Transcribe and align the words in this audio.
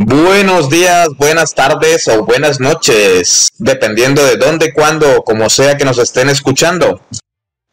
Buenos 0.00 0.70
días, 0.70 1.08
buenas 1.16 1.56
tardes 1.56 2.06
o 2.06 2.24
buenas 2.24 2.60
noches, 2.60 3.48
dependiendo 3.58 4.24
de 4.24 4.36
dónde, 4.36 4.72
cuándo, 4.72 5.24
como 5.24 5.50
sea 5.50 5.76
que 5.76 5.84
nos 5.84 5.98
estén 5.98 6.28
escuchando. 6.28 7.00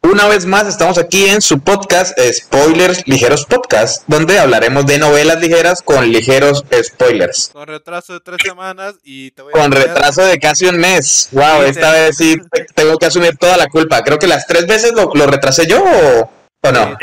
Una 0.02 0.26
vez 0.26 0.44
más 0.44 0.66
estamos 0.66 0.98
aquí 0.98 1.26
en 1.26 1.40
su 1.40 1.60
podcast 1.60 2.18
Spoilers 2.18 3.06
Ligeros 3.06 3.46
Podcast, 3.46 4.02
donde 4.08 4.40
hablaremos 4.40 4.86
de 4.86 4.98
novelas 4.98 5.40
ligeras 5.40 5.82
con 5.82 6.10
ligeros 6.10 6.64
spoilers. 6.82 7.50
Con 7.52 7.68
retraso 7.68 8.14
de 8.14 8.20
tres 8.20 8.38
semanas 8.44 8.96
y 9.04 9.30
te 9.30 9.42
voy 9.42 9.52
a 9.54 9.60
Con 9.60 9.70
retraso 9.70 10.22
de 10.22 10.40
casi 10.40 10.66
un 10.66 10.78
mes. 10.78 11.28
Wow, 11.30 11.62
esta 11.62 11.92
vez 11.92 12.16
sí 12.16 12.34
tengo 12.74 12.98
que 12.98 13.06
asumir 13.06 13.36
toda 13.36 13.56
la 13.56 13.68
culpa. 13.68 14.02
Creo 14.02 14.18
que 14.18 14.26
las 14.26 14.48
tres 14.48 14.66
veces 14.66 14.94
lo, 14.94 15.26
retrasé 15.28 15.68
yo 15.68 15.80
o, 15.80 16.72
no. 16.72 16.98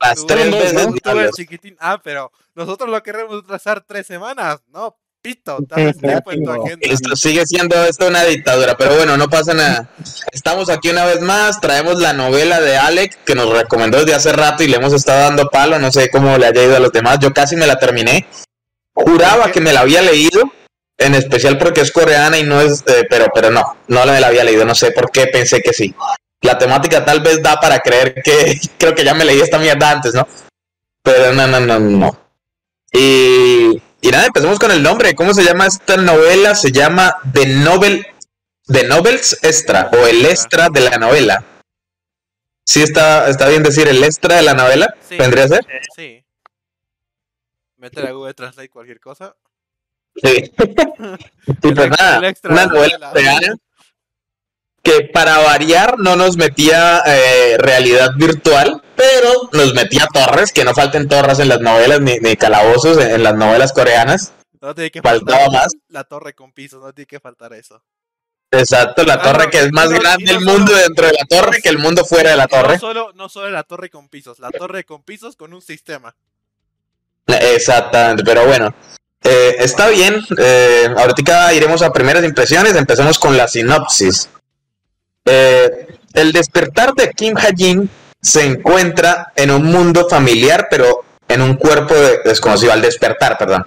Las 0.00 0.26
tres 0.26 0.50
veces. 0.50 1.30
chiquitín. 1.34 1.76
Ah, 1.80 2.00
pero 2.02 2.30
nosotros 2.54 2.88
lo 2.90 3.02
queremos 3.02 3.42
retrasar 3.42 3.84
tres 3.86 4.06
semanas, 4.06 4.60
¿no? 4.68 4.96
Pito, 5.22 5.58
tiempo 5.74 6.30
en 6.30 6.44
tu 6.44 6.50
agenda. 6.52 6.78
Esto 6.82 7.16
sigue 7.16 7.44
siendo 7.46 7.74
esto 7.84 8.06
una 8.06 8.22
dictadura, 8.22 8.76
pero 8.76 8.94
bueno, 8.94 9.16
no 9.16 9.28
pasa 9.28 9.54
nada. 9.54 9.90
Estamos 10.30 10.70
aquí 10.70 10.90
una 10.90 11.04
vez 11.04 11.20
más, 11.20 11.60
traemos 11.60 11.98
la 11.98 12.12
novela 12.12 12.60
de 12.60 12.76
Alec 12.76 13.24
que 13.24 13.34
nos 13.34 13.50
recomendó 13.50 13.98
desde 13.98 14.14
hace 14.14 14.32
rato 14.32 14.62
y 14.62 14.68
le 14.68 14.76
hemos 14.76 14.92
estado 14.92 15.22
dando 15.22 15.48
palo, 15.48 15.80
no 15.80 15.90
sé 15.90 16.10
cómo 16.10 16.38
le 16.38 16.46
haya 16.46 16.62
ido 16.62 16.76
a 16.76 16.80
los 16.80 16.92
demás, 16.92 17.18
yo 17.18 17.32
casi 17.32 17.56
me 17.56 17.66
la 17.66 17.76
terminé. 17.76 18.28
Juraba 18.92 19.50
que 19.50 19.60
me 19.60 19.72
la 19.72 19.80
había 19.80 20.00
leído, 20.00 20.44
en 20.96 21.14
especial 21.14 21.58
porque 21.58 21.80
es 21.80 21.90
coreana 21.90 22.38
y 22.38 22.44
no 22.44 22.60
es, 22.60 22.84
eh, 22.86 23.04
pero, 23.10 23.26
pero 23.34 23.50
no, 23.50 23.64
no 23.88 24.06
me 24.06 24.20
la 24.20 24.28
había 24.28 24.44
leído, 24.44 24.64
no 24.64 24.76
sé 24.76 24.92
por 24.92 25.10
qué 25.10 25.26
pensé 25.26 25.60
que 25.60 25.72
sí 25.72 25.92
la 26.42 26.58
temática 26.58 27.04
tal 27.04 27.20
vez 27.20 27.42
da 27.42 27.58
para 27.60 27.78
creer 27.80 28.22
que 28.22 28.60
creo 28.78 28.94
que 28.94 29.04
ya 29.04 29.14
me 29.14 29.24
leí 29.24 29.40
esta 29.40 29.58
mierda 29.58 29.90
antes, 29.90 30.14
¿no? 30.14 30.26
Pero 31.02 31.32
no, 31.32 31.46
no, 31.46 31.60
no, 31.60 31.78
no. 31.78 32.18
Y, 32.92 33.80
y 34.00 34.10
nada, 34.10 34.26
empecemos 34.26 34.58
con 34.58 34.70
el 34.70 34.82
nombre. 34.82 35.14
¿Cómo 35.14 35.34
se 35.34 35.44
llama 35.44 35.66
esta 35.66 35.96
novela? 35.96 36.54
Se 36.54 36.72
llama 36.72 37.16
The 37.32 37.46
Novel, 37.46 38.06
The 38.66 38.84
Novels 38.84 39.38
Extra 39.42 39.90
o 39.92 40.06
el 40.06 40.24
extra 40.26 40.68
de 40.68 40.80
la 40.80 40.98
novela. 40.98 41.44
¿Sí 42.64 42.82
está, 42.82 43.28
está 43.28 43.48
bien 43.48 43.62
decir 43.62 43.86
el 43.86 44.02
extra 44.02 44.36
de 44.36 44.42
la 44.42 44.54
novela? 44.54 44.96
Sí, 45.08 45.16
¿Vendría 45.16 45.44
a 45.44 45.48
ser? 45.48 45.66
Sí. 45.94 46.24
Mete 47.76 48.02
la 48.02 48.10
Google 48.10 48.34
Translate 48.34 48.68
cualquier 48.68 48.98
cosa. 48.98 49.36
Sí. 50.16 50.52
y 51.62 51.72
pues 51.74 51.90
nada, 51.90 52.20
una 52.48 52.66
novela 52.66 53.12
real 53.12 53.60
que 54.86 55.08
para 55.12 55.38
variar 55.38 55.98
no 55.98 56.14
nos 56.14 56.36
metía 56.36 57.02
eh, 57.04 57.56
realidad 57.58 58.12
virtual, 58.16 58.80
pero 58.94 59.50
nos 59.52 59.74
metía 59.74 60.06
torres, 60.06 60.52
que 60.52 60.64
no 60.64 60.74
falten 60.74 61.08
torres 61.08 61.40
en 61.40 61.48
las 61.48 61.60
novelas 61.60 62.00
ni, 62.00 62.36
calabozos 62.36 62.96
en, 62.98 63.20
las 63.24 63.34
novelas 63.34 63.72
coreanas. 63.72 64.32
No 64.60 64.76
tiene 64.76 64.92
que 64.92 65.02
Faltaba 65.02 65.48
más. 65.48 65.72
La 65.88 66.04
torre 66.04 66.34
con 66.34 66.52
pisos, 66.52 66.80
no 66.80 66.92
tiene 66.92 67.06
que 67.06 67.18
faltar 67.18 67.52
eso. 67.54 67.82
Exacto, 68.52 69.02
la 69.02 69.20
torre 69.20 69.50
que 69.50 69.58
es 69.58 69.72
más 69.72 69.90
grande 69.90 70.30
el 70.30 70.40
mundo 70.40 70.72
dentro 70.72 71.06
de 71.08 71.14
la 71.14 71.24
torre 71.28 71.60
que 71.60 71.68
el 71.68 71.78
mundo 71.78 72.04
fuera 72.04 72.30
de 72.30 72.36
la 72.36 72.46
torre. 72.46 72.74
No 72.74 72.78
solo, 72.78 73.12
no 73.14 73.28
solo 73.28 73.50
la 73.50 73.64
torre 73.64 73.90
con 73.90 74.08
pisos, 74.08 74.38
la 74.38 74.52
torre 74.52 74.84
con 74.84 75.02
pisos 75.02 75.34
con 75.34 75.52
un 75.52 75.62
sistema. 75.62 76.14
Exactamente, 77.26 78.22
pero 78.24 78.46
bueno. 78.46 78.72
Eh, 79.24 79.56
está 79.58 79.88
bien, 79.88 80.24
eh, 80.38 80.88
ahorita 80.96 81.52
iremos 81.54 81.82
a 81.82 81.92
primeras 81.92 82.22
impresiones, 82.22 82.76
empecemos 82.76 83.18
con 83.18 83.36
la 83.36 83.48
sinopsis. 83.48 84.28
Eh, 85.26 85.86
el 86.14 86.32
despertar 86.32 86.94
de 86.94 87.10
Kim 87.10 87.34
Ha-jin 87.36 87.90
se 88.22 88.44
encuentra 88.44 89.32
en 89.36 89.50
un 89.50 89.64
mundo 89.64 90.08
familiar, 90.08 90.68
pero 90.70 91.04
en 91.28 91.42
un 91.42 91.54
cuerpo 91.54 91.94
desconocido, 92.24 92.72
al 92.72 92.80
despertar, 92.80 93.36
perdón. 93.36 93.66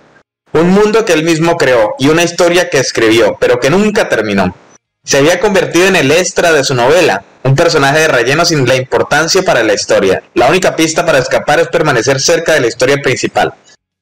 Un 0.53 0.69
mundo 0.69 1.05
que 1.05 1.13
él 1.13 1.23
mismo 1.23 1.57
creó 1.57 1.93
y 1.99 2.07
una 2.07 2.23
historia 2.23 2.69
que 2.69 2.79
escribió, 2.79 3.37
pero 3.39 3.59
que 3.59 3.69
nunca 3.69 4.09
terminó. 4.09 4.55
Se 5.03 5.17
había 5.17 5.39
convertido 5.39 5.87
en 5.87 5.95
el 5.95 6.11
extra 6.11 6.51
de 6.51 6.63
su 6.63 6.73
novela, 6.73 7.23
un 7.43 7.55
personaje 7.55 7.99
de 7.99 8.07
relleno 8.07 8.45
sin 8.45 8.67
la 8.67 8.75
importancia 8.75 9.43
para 9.43 9.63
la 9.63 9.73
historia. 9.73 10.23
La 10.33 10.47
única 10.47 10.75
pista 10.75 11.05
para 11.05 11.19
escapar 11.19 11.59
es 11.59 11.67
permanecer 11.67 12.19
cerca 12.19 12.53
de 12.53 12.61
la 12.61 12.67
historia 12.67 12.97
principal. 13.01 13.53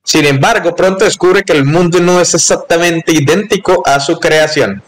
Sin 0.03 0.25
embargo, 0.25 0.73
pronto 0.73 1.03
descubre 1.03 1.43
que 1.43 1.51
el 1.51 1.65
mundo 1.65 1.99
no 1.99 2.21
es 2.21 2.33
exactamente 2.33 3.11
idéntico 3.11 3.83
a 3.85 3.99
su 3.99 4.19
creación. 4.19 4.81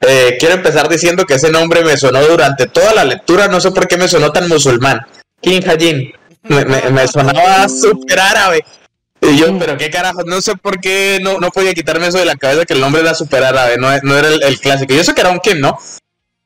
Eh, 0.00 0.36
quiero 0.38 0.54
empezar 0.54 0.88
diciendo 0.88 1.24
que 1.24 1.34
ese 1.34 1.50
nombre 1.50 1.82
me 1.82 1.96
sonó 1.96 2.22
durante 2.22 2.66
toda 2.66 2.94
la 2.94 3.04
lectura, 3.04 3.48
no 3.48 3.60
sé 3.60 3.70
por 3.72 3.88
qué 3.88 3.96
me 3.96 4.08
sonó 4.08 4.30
tan 4.30 4.48
musulmán. 4.48 5.00
Kim 5.40 5.62
Hajin. 5.68 6.12
Me, 6.42 6.64
me, 6.64 7.08
sonaba 7.08 7.68
súper 7.68 8.18
árabe. 8.20 8.64
Y 9.20 9.36
yo, 9.36 9.58
pero 9.58 9.76
qué 9.76 9.90
carajo, 9.90 10.22
no 10.24 10.40
sé 10.40 10.54
por 10.56 10.80
qué 10.80 11.18
no, 11.20 11.40
no 11.40 11.50
podía 11.50 11.74
quitarme 11.74 12.06
eso 12.06 12.18
de 12.18 12.24
la 12.24 12.36
cabeza 12.36 12.64
que 12.64 12.74
el 12.74 12.80
nombre 12.80 13.02
era 13.02 13.14
súper 13.14 13.42
árabe, 13.42 13.76
no, 13.76 13.88
no 14.02 14.16
era 14.16 14.28
el, 14.28 14.60
clásico. 14.60 14.94
Y 14.94 14.98
eso 14.98 15.12
que 15.14 15.20
era 15.20 15.30
un 15.30 15.40
Kim, 15.40 15.58
¿no? 15.60 15.76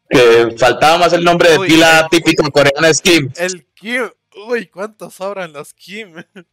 Que 0.09 0.55
faltaba 0.59 0.99
más 0.99 1.13
el 1.13 1.23
nombre 1.23 1.51
de 1.51 1.61
pila 1.61 2.09
típico 2.11 2.51
coreano 2.51 2.87
es 2.87 3.03
Kim. 3.03 3.31
El 3.37 3.67
Kim, 3.75 4.09
uy, 4.49 4.67
¿cuántos 4.67 5.15
sobran 5.15 5.53
los 5.53 5.75
Kim? 5.75 6.15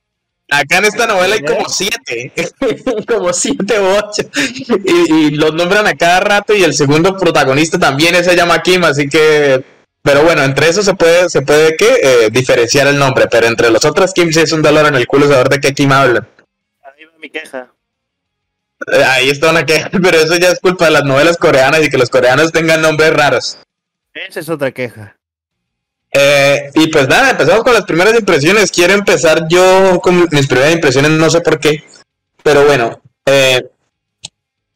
Acá 0.51 0.79
en 0.79 0.85
esta 0.85 1.05
novela 1.05 1.35
hay 1.35 1.41
como 1.41 1.69
siete, 1.69 2.33
como 3.07 3.31
siete 3.33 3.79
u 3.79 3.85
ocho, 3.85 4.23
y, 4.83 5.31
los 5.31 5.53
nombran 5.53 5.85
a 5.85 5.93
cada 5.93 6.21
rato 6.21 6.55
y 6.55 6.63
el 6.63 6.73
segundo 6.73 7.15
protagonista 7.17 7.77
también 7.77 8.21
se 8.23 8.35
llama 8.35 8.63
Kim, 8.63 8.83
así 8.83 9.07
que, 9.07 9.63
pero 10.01 10.23
bueno, 10.23 10.41
entre 10.43 10.69
eso 10.69 10.81
se 10.81 10.95
puede, 10.95 11.29
se 11.29 11.43
puede 11.43 11.77
que 11.77 11.99
eh, 12.01 12.29
diferenciar 12.31 12.87
el 12.87 12.97
nombre, 12.97 13.27
pero 13.29 13.45
entre 13.45 13.69
los 13.69 13.85
otros 13.85 14.11
Kim 14.11 14.33
sí 14.33 14.39
es 14.39 14.51
un 14.51 14.63
dolor 14.63 14.87
en 14.87 14.95
el 14.95 15.05
culo 15.05 15.27
saber 15.27 15.49
de 15.49 15.59
qué 15.59 15.73
Kim 15.75 15.91
hablan. 15.91 16.27
Ahí 16.81 17.05
va 17.05 17.11
mi 17.19 17.29
queja. 17.29 17.71
Eh, 18.91 19.03
ahí 19.03 19.29
está 19.29 19.51
una 19.51 19.67
queja, 19.67 19.91
pero 20.01 20.17
eso 20.17 20.35
ya 20.37 20.49
es 20.49 20.59
culpa 20.59 20.85
de 20.85 20.91
las 20.91 21.03
novelas 21.03 21.37
coreanas 21.37 21.85
y 21.85 21.89
que 21.91 21.97
los 21.99 22.09
coreanos 22.09 22.51
tengan 22.51 22.81
nombres 22.81 23.13
raros. 23.13 23.59
Esa 24.15 24.39
es 24.39 24.49
otra 24.49 24.71
queja. 24.71 25.18
Eh, 26.11 26.71
y 26.73 26.87
pues 26.87 27.07
nada, 27.07 27.31
empezamos 27.31 27.63
con 27.63 27.73
las 27.73 27.85
primeras 27.85 28.17
impresiones. 28.17 28.71
Quiero 28.71 28.93
empezar 28.93 29.47
yo 29.47 29.99
con 30.01 30.27
mis 30.31 30.47
primeras 30.47 30.73
impresiones, 30.73 31.11
no 31.11 31.29
sé 31.29 31.41
por 31.41 31.59
qué. 31.59 31.83
Pero 32.43 32.65
bueno, 32.65 33.01
eh, 33.25 33.69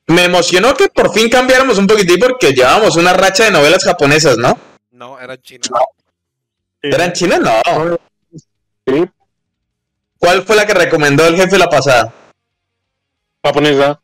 me 0.08 0.26
emocionó 0.26 0.74
que 0.76 0.90
por 0.90 1.12
fin 1.14 1.30
cambiáramos 1.30 1.78
un 1.78 1.88
poquitín 1.88 2.20
porque 2.20 2.54
llevábamos 2.54 2.96
una 2.98 3.14
racha 3.14 3.46
de 3.46 3.52
novelas 3.52 3.84
japonesas, 3.84 4.38
¿no? 4.38 4.58
No, 4.92 5.20
eran 5.20 5.42
chinas. 5.42 5.70
¿Eran 6.82 7.14
chinas? 7.14 7.40
No. 7.40 7.98
¿Cuál 10.18 10.44
fue 10.44 10.56
la 10.56 10.66
que 10.66 10.74
recomendó 10.74 11.26
el 11.26 11.36
jefe 11.36 11.58
la 11.58 11.70
pasada? 11.70 12.14
Japonesa. 13.44 14.00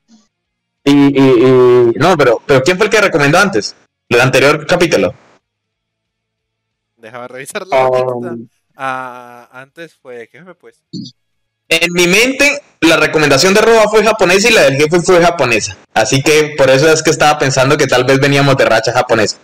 Y, 0.83 0.91
y, 0.91 1.91
no, 1.95 2.17
pero, 2.17 2.41
pero 2.45 2.63
¿quién 2.63 2.77
fue 2.77 2.87
el 2.87 2.91
que 2.91 3.01
recomendó 3.01 3.37
antes? 3.37 3.75
El 4.07 4.21
anterior 4.21 4.65
capítulo. 4.65 5.13
Déjame 6.99 7.27
revisar 7.27 7.65
la 7.65 7.87
um, 7.87 8.47
ah, 8.75 9.47
antes 9.51 9.95
fue, 9.95 10.27
¿qué 10.27 10.43
fue 10.43 10.55
pues? 10.55 10.83
En 11.69 11.93
mi 11.93 12.07
mente, 12.07 12.61
la 12.81 12.97
recomendación 12.97 13.53
de 13.53 13.61
Roba 13.61 13.87
fue 13.89 14.03
japonesa 14.03 14.49
y 14.49 14.53
la 14.53 14.63
del 14.63 14.75
jefe 14.75 14.99
fue 15.01 15.21
japonesa. 15.21 15.77
Así 15.93 16.21
que 16.21 16.55
por 16.57 16.69
eso 16.69 16.91
es 16.91 17.03
que 17.03 17.11
estaba 17.11 17.37
pensando 17.37 17.77
que 17.77 17.87
tal 17.87 18.03
vez 18.05 18.19
veníamos 18.19 18.57
de 18.57 18.65
racha 18.65 18.91
japonesa. 18.91 19.37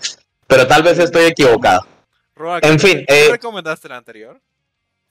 Pero 0.48 0.68
tal 0.68 0.84
vez 0.84 0.98
estoy 0.98 1.26
equivocado. 1.26 1.86
en 2.62 2.80
fin. 2.80 3.06
¿Qué 3.08 3.28
eh, 3.28 3.32
recomendaste 3.32 3.88
la 3.88 3.98
anterior? 3.98 4.42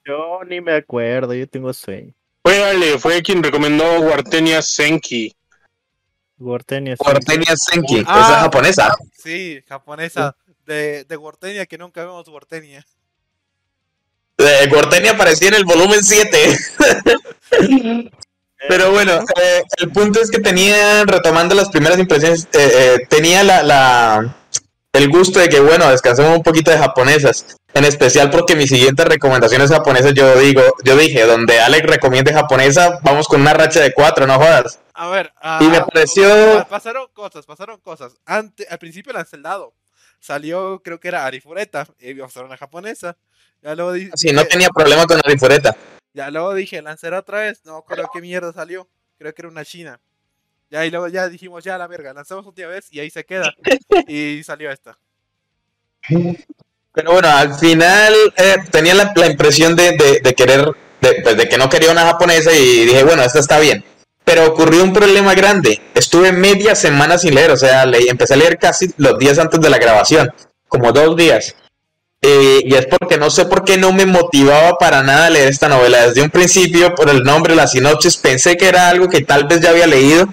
Yo 0.04 0.40
ni 0.44 0.60
me 0.60 0.74
acuerdo, 0.74 1.32
yo 1.34 1.48
tengo 1.48 1.72
sueño. 1.72 2.12
Fue 2.42 2.98
fue 2.98 3.22
quien 3.22 3.42
recomendó 3.42 4.00
Wartenia 4.00 4.60
Senki. 4.60 5.34
Wartenia 6.38 6.96
Senki. 7.56 8.00
Esa 8.00 8.34
es 8.34 8.42
japonesa. 8.42 8.94
Sí, 9.12 9.62
japonesa 9.66 10.36
de, 10.66 11.04
de 11.04 11.66
que 11.66 11.78
nunca 11.78 12.04
vemos 12.04 12.28
Gortenia. 12.28 12.84
Eh, 14.38 14.68
Gortenia 14.70 15.12
aparecía 15.12 15.48
en 15.48 15.54
el 15.54 15.64
volumen 15.64 16.02
7. 16.02 16.58
Pero 18.68 18.92
bueno, 18.92 19.12
eh, 19.40 19.62
el 19.78 19.90
punto 19.92 20.20
es 20.20 20.30
que 20.30 20.40
tenía, 20.40 21.04
retomando 21.04 21.54
las 21.54 21.68
primeras 21.68 21.98
impresiones, 21.98 22.48
eh, 22.52 22.70
eh, 22.72 23.06
tenía 23.08 23.44
la, 23.44 23.62
la, 23.62 24.36
el 24.92 25.08
gusto 25.10 25.38
de 25.38 25.48
que, 25.48 25.60
bueno, 25.60 25.90
descansemos 25.90 26.36
un 26.36 26.42
poquito 26.42 26.70
de 26.70 26.78
japonesas. 26.78 27.56
En 27.74 27.84
especial 27.84 28.30
porque 28.30 28.54
mis 28.54 28.70
siguientes 28.70 29.04
recomendaciones 29.04 29.70
japonesas, 29.70 30.14
yo 30.14 30.38
digo, 30.38 30.62
yo 30.84 30.96
dije, 30.96 31.26
donde 31.26 31.60
Alex 31.60 31.86
recomiende 31.86 32.32
japonesa, 32.32 33.00
vamos 33.02 33.26
con 33.26 33.40
una 33.40 33.52
racha 33.52 33.80
de 33.80 33.92
cuatro, 33.92 34.26
no 34.26 34.36
jodas. 34.36 34.78
A 34.94 35.08
ver, 35.08 35.32
y 35.60 35.64
me 35.64 35.80
pareció... 35.80 36.64
Pasaron 36.70 37.08
cosas, 37.12 37.44
pasaron 37.44 37.80
cosas. 37.80 38.12
Ante, 38.24 38.66
al 38.70 38.78
principio 38.78 39.12
el 39.12 39.42
dado 39.42 39.74
salió, 40.24 40.80
creo 40.82 40.98
que 40.98 41.08
era 41.08 41.26
Arifureta, 41.26 41.86
una 42.44 42.56
japonesa. 42.56 43.16
Ya 43.62 43.74
luego 43.74 43.92
dije, 43.92 44.10
sí, 44.14 44.32
no 44.32 44.44
tenía 44.44 44.68
problema 44.70 45.06
con 45.06 45.18
Arifureta. 45.22 45.76
Ya 46.14 46.30
luego 46.30 46.54
dije, 46.54 46.80
lanzaré 46.80 47.16
otra 47.16 47.40
vez, 47.40 47.60
no 47.64 47.82
creo 47.84 48.08
qué 48.12 48.20
mierda 48.20 48.52
salió, 48.52 48.88
creo 49.18 49.34
que 49.34 49.42
era 49.42 49.48
una 49.50 49.64
china. 49.64 50.00
Ya, 50.70 50.86
y 50.86 50.90
luego 50.90 51.08
ya 51.08 51.28
dijimos, 51.28 51.62
ya 51.62 51.76
la 51.76 51.86
verga, 51.86 52.14
lanzamos 52.14 52.46
otra 52.46 52.66
vez 52.68 52.86
y 52.90 53.00
ahí 53.00 53.10
se 53.10 53.24
queda. 53.24 53.52
y 54.08 54.42
salió 54.44 54.70
esta. 54.70 54.98
Pero 56.92 57.12
bueno, 57.12 57.28
al 57.28 57.54
final 57.54 58.14
eh, 58.36 58.56
tenía 58.70 58.94
la, 58.94 59.12
la 59.16 59.26
impresión 59.26 59.76
de, 59.76 59.92
de- 59.92 60.20
de 60.22 60.34
querer, 60.34 60.64
de, 61.00 61.20
pues, 61.22 61.36
de 61.36 61.48
que 61.48 61.58
no 61.58 61.68
quería 61.68 61.90
una 61.92 62.06
japonesa 62.06 62.50
y 62.52 62.86
dije, 62.86 63.02
bueno, 63.04 63.22
esta 63.22 63.40
está 63.40 63.58
bien. 63.58 63.84
Pero 64.24 64.46
ocurrió 64.46 64.82
un 64.82 64.92
problema 64.92 65.34
grande. 65.34 65.80
Estuve 65.94 66.32
media 66.32 66.74
semana 66.74 67.18
sin 67.18 67.34
leer, 67.34 67.50
o 67.50 67.56
sea, 67.56 67.84
leí- 67.84 68.08
empecé 68.08 68.34
a 68.34 68.38
leer 68.38 68.58
casi 68.58 68.90
los 68.96 69.18
días 69.18 69.38
antes 69.38 69.60
de 69.60 69.68
la 69.70 69.78
grabación, 69.78 70.32
como 70.68 70.92
dos 70.92 71.16
días. 71.16 71.54
Eh, 72.22 72.62
y 72.64 72.74
es 72.74 72.86
porque 72.86 73.18
no 73.18 73.28
sé 73.28 73.44
por 73.44 73.64
qué 73.64 73.76
no 73.76 73.92
me 73.92 74.06
motivaba 74.06 74.78
para 74.78 75.02
nada 75.02 75.28
leer 75.28 75.48
esta 75.48 75.68
novela. 75.68 76.06
Desde 76.08 76.22
un 76.22 76.30
principio, 76.30 76.94
por 76.94 77.10
el 77.10 77.22
nombre, 77.22 77.54
la 77.54 77.66
sinopsis, 77.66 78.16
pensé 78.16 78.56
que 78.56 78.66
era 78.68 78.88
algo 78.88 79.10
que 79.10 79.20
tal 79.20 79.44
vez 79.44 79.60
ya 79.60 79.70
había 79.70 79.86
leído 79.86 80.26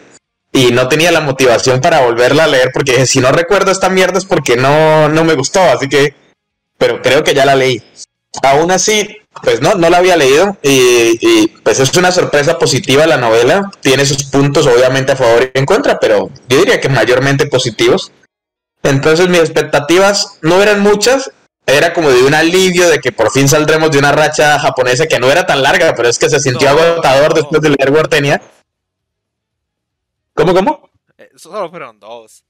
y 0.53 0.71
no 0.71 0.87
tenía 0.87 1.11
la 1.11 1.19
motivación 1.19 1.81
para 1.81 1.99
volverla 2.01 2.45
a 2.45 2.47
leer 2.47 2.71
porque 2.73 3.05
si 3.05 3.19
no 3.19 3.31
recuerdo 3.33 3.71
esta 3.71 3.89
mierda 3.89 4.17
es 4.19 4.25
porque 4.25 4.55
no, 4.55 5.09
no 5.09 5.25
me 5.25 5.33
gustó, 5.33 5.61
así 5.63 5.89
que, 5.89 6.13
pero 6.77 7.01
creo 7.01 7.23
que 7.25 7.33
ya 7.33 7.45
la 7.45 7.55
leí. 7.55 7.83
Aún 8.41 8.71
así, 8.71 9.17
pues 9.43 9.61
no, 9.61 9.75
no 9.75 9.89
la 9.89 9.97
había 9.97 10.17
leído 10.17 10.57
y, 10.61 11.17
y, 11.21 11.47
pues 11.63 11.79
es 11.79 11.95
una 11.95 12.11
sorpresa 12.11 12.59
positiva 12.59 13.07
la 13.07 13.17
novela, 13.17 13.71
tiene 13.79 14.05
sus 14.05 14.25
puntos 14.25 14.67
obviamente 14.67 15.13
a 15.13 15.15
favor 15.15 15.51
y 15.53 15.57
en 15.57 15.65
contra, 15.65 15.99
pero 15.99 16.29
yo 16.49 16.57
diría 16.59 16.79
que 16.81 16.89
mayormente 16.89 17.47
positivos. 17.47 18.11
Entonces 18.83 19.29
mis 19.29 19.39
expectativas 19.39 20.37
no 20.41 20.61
eran 20.61 20.81
muchas, 20.81 21.31
era 21.65 21.93
como 21.93 22.09
de 22.09 22.23
un 22.23 22.33
alivio 22.33 22.89
de 22.89 22.99
que 22.99 23.11
por 23.11 23.31
fin 23.31 23.47
saldremos 23.47 23.91
de 23.91 23.99
una 23.99 24.11
racha 24.11 24.59
japonesa 24.59 25.07
que 25.07 25.19
no 25.19 25.31
era 25.31 25.45
tan 25.45 25.61
larga, 25.61 25.93
pero 25.95 26.09
es 26.09 26.19
que 26.19 26.29
se 26.29 26.39
sintió 26.39 26.73
No. 26.73 26.79
agotador 26.79 27.33
después 27.33 27.61
de 27.61 27.69
leer 27.69 27.91
Wartenia. 27.91 28.41
¿Cómo, 30.33 30.53
cómo? 30.53 30.89
Eh, 31.17 31.29
solo 31.35 31.69
fueron 31.69 31.99
dos. 31.99 32.43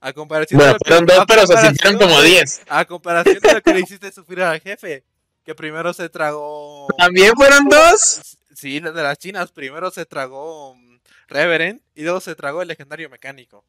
A 0.00 0.12
comparación 0.12 0.58
Bueno, 0.58 0.76
fueron 0.84 1.06
dos, 1.06 1.24
pero 1.26 1.46
se 1.46 1.56
sintieron 1.56 1.98
como 1.98 2.20
diez. 2.22 2.60
A 2.68 2.84
comparación 2.84 3.38
de 3.40 3.54
lo 3.54 3.60
que 3.62 3.74
le 3.74 3.80
hiciste 3.80 4.12
sufrir 4.12 4.42
al 4.42 4.60
jefe, 4.60 5.02
que 5.48 5.54
primero 5.54 5.94
se 5.94 6.10
tragó. 6.10 6.88
¿También 6.98 7.32
fueron 7.34 7.64
dos? 7.70 8.36
Sí, 8.54 8.80
de 8.80 8.92
las 8.92 9.16
chinas, 9.16 9.50
primero 9.50 9.90
se 9.90 10.04
tragó 10.04 10.74
mm, 10.74 10.98
Reverend 11.28 11.80
y 11.94 12.02
luego 12.02 12.20
se 12.20 12.34
tragó 12.34 12.60
el 12.60 12.68
legendario 12.68 13.08
mecánico. 13.08 13.64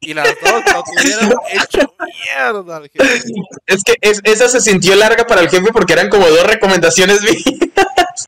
Y 0.00 0.14
las 0.14 0.26
dos 0.40 0.62
lo 0.72 0.82
tuvieron 1.02 1.34
hecho 1.50 1.94
mierda 2.24 2.76
al 2.78 2.88
jefe. 2.88 3.30
Es 3.66 3.82
que 3.84 3.94
es- 4.00 4.22
esa 4.24 4.48
se 4.48 4.62
sintió 4.62 4.96
larga 4.96 5.26
para 5.26 5.42
el 5.42 5.50
jefe 5.50 5.70
porque 5.70 5.92
eran 5.92 6.08
como 6.08 6.26
dos 6.30 6.46
recomendaciones 6.46 7.20
mías. 7.22 8.26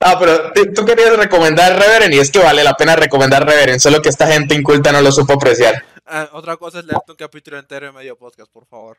Ah, 0.00 0.16
pero 0.18 0.52
tú 0.74 0.86
querías 0.86 1.14
recomendar 1.18 1.78
Reverend 1.78 2.14
y 2.14 2.18
es 2.18 2.30
que 2.30 2.38
vale 2.38 2.64
la 2.64 2.74
pena 2.78 2.96
recomendar 2.96 3.44
Reverend, 3.46 3.78
solo 3.80 4.00
que 4.00 4.08
esta 4.08 4.26
gente 4.26 4.54
inculta 4.54 4.90
no 4.90 5.02
lo 5.02 5.12
supo 5.12 5.34
apreciar. 5.34 5.84
Ah, 6.06 6.30
otra 6.32 6.56
cosa 6.56 6.78
es 6.78 6.86
leerte 6.86 7.10
un 7.12 7.16
capítulo 7.18 7.58
entero 7.58 7.88
en 7.88 7.94
medio 7.94 8.16
podcast, 8.16 8.50
por 8.50 8.64
favor. 8.66 8.96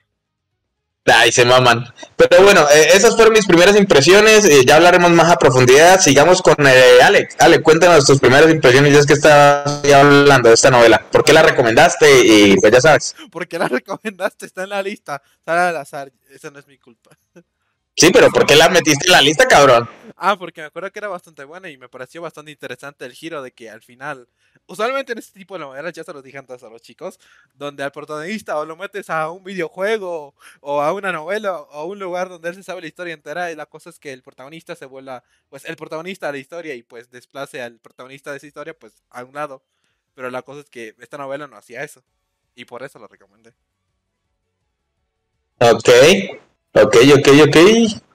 Ay, 1.14 1.32
se 1.32 1.46
maman. 1.46 1.86
Pero 2.18 2.44
bueno, 2.44 2.68
eh, 2.70 2.90
esas 2.94 3.16
fueron 3.16 3.34
mis 3.34 3.46
primeras 3.46 3.76
impresiones. 3.78 4.44
eh, 4.46 4.66
ya 4.66 4.76
hablaremos 4.76 5.12
más 5.12 5.32
a 5.32 5.38
profundidad. 5.38 6.00
Sigamos 6.02 6.42
con 6.42 6.56
eh, 6.68 7.02
Alex. 7.02 7.36
Alex, 7.40 7.64
cuéntanos 7.64 8.06
tus 8.06 8.20
primeras 8.20 8.52
impresiones. 8.52 8.92
Ya 8.94 9.00
es 9.00 9.06
que 9.06 9.14
estás 9.14 9.82
hablando 9.94 10.50
de 10.50 10.56
esta 10.56 10.70
novela. 10.70 11.02
¿Por 11.10 11.24
qué 11.24 11.32
la 11.34 11.44
recomendaste? 11.44 12.26
Y 12.26 12.58
pues 12.58 12.74
ya 12.74 12.82
sabes. 12.82 13.16
¿Por 13.32 13.48
qué 13.48 13.58
la 13.58 13.68
recomendaste? 13.70 14.46
Está 14.46 14.64
en 14.64 14.70
la 14.70 14.84
lista. 14.84 15.22
Sale 15.46 15.62
al 15.62 15.78
azar. 15.78 16.12
Esa 16.30 16.52
no 16.52 16.60
es 16.60 16.68
mi 16.68 16.78
culpa. 16.78 17.12
Sí, 17.96 18.12
pero 18.12 18.30
¿por 18.30 18.46
qué 18.46 18.56
la 18.56 18.70
metiste 18.70 19.08
en 19.08 19.12
la 19.14 19.22
lista, 19.22 19.46
cabrón? 19.48 19.90
Ah, 20.18 20.38
porque 20.38 20.62
me 20.62 20.68
acuerdo 20.68 20.92
que 20.92 21.00
era 21.00 21.08
bastante 21.08 21.44
buena 21.46 21.70
y 21.70 21.78
me 21.78 21.90
pareció 21.90 22.22
bastante 22.22 22.52
interesante 22.52 23.06
el 23.06 23.14
giro 23.14 23.42
de 23.42 23.52
que 23.52 23.70
al 23.72 23.82
final, 23.82 24.28
usualmente 24.68 25.14
en 25.14 25.18
este 25.18 25.40
tipo 25.40 25.56
de 25.56 25.62
novelas, 25.62 25.94
ya 25.94 26.04
se 26.04 26.14
los 26.14 26.24
dije 26.24 26.38
antes 26.38 26.62
a 26.64 26.70
los 26.70 26.82
chicos, 26.82 27.20
donde 27.56 27.84
al 27.84 27.92
protagonista 27.92 28.58
o 28.58 28.66
lo 28.66 28.76
metes 28.76 29.10
a 29.10 29.30
un 29.32 29.44
videojuego 29.44 30.36
o 30.62 30.82
a 30.82 30.94
una 30.94 31.12
novela 31.12 31.62
o 31.62 31.74
a 31.74 31.86
un 31.86 32.00
lugar 32.00 32.30
donde 32.30 32.50
él 32.50 32.56
se 32.56 32.64
sabe 32.64 32.82
la 32.82 32.88
historia 32.88 33.14
entera 33.14 33.52
y 33.52 33.56
la 33.56 33.66
cosa 33.66 33.90
es 33.90 34.00
que 34.00 34.14
el 34.14 34.22
protagonista 34.22 34.76
se 34.76 34.86
vuelva, 34.86 35.24
pues 35.50 35.66
el 35.66 35.76
protagonista 35.76 36.28
de 36.28 36.34
la 36.34 36.40
historia 36.40 36.76
y 36.76 36.84
pues 36.84 37.10
desplace 37.10 37.62
al 37.62 37.80
protagonista 37.80 38.32
de 38.32 38.38
esa 38.38 38.48
historia 38.48 38.78
pues 38.78 38.94
a 39.10 39.24
un 39.24 39.34
lado. 39.34 39.64
Pero 40.14 40.30
la 40.32 40.42
cosa 40.42 40.62
es 40.62 40.70
que 40.70 40.96
esta 41.00 41.18
novela 41.18 41.48
no 41.48 41.58
hacía 41.58 41.84
eso 41.84 42.04
y 42.56 42.66
por 42.66 42.84
eso 42.84 43.00
lo 43.00 43.08
recomendé. 43.08 43.54
Ok, 45.60 45.90
ok, 46.74 46.96
ok, 47.16 47.28
ok. 47.48 48.07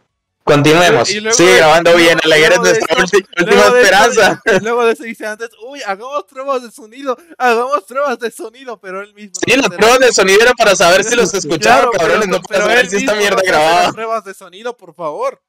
Continuemos. 0.44 1.10
Y 1.10 1.20
luego 1.20 1.36
Sigue 1.36 1.56
grabando 1.56 1.94
bien, 1.94 2.18
luego- 2.24 2.34
Alegre 2.34 2.54
es 2.54 2.60
nuestra 2.60 2.96
última 2.98 3.28
Luego 3.36 3.76
esperanza. 3.76 4.42
luego 4.60 4.84
de 4.84 4.92
eso 4.92 5.02
dice 5.04 5.26
antes, 5.26 5.50
uy, 5.64 5.80
hagamos 5.86 6.24
pruebas 6.24 6.62
de 6.62 6.70
sonido, 6.70 7.16
hagamos 7.38 7.84
pruebas 7.84 8.18
de 8.18 8.30
sonido, 8.30 8.80
pero 8.80 9.02
él 9.02 9.14
mismo. 9.14 9.34
Sí, 9.44 9.52
no 9.56 9.62
las 9.62 9.70
pruebas 9.70 9.98
de 10.00 10.12
sonido 10.12 10.40
era 10.42 10.52
para 10.54 10.74
saber 10.74 11.04
si 11.04 11.14
los 11.14 11.32
escuchaba, 11.34 11.90
Claro, 11.90 11.90
cabrones, 11.92 12.26
pero, 12.26 12.38
no 12.38 12.42
para 12.42 12.60
saber 12.64 12.88
si 12.90 12.96
esta 12.96 13.14
mierda 13.14 13.42
las 13.44 13.92
pruebas 13.92 14.24
de 14.24 14.34
sonido, 14.34 14.76
por 14.76 14.94
favor. 14.94 15.40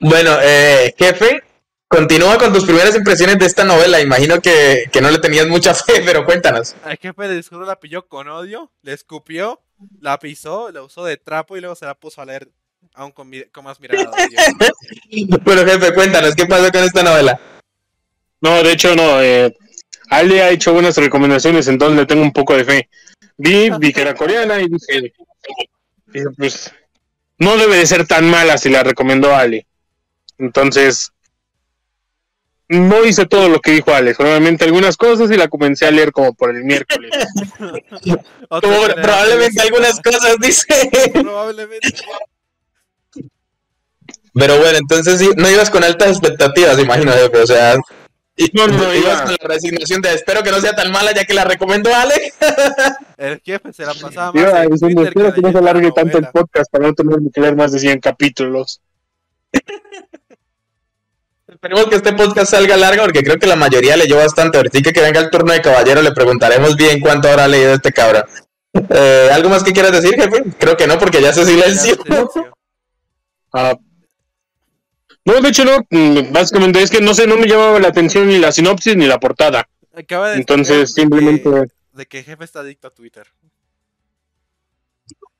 Bueno, 0.00 0.36
eh, 0.42 0.94
jefe, 0.98 1.42
continúa 1.88 2.38
con 2.38 2.52
tus 2.52 2.64
primeras 2.64 2.94
impresiones 2.94 3.38
de 3.38 3.46
esta 3.46 3.64
novela. 3.64 4.00
Imagino 4.00 4.40
que, 4.40 4.88
que 4.92 5.00
no 5.00 5.10
le 5.10 5.18
tenías 5.18 5.46
mucha 5.46 5.74
fe, 5.74 6.02
pero 6.04 6.24
cuéntanos. 6.24 6.74
Al 6.84 6.96
jefe 6.98 7.28
de 7.28 7.44
la 7.66 7.78
pilló 7.80 8.06
con 8.06 8.28
odio, 8.28 8.70
le 8.82 8.92
escupió, 8.92 9.60
la 10.00 10.18
pisó, 10.18 10.70
la 10.70 10.82
usó 10.82 11.04
de 11.04 11.16
trapo 11.16 11.56
y 11.56 11.60
luego 11.60 11.74
se 11.74 11.86
la 11.86 11.94
puso 11.94 12.20
a 12.20 12.24
leer 12.24 12.48
aún 12.98 13.12
con, 13.12 13.30
más 13.62 13.80
mirada. 13.80 14.02
de 14.02 14.08
odio. 14.08 15.38
Bueno, 15.44 15.64
jefe, 15.64 15.94
cuéntanos, 15.94 16.34
¿qué 16.34 16.46
pasó 16.46 16.70
con 16.70 16.82
esta 16.82 17.02
novela? 17.02 17.40
No, 18.40 18.62
de 18.62 18.72
hecho 18.72 18.94
no. 18.94 19.22
Eh, 19.22 19.54
Ale 20.10 20.42
ha 20.42 20.50
hecho 20.50 20.72
buenas 20.72 20.96
recomendaciones, 20.96 21.68
entonces 21.68 21.96
le 21.96 22.06
tengo 22.06 22.22
un 22.22 22.32
poco 22.32 22.56
de 22.56 22.64
fe. 22.64 22.88
Vi, 23.36 23.70
vi 23.78 23.92
que 23.92 24.00
era 24.00 24.14
coreana 24.14 24.60
y 24.60 24.68
dije, 24.68 25.12
pues 26.36 26.72
no 27.38 27.56
debe 27.56 27.76
de 27.76 27.86
ser 27.86 28.06
tan 28.06 28.28
mala 28.28 28.58
si 28.58 28.68
la 28.68 28.82
recomendó 28.82 29.34
Ale. 29.34 29.66
Entonces, 30.38 31.12
no 32.68 33.04
hice 33.04 33.26
todo 33.26 33.48
lo 33.48 33.60
que 33.60 33.72
dijo 33.72 33.92
Ale, 33.94 34.14
solamente 34.14 34.64
algunas 34.64 34.96
cosas 34.96 35.30
y 35.30 35.36
la 35.36 35.48
comencé 35.48 35.86
a 35.86 35.90
leer 35.90 36.10
como 36.10 36.34
por 36.34 36.54
el 36.54 36.64
miércoles. 36.64 37.10
Como 38.48 38.86
probablemente 39.02 39.60
algunas 39.60 40.00
cosas, 40.00 40.36
dice. 40.40 40.66
Probablemente. 41.12 41.88
Pero 44.38 44.58
bueno, 44.58 44.78
entonces 44.78 45.18
sí, 45.18 45.30
no 45.36 45.50
ibas 45.50 45.70
con 45.70 45.82
altas 45.84 46.10
expectativas, 46.10 46.78
imagino, 46.78 47.12
jefe. 47.12 47.38
O 47.38 47.46
sea, 47.46 47.74
y- 48.36 48.50
No, 48.52 48.66
no, 48.68 48.76
no, 48.78 48.94
ibas 48.94 49.14
iba- 49.14 49.24
con 49.24 49.36
la 49.40 49.48
resignación 49.54 50.00
de 50.02 50.14
espero 50.14 50.42
que 50.42 50.50
no 50.50 50.60
sea 50.60 50.72
tan 50.74 50.90
mala 50.92 51.12
ya 51.12 51.24
que 51.24 51.34
la 51.34 51.44
recomendó 51.44 51.94
Alex. 51.94 52.34
El 53.16 53.40
jefe 53.44 53.72
se 53.72 53.84
la 53.84 53.94
pasaba 53.94 54.32
más 54.32 54.42
Iba 54.42 54.62
en 54.62 54.70
diciendo, 54.70 55.02
espero 55.02 55.34
que 55.34 55.40
no 55.40 55.50
se 55.52 55.58
alargue 55.58 55.90
tanto 55.92 56.18
el 56.18 56.28
podcast 56.28 56.70
para 56.70 56.86
no 56.86 56.94
tener 56.94 57.18
que 57.34 57.40
leer 57.40 57.56
más 57.56 57.72
de 57.72 57.80
100 57.80 57.98
capítulos. 58.00 58.80
Esperemos 61.48 61.86
que 61.86 61.96
este 61.96 62.12
podcast 62.12 62.50
salga 62.50 62.76
largo 62.76 63.02
porque 63.04 63.22
creo 63.24 63.38
que 63.38 63.46
la 63.46 63.56
mayoría 63.56 63.96
leyó 63.96 64.16
bastante. 64.18 64.58
Ahorita 64.58 64.92
que 64.92 65.00
venga 65.00 65.18
el 65.20 65.30
turno 65.30 65.52
de 65.52 65.62
caballero 65.62 66.02
le 66.02 66.12
preguntaremos 66.12 66.76
bien 66.76 67.00
cuánto 67.00 67.28
habrá 67.28 67.48
leído 67.48 67.72
este 67.72 67.90
cabrón. 67.90 68.22
Eh, 68.90 69.30
¿Algo 69.32 69.48
más 69.48 69.64
que 69.64 69.72
quieras 69.72 69.90
decir, 69.92 70.14
jefe? 70.14 70.44
Creo 70.58 70.76
que 70.76 70.86
no, 70.86 70.98
porque 70.98 71.20
ya 71.22 71.32
se 71.32 71.40
Ya 71.40 71.46
silenció. 71.46 71.96
Ah, 73.52 73.74
no, 75.28 75.40
de 75.40 75.48
hecho 75.48 75.64
no, 75.64 75.86
mm, 75.90 76.32
básicamente 76.32 76.82
es 76.82 76.90
que 76.90 77.00
no 77.00 77.14
sé, 77.14 77.26
no 77.26 77.36
me 77.36 77.46
llamaba 77.46 77.78
la 77.78 77.88
atención 77.88 78.26
ni 78.28 78.38
la 78.38 78.52
sinopsis 78.52 78.96
ni 78.96 79.06
la 79.06 79.18
portada. 79.20 79.68
Acaba 79.94 80.30
de 80.30 80.36
Entonces 80.36 80.78
destacar 80.78 81.10
de 81.10 81.16
que- 81.16 81.26
simplemente... 81.26 81.72
de 81.92 82.06
que 82.06 82.22
jefe 82.22 82.44
está 82.44 82.60
adicto 82.60 82.88
a 82.88 82.90
Twitter. 82.90 83.26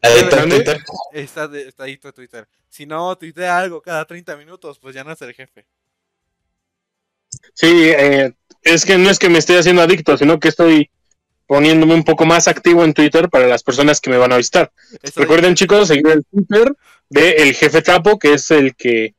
En 0.01 0.31
¿Dónde? 0.31 0.57
Twitter. 0.57 0.79
Está, 1.13 1.49
de- 1.49 1.69
está 1.69 1.83
adicto 1.85 2.09
a 2.09 2.13
Twitter. 2.13 2.47
Si 2.69 2.87
no 2.87 3.17
tuitea 3.17 3.59
algo 3.59 3.81
cada 3.83 4.05
30 4.05 4.37
minutos, 4.37 4.79
pues 4.79 4.95
ya 4.95 5.03
no 5.05 5.13
es 5.13 5.21
el 5.23 5.35
jefe. 5.35 5.67
Sí, 7.55 7.67
eh, 7.91 8.33
es 8.63 8.85
que 8.85 8.97
no 8.99 9.11
es 9.11 9.19
que 9.19 9.29
me 9.29 9.39
esté 9.39 9.59
haciendo 9.59 9.83
adicto, 9.83 10.17
sino 10.17 10.39
que 10.39 10.49
estoy 10.49 10.91
poniéndome 11.47 11.95
un 11.95 12.05
poco 12.05 12.27
más 12.27 12.47
activo 12.47 12.85
en 12.85 12.95
Twitter 12.95 13.29
para 13.29 13.47
las 13.47 13.63
personas 13.63 14.01
que 14.01 14.11
me 14.11 14.19
van 14.19 14.33
a 14.33 14.37
visitar. 14.37 14.71
Recuerden 15.17 15.55
chicos, 15.55 15.89
seguir 15.89 16.07
el 16.09 16.25
Twitter 16.27 16.75
de 17.09 17.31
El 17.31 17.55
Jefe 17.55 17.83
Trapo, 17.83 18.19
que 18.19 18.35
es 18.35 18.51
el 18.51 18.75
que... 18.77 19.15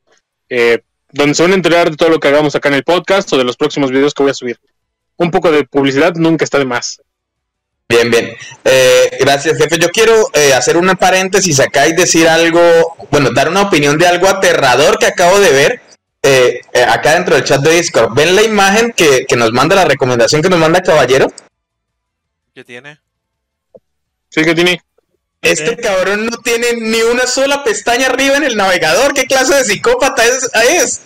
eh, 0.50 0.82
donde 1.12 1.34
se 1.34 1.42
van 1.42 1.52
a 1.52 1.56
enterar 1.56 1.90
de 1.90 1.96
todo 1.96 2.10
lo 2.10 2.20
que 2.20 2.28
hagamos 2.28 2.54
acá 2.54 2.68
en 2.68 2.74
el 2.74 2.84
podcast 2.84 3.32
o 3.32 3.38
de 3.38 3.44
los 3.44 3.56
próximos 3.56 3.90
videos 3.90 4.12
que 4.12 4.22
voy 4.22 4.30
a 4.30 4.34
subir. 4.34 4.60
Un 5.16 5.30
poco 5.30 5.50
de 5.50 5.64
publicidad 5.64 6.14
nunca 6.16 6.44
está 6.44 6.58
de 6.58 6.66
más. 6.66 7.00
Bien, 7.88 8.10
bien. 8.10 8.36
Eh, 8.64 9.18
gracias, 9.18 9.58
jefe. 9.58 9.78
Yo 9.78 9.88
quiero 9.88 10.14
eh, 10.32 10.54
hacer 10.54 10.76
una 10.76 10.94
paréntesis 10.94 11.58
acá 11.58 11.88
y 11.88 11.92
decir 11.92 12.28
algo, 12.28 12.60
bueno, 13.10 13.32
dar 13.32 13.48
una 13.48 13.62
opinión 13.62 13.98
de 13.98 14.06
algo 14.06 14.28
aterrador 14.28 14.98
que 14.98 15.06
acabo 15.06 15.40
de 15.40 15.50
ver 15.50 15.80
eh, 16.22 16.60
eh, 16.72 16.82
acá 16.84 17.14
dentro 17.14 17.34
del 17.34 17.44
chat 17.44 17.60
de 17.60 17.74
Discord. 17.74 18.14
¿Ven 18.14 18.36
la 18.36 18.42
imagen 18.42 18.92
que, 18.92 19.26
que 19.26 19.36
nos 19.36 19.52
manda, 19.52 19.74
la 19.74 19.86
recomendación 19.86 20.40
que 20.40 20.48
nos 20.48 20.60
manda 20.60 20.82
Caballero? 20.82 21.32
que 22.54 22.64
tiene. 22.64 23.00
Sí 24.28 24.44
que 24.44 24.54
tiene... 24.54 24.80
Este 25.42 25.76
cabrón 25.78 26.26
no 26.26 26.36
tiene 26.38 26.74
ni 26.74 27.00
una 27.02 27.26
sola 27.26 27.64
pestaña 27.64 28.06
arriba 28.08 28.36
en 28.36 28.44
el 28.44 28.56
navegador. 28.56 29.14
¿Qué 29.14 29.24
clase 29.26 29.54
de 29.54 29.64
psicópata 29.64 30.24
es? 30.24 30.50
es? 30.68 31.02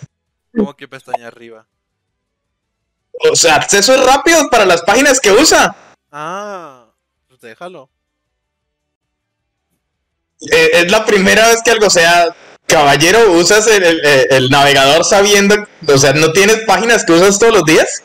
Como 0.55 0.75
que 0.75 0.87
pestaña 0.87 1.27
arriba. 1.27 1.65
O 3.31 3.35
sea, 3.35 3.55
accesos 3.55 4.05
rápidos 4.05 4.47
para 4.51 4.65
las 4.65 4.81
páginas 4.81 5.21
que 5.21 5.31
usa. 5.31 5.75
Ah, 6.11 6.87
pues 7.29 7.39
déjalo. 7.39 7.89
eh, 10.51 10.69
es 10.73 10.91
la 10.91 11.05
primera 11.05 11.47
vez 11.47 11.61
que 11.63 11.71
algo 11.71 11.89
sea. 11.89 12.35
Caballero, 12.67 13.31
usas 13.33 13.67
el, 13.67 13.83
el- 13.83 14.01
el 14.31 14.49
navegador 14.49 15.05
sabiendo, 15.05 15.55
o 15.87 15.97
sea, 15.99 16.13
no 16.13 16.31
tienes 16.33 16.61
páginas 16.65 17.05
que 17.05 17.11
usas 17.13 17.37
todos 17.37 17.53
los 17.53 17.63
días. 17.63 18.03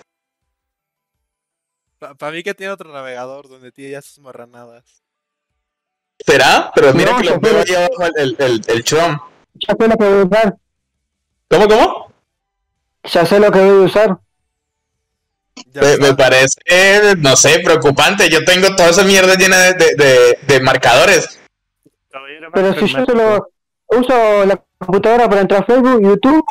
Para 1.99 2.31
mí 2.33 2.43
que 2.43 2.55
tiene 2.55 2.73
otro 2.73 2.93
navegador 2.93 3.49
donde 3.49 3.73
tiene 3.73 3.93
ya 3.93 4.03
sus 4.03 4.19
marranadas. 4.19 5.03
¿Será? 6.27 6.71
Pero 6.75 6.93
mira 6.95 7.13
No, 7.13 7.19
que 7.19 7.25
lo 7.31 7.41
veo 7.41 7.63
ahí 7.67 7.75
abajo 7.75 8.05
el, 8.17 8.37
el, 8.39 8.63
el. 8.67 8.85
Ya 8.85 9.75
sé 9.79 9.89
lo 9.89 9.97
que 9.97 10.05
voy 10.05 10.21
a 10.21 10.25
usar. 10.25 10.57
¿Cómo, 11.49 11.69
cómo? 11.69 12.13
Ya 13.05 13.27
sé 13.27 13.41
lo 13.41 13.51
que 13.51 13.59
voy 13.61 13.83
a 13.83 13.87
usar. 13.87 14.19
Me, 16.01 16.15
parece, 16.15 16.57
no 17.19 17.37
sé, 17.37 17.61
preocupante. 17.61 18.29
Yo 18.31 18.45
tengo 18.45 18.75
toda 18.77 18.91
esa 18.91 19.05
mierda 19.05 19.35
llena 19.35 19.59
de, 19.59 19.75
de, 19.75 19.95
de- 19.97 20.39
de 20.47 20.61
marcadores. 20.61 21.39
Pero 22.53 22.75
si 22.75 22.87
yo 22.87 23.05
solo 23.05 23.49
uso 23.89 24.45
la 24.47 24.63
computadora 24.79 25.29
para 25.29 25.43
entrar 25.43 25.63
a 25.63 25.67
Facebook, 25.67 26.03
YouTube 26.03 26.45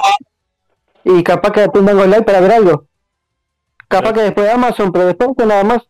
y 1.04 1.24
capaz 1.24 1.52
que 1.52 1.62
después 1.62 1.84
me 1.84 1.92
hago 1.92 2.06
live 2.06 2.22
para 2.24 2.42
ver 2.42 2.52
algo. 2.54 2.86
Capaz 3.88 4.14
que 4.14 4.22
después 4.22 4.50
Amazon, 4.50 4.92
pero 4.92 5.08
después 5.08 5.32
nada 5.46 5.64
más. 5.64 5.82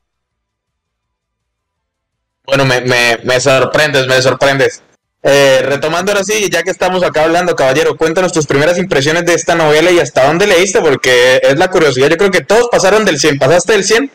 Bueno, 2.50 2.65
me, 2.65 2.82
me, 2.82 3.20
me 3.24 3.39
sorprendes, 3.39 4.08
me 4.08 4.20
sorprendes. 4.22 4.82
Eh, 5.22 5.62
retomando 5.63 6.12
ahora 6.12 6.24
sí, 6.24 6.50
ya 6.50 6.63
que 6.63 6.72
estamos 6.72 7.03
acá 7.03 7.25
hablando, 7.25 7.56
caballero, 7.56 7.96
cuéntanos 7.96 8.34
tus 8.34 8.48
primeras 8.48 8.79
impresiones 8.79 9.25
de 9.25 9.36
esta 9.36 9.53
novela 9.53 9.91
y 9.91 10.00
hasta 10.00 10.25
dónde 10.25 10.48
leíste, 10.48 10.82
porque 10.82 11.39
es 11.44 11.60
la 11.60 11.70
curiosidad. 11.70 12.10
Yo 12.10 12.18
creo 12.18 12.32
que 12.32 12.41
todos 12.41 12.70
pasaron 12.72 13.06
del 13.06 13.20
100. 13.20 13.38
¿Pasaste 13.38 13.74
del 13.74 13.84
100? 13.84 14.12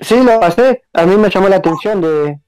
Sí, 0.00 0.22
lo 0.22 0.40
pasé. 0.40 0.84
A 0.94 1.04
mí 1.04 1.16
me 1.16 1.28
llamó 1.28 1.50
la 1.50 1.56
atención 1.56 2.00
de, 2.00 2.40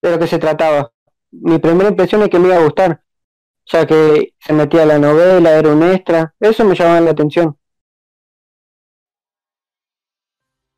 de 0.00 0.10
lo 0.10 0.18
que 0.18 0.26
se 0.26 0.38
trataba. 0.38 0.90
Mi 1.30 1.58
primera 1.58 1.90
impresión 1.90 2.22
es 2.22 2.30
que 2.30 2.38
me 2.38 2.48
iba 2.48 2.56
a 2.56 2.64
gustar. 2.64 3.02
O 3.66 3.70
sea, 3.70 3.86
que 3.86 4.32
se 4.38 4.52
metía 4.54 4.86
la 4.86 4.98
novela, 4.98 5.50
era 5.50 5.68
un 5.68 5.82
extra. 5.82 6.34
Eso 6.40 6.64
me 6.64 6.74
llamaba 6.74 7.02
la 7.02 7.10
atención. 7.10 7.56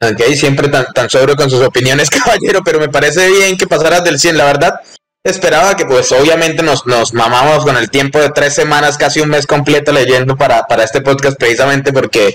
Ok, 0.02 0.20
siempre 0.34 0.68
tan, 0.68 0.86
tan 0.92 1.08
sobrio 1.08 1.36
con 1.36 1.48
sus 1.48 1.60
opiniones, 1.60 2.10
caballero, 2.24 2.62
pero 2.64 2.80
me 2.80 2.88
parece 2.88 3.30
bien 3.30 3.56
que 3.56 3.68
pasaras 3.68 4.02
del 4.02 4.18
100, 4.18 4.36
la 4.36 4.44
verdad. 4.44 4.80
Esperaba 5.24 5.76
que, 5.76 5.86
pues, 5.86 6.10
obviamente 6.10 6.64
nos, 6.64 6.84
nos 6.86 7.14
mamamos 7.14 7.64
con 7.64 7.76
el 7.76 7.88
tiempo 7.88 8.18
de 8.18 8.30
tres 8.30 8.54
semanas, 8.54 8.98
casi 8.98 9.20
un 9.20 9.28
mes 9.28 9.46
completo 9.46 9.92
leyendo 9.92 10.36
para, 10.36 10.64
para 10.64 10.82
este 10.82 11.00
podcast, 11.00 11.38
precisamente 11.38 11.92
porque 11.92 12.34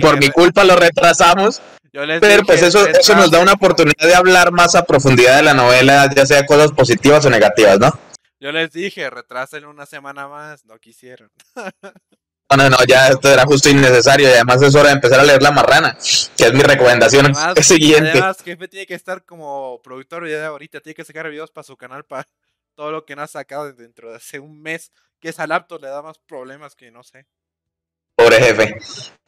por 0.00 0.18
mi 0.18 0.30
culpa 0.30 0.64
lo 0.64 0.76
retrasamos. 0.76 1.60
yo 1.92 2.06
les 2.06 2.20
Pero 2.22 2.42
pues 2.44 2.62
eso, 2.62 2.86
eso 2.88 3.14
nos 3.14 3.30
da 3.30 3.40
una 3.40 3.52
oportunidad 3.52 4.06
de 4.06 4.14
hablar 4.14 4.50
más 4.50 4.74
a 4.74 4.86
profundidad 4.86 5.36
de 5.36 5.42
la 5.42 5.52
novela, 5.52 6.08
ya 6.16 6.24
sea 6.24 6.46
cosas 6.46 6.72
positivas 6.72 7.26
o 7.26 7.30
negativas, 7.30 7.78
¿no? 7.78 7.92
Yo 8.40 8.50
les 8.50 8.72
dije, 8.72 9.10
retrasen 9.10 9.66
una 9.66 9.84
semana 9.84 10.26
más, 10.26 10.64
no 10.64 10.78
quisieron. 10.78 11.30
No, 12.50 12.56
no, 12.56 12.70
no, 12.70 12.76
ya 12.86 13.08
esto 13.08 13.28
era 13.28 13.44
justo 13.44 13.68
innecesario 13.68 14.28
y 14.28 14.32
además 14.32 14.62
es 14.62 14.74
hora 14.76 14.88
de 14.90 14.94
empezar 14.94 15.18
a 15.18 15.24
leer 15.24 15.42
La 15.42 15.50
Marrana, 15.50 15.96
que 16.36 16.44
es 16.44 16.52
mi 16.52 16.62
recomendación 16.62 17.26
Además, 17.26 17.54
siguiente. 17.66 18.10
además, 18.10 18.36
jefe 18.44 18.68
tiene 18.68 18.86
que 18.86 18.94
estar 18.94 19.24
como 19.24 19.80
productor 19.82 20.28
ya 20.28 20.38
de 20.38 20.44
ahorita, 20.46 20.80
tiene 20.80 20.94
que 20.94 21.04
sacar 21.04 21.28
videos 21.28 21.50
para 21.50 21.64
su 21.64 21.76
canal 21.76 22.04
para 22.04 22.26
todo 22.76 22.92
lo 22.92 23.04
que 23.04 23.16
no 23.16 23.22
ha 23.22 23.26
sacado 23.26 23.72
dentro 23.72 24.10
de 24.10 24.16
hace 24.18 24.38
un 24.38 24.62
mes, 24.62 24.92
que 25.18 25.30
esa 25.30 25.46
laptop 25.46 25.82
le 25.82 25.88
da 25.88 26.02
más 26.02 26.18
problemas 26.18 26.76
que 26.76 26.90
no 26.92 27.02
sé. 27.02 27.26
Pobre 28.14 28.36
jefe. 28.40 28.78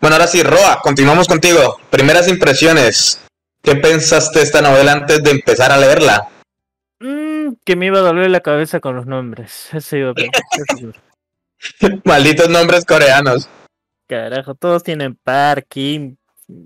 Bueno, 0.01 0.15
ahora 0.17 0.29
sí, 0.29 0.43
Roa, 0.43 0.81
continuamos 0.81 1.27
contigo. 1.27 1.79
Primeras 1.91 2.29
impresiones. 2.29 3.21
¿Qué 3.63 3.75
pensaste 3.75 4.39
de 4.39 4.45
esta 4.45 4.63
novela 4.63 4.93
antes 4.93 5.23
de 5.23 5.31
empezar 5.33 5.73
a 5.73 5.77
leerla? 5.77 6.29
Mm, 7.01 7.55
que 7.65 7.77
me 7.77 7.87
iba 7.87 7.99
a 7.99 8.03
doler 8.03 8.31
la 8.31 8.41
cabeza 8.41 8.81
con 8.81 8.95
los 8.97 9.07
nombres. 9.07 9.69
Eso 9.73 9.97
iba 9.97 10.11
a 10.11 10.15
pensar. 10.15 11.03
Malditos 12.05 12.49
nombres 12.49 12.85
coreanos. 12.85 13.49
Carajo, 14.07 14.55
todos 14.55 14.83
tienen 14.83 15.15
Park, 15.17 15.67
Kim, 15.69 16.17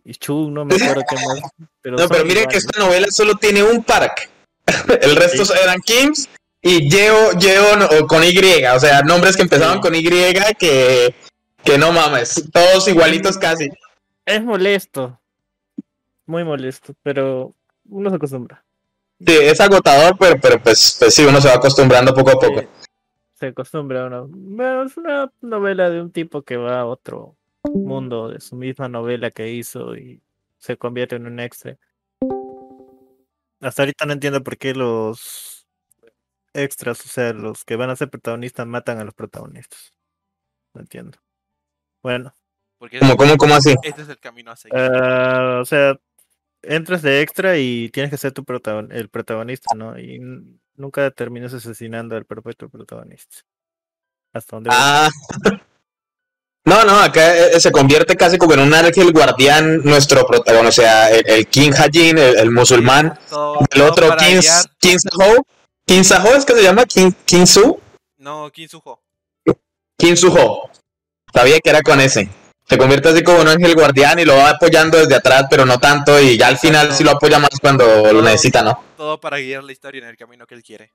y 0.05 0.15
Chung, 0.15 0.53
no 0.53 0.65
me 0.65 0.77
acuerdo 0.77 1.03
qué 1.09 1.17
más. 1.17 1.41
Pero 1.81 1.97
No, 1.97 2.07
pero 2.09 2.21
son 2.21 2.29
miren 2.29 2.47
que 2.49 2.57
esta 2.59 2.79
novela 2.79 3.09
solo 3.11 3.35
tiene 3.35 3.63
un 3.63 3.83
park. 3.83 4.31
El 5.01 5.17
resto 5.17 5.45
Sí. 5.45 5.53
eran 5.61 5.81
Kims 5.81 6.29
y 6.61 6.89
Yeo, 6.89 7.33
Yeo 7.33 8.07
con 8.07 8.23
Y. 8.23 8.65
O 8.67 8.79
sea, 8.79 9.03
nombres 9.03 9.35
que 9.37 9.43
empezaban 9.43 9.77
Sí. 9.77 9.81
con 9.81 9.95
Y 9.97 10.05
que, 10.05 11.15
que 11.65 11.79
no 11.79 11.91
mames. 11.91 12.45
Todos 12.53 12.87
igualitos 12.87 13.37
casi. 13.39 13.69
Es 14.25 14.43
molesto. 14.45 15.19
Muy 16.27 16.45
molesto, 16.45 16.95
pero 17.03 17.53
uno 17.89 18.09
se 18.11 18.17
acostumbra. 18.17 18.63
Sí, 19.19 19.33
es 19.41 19.61
agotador, 19.61 20.17
pero, 20.19 20.41
pero 20.41 20.63
pues, 20.63 20.97
pues 20.99 21.13
sí, 21.15 21.25
uno 21.25 21.41
se 21.41 21.49
va 21.49 21.55
acostumbrando 21.55 22.15
poco 22.15 22.31
a 22.31 22.35
poco. 22.41 22.61
Sí, 22.61 22.67
se 23.43 23.49
acostumbra 23.49 24.07
uno. 24.07 24.29
Bueno, 24.29 24.85
es 24.85 24.97
una 24.97 25.33
novela 25.41 25.91
de 25.91 26.01
un 26.01 26.13
tipo 26.13 26.43
que 26.43 26.57
va 26.57 26.79
a 26.79 26.87
otro 26.87 27.37
mundo 27.75 28.29
de 28.29 28.39
su 28.41 28.55
misma 28.55 28.89
novela 28.89 29.33
que 29.33 29.51
hizo 29.51 29.97
y 29.97 30.23
se 30.59 30.77
convierte 30.77 31.17
en 31.17 31.27
un 31.27 31.41
extra. 31.41 31.77
Hasta 33.61 33.83
ahorita 33.83 34.07
no 34.07 34.13
entiendo 34.13 34.45
por 34.45 34.57
qué 34.59 34.75
los 34.75 35.67
extras, 36.55 37.05
o 37.05 37.09
sea, 37.09 37.33
los 37.33 37.65
que 37.65 37.75
van 37.75 37.91
a 37.91 37.97
ser 37.97 38.11
protagonistas 38.11 38.65
matan 38.65 39.01
a 39.01 39.05
los 39.05 39.15
protagonistas. 39.15 39.91
No 40.73 40.83
entiendo. 40.83 41.19
Bueno, 42.01 42.33
Porque 42.79 43.01
¿Cómo, 43.01 43.17
cómo, 43.17 43.37
cómo 43.37 43.55
así? 43.57 43.75
este 43.83 44.03
es 44.03 44.09
el 44.09 44.21
camino 44.21 44.53
a 44.53 44.57
seguir. 44.57 44.79
ah, 44.79 45.59
o 45.61 45.65
sea, 45.65 45.99
entras 46.63 47.03
de 47.03 47.23
extra 47.23 47.59
y 47.59 47.89
tienes 47.89 48.13
que 48.13 48.19
ser 48.19 48.31
tu 48.31 48.45
protagon- 48.45 48.93
el 48.93 49.09
protagonista, 49.09 49.75
¿no? 49.75 49.99
Y 49.99 50.21
nunca 50.75 51.11
terminas 51.11 51.53
asesinando 51.55 52.17
al 52.17 52.25
perfecto 52.25 52.69
protagonista. 52.69 53.39
Hasta 54.33 54.57
donde. 54.57 54.71
Ah. 54.73 55.09
No, 56.65 56.85
no, 56.85 56.97
acá 57.01 57.37
eh, 57.37 57.59
se 57.61 57.73
convierte 57.73 58.15
casi 58.17 58.39
como 58.39 58.55
en 58.55 58.61
un 58.61 58.73
ángel 58.73 59.13
guardián 59.13 59.83
nuestro 59.83 60.25
protagonista, 60.25 60.69
o 60.69 60.73
sea, 60.73 61.11
el, 61.11 61.29
el 61.29 61.47
King 61.49 61.73
Hajin, 61.77 62.17
el, 62.17 62.39
el 62.39 62.51
musulmán, 62.53 63.19
Todo- 63.29 63.59
el 63.63 63.67
todo 63.81 63.91
otro 63.91 64.17
King, 64.17 64.39
King 64.79 64.97
Saho. 64.99 65.45
King 65.85 66.05
Saho 66.05 66.37
es 66.37 66.45
que 66.45 66.55
se 66.55 66.63
llama 66.63 66.85
King, 66.85 67.11
King 67.25 67.47
Su. 67.47 67.81
No, 68.19 68.49
Kinsuho. 68.53 69.03
Kim 69.99 70.15
Suho. 70.17 70.71
Sabía 71.35 71.59
que 71.59 71.69
era 71.71 71.83
con 71.83 72.01
ese. 72.01 72.29
Se 72.73 72.79
convierte 72.79 73.11
así 73.11 73.23
como 73.23 73.43
un 73.43 73.49
ángel 73.49 73.75
guardián 73.75 74.19
y 74.19 74.25
lo 74.25 74.35
va 74.35 74.49
apoyando 74.49 74.97
desde 74.97 75.15
atrás, 75.17 75.45
pero 75.51 75.67
no 75.67 75.79
tanto. 75.79 76.19
Y 76.19 76.39
ya 76.39 76.47
al 76.49 76.57
final 76.57 76.91
sí 76.95 77.05
lo 77.05 77.11
apoya 77.11 77.39
más 77.39 77.51
cuando 77.61 78.11
lo 78.11 78.23
necesita, 78.23 78.63
¿no? 78.63 78.83
Todo 78.97 79.21
para 79.21 79.37
guiar 79.41 79.63
la 79.63 79.73
historia 79.73 80.01
en 80.03 80.09
el 80.09 80.17
camino 80.17 80.47
que 80.47 80.55
él 80.55 80.63
quiere. 80.63 80.91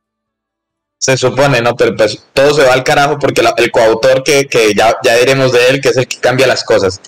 Se 0.98 1.16
supone, 1.18 1.62
¿no? 1.62 1.76
Pero 1.76 1.96
pues 1.96 2.26
todo 2.34 2.52
se 2.56 2.64
va 2.64 2.74
al 2.74 2.84
carajo 2.84 3.20
porque 3.20 3.44
la- 3.44 3.54
el 3.58 3.70
coautor 3.70 4.24
que, 4.24 4.48
que 4.48 4.74
ya, 4.74 4.96
ya 5.04 5.18
diremos 5.18 5.52
de 5.52 5.68
él, 5.70 5.80
que 5.80 5.90
es 5.90 5.98
el 5.98 6.08
que 6.08 6.18
cambia 6.20 6.48
las 6.48 6.64
cosas. 6.64 7.00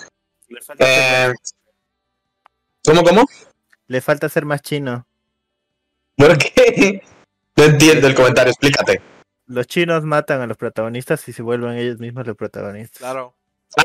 Le 0.50 0.62
falta, 0.62 0.86
ser, 0.86 1.32
Eh, 1.32 1.34
¿Cómo, 2.86 3.04
cómo? 3.04 3.26
le 3.88 4.02
falta 4.02 4.30
ser 4.30 4.46
más 4.46 4.62
chino. 4.62 5.08
¿Por 6.16 6.38
qué? 6.38 7.02
No 7.56 7.64
entiendo 7.66 8.06
el 8.08 8.14
comentario, 8.14 8.52
explícate. 8.52 9.02
Los 9.48 9.66
chinos 9.66 10.04
matan 10.04 10.42
a 10.42 10.46
los 10.48 10.58
protagonistas 10.58 11.28
y 11.28 11.34
se 11.34 11.42
vuelven 11.42 11.76
ellos 11.78 11.98
mismos 11.98 12.28
los 12.28 12.38
protagonistas. 12.38 13.00
Claro. 13.00 13.34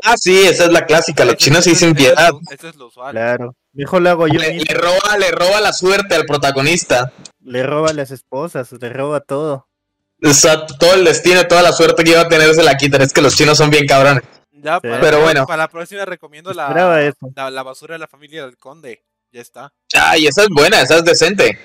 Ah, 0.03 0.15
sí, 0.17 0.43
esa 0.43 0.65
es 0.65 0.71
la 0.71 0.85
clásica. 0.85 1.25
Los 1.25 1.35
chinos 1.37 1.63
sí 1.63 1.71
ese- 1.71 1.79
sin 1.87 1.95
ese 1.95 2.07
es 2.07 2.13
piedad. 2.15 2.31
lo- 2.31 2.39
Eso 2.51 2.67
es 2.69 2.75
lo 2.75 2.87
usual. 2.87 3.11
Claro. 3.11 3.55
Mejor 3.73 4.01
lo 4.01 4.09
hago 4.09 4.27
yo 4.27 4.39
Le, 4.39 4.53
mismo. 4.53 4.65
le 4.67 4.73
roba, 4.75 5.17
le 5.17 5.31
roba 5.31 5.61
la 5.61 5.73
suerte 5.73 6.15
al 6.15 6.25
protagonista. 6.25 7.11
Le 7.41 7.63
roba 7.63 7.89
a 7.91 7.93
las 7.93 8.09
esposas, 8.11 8.71
le 8.71 8.89
roba 8.89 9.19
todo. 9.21 9.67
O 10.23 10.33
sea, 10.33 10.65
todo 10.65 10.93
el 10.95 11.03
destino, 11.05 11.45
toda 11.45 11.61
la 11.61 11.71
suerte 11.71 12.03
que 12.03 12.11
iba 12.11 12.21
a 12.21 12.27
tener 12.27 12.53
se 12.55 12.63
la 12.63 12.75
quitan. 12.77 13.01
Es 13.01 13.13
que 13.13 13.21
los 13.21 13.35
chinos 13.35 13.57
son 13.57 13.69
bien 13.69 13.85
cabrones. 13.85 14.23
Ya, 14.51 14.75
Sí. 14.81 14.87
para, 14.87 14.99
Pero 15.01 15.21
bueno. 15.21 15.45
para 15.45 15.63
la 15.63 15.67
próxima 15.67 16.05
recomiendo 16.05 16.51
la, 16.53 17.13
la, 17.35 17.51
la 17.51 17.63
basura 17.63 17.93
de 17.93 17.99
la 17.99 18.07
familia 18.07 18.43
del 18.45 18.57
conde. 18.57 19.03
Ya 19.31 19.41
está. 19.41 19.71
Ay, 19.93 20.25
esa 20.25 20.41
es 20.43 20.47
buena, 20.49 20.81
esa 20.81 20.97
es 20.97 21.03
decente. 21.05 21.59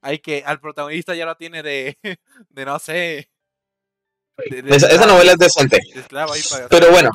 Hay 0.00 0.18
que, 0.18 0.42
al 0.44 0.58
protagonista 0.58 1.14
ya 1.14 1.26
lo 1.26 1.36
tiene 1.36 1.62
de, 1.62 1.96
de 2.48 2.64
no 2.64 2.78
sé. 2.78 3.28
De- 4.50 4.62
de 4.62 4.76
Esa, 4.76 5.06
novela 5.06 5.32
es 5.32 5.38
decente. 5.38 5.80
Pero 6.68 6.90
bueno. 6.90 7.10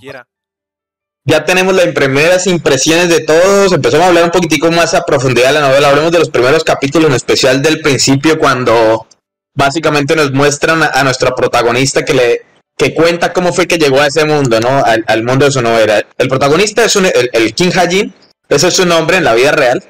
Ya 1.26 1.44
tenemos 1.44 1.76
las 1.76 1.88
primeras 1.88 2.48
impresiones 2.48 3.10
de 3.10 3.20
todos. 3.20 3.74
Empezamos 3.74 4.06
a 4.06 4.10
hablar 4.10 4.24
un 4.24 4.32
poquitico 4.32 4.72
más 4.72 4.94
a 4.94 5.04
profundidad 5.04 5.48
de 5.48 5.54
la 5.60 5.68
novela. 5.68 5.90
Hablemos 5.90 6.12
de 6.14 6.20
los 6.20 6.30
primeros 6.30 6.64
capítulos, 6.64 7.10
en 7.10 7.16
especial 7.16 7.62
del 7.62 7.82
principio, 7.82 8.40
cuando 8.40 9.06
básicamente 9.54 10.16
nos 10.16 10.32
muestran 10.32 10.84
a, 10.84 10.88
a 10.88 11.04
nuestra 11.04 11.36
protagonista 11.36 12.06
que 12.06 12.14
le 12.14 12.42
que 12.78 12.94
cuenta 12.94 13.34
cómo 13.34 13.52
fue 13.52 13.68
que 13.68 13.78
llegó 13.80 14.00
a 14.00 14.06
ese 14.08 14.24
mundo, 14.24 14.60
¿no? 14.60 14.86
Al, 14.86 15.04
al 15.08 15.24
mundo 15.24 15.46
de 15.46 15.52
su 15.52 15.62
novela. 15.64 16.06
El 16.18 16.28
protagonista 16.30 16.86
es 16.86 16.96
un, 16.96 17.08
el, 17.08 17.30
el 17.34 17.54
King 17.56 17.72
Hajin, 17.76 18.14
ese 18.48 18.68
es 18.68 18.74
su 18.76 18.86
nombre 18.86 19.18
en 19.18 19.24
la 19.24 19.34
vida 19.34 19.52
real. 19.52 19.84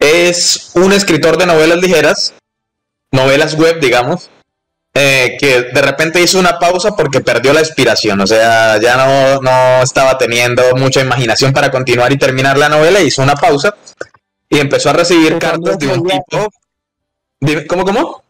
Es 0.00 0.70
un 0.74 0.92
escritor 0.92 1.36
de 1.36 1.46
novelas 1.46 1.78
ligeras, 1.78 2.32
novelas 3.12 3.54
web, 3.54 3.78
digamos, 3.80 4.30
eh, 4.94 5.36
que 5.38 5.62
de 5.62 5.82
repente 5.82 6.20
hizo 6.20 6.38
una 6.38 6.58
pausa 6.58 6.96
porque 6.96 7.20
perdió 7.20 7.52
la 7.52 7.60
inspiración, 7.60 8.20
o 8.20 8.26
sea, 8.26 8.80
ya 8.80 8.96
no, 8.96 9.40
no 9.40 9.82
estaba 9.82 10.18
teniendo 10.18 10.62
mucha 10.76 11.00
imaginación 11.00 11.52
para 11.52 11.70
continuar 11.70 12.12
y 12.12 12.18
terminar 12.18 12.58
la 12.58 12.68
novela, 12.68 13.00
hizo 13.00 13.22
una 13.22 13.34
pausa 13.34 13.74
y 14.48 14.58
empezó 14.58 14.90
a 14.90 14.94
recibir 14.94 15.38
cartas 15.38 15.78
de 15.78 15.88
un 15.88 16.06
tipo 16.06 16.48
Dime, 17.40 17.66
¿Cómo, 17.66 17.84
cómo? 17.84 18.24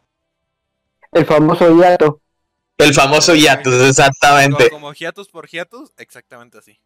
El 1.12 1.24
famoso 1.24 1.74
hiato. 1.74 2.20
El 2.76 2.94
famoso 2.94 3.34
hiatus, 3.34 3.88
exactamente. 3.88 4.68
Como, 4.70 4.88
como 4.88 4.92
hiatus 4.92 5.28
por 5.28 5.48
hiatus, 5.48 5.90
exactamente 5.96 6.58
así. 6.58 6.78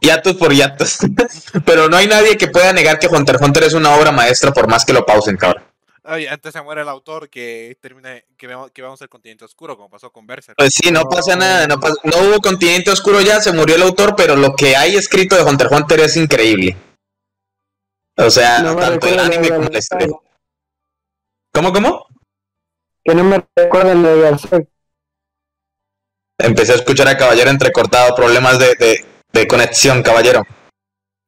Hiatus 0.00 0.34
por 0.34 0.54
hiatus. 0.54 0.98
Pero 1.66 1.88
no 1.88 1.96
hay 1.96 2.06
nadie 2.06 2.36
que 2.36 2.46
pueda 2.46 2.72
negar 2.72 2.98
que 2.98 3.08
Hunter 3.08 3.34
x 3.34 3.46
Hunter 3.46 3.64
es 3.64 3.74
una 3.74 3.94
obra 3.96 4.12
maestra 4.12 4.52
por 4.52 4.68
más 4.68 4.84
que 4.84 4.92
lo 4.92 5.04
pausen, 5.04 5.36
cabrón. 5.36 5.64
Oye, 6.04 6.28
antes 6.28 6.52
se 6.52 6.60
muere 6.62 6.82
el 6.82 6.88
autor 6.88 7.28
que 7.30 7.76
termina 7.80 8.20
que, 8.36 8.46
vemos, 8.48 8.72
que 8.72 8.82
vamos 8.82 9.00
al 9.02 9.08
continente 9.08 9.44
oscuro, 9.44 9.76
como 9.76 9.88
pasó 9.88 10.10
con 10.10 10.26
Berserk. 10.26 10.56
Pues 10.56 10.74
sí, 10.74 10.90
no 10.90 11.04
pasa 11.04 11.36
nada, 11.36 11.68
no, 11.68 11.76
pas- 11.76 12.00
no 12.02 12.16
hubo 12.18 12.40
continente 12.40 12.90
oscuro 12.90 13.20
ya, 13.20 13.40
se 13.40 13.52
murió 13.52 13.76
el 13.76 13.82
autor, 13.82 14.16
pero 14.16 14.34
lo 14.34 14.54
que 14.56 14.74
hay 14.74 14.96
escrito 14.96 15.36
de 15.36 15.42
Hunter 15.42 15.68
x 15.68 15.78
Hunter 15.78 16.00
es 16.00 16.16
increíble. 16.16 16.76
O 18.16 18.30
sea, 18.30 18.58
No 18.62 18.74
tanto 18.76 19.06
el 19.06 19.14
recuerda 19.14 19.26
anime 19.26 19.48
como 19.48 19.64
de 19.64 19.70
la 19.70 19.78
historia. 19.78 20.08
¿Cómo, 21.54 21.72
cómo? 21.72 22.06
Que 23.04 23.14
no 23.14 23.22
me 23.24 23.44
recuerdan 23.54 24.02
lo 24.02 24.08
de 24.08 24.22
Berserk. 24.22 24.68
Empecé 26.38 26.72
a 26.72 26.76
escuchar 26.76 27.06
a 27.06 27.16
Caballero 27.16 27.50
entrecortado, 27.50 28.14
problemas 28.16 28.58
de, 28.58 28.74
de, 28.74 29.06
de 29.32 29.46
conexión, 29.46 30.02
Caballero. 30.02 30.44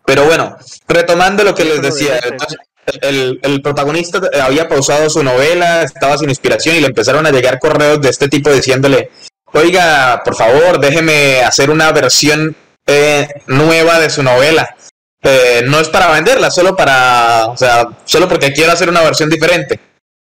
Pero 0.04 0.24
bueno, 0.24 0.56
retomando 0.88 1.44
lo 1.44 1.54
que 1.54 1.64
les 1.64 1.80
decía, 1.80 2.18
entonces, 2.24 2.58
el, 3.00 3.60
protagonista 3.62 4.20
había 4.42 4.68
pausado 4.68 5.08
su 5.10 5.22
novela, 5.22 5.82
estaba 5.82 6.18
sin 6.18 6.28
inspiración 6.28 6.76
y 6.76 6.80
le 6.80 6.86
empezaron 6.88 7.26
a 7.26 7.30
llegar 7.30 7.58
correos 7.58 8.00
de 8.00 8.10
este 8.10 8.28
tipo 8.28 8.52
diciéndole, 8.52 9.10
oiga, 9.52 10.22
por 10.24 10.34
favor, 10.34 10.80
déjeme 10.80 11.42
hacer 11.42 11.70
una 11.70 11.90
versión 11.92 12.56
eh, 12.86 13.28
nueva 13.46 14.00
de 14.00 14.10
su 14.10 14.22
novela. 14.22 14.76
Eh, 15.22 15.62
no 15.66 15.80
es 15.80 15.88
para 15.88 16.10
venderla, 16.10 16.50
solo 16.50 16.76
para, 16.76 17.46
o 17.46 17.56
sea, 17.56 17.88
solo 18.04 18.28
porque 18.28 18.52
quiero 18.52 18.72
hacer 18.72 18.90
una 18.90 19.02
versión 19.02 19.30
diferente. 19.30 19.80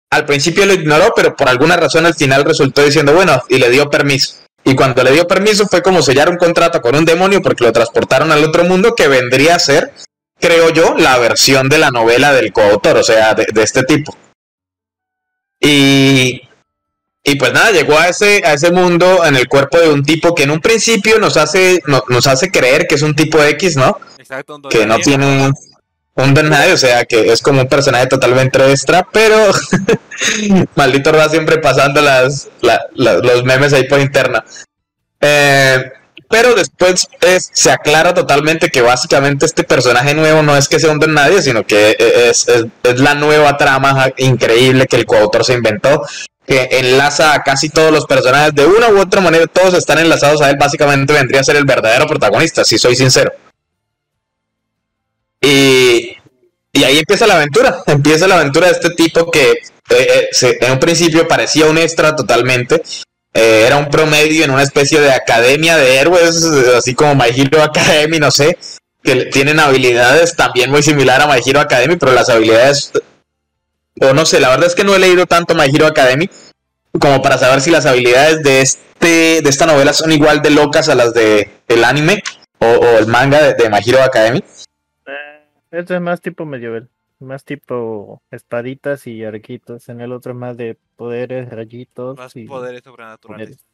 Al 0.09 0.25
principio 0.25 0.65
lo 0.65 0.74
ignoró, 0.74 1.12
pero 1.15 1.35
por 1.35 1.50
alguna 1.50 1.75
razón 1.75 2.05
al 2.05 2.15
final 2.15 2.45
resultó 2.45 2.83
diciendo, 2.83 3.13
bueno, 3.13 3.43
y 3.50 3.57
le 3.57 3.69
dio 3.69 3.89
permiso. 3.89 4.35
Y 4.63 4.75
cuando 4.75 5.03
le 5.03 5.12
dio 5.12 5.27
permiso 5.27 5.67
fue 5.67 5.81
como 5.81 6.01
sellar 6.01 6.29
un 6.29 6.38
contrato 6.38 6.81
con 6.81 6.95
un 6.95 7.05
demonio 7.05 7.41
porque 7.41 7.65
lo 7.65 7.71
transportaron 7.71 8.31
al 8.31 8.43
otro 8.43 8.63
mundo 8.63 8.95
que 8.95 9.07
vendría 9.07 9.55
a 9.55 9.59
ser, 9.59 9.93
creo 10.39 10.70
yo, 10.70 10.96
la 10.98 11.18
versión 11.18 11.70
de 11.70 11.77
la 11.77 11.89
novela 11.92 12.34
del 12.34 12.51
coautor, 12.54 12.98
o 12.98 13.04
sea, 13.04 13.34
de, 13.34 13.46
de 13.54 13.63
este 13.63 13.84
tipo. 13.84 14.15
Y, 15.60 16.42
y 17.24 17.36
pues 17.36 17.54
nada, 17.54 17.72
llegó 17.72 17.98
a 17.98 18.10
ese, 18.10 18.42
a 18.46 18.54
ese 18.54 18.72
mundo 18.72 19.25
en 19.25 19.36
el 19.36 19.48
cuerpo 19.48 19.80
de 19.80 19.89
un 19.89 20.04
tipo 20.04 20.36
que 20.36 20.44
en 20.44 20.51
un 20.51 20.60
principio 20.62 21.18
nos 21.20 21.38
hace, 21.38 21.82
no- 21.88 22.04
nos 22.10 22.27
hace 22.27 22.51
creer 22.51 22.88
que 22.88 22.96
es 22.96 23.01
un 23.01 23.15
tipo 23.15 23.42
X, 23.42 23.75
¿no? 23.77 23.98
Exacto, 24.18 24.56
un 24.56 24.62
que 24.63 24.86
no 24.86 24.98
tiene 25.00 25.51
un 26.18 26.34
nadie, 26.34 26.72
o 26.72 26.77
sea 26.77 27.04
que 27.06 27.32
es 27.32 27.42
como 27.42 27.62
un 27.62 27.68
personaje 27.68 28.08
totalmente 28.08 28.58
extra, 28.72 29.06
pero 29.12 29.51
maldito 30.75 31.12
Ra 31.12 31.27
siempre 31.30 31.58
pasando 31.58 32.01
las, 32.01 32.48
la- 32.62 32.86
la- 32.94 33.15
los 33.15 33.44
memes 33.44 33.74
ahí 33.74 33.86
por 33.88 34.00
interna. 34.00 34.44
Eh, 35.20 35.92
pero 36.29 36.55
después 36.55 37.08
es- 37.22 37.50
se 37.53 37.72
aclara 37.72 38.13
totalmente 38.13 38.70
que 38.70 38.82
básicamente 38.82 39.46
este 39.46 39.63
personaje 39.63 40.13
nuevo 40.13 40.41
no 40.44 40.55
es 40.58 40.67
que 40.67 40.79
sea 40.79 40.91
un 40.91 41.00
don 41.00 41.13
nadie, 41.13 41.41
sino 41.41 41.65
que 41.65 41.96
es, 42.00 42.48
es- 42.48 42.65
es 42.84 43.00
la 43.00 43.13
nueva 43.15 43.58
trama 43.58 44.08
increíble 44.17 44.88
que 44.88 44.96
el 44.98 45.05
coautor 45.05 45.44
se 45.46 45.53
inventó, 45.53 46.01
que 46.48 46.67
enlaza 46.72 47.34
a 47.34 47.44
casi 47.44 47.70
todos 47.70 47.91
los 47.91 48.05
personajes 48.05 48.53
de 48.53 48.65
una 48.65 48.89
u 48.89 49.00
otra 49.00 49.22
manera, 49.22 49.48
todos 49.48 49.74
están 49.74 50.00
enlazados 50.00 50.41
a 50.41 50.50
él, 50.50 50.58
básicamente 50.60 51.13
vendría 51.13 51.41
a 51.41 51.44
ser 51.44 51.55
el 51.55 51.65
verdadero 51.65 52.05
protagonista, 52.08 52.63
si 52.63 52.77
soy 52.77 52.96
sincero. 52.96 53.32
Y, 55.41 56.15
y 56.74 56.84
ahí 56.84 56.98
empieza 57.00 57.27
la 57.27 57.36
aventura. 57.36 57.84
Empieza 57.88 58.27
la 58.27 58.36
aventura 58.39 58.67
de 58.67 58.74
este 58.74 58.89
tipo 58.91 59.29
que 59.29 59.51
eh, 59.51 59.58
eh, 59.89 60.27
se- 60.32 60.58
en 60.65 60.72
un 60.74 60.79
principio 60.79 61.27
parecía 61.27 61.67
un 61.67 61.77
extra 61.77 62.15
totalmente. 62.15 62.82
Eh, 63.38 63.65
era 63.68 63.75
un 63.75 63.89
promedio 63.89 64.46
en 64.46 64.51
una 64.51 64.63
especie 64.63 65.01
de 65.01 65.12
academia 65.12 65.75
de 65.75 65.98
héroes, 65.98 66.42
así 66.77 66.96
como 66.96 67.15
My 67.15 67.30
Hero 67.36 67.62
Academy, 67.62 68.18
no 68.18 68.32
sé, 68.32 68.58
que 69.04 69.25
tienen 69.25 69.60
habilidades 69.60 70.38
también 70.38 70.72
muy 70.72 70.81
similar 70.81 71.22
a 71.22 71.27
My 71.27 71.42
Hero 71.46 71.59
Academy, 71.59 71.98
pero 71.98 72.14
las 72.14 72.29
habilidades, 72.29 72.94
o 74.00 74.14
no 74.14 74.25
sé, 74.25 74.40
la 74.40 74.50
verdad 74.51 74.68
es 74.68 74.74
que 74.75 74.86
no 74.86 74.96
he 74.96 75.00
leído 75.00 75.25
tanto 75.25 75.53
My 75.53 75.66
Hero 75.66 75.86
Academy 75.86 76.29
como 76.98 77.22
para 77.22 77.38
saber 77.38 77.59
si 77.59 77.72
las 77.72 77.86
habilidades 77.86 78.42
de 78.42 78.62
este 78.62 79.42
de 79.42 79.50
esta 79.50 79.66
novela 79.66 79.92
son 79.92 80.14
igual 80.14 80.42
de 80.42 80.51
locas 80.51 80.88
a 80.88 80.96
las 80.96 81.14
de 81.14 81.51
el 81.68 81.83
anime 81.83 82.24
o, 82.59 82.98
el 82.98 83.07
manga 83.07 83.44
de, 83.44 83.53
de 83.53 83.70
My 83.70 83.79
Hero 83.86 84.01
Academy. 84.01 84.42
Eh, 85.05 85.44
Este 85.72 85.96
es 85.96 86.01
más 86.01 86.22
tipo 86.22 86.46
medieval, 86.46 86.88
más 87.25 87.44
tipo 87.44 88.22
espaditas 88.31 89.05
y 89.07 89.24
arquitos. 89.24 89.90
En 89.90 90.01
el 90.01 90.11
otro 90.14 90.31
es 90.31 90.38
más 90.38 90.55
de 90.57 90.77
poderes, 90.96 91.50
rayitos. 91.50 92.18
Más 92.18 92.35
y 92.35 92.46
poderes 92.46 92.83
sobrenaturales. 92.83 93.48
poderes. 93.50 93.66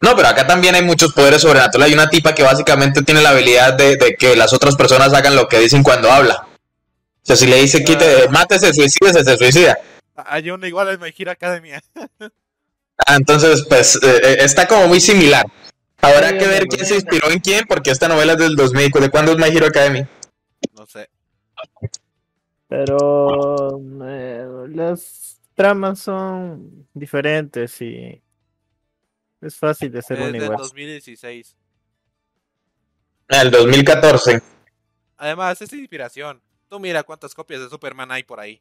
No, 0.00 0.14
pero 0.16 0.28
acá 0.28 0.46
también 0.46 0.74
hay 0.74 0.82
muchos 0.82 1.12
poderes 1.12 1.42
sobrenaturales. 1.42 1.92
Hay 1.92 1.98
una 1.98 2.10
tipa 2.10 2.34
que 2.34 2.42
básicamente 2.42 3.02
tiene 3.02 3.22
la 3.22 3.30
habilidad 3.30 3.74
de, 3.74 3.96
de 3.96 4.16
que 4.16 4.36
las 4.36 4.52
otras 4.52 4.76
personas 4.76 5.12
hagan 5.12 5.36
lo 5.36 5.48
que 5.48 5.58
dicen 5.58 5.82
cuando 5.82 6.10
habla. 6.10 6.46
O 6.46 7.26
sea, 7.26 7.36
si 7.36 7.46
le 7.46 7.56
dice 7.56 7.82
quite, 7.84 8.28
mátese, 8.28 8.72
suicídese, 8.74 9.24
se 9.24 9.36
suicida. 9.38 9.78
Hay 10.14 10.50
uno 10.50 10.66
igual 10.66 10.88
en 10.90 11.00
My 11.00 11.12
Hero 11.16 11.30
Academia. 11.32 11.82
Ah, 12.96 13.16
entonces, 13.16 13.66
pues, 13.68 13.96
eh, 13.96 14.20
eh, 14.22 14.36
está 14.38 14.68
como 14.68 14.86
muy 14.86 15.00
similar. 15.00 15.44
Habrá 16.00 16.28
Sí, 16.28 16.38
que 16.38 16.46
ver 16.46 16.66
quién 16.68 16.86
se 16.86 16.94
inspiró 16.94 17.28
en 17.28 17.40
quién, 17.40 17.64
porque 17.66 17.90
esta 17.90 18.06
novela 18.06 18.34
es 18.34 18.38
del 18.38 18.54
2000. 18.54 18.92
¿De 18.92 19.10
cuándo 19.10 19.32
es 19.32 19.38
My 19.38 19.48
Hero 19.48 19.66
Academy? 19.66 20.06
No 20.78 20.86
sé. 20.86 21.08
Pero 22.76 23.80
eh, 24.04 24.46
las 24.70 25.40
tramas 25.54 26.00
son 26.00 26.88
diferentes 26.92 27.80
y 27.80 28.20
es 29.40 29.56
fácil 29.56 29.92
de 29.92 30.00
hacer 30.00 30.18
Es 30.18 30.28
un 30.28 30.34
igual. 30.34 30.56
2016. 30.58 31.56
El 33.28 33.50
2014. 33.52 34.42
Además, 35.18 35.62
es 35.62 35.72
inspiración. 35.72 36.42
Tú 36.68 36.80
mira 36.80 37.04
cuántas 37.04 37.32
copias 37.32 37.60
de 37.60 37.68
Superman 37.68 38.10
hay 38.10 38.24
por 38.24 38.40
ahí. 38.40 38.60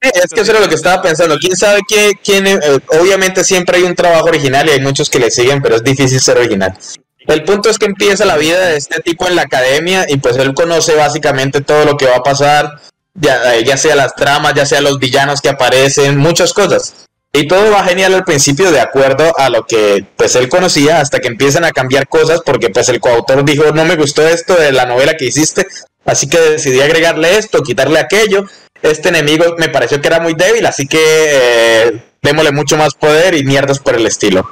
Sí, 0.00 0.10
es 0.14 0.32
que 0.32 0.42
eso 0.42 0.52
era 0.52 0.60
lo 0.60 0.68
que 0.68 0.76
estaba 0.76 1.02
pensando. 1.02 1.36
¿Quién 1.40 1.56
sabe 1.56 1.80
qué, 1.88 2.12
quién? 2.22 2.46
eh, 2.46 2.60
obviamente 3.00 3.42
siempre 3.42 3.78
hay 3.78 3.82
un 3.82 3.96
trabajo 3.96 4.26
original 4.26 4.68
y 4.68 4.70
hay 4.70 4.80
muchos 4.80 5.10
que 5.10 5.18
le 5.18 5.32
siguen, 5.32 5.60
pero 5.60 5.74
es 5.74 5.82
difícil 5.82 6.20
ser 6.20 6.38
original. 6.38 6.78
El 7.26 7.42
punto 7.42 7.68
es 7.68 7.78
que 7.78 7.86
empieza 7.86 8.24
la 8.24 8.36
vida 8.36 8.68
de 8.68 8.76
este 8.76 9.00
tipo 9.00 9.26
en 9.26 9.34
la 9.34 9.42
academia 9.42 10.06
y 10.08 10.18
pues 10.18 10.36
él 10.36 10.54
conoce 10.54 10.94
básicamente 10.94 11.60
todo 11.60 11.84
lo 11.84 11.96
que 11.96 12.06
va 12.06 12.16
a 12.18 12.22
pasar, 12.22 12.80
ya, 13.20 13.54
eh, 13.54 13.64
ya 13.64 13.76
sea 13.76 13.94
las 13.94 14.14
tramas, 14.14 14.54
ya 14.54 14.66
sea 14.66 14.80
los 14.80 14.98
villanos 14.98 15.40
que 15.40 15.48
aparecen, 15.48 16.16
muchas 16.16 16.52
cosas. 16.52 16.94
Y 17.32 17.46
todo 17.46 17.70
va 17.70 17.84
genial 17.84 18.14
al 18.14 18.24
principio 18.24 18.70
de 18.70 18.80
acuerdo 18.80 19.32
a 19.38 19.50
lo 19.50 19.66
que 19.66 20.04
pues 20.16 20.34
él 20.36 20.48
conocía 20.48 21.00
hasta 21.00 21.18
que 21.18 21.28
empiezan 21.28 21.64
a 21.64 21.72
cambiar 21.72 22.08
cosas 22.08 22.40
porque 22.44 22.70
pues 22.70 22.88
el 22.88 23.00
coautor 23.00 23.44
dijo 23.44 23.70
no 23.72 23.84
me 23.84 23.96
gustó 23.96 24.26
esto 24.26 24.54
de 24.54 24.72
la 24.72 24.86
novela 24.86 25.14
que 25.16 25.26
hiciste, 25.26 25.66
así 26.06 26.28
que 26.28 26.40
decidí 26.40 26.80
agregarle 26.80 27.36
esto, 27.36 27.62
quitarle 27.62 28.00
aquello. 28.00 28.46
Este 28.80 29.10
enemigo 29.10 29.56
me 29.58 29.68
pareció 29.68 30.00
que 30.00 30.08
era 30.08 30.20
muy 30.20 30.34
débil, 30.34 30.64
así 30.64 30.86
que 30.86 30.98
eh, 31.00 32.02
démosle 32.22 32.52
mucho 32.52 32.76
más 32.76 32.94
poder 32.94 33.34
y 33.34 33.44
mierdas 33.44 33.78
por 33.78 33.94
el 33.94 34.06
estilo. 34.06 34.48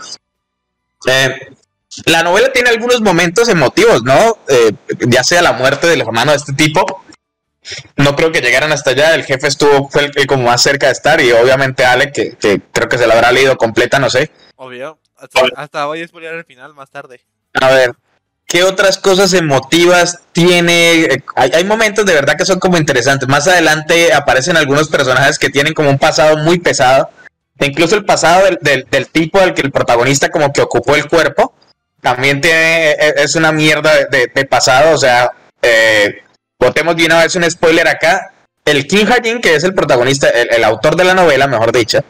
Eh, 1.07 1.35
la 2.05 2.23
novela 2.23 2.53
tiene 2.53 2.69
algunos 2.69 3.01
momentos 3.01 3.49
emotivos, 3.49 4.03
¿no? 4.03 4.37
Ya 5.09 5.25
sea 5.25 5.41
la 5.41 5.53
muerte 5.53 5.87
del 5.87 6.03
hermano 6.03 6.33
de 6.33 6.37
este 6.37 6.53
tipo. 6.53 7.03
No 7.97 8.15
creo 8.17 8.33
que 8.33 8.41
llegaran 8.41 8.73
hasta 8.73 8.91
allá. 8.91 9.15
El 9.15 9.25
jefe 9.25 9.47
estuvo, 9.49 9.89
fue 9.89 10.07
el 10.07 10.11
que 10.13 10.27
como 10.27 10.45
más 10.45 10.63
cerca 10.63 10.87
de 10.87 10.93
estar. 10.93 11.21
Y 11.21 11.33
obviamente 11.33 11.85
Ale, 11.85 12.13
que, 12.13 12.37
que 12.37 12.61
creo 12.73 12.89
que 12.89 12.99
se 12.99 13.07
la 13.07 13.15
habrá 13.15 13.33
leído 13.33 13.57
completa, 13.57 13.99
no 13.99 14.11
sé. 14.11 14.31
Obvio. 14.57 14.99
Hasta, 15.17 15.41
hasta 15.57 15.87
voy 15.87 16.01
a 16.01 16.31
el 16.31 16.45
final 16.45 16.75
más 16.75 16.91
tarde. 16.91 17.21
A 17.61 17.71
ver, 17.71 17.93
¿qué 18.47 18.63
otras 18.65 18.99
cosas 18.99 19.33
emotivas 19.33 20.21
tiene? 20.33 21.23
Hay, 21.37 21.51
hay 21.55 21.65
momentos 21.65 22.05
de 22.05 22.13
verdad 22.13 22.37
que 22.37 22.45
son 22.45 22.59
como 22.61 22.77
interesantes. 22.77 23.27
Más 23.29 23.49
adelante 23.49 24.13
aparecen 24.13 24.57
algunos 24.59 24.89
personajes 24.89 25.39
que 25.39 25.49
tienen 25.49 25.73
como 25.73 25.89
un 25.91 25.99
pasado 25.99 26.37
muy 26.37 26.59
pesado. 26.59 27.09
E 27.59 27.67
incluso 27.67 27.97
el 27.97 28.05
pasado 28.05 28.45
del, 28.45 28.59
del, 28.61 28.87
del 28.91 29.09
tipo 29.09 29.41
al 29.41 29.55
que 29.55 29.63
el 29.63 29.73
protagonista 29.73 30.29
como 30.29 30.53
que 30.53 30.61
ocupó 30.61 30.95
el 30.95 31.09
cuerpo. 31.09 31.55
También 32.03 32.43
tiene, 32.43 32.91
e- 32.91 33.15
es 33.17 33.35
una 33.35 33.51
mierda 33.53 33.95
de, 33.95 34.05
de- 34.11 34.31
de 34.35 34.45
pasado. 34.45 34.95
O 34.95 34.99
sea, 34.99 35.33
eh, 35.63 36.23
botemos 36.59 36.97
de 36.97 37.07
una 37.07 37.23
vez 37.23 37.35
un 37.37 37.49
spoiler 37.51 37.87
acá. 37.89 38.33
El 38.65 38.87
Kim 38.87 39.07
Ha-jin, 39.11 39.41
que 39.41 39.55
es 39.55 39.65
el 39.65 39.75
protagonista, 39.75 40.29
el, 40.29 40.49
el 40.53 40.65
autor 40.65 40.97
de 40.97 41.05
la 41.05 41.15
novela, 41.15 41.47
mejor 41.47 41.71
dicho, 41.73 42.01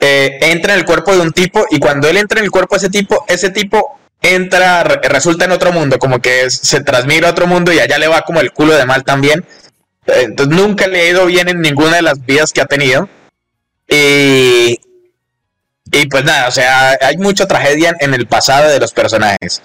eh, 0.00 0.38
entra 0.42 0.72
en 0.74 0.80
el 0.80 0.84
cuerpo 0.84 1.14
de 1.14 1.20
un 1.20 1.32
tipo 1.32 1.64
y 1.70 1.78
cuando 1.78 2.08
él 2.08 2.16
entra 2.16 2.40
en 2.40 2.44
el 2.46 2.50
cuerpo 2.50 2.74
de 2.74 2.78
ese 2.78 2.90
tipo, 2.90 3.24
ese 3.28 3.50
tipo 3.50 4.00
entra, 4.20 4.82
re- 4.82 5.00
resulta 5.08 5.44
en 5.44 5.52
otro 5.52 5.72
mundo, 5.72 5.98
como 5.98 6.20
que 6.20 6.44
es- 6.46 6.54
se 6.58 6.80
transmira 6.82 7.28
a 7.28 7.30
otro 7.30 7.46
mundo 7.46 7.72
y 7.72 7.78
allá 7.78 7.98
le 7.98 8.08
va 8.08 8.22
como 8.22 8.40
el 8.40 8.52
culo 8.52 8.74
de 8.74 8.84
mal 8.86 9.04
también. 9.04 9.44
Eh, 10.06 10.22
Entonces 10.24 10.56
nunca 10.56 10.88
le 10.88 11.00
ha 11.00 11.08
ido 11.10 11.26
bien 11.26 11.48
en 11.48 11.60
ninguna 11.60 11.96
de 11.96 12.02
las 12.02 12.24
vidas 12.24 12.52
que 12.52 12.60
ha 12.60 12.66
tenido. 12.66 13.08
Y, 13.88 14.80
y 15.92 16.06
pues 16.08 16.24
nada, 16.24 16.48
o 16.48 16.50
sea, 16.50 16.96
hay 17.00 17.18
mucha 17.18 17.46
tragedia 17.46 17.94
en 18.00 18.14
el 18.14 18.26
pasado 18.26 18.68
de 18.70 18.80
los 18.80 18.92
personajes. 18.92 19.62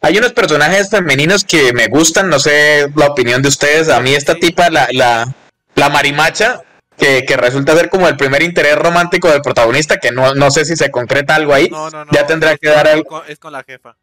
Hay 0.00 0.16
unos 0.18 0.32
personajes 0.32 0.90
femeninos 0.90 1.44
que 1.44 1.72
me 1.72 1.88
gustan, 1.88 2.28
no 2.28 2.38
sé 2.38 2.86
la 2.94 3.06
opinión 3.06 3.42
de 3.42 3.48
ustedes. 3.48 3.88
A 3.88 4.00
mí 4.00 4.14
esta 4.14 4.34
tipa, 4.36 4.70
la, 4.70 4.88
la, 4.92 5.34
la 5.74 5.88
marimacha, 5.88 6.62
que, 6.96 7.24
que 7.24 7.36
resulta 7.36 7.74
ser 7.76 7.88
como 7.90 8.06
el 8.08 8.16
primer 8.16 8.42
interés 8.42 8.76
romántico 8.76 9.28
del 9.28 9.42
protagonista, 9.42 9.98
que 9.98 10.12
no, 10.12 10.34
no 10.34 10.50
sé 10.50 10.64
si 10.64 10.76
se 10.76 10.90
concreta 10.90 11.34
algo 11.34 11.52
ahí. 11.52 11.68
No, 11.68 11.90
no, 11.90 12.04
no. 12.04 12.12
Ya 12.12 12.26
tendrá 12.26 12.56
que 12.56 12.68
dar 12.68 12.86
algo. 12.86 13.24
Es 13.24 13.38
con 13.40 13.52
la 13.52 13.64
jefa. 13.64 13.96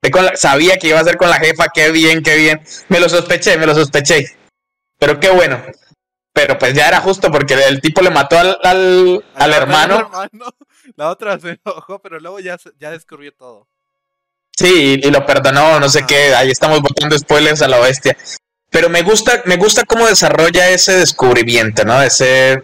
De 0.00 0.10
con 0.10 0.24
la- 0.26 0.36
sabía 0.36 0.76
que 0.76 0.88
iba 0.88 1.00
a 1.00 1.04
ser 1.04 1.16
con 1.16 1.28
la 1.30 1.38
jefa, 1.38 1.66
qué 1.74 1.90
bien, 1.90 2.22
qué 2.22 2.36
bien. 2.36 2.62
Me 2.88 3.00
lo 3.00 3.08
sospeché, 3.08 3.56
me 3.58 3.66
lo 3.66 3.74
sospeché. 3.74 4.36
Pero 4.98 5.18
qué 5.18 5.30
bueno. 5.30 5.60
Pero 6.32 6.58
pues 6.58 6.74
ya 6.74 6.88
era 6.88 7.00
justo 7.00 7.30
porque 7.32 7.54
el 7.54 7.80
tipo 7.80 8.00
le 8.00 8.10
mató 8.10 8.38
al, 8.38 8.58
al, 8.62 9.24
al 9.34 9.52
hermano. 9.52 9.98
hermano, 10.00 10.46
La 10.96 11.10
otra 11.10 11.38
se 11.40 11.58
enojó, 11.64 12.00
pero 12.00 12.20
luego 12.20 12.38
ya, 12.40 12.58
ya 12.78 12.90
descubrió 12.90 13.32
todo. 13.32 13.66
Sí, 14.56 15.00
y 15.02 15.10
lo 15.10 15.26
perdonó, 15.26 15.80
no 15.80 15.88
sé 15.88 16.04
qué. 16.06 16.34
Ahí 16.34 16.50
estamos 16.50 16.80
botando 16.80 17.18
spoilers 17.18 17.62
a 17.62 17.68
la 17.68 17.78
bestia. 17.78 18.16
Pero 18.70 18.88
me 18.88 19.02
gusta, 19.02 19.42
me 19.46 19.56
gusta 19.56 19.84
cómo 19.84 20.06
desarrolla 20.06 20.70
ese 20.70 20.96
descubrimiento, 20.98 21.84
¿no? 21.84 22.02
Ese 22.02 22.62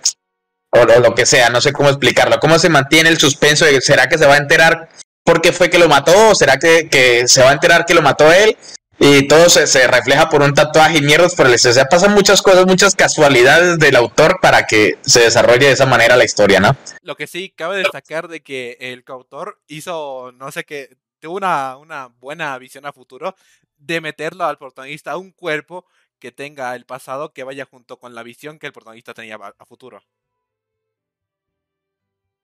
o 0.72 0.84
lo, 0.84 1.00
lo 1.00 1.14
que 1.14 1.26
sea, 1.26 1.50
no 1.50 1.60
sé 1.60 1.72
cómo 1.72 1.88
explicarlo. 1.88 2.38
Cómo 2.38 2.58
se 2.58 2.68
mantiene 2.68 3.08
el 3.08 3.18
suspenso 3.18 3.64
de 3.64 3.80
será 3.80 4.08
que 4.08 4.18
se 4.18 4.26
va 4.26 4.34
a 4.34 4.38
enterar 4.38 4.88
por 5.24 5.40
qué 5.40 5.52
fue 5.52 5.70
que 5.70 5.78
lo 5.78 5.88
mató, 5.88 6.30
o 6.30 6.34
será 6.34 6.58
que, 6.58 6.88
que 6.88 7.26
se 7.28 7.42
va 7.42 7.50
a 7.50 7.54
enterar 7.54 7.84
que 7.86 7.94
lo 7.94 8.02
mató 8.02 8.32
él. 8.32 8.56
Y 9.02 9.26
todo 9.28 9.48
se, 9.48 9.66
se 9.66 9.86
refleja 9.86 10.28
por 10.28 10.42
un 10.42 10.52
tatuaje 10.52 10.98
y 10.98 11.00
mierdas 11.00 11.34
por 11.34 11.46
el. 11.46 11.54
O 11.54 11.58
sea, 11.58 11.86
pasan 11.86 12.12
muchas 12.12 12.42
cosas, 12.42 12.66
muchas 12.66 12.94
casualidades 12.94 13.78
del 13.78 13.96
autor 13.96 14.40
para 14.42 14.66
que 14.66 14.98
se 15.00 15.20
desarrolle 15.20 15.68
de 15.68 15.72
esa 15.72 15.86
manera 15.86 16.18
la 16.18 16.24
historia, 16.24 16.60
¿no? 16.60 16.76
Lo 17.00 17.16
que 17.16 17.26
sí, 17.26 17.50
cabe 17.56 17.78
destacar 17.78 18.28
de 18.28 18.42
que 18.42 18.76
el 18.78 19.02
coautor 19.02 19.58
hizo, 19.68 20.32
no 20.32 20.52
sé 20.52 20.64
qué, 20.64 20.98
tuvo 21.20 21.36
una, 21.36 21.76
una 21.76 22.06
buena 22.06 22.56
visión 22.58 22.86
a 22.86 22.92
futuro 22.92 23.36
de 23.76 24.00
meterlo 24.00 24.44
al 24.44 24.58
protagonista 24.58 25.12
a 25.12 25.16
un 25.16 25.30
cuerpo 25.30 25.86
que 26.18 26.30
tenga 26.30 26.74
el 26.76 26.84
pasado 26.84 27.32
que 27.32 27.44
vaya 27.44 27.64
junto 27.64 27.98
con 27.98 28.14
la 28.14 28.22
visión 28.22 28.58
que 28.58 28.66
el 28.66 28.72
protagonista 28.72 29.14
tenía 29.14 29.36
a, 29.36 29.64
futuro. 29.64 30.02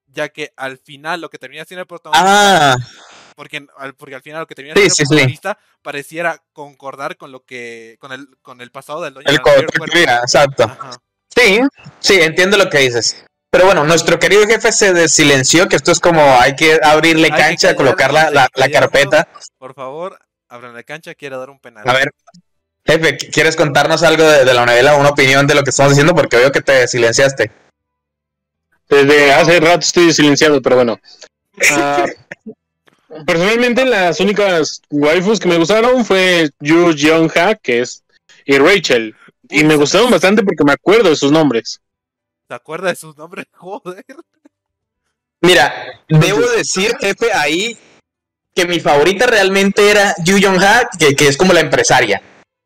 Ya 0.06 0.30
que 0.30 0.52
al 0.56 0.78
final 0.78 1.20
lo 1.20 1.28
que 1.28 1.38
termina 1.38 1.64
siendo 1.64 1.82
el 1.82 1.86
protagonista, 1.86 2.74
Ah, 2.74 2.76
porque, 3.36 3.66
al, 3.76 3.94
porque 3.94 4.14
al 4.14 4.22
final 4.22 4.40
lo 4.40 4.46
que 4.46 4.54
termina 4.54 4.74
siendo 4.74 4.94
sí, 4.94 5.02
el 5.02 5.06
sí. 5.06 5.14
protagonista 5.14 5.58
pareciera 5.82 6.42
concordar 6.52 7.16
con 7.16 7.32
lo 7.32 7.44
que, 7.44 7.96
con 8.00 8.12
el, 8.12 8.28
con 8.40 8.60
el 8.60 8.70
pasado 8.70 9.02
del 9.02 9.14
dueño 9.14 9.28
el 9.28 9.36
del 9.92 10.08
exacto. 10.08 10.64
Ajá. 10.64 10.92
Sí, 11.36 11.60
sí, 12.00 12.14
entiendo 12.14 12.56
lo 12.56 12.70
que 12.70 12.78
dices. 12.78 13.26
Pero 13.56 13.68
bueno, 13.68 13.84
nuestro 13.84 14.18
querido 14.18 14.46
jefe 14.46 14.70
se 14.70 14.92
desilenció, 14.92 15.66
que 15.66 15.76
esto 15.76 15.90
es 15.90 15.98
como 15.98 16.20
hay 16.38 16.54
que 16.54 16.78
abrirle 16.82 17.28
Hay 17.28 17.30
que 17.30 17.38
cancha, 17.38 17.68
callarnos, 17.68 17.94
colocar 17.94 18.12
la, 18.12 18.30
la, 18.30 18.48
que 18.48 18.60
la 18.60 18.68
carpeta. 18.68 19.28
Por 19.56 19.72
favor, 19.72 20.18
abran 20.50 20.74
la 20.74 20.82
cancha, 20.82 21.14
quiero 21.14 21.38
dar 21.38 21.48
un 21.48 21.58
penal. 21.58 21.88
A 21.88 21.94
ver, 21.94 22.12
jefe, 22.84 23.16
¿quieres 23.16 23.56
contarnos 23.56 24.02
algo 24.02 24.24
de, 24.24 24.44
de 24.44 24.52
la 24.52 24.66
novela, 24.66 24.96
una 24.96 25.08
opinión 25.08 25.46
de 25.46 25.54
lo 25.54 25.62
que 25.62 25.70
estamos 25.70 25.92
diciendo? 25.92 26.14
Porque 26.14 26.36
veo 26.36 26.52
que 26.52 26.60
te 26.60 26.86
silenciaste. 26.86 27.50
Desde 28.90 29.32
hace 29.32 29.58
rato 29.58 29.80
estoy 29.80 30.12
silenciado, 30.12 30.60
pero 30.60 30.76
bueno. 30.76 31.00
Ah, 31.70 32.04
personalmente, 33.26 33.86
las 33.86 34.20
únicas 34.20 34.82
waifus 34.90 35.40
que 35.40 35.48
me 35.48 35.56
gustaron 35.56 36.04
fue 36.04 36.50
Yu 36.60 36.92
Jeong-ha, 36.92 37.54
que 37.54 37.80
es, 37.80 38.04
y 38.44 38.58
Rachel. 38.58 39.16
Y 39.48 39.64
me 39.64 39.76
gustaron 39.76 40.10
bastante 40.10 40.42
porque 40.42 40.62
me 40.62 40.72
acuerdo 40.72 41.08
de 41.08 41.16
sus 41.16 41.32
nombres. 41.32 41.80
¿Se 42.48 42.54
acuerda 42.54 42.88
de 42.88 42.96
sus 42.96 43.16
nombres? 43.16 43.46
Joder. 43.52 44.04
Mira, 45.40 46.02
debo 46.08 46.40
decir, 46.50 46.96
jefe, 46.98 47.32
ahí 47.32 47.76
que 48.54 48.66
mi 48.66 48.80
favorita 48.80 49.26
realmente 49.26 49.90
era 49.90 50.14
Yu 50.24 50.38
Yong-ha, 50.38 50.88
que, 50.98 51.14
que 51.14 51.28
es 51.28 51.36
como 51.36 51.52
la 51.52 51.60
empresaria, 51.60 52.22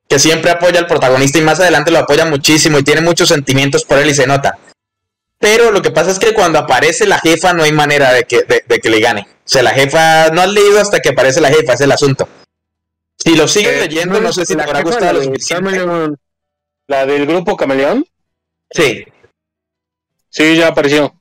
que 0.09 0.19
siempre 0.21 0.53
apoya 0.53 0.79
al 0.79 0.87
protagonista 0.87 1.39
y 1.39 1.43
más 1.43 1.59
adelante 1.59 1.91
lo 1.91 1.99
apoya 1.99 2.25
muchísimo 2.27 2.79
y 2.79 2.85
tiene 2.85 3.01
muchos 3.01 3.29
sentimientos 3.29 3.85
por 3.85 3.99
él 3.99 4.09
y 4.09 4.15
se 4.15 4.27
nota. 4.27 4.57
Pero 5.39 5.73
lo 5.73 5.83
que 5.83 5.91
pasa 5.91 6.11
es 6.11 6.19
que 6.19 6.33
cuando 6.33 6.59
aparece 6.59 7.07
la 7.07 7.19
jefa 7.19 7.53
no 7.55 7.65
hay 7.65 7.73
manera 7.73 8.13
de 8.13 8.25
que, 8.25 8.43
de, 8.43 8.63
de 8.67 8.79
que 8.79 8.91
le 8.91 9.01
gane. 9.01 9.23
O 9.23 9.49
sea, 9.53 9.63
la 9.63 9.71
jefa, 9.71 10.29
no 10.31 10.43
has 10.43 10.53
leído 10.53 10.79
hasta 10.79 11.01
que 11.01 11.09
aparece 11.09 11.41
la 11.41 11.49
jefa, 11.49 11.73
es 11.73 11.81
el 11.81 11.91
asunto. 11.91 12.29
Si 13.17 13.35
lo 13.35 13.49
sigues 13.49 13.73
Eh, 13.73 13.81
leyendo, 13.81 14.21
no 14.21 14.33
sé 14.33 14.47
si 14.47 14.55
la 14.55 14.65
habrá 14.65 14.83
gustado 14.83 15.21
la 15.21 16.13
La 16.87 17.07
del 17.07 17.27
grupo 17.27 17.57
Camaleón. 17.57 18.07
Sí, 18.71 19.05
Sí, 20.31 20.57
ya 20.57 20.69
apareció. 20.69 21.15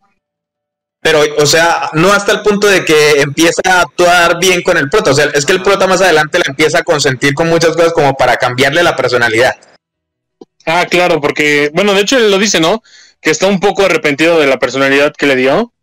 pero, 1.02 1.22
o 1.38 1.46
sea, 1.46 1.90
no 1.94 2.12
hasta 2.14 2.34
el 2.34 2.42
punto 2.42 2.68
de 2.68 2.84
que 2.86 3.22
empieza 3.22 3.62
a 3.66 3.82
actuar 3.82 4.38
bien 4.40 4.62
con 4.62 4.78
el 4.78 4.90
prota. 4.90 5.12
O 5.12 5.14
sea, 5.14 5.26
es 5.34 5.46
que 5.46 5.54
el 5.54 5.64
prota 5.64 5.88
más 5.88 6.02
adelante 6.02 6.38
la 6.40 6.46
empieza 6.48 6.80
a 6.80 6.84
consentir 6.84 7.34
con 7.34 7.48
muchas 7.50 7.76
cosas 7.76 7.94
como 7.94 8.16
para 8.16 8.36
cambiarle 8.38 8.84
la 8.84 8.96
personalidad. 8.96 9.56
Ah, 10.66 10.86
claro, 10.90 11.20
porque, 11.22 11.72
bueno, 11.74 11.94
de 11.94 12.02
hecho 12.02 12.18
él 12.18 12.30
lo 12.30 12.38
dice, 12.38 12.60
¿no? 12.60 12.84
Que 13.22 13.32
está 13.32 13.48
un 13.48 13.60
poco 13.60 13.84
arrepentido 13.86 14.40
de 14.40 14.46
la 14.48 14.60
personalidad 14.60 15.14
que 15.18 15.26
le 15.26 15.36
dio, 15.38 15.74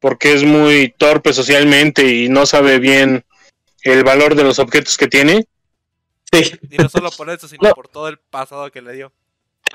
porque 0.00 0.32
es 0.32 0.42
muy 0.44 0.92
torpe 0.96 1.32
socialmente 1.34 2.06
y 2.08 2.28
no 2.30 2.46
sabe 2.46 2.78
bien 2.78 3.24
el 3.82 4.02
valor 4.02 4.34
de 4.34 4.44
los 4.44 4.58
objetos 4.58 4.96
que 4.96 5.06
tiene. 5.08 5.44
Sí, 6.32 6.58
Y 6.70 6.78
no 6.78 6.88
solo 6.88 7.10
por 7.12 7.28
eso, 7.30 7.46
sino 7.46 7.60
No. 7.68 7.74
por 7.74 7.88
todo 7.88 8.08
el 8.08 8.18
pasado 8.18 8.70
que 8.72 8.80
le 8.82 8.94
dio. 8.94 9.12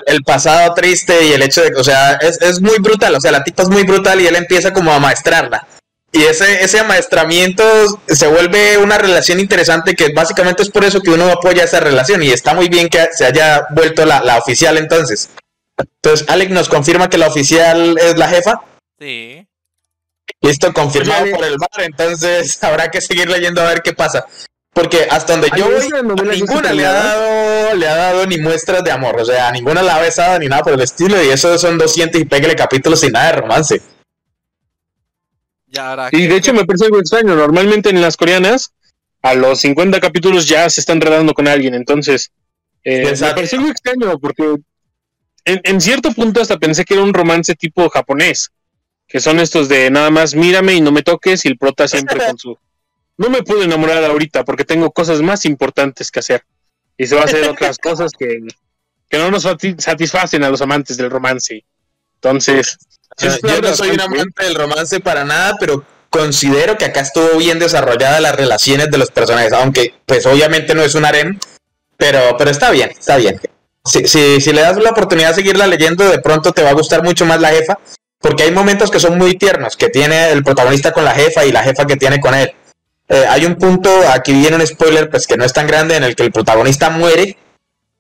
El 0.06 0.23
pasado 0.23 0.73
triste 0.73 1.25
y 1.25 1.34
el 1.34 1.41
hecho 1.41 1.62
de 1.62 1.71
que, 1.71 1.80
o 1.80 1.84
sea, 1.84 2.13
es, 2.13 2.41
es 2.41 2.62
muy 2.62 2.78
brutal. 2.80 3.15
O 3.15 3.21
sea, 3.21 3.32
la 3.32 3.43
tipa 3.43 3.63
es 3.63 3.69
muy 3.69 3.84
brutal 3.84 4.21
y 4.21 4.28
él 4.28 4.36
empieza 4.36 4.73
como 4.73 4.91
a 4.91 4.99
maestrarla. 4.99 5.67
Y 6.12 6.23
ese, 6.23 6.63
ese 6.63 6.80
amaestramiento 6.80 7.63
se 8.08 8.28
vuelve 8.28 8.80
una 8.80 8.97
relación 8.97 9.39
interesante 9.39 9.95
que 9.95 10.12
básicamente 10.12 10.63
es 10.63 10.69
por 10.69 10.84
eso 10.84 11.02
que 11.02 11.12
uno 11.12 11.32
apoya 11.32 11.63
esa 11.63 11.80
relación 11.80 12.23
y 12.23 12.32
está 12.32 12.56
muy 12.56 12.67
bien 12.67 12.89
que 12.89 13.10
se 13.12 13.25
haya 13.25 13.67
vuelto 13.69 14.06
la, 14.06 14.21
la 14.21 14.38
oficial 14.38 14.78
entonces. 14.78 15.30
Entonces, 15.78 16.28
Alex 16.28 16.52
nos 16.52 16.67
confirma 16.67 17.10
que 17.10 17.19
la 17.19 17.28
oficial 17.28 17.97
es 17.99 18.17
la 18.17 18.28
jefa. 18.28 18.62
Sí. 18.99 19.45
Listo, 20.41 20.73
confirmado 20.73 21.23
Oye, 21.23 21.36
por 21.36 21.45
el 21.45 21.58
bar, 21.58 21.82
entonces 21.84 22.63
habrá 22.63 22.89
que 22.89 23.02
seguir 23.02 23.30
leyendo 23.30 23.62
a 23.62 23.65
ver 23.65 23.82
qué 23.82 23.93
pasa. 23.93 24.25
Porque 24.80 25.08
hasta 25.10 25.34
donde 25.34 25.50
Ay, 25.52 25.60
yo 25.60 25.70
voy, 25.70 25.89
a 25.94 26.34
ninguna 26.34 26.72
le 26.72 26.86
ha, 26.86 26.94
dado, 26.94 27.76
le 27.76 27.86
ha 27.86 27.96
dado 27.96 28.26
ni 28.26 28.38
muestras 28.38 28.82
de 28.82 28.92
amor. 28.92 29.20
O 29.20 29.26
sea, 29.26 29.50
a 29.50 29.52
ninguna 29.52 29.82
la 29.82 29.98
ha 29.98 30.02
besado 30.02 30.39
ni 30.39 30.48
nada 30.48 30.63
por 30.63 30.72
el 30.72 30.80
estilo. 30.80 31.22
Y 31.22 31.28
eso 31.28 31.58
son 31.60 31.78
200 31.78 32.22
y 32.22 32.24
pégale 32.24 32.56
capítulos 32.56 33.02
sin 33.02 33.12
nada 33.12 33.34
de 33.34 33.42
romance. 33.42 33.82
Ya 35.68 35.89
ahora. 35.89 36.10
Y 36.13 36.28
de 36.28 36.36
hecho 36.38 36.54
me 36.54 36.63
parece 36.63 36.86
algo 36.86 36.98
extraño. 36.98 37.36
Normalmente 37.36 37.89
en 37.89 38.00
las 38.00 38.15
coreanas, 38.15 38.74
a 39.22 39.34
los 39.34 39.60
50 39.60 40.00
capítulos 40.00 40.48
ya 40.48 40.70
se 40.70 40.80
están 40.80 40.96
enredando 40.96 41.34
con 41.34 41.50
alguien. 41.50 41.74
Entonces, 41.74 42.32
eh, 42.86 43.04
me 43.04 43.34
pareció 43.34 43.60
muy 43.60 43.72
extraño 43.72 44.18
porque 44.18 44.56
en, 45.44 45.60
en 45.62 45.82
cierto 45.82 46.13
punto 46.13 46.42
hasta 46.42 46.58
pensé 46.58 46.86
que 46.86 46.94
era 46.94 47.04
un 47.04 47.13
romance 47.13 47.54
tipo 47.54 47.89
japonés. 47.89 48.50
Que 49.10 49.20
son 49.20 49.42
estos 49.42 49.68
de 49.68 49.92
nada 49.92 50.10
más 50.10 50.36
mírame 50.36 50.76
y 50.76 50.80
no 50.80 50.94
me 50.94 51.02
toques 51.02 51.44
y 51.44 51.50
el 51.50 51.58
prota 51.58 51.86
siempre 51.86 52.26
con 52.26 52.38
su... 52.38 52.58
No 53.19 53.29
me 53.29 53.43
puedo 53.43 53.62
enamorar 53.63 54.01
ahorita 54.03 54.45
porque 54.45 54.63
tengo 54.63 54.91
cosas 54.91 55.21
más 55.21 55.43
importantes 55.43 56.10
que 56.10 56.19
hacer. 56.19 56.43
Y 56.97 57.05
se 57.05 57.15
va 57.15 57.21
a 57.21 57.25
hacer 57.25 57.47
otras 57.49 57.77
cosas 57.84 58.13
que, 58.17 58.39
que 59.10 59.17
no 59.17 59.29
nos 59.29 59.43
sati- 59.45 59.77
satisfacen 59.77 60.43
a 60.43 60.49
los 60.49 60.62
amantes 60.62 60.95
del 60.95 61.10
romance. 61.12 61.65
Entonces... 62.15 62.77
sí 63.17 63.27
Ah, 63.27 63.38
yo 63.43 63.62
no 63.62 63.75
soy 63.75 63.89
un 63.89 64.01
amante 64.01 64.45
del 64.45 64.55
romance 64.55 65.01
para 65.01 65.25
nada, 65.25 65.58
pero 65.60 65.84
considero 66.10 66.77
que 66.77 66.86
acá 66.86 67.01
estuvo 67.01 67.38
bien 67.38 67.60
desarrollada 67.60 68.21
las 68.21 68.36
relaciones 68.36 68.89
de 68.89 68.97
los 68.97 69.12
personajes. 69.12 69.51
Aunque, 69.51 69.95
pues 70.05 70.25
obviamente 70.25 70.73
no 70.73 70.82
es 70.82 70.95
un 70.95 71.03
harem, 71.03 71.38
pero, 71.97 72.38
pero 72.38 72.49
está 72.49 72.71
bien, 72.71 72.89
está 72.91 73.17
bien. 73.17 73.39
Si, 73.84 74.08
si, 74.08 74.39
si 74.39 74.53
le 74.53 74.62
das 74.62 74.77
la 74.77 74.91
oportunidad 74.91 75.29
de 75.29 75.36
seguirla 75.36 75.67
leyendo, 75.67 76.10
de 76.10 76.19
pronto 76.19 76.53
te 76.53 76.63
va 76.63 76.69
a 76.69 76.73
gustar 76.73 77.03
mucho 77.03 77.25
más 77.25 77.41
la 77.41 77.49
jefa, 77.49 77.77
porque 78.19 78.43
hay 78.43 78.51
momentos 78.51 78.89
que 78.89 78.99
son 78.99 79.17
muy 79.17 79.38
tiernos, 79.38 79.75
que 79.75 79.89
tiene 79.89 80.32
el 80.32 80.43
protagonista 80.43 80.93
con 80.93 81.03
la 81.03 81.12
jefa 81.12 81.45
y 81.45 81.51
la 81.51 81.63
jefa 81.63 81.86
que 81.86 81.97
tiene 81.97 82.21
con 82.21 82.34
él. 82.34 82.53
Eh, 83.10 83.26
hay 83.28 83.45
un 83.45 83.56
punto, 83.56 83.89
aquí 84.13 84.32
viene 84.34 84.56
un 84.56 84.65
spoiler, 84.65 85.10
pues 85.10 85.26
que 85.26 85.36
no 85.36 85.43
es 85.43 85.52
tan 85.52 85.65
grande, 85.65 85.95
en 85.95 86.04
el 86.04 86.15
que 86.15 86.24
el 86.24 86.32
protagonista 86.32 86.91
muere, 86.91 87.38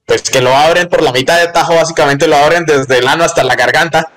pues 0.05 0.21
que 0.29 0.39
lo 0.41 0.55
abren 0.55 0.87
por 0.87 1.01
la 1.01 1.11
mitad 1.11 1.39
de 1.39 1.47
tajo, 1.47 1.75
básicamente 1.75 2.27
lo 2.27 2.35
abren 2.35 2.63
desde 2.65 2.99
el 2.99 3.07
ano 3.07 3.23
hasta 3.23 3.43
la 3.43 3.55
garganta. 3.55 4.11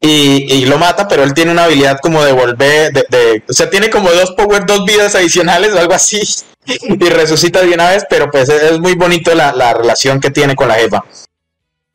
Y, 0.00 0.64
lo 0.66 0.78
mata, 0.78 1.08
pero 1.08 1.24
él 1.24 1.34
tiene 1.34 1.50
una 1.50 1.64
habilidad 1.64 1.98
como 2.00 2.22
de 2.24 2.32
volver, 2.32 2.92
de, 2.92 3.04
de- 3.10 3.42
o 3.48 3.52
sea, 3.52 3.68
tiene 3.68 3.90
como 3.90 4.10
dos 4.10 4.30
power, 4.32 4.64
dos 4.64 4.84
vidas 4.84 5.14
adicionales 5.16 5.74
o 5.74 5.78
algo 5.78 5.92
así, 5.92 6.22
y 6.66 7.08
resucita 7.08 7.60
de 7.60 7.74
una 7.74 7.90
vez, 7.90 8.06
pero 8.08 8.30
pues 8.30 8.48
es, 8.48 8.62
es 8.62 8.78
muy 8.78 8.94
bonito 8.94 9.34
la, 9.34 9.52
la 9.52 9.74
relación 9.74 10.20
que 10.20 10.30
tiene 10.30 10.54
con 10.54 10.68
la 10.68 10.74
jefa. 10.74 11.04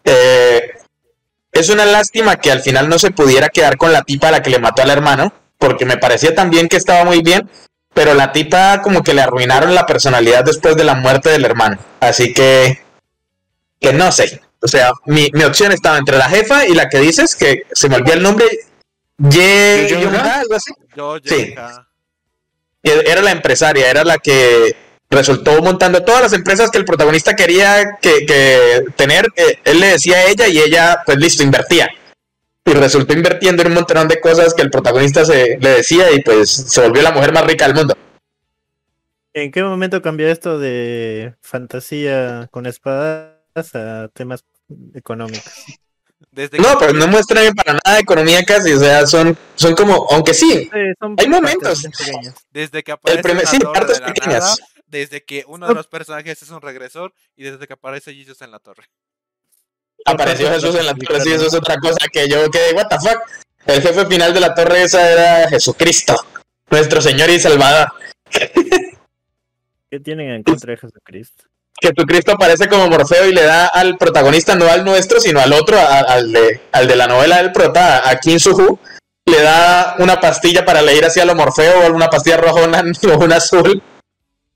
Eh, 0.04 0.74
es 1.54 1.70
una 1.70 1.86
lástima 1.86 2.36
que 2.36 2.52
al 2.52 2.60
final 2.60 2.90
no 2.90 3.00
se 3.00 3.12
pudiera 3.12 3.48
quedar 3.50 3.78
con 3.78 3.94
la 3.94 4.02
tipa 4.04 4.28
a 4.28 4.32
la 4.32 4.42
que 4.42 4.50
le 4.50 4.60
mató 4.60 4.82
al 4.82 4.90
hermano, 4.90 5.34
porque 5.64 5.86
me 5.86 5.96
parecía 5.96 6.36
también 6.36 6.68
que 6.68 6.76
estaba 6.76 7.06
muy 7.06 7.22
bien, 7.22 7.50
pero 7.94 8.14
la 8.14 8.34
tipa 8.34 8.82
como 8.82 9.02
que 9.02 9.14
le 9.14 9.22
arruinaron 9.22 9.74
la 9.74 9.86
personalidad 9.86 10.44
después 10.44 10.76
de 10.76 10.84
la 10.84 10.94
muerte 10.94 11.30
del 11.30 11.46
hermano. 11.46 11.78
Así 12.02 12.34
que, 12.34 12.84
que 13.80 13.94
no 13.94 14.12
sé. 14.12 14.42
O 14.60 14.68
sea, 14.68 14.92
mi, 15.06 15.30
mi 15.32 15.46
opción 15.46 15.72
estaba 15.72 15.98
entre 15.98 16.18
la 16.18 16.28
jefa 16.28 16.68
y 16.68 16.74
la 16.74 16.90
que 16.90 16.98
dices, 17.00 17.38
que 17.38 17.64
se 17.72 17.88
me 17.88 17.96
olvidó 17.96 18.16
el 18.16 18.24
nombre, 18.24 18.46
Ye. 19.18 19.88
Yong-ha, 19.90 20.42
algo 20.42 20.56
así. 20.56 20.74
Yo, 20.98 21.16
Sí. 21.24 21.56
era 22.84 23.22
la 23.22 23.32
empresaria, 23.32 23.90
era 23.90 24.04
la 24.04 24.18
que 24.18 24.76
resultó 25.10 25.62
montando 25.62 26.04
todas 26.04 26.24
las 26.24 26.34
empresas 26.34 26.72
que 26.72 26.78
el 26.80 26.84
protagonista 26.84 27.38
quería 27.38 28.00
que, 28.02 28.26
que 28.26 28.84
tener, 28.98 29.28
eh, 29.38 29.60
él 29.64 29.80
le 29.80 29.88
decía 29.88 30.18
a 30.18 30.26
ella 30.26 30.46
y 30.50 30.60
ella, 30.60 31.04
pues 31.06 31.18
listo, 31.20 31.42
invertía. 31.42 31.88
Y 32.66 32.74
resultó 32.74 33.14
invirtiendo 33.14 33.62
en 33.62 33.70
un 33.70 33.74
montón 33.76 34.08
de 34.08 34.22
cosas 34.22 34.54
que 34.54 34.62
el 34.62 34.72
protagonista 34.72 35.26
se, 35.26 35.58
le 35.60 35.70
decía 35.70 36.12
y 36.12 36.22
pues 36.22 36.50
se 36.50 36.82
volvió 36.82 37.02
la 37.02 37.12
mujer 37.12 37.34
más 37.34 37.46
rica 37.46 37.66
del 37.66 37.76
mundo. 37.76 37.94
¿En 39.34 39.52
qué 39.52 39.64
momento 39.64 40.02
cambió 40.02 40.28
esto 40.30 40.60
de 40.60 41.36
fantasía 41.42 42.48
con 42.52 42.66
espadas 42.66 43.76
a 43.76 44.08
temas 44.14 44.46
económicos? 44.94 45.44
Desde 46.32 46.58
No, 46.58 46.78
pero 46.80 46.94
no 46.94 47.08
muestran 47.08 47.54
para 47.54 47.78
nada 47.84 48.00
economía 48.00 48.44
casi, 48.46 48.72
o 48.74 48.80
sea, 48.80 49.06
son, 49.08 49.38
son 49.56 49.76
como, 49.76 50.08
aunque 50.12 50.34
sí, 50.34 50.70
Sí, 50.72 50.80
son 51.00 51.16
Hay 51.20 51.28
momentos. 51.28 51.84
Desde 52.52 52.82
que 52.82 52.92
aparece 52.92 53.22
primer- 53.22 53.44
una 53.44 53.52
sí, 53.52 53.60
partes 53.60 54.00
de 54.00 54.06
pequeñas. 54.06 54.40
nada, 54.40 54.56
desde 54.88 55.24
que 55.24 55.44
uno 55.48 55.68
de 55.68 55.74
los 55.76 55.88
personajes 55.88 56.42
es 56.42 56.50
un 56.50 56.62
regresor 56.62 57.14
y 57.36 57.44
desde 57.44 57.68
que 57.68 57.74
aparece 57.74 58.14
Jesus 58.16 58.42
en 58.42 58.52
la 58.52 58.60
torre. 58.60 58.86
Apareció 60.06 60.50
Jesús 60.50 60.76
en 60.76 60.86
la 60.86 60.94
torre, 60.94 61.22
sí, 61.22 61.32
eso 61.32 61.48
es 61.48 61.54
otra 61.54 61.76
cosa 61.78 62.00
que 62.12 62.28
yo 62.28 62.50
quedé, 62.52 62.74
what 62.74 62.88
the 62.88 62.98
fuck. 63.00 63.20
El 63.66 63.82
jefe 63.82 64.06
final 64.08 64.34
de 64.34 64.40
la 64.42 64.54
torre 64.54 64.84
esa 64.84 65.10
era 65.10 65.50
Jesucristo, 65.50 66.16
nuestro 66.70 67.02
Señor 67.02 67.30
y 67.30 67.40
Salvador. 67.40 67.88
¿Qué 69.90 70.00
tienen 70.00 70.30
en 70.32 70.44
contra 70.44 70.72
de 70.72 70.78
Jesucristo? 70.78 71.44
Jesucristo 71.82 72.32
aparece 72.34 72.68
como 72.68 72.88
Morfeo 72.88 73.28
y 73.28 73.34
le 73.34 73.44
da 73.44 73.68
al 73.68 73.98
protagonista, 73.98 74.56
no 74.56 74.68
al 74.68 74.86
nuestro, 74.86 75.20
sino 75.20 75.40
al 75.40 75.54
otro, 75.54 75.78
a- 75.78 76.00
al, 76.00 76.32
de, 76.32 76.62
al 76.72 76.88
de 76.88 76.96
la 76.96 77.08
novela 77.08 77.38
del 77.38 77.52
prota, 77.52 78.08
a 78.10 78.18
Kim 78.20 78.40
Suhu, 78.40 78.80
le 79.26 79.42
da 79.42 79.96
una 80.00 80.20
pastilla 80.20 80.66
para 80.66 80.82
leer 80.82 81.06
hacia 81.06 81.26
lo 81.26 81.36
Morfeo, 81.36 81.88
o 81.88 81.94
una 81.94 82.08
pastilla 82.10 82.38
roja 82.38 82.62
o 82.62 82.66
una, 82.66 82.84
o 83.14 83.18
una 83.18 83.36
azul. 83.38 83.82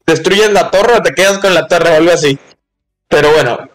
Destruyes 0.06 0.52
la 0.52 0.72
torre 0.72 0.96
o 0.98 1.02
te 1.02 1.14
quedas 1.14 1.38
con 1.40 1.54
la 1.54 1.68
torre 1.68 1.92
o 1.92 1.96
algo 1.96 2.12
así. 2.14 2.40
Pero 3.10 3.32
bueno, 3.32 3.70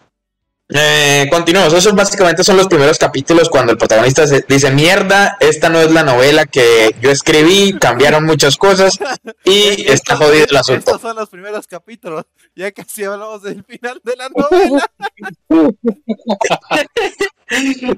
eh, 0.69 1.27
continuamos. 1.29 1.73
Esos 1.73 1.93
básicamente 1.93 2.43
son 2.43 2.57
los 2.57 2.67
primeros 2.67 2.97
capítulos 2.97 3.49
cuando 3.49 3.71
el 3.73 3.77
protagonista 3.77 4.25
se- 4.25 4.45
dice, 4.47 4.71
mierda, 4.71 5.37
esta 5.39 5.69
no 5.69 5.79
es 5.79 5.91
la 5.91 6.03
novela 6.03 6.45
que 6.45 6.95
yo 7.01 7.11
escribí, 7.11 7.77
cambiaron 7.79 8.23
muchas 8.25 8.57
cosas 8.57 8.97
y 9.45 9.87
está 9.89 10.15
jodido 10.15 10.45
el 10.49 10.55
asunto. 10.57 10.91
Estos 10.91 11.01
son 11.01 11.15
los 11.15 11.29
primeros 11.29 11.67
capítulos. 11.67 12.23
Ya 12.55 12.71
casi 12.71 13.03
hablamos 13.03 13.43
del 13.43 13.63
final 13.63 13.99
de 14.03 14.15
la 14.15 14.29
novela. 14.29 14.85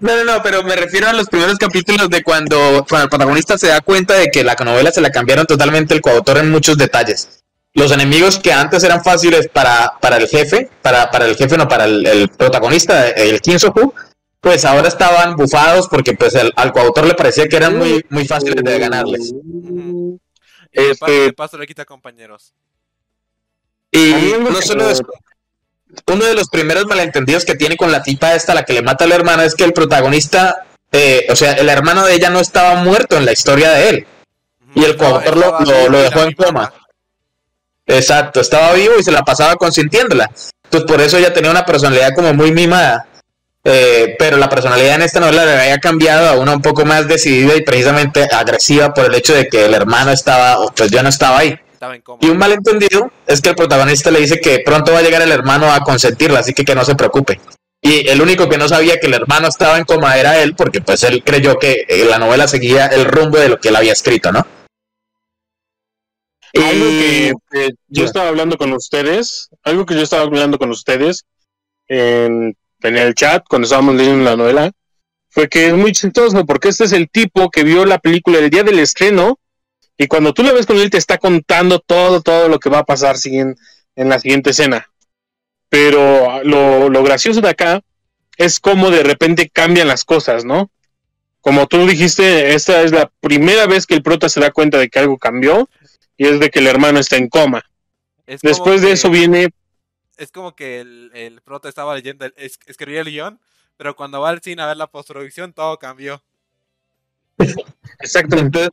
No, 0.02 0.16
no, 0.18 0.24
no, 0.26 0.44
pero 0.44 0.64
me 0.64 0.76
refiero 0.76 1.08
a 1.08 1.14
los 1.14 1.28
primeros 1.28 1.58
capítulos 1.58 2.10
de 2.10 2.24
cuando, 2.24 2.86
cuando 2.90 3.04
el 3.06 3.10
protagonista 3.10 3.58
se 3.58 3.68
da 3.68 3.80
cuenta 3.80 4.16
de 4.16 4.28
que 4.28 4.44
la 4.44 4.56
novela 4.56 4.92
se 4.92 5.00
la 5.02 5.12
cambiaron 5.12 5.46
totalmente 5.46 5.94
el 5.94 6.02
coautor 6.02 6.38
en 6.40 6.52
muchos 6.52 6.78
detalles. 6.78 7.45
Los 7.76 7.92
enemigos 7.92 8.40
que 8.40 8.54
antes 8.54 8.84
eran 8.84 9.04
fáciles 9.04 9.50
para, 9.50 9.94
para 10.02 10.16
el 10.18 10.28
jefe, 10.28 10.70
para, 10.82 11.12
para 11.12 11.26
el 11.28 11.36
jefe, 11.36 11.58
no, 11.58 11.68
para 11.68 11.84
el, 11.86 12.08
el 12.08 12.30
protagonista, 12.30 13.10
el 13.10 13.42
Kinsoku, 13.42 13.94
pues 14.40 14.64
ahora 14.64 14.88
estaban 14.88 15.36
bufados 15.36 15.88
porque 15.90 16.14
pues 16.14 16.36
el- 16.36 16.54
al 16.56 16.72
coautor 16.72 17.06
le 17.06 17.16
parecía 17.16 17.48
que 17.50 17.58
eran 17.58 17.78
muy, 17.78 18.06
muy 18.10 18.26
fáciles 18.26 18.64
de 18.64 18.80
ganarles. 18.80 19.34
De, 19.34 20.18
Este- 20.72 21.34
paso, 21.34 21.58
le 21.58 21.68
quita 21.68 21.84
compañeros. 21.86 22.54
Y 23.92 24.34
no 24.40 24.62
solo 24.62 24.86
uno 26.08 26.26
de 26.26 26.34
los 26.34 26.48
primeros 26.50 26.86
malentendidos 26.86 27.44
que 27.46 27.56
tiene 27.56 27.76
con 27.78 27.92
la 27.92 28.02
tipa 28.04 28.36
esta, 28.36 28.54
la 28.54 28.64
que 28.64 28.74
le 28.74 28.82
mata 28.82 29.04
a 29.04 29.08
la 29.08 29.16
hermana, 29.16 29.44
es 29.46 29.54
que 29.56 29.64
el 29.66 29.74
protagonista, 29.74 30.66
eh, 30.92 31.26
o 31.30 31.36
sea, 31.36 31.54
el 31.54 31.68
hermano 31.70 32.06
de 32.06 32.14
ella 32.14 32.30
no 32.30 32.40
estaba 32.40 32.76
muerto 32.84 33.18
en 33.18 33.26
la 33.26 33.32
historia 33.34 33.72
de 33.72 33.90
él. 33.90 34.08
Y 34.76 34.84
el 34.84 34.96
coautor 34.98 35.36
lo- 35.38 35.90
lo- 35.90 36.02
dejó 36.02 36.24
en 36.24 36.34
coma. 36.34 36.74
Exacto, 37.88 38.42
estaba 38.42 38.74
vivo 38.74 38.94
y 39.00 39.04
se 39.04 39.12
la 39.12 39.24
pasaba 39.24 39.56
consintiéndola. 39.56 40.30
Entonces 40.66 40.92
por 40.92 41.02
eso 41.02 41.18
ella 41.18 41.34
tenía 41.34 41.52
una 41.52 41.66
personalidad 41.66 42.14
como 42.16 42.34
muy 42.34 42.52
mimada. 42.52 43.08
Eh, 43.68 44.16
pero 44.20 44.38
la 44.38 44.48
personalidad 44.48 44.96
en 44.96 45.02
esta 45.02 45.20
novela 45.20 45.44
le 45.44 45.60
había 45.60 45.80
cambiado 45.80 46.30
a 46.30 46.34
una 46.34 46.54
un 46.54 46.62
poco 46.62 46.86
más 46.86 47.08
decidida 47.08 47.56
y 47.56 47.62
precisamente 47.62 48.28
agresiva 48.32 48.94
por 48.94 49.06
el 49.06 49.16
hecho 49.16 49.34
de 49.34 49.48
que 49.48 49.66
el 49.66 49.74
hermano 49.74 50.12
estaba, 50.12 50.60
o 50.60 50.72
pues 50.72 50.92
ya 50.92 51.02
no 51.02 51.10
estaba 51.10 51.40
ahí. 51.40 51.60
Estaba. 51.74 51.96
Y 52.22 52.30
un 52.30 52.38
malentendido 52.38 53.12
es 53.26 53.42
que 53.42 53.50
el 53.50 53.56
protagonista 53.56 54.12
le 54.12 54.20
dice 54.20 54.40
que 54.40 54.60
pronto 54.60 54.94
va 54.94 55.00
a 55.00 55.02
llegar 55.02 55.24
el 55.24 55.32
hermano 55.32 55.72
a 55.72 55.80
consentirla, 55.80 56.40
así 56.40 56.54
que 56.54 56.64
que 56.64 56.76
no 56.76 56.86
se 56.86 56.94
preocupe. 56.94 57.40
Y 57.82 58.08
el 58.08 58.22
único 58.22 58.48
que 58.50 58.58
no 58.58 58.68
sabía 58.68 59.00
que 59.00 59.08
el 59.08 59.16
hermano 59.16 59.48
estaba 59.48 59.78
en 59.78 59.86
coma 59.86 60.18
era 60.18 60.42
él, 60.42 60.56
porque 60.56 60.82
pues 60.82 61.04
él 61.04 61.24
creyó 61.24 61.58
que 61.58 61.86
eh, 61.88 62.06
la 62.08 62.20
novela 62.20 62.48
seguía 62.48 62.86
el 62.88 63.06
rumbo 63.06 63.40
de 63.40 63.50
lo 63.50 63.60
que 63.60 63.70
él 63.70 63.76
había 63.76 63.94
escrito, 63.94 64.32
¿no? 64.32 64.46
Algo 66.64 66.86
que, 66.86 67.34
que 67.52 67.70
yo 67.88 68.06
estaba 68.06 68.30
hablando 68.30 68.58
con 68.58 68.72
ustedes, 68.74 69.50
algo 69.64 69.86
que 69.86 69.96
yo 69.96 70.02
estaba 70.02 70.24
hablando 70.24 70.58
con 70.58 70.70
ustedes 70.70 71.26
en, 71.88 72.56
en 72.82 72.98
el 72.98 73.14
chat 73.14 73.44
cuando 73.48 73.66
estábamos 73.66 73.96
leyendo 73.96 74.24
la 74.24 74.36
novela, 74.36 74.72
fue 75.30 75.50
que 75.50 75.68
es 75.68 75.74
muy 75.74 75.92
chistoso 75.92 76.46
porque 76.46 76.70
este 76.70 76.86
es 76.86 76.92
el 76.94 77.10
tipo 77.10 77.50
que 77.50 77.64
vio 77.64 77.86
la 77.86 78.00
película 78.00 78.40
el 78.40 78.50
día 78.50 78.64
del 78.64 78.80
estreno 78.80 79.38
y 79.98 80.08
cuando 80.08 80.34
tú 80.34 80.44
la 80.44 80.54
ves 80.54 80.66
con 80.66 80.78
él 80.78 80.90
te 80.90 80.98
está 80.98 81.18
contando 81.18 81.80
todo, 81.80 82.22
todo 82.22 82.48
lo 82.48 82.60
que 82.60 82.70
va 82.70 82.80
a 82.80 82.86
pasar 82.86 83.18
siguen- 83.18 83.58
en 83.96 84.10
la 84.10 84.20
siguiente 84.20 84.52
escena. 84.52 84.90
Pero 85.70 86.44
lo, 86.44 86.90
lo 86.90 87.04
gracioso 87.04 87.42
de 87.42 87.50
acá 87.50 87.82
es 88.38 88.60
cómo 88.60 88.92
de 88.92 89.04
repente 89.04 89.50
cambian 89.52 89.88
las 89.88 90.04
cosas, 90.06 90.46
¿no? 90.46 90.70
Como 91.42 91.68
tú 91.68 91.86
dijiste, 91.86 92.54
esta 92.54 92.82
es 92.82 92.92
la 92.92 93.12
primera 93.20 93.68
vez 93.68 93.86
que 93.86 93.94
el 93.94 94.04
prota 94.04 94.30
se 94.30 94.40
da 94.40 94.52
cuenta 94.52 94.78
de 94.78 94.90
que 94.90 95.00
algo 95.00 95.18
cambió 95.18 95.70
y 96.18 96.28
es 96.28 96.40
de 96.40 96.50
que 96.50 96.60
el 96.60 96.68
hermano 96.68 97.00
está 97.00 97.18
en 97.18 97.30
coma. 97.30 97.64
Es 98.28 98.42
Después 98.42 98.82
de 98.82 98.88
que- 98.88 98.94
eso 98.94 99.10
viene, 99.10 99.50
Es 100.18 100.32
como 100.32 100.56
que 100.56 100.80
el, 100.80 101.12
el 101.14 101.42
prota 101.42 101.68
estaba 101.70 101.94
leyendo, 101.96 102.26
el- 102.26 102.34
es- 102.38 102.58
escribía 102.68 103.02
el 103.02 103.08
guion, 103.12 103.40
pero 103.78 103.96
cuando 103.96 104.22
va 104.22 104.30
al 104.30 104.42
cine 104.42 104.62
a 104.62 104.68
ver 104.68 104.78
la 104.78 104.88
postproducción 104.88 105.52
todo 105.54 105.78
cambió. 105.78 106.22
exactamente, 108.00 108.70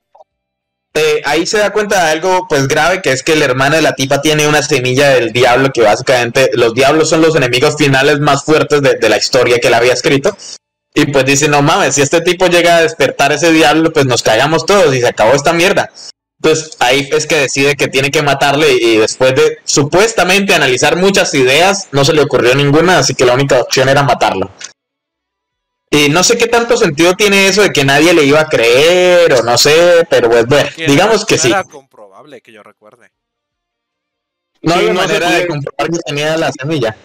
eh, 0.95 1.21
ahí 1.25 1.47
se 1.47 1.59
da 1.59 1.73
cuenta 1.73 2.05
de 2.05 2.11
algo 2.13 2.47
pues 2.49 2.69
grave, 2.69 3.01
que 3.03 3.11
es 3.13 3.23
que 3.23 3.33
el 3.33 3.43
hermano 3.43 3.77
de 3.77 3.83
la 3.83 3.95
tipa 3.95 4.21
tiene 4.21 4.47
una 4.47 4.63
semilla 4.63 5.11
del 5.11 5.33
diablo, 5.33 5.71
que 5.73 5.83
básicamente 5.83 6.51
los 6.55 6.75
diablos 6.75 7.09
son 7.11 7.23
los 7.23 7.35
enemigos 7.35 7.77
finales 7.77 8.21
más 8.21 8.45
fuertes 8.45 8.83
de, 8.83 8.95
de 8.97 9.09
la 9.09 9.17
historia 9.19 9.59
que 9.59 9.69
él 9.69 9.75
había 9.75 9.93
escrito. 9.95 10.37
Y 10.95 11.07
pues 11.07 11.25
dice, 11.25 11.49
no 11.49 11.63
mames, 11.63 11.95
si 11.95 12.03
este 12.03 12.21
tipo 12.21 12.47
llega 12.49 12.77
a 12.77 12.83
despertar 12.83 13.33
ese 13.33 13.51
diablo, 13.51 13.93
pues 13.93 14.05
nos 14.05 14.23
cagamos 14.23 14.67
todos 14.67 14.95
y 14.95 15.01
se 15.01 15.09
acabó 15.09 15.33
esta 15.33 15.55
mierda. 15.55 15.91
Entonces 16.45 16.77
ahí 16.81 17.09
es 17.13 17.29
que 17.29 17.37
decide 17.37 17.77
que 17.77 17.87
tiene 17.87 18.11
que 18.11 18.21
matarle 18.21 18.73
y 18.73 18.97
después 18.97 19.33
de 19.37 19.59
supuestamente 19.63 20.53
analizar 20.53 20.97
muchas 20.97 21.33
ideas, 21.35 21.87
no 21.93 22.05
se 22.05 22.13
le 22.13 22.21
ocurrió 22.21 22.53
ninguna, 22.57 22.99
así 22.99 23.15
que 23.15 23.25
la 23.25 23.35
única 23.35 23.61
opción 23.61 23.89
era 23.89 24.03
matarlo. 24.03 24.51
Y 25.89 26.09
no 26.09 26.25
sé 26.25 26.37
qué 26.37 26.49
tanto 26.49 26.77
sentido 26.77 27.15
tiene 27.15 27.47
eso 27.47 27.63
de 27.63 27.71
que 27.71 27.85
nadie 27.85 28.13
le 28.13 28.25
iba 28.25 28.41
a 28.41 28.49
creer 28.49 29.33
o 29.35 29.43
no 29.45 29.57
sé, 29.57 30.05
pero 30.11 30.29
pues 30.31 30.47
bueno, 30.47 30.69
digamos 30.85 31.21
no- 31.21 31.27
que 31.27 31.37
no 31.37 31.43
sí. 31.43 31.49
era 31.49 31.63
comprobable 31.63 32.41
que 32.41 32.51
yo 32.51 32.65
recuerde. 32.65 33.13
No 34.63 34.73
Sí, 34.73 34.79
había 34.81 34.93
no 34.95 35.03
se 35.03 35.07
manera 35.07 35.31
de 35.31 35.47
comprobar 35.47 35.91
que 35.93 35.99
tenía 36.05 36.37
la 36.37 36.51
semilla. 36.51 36.97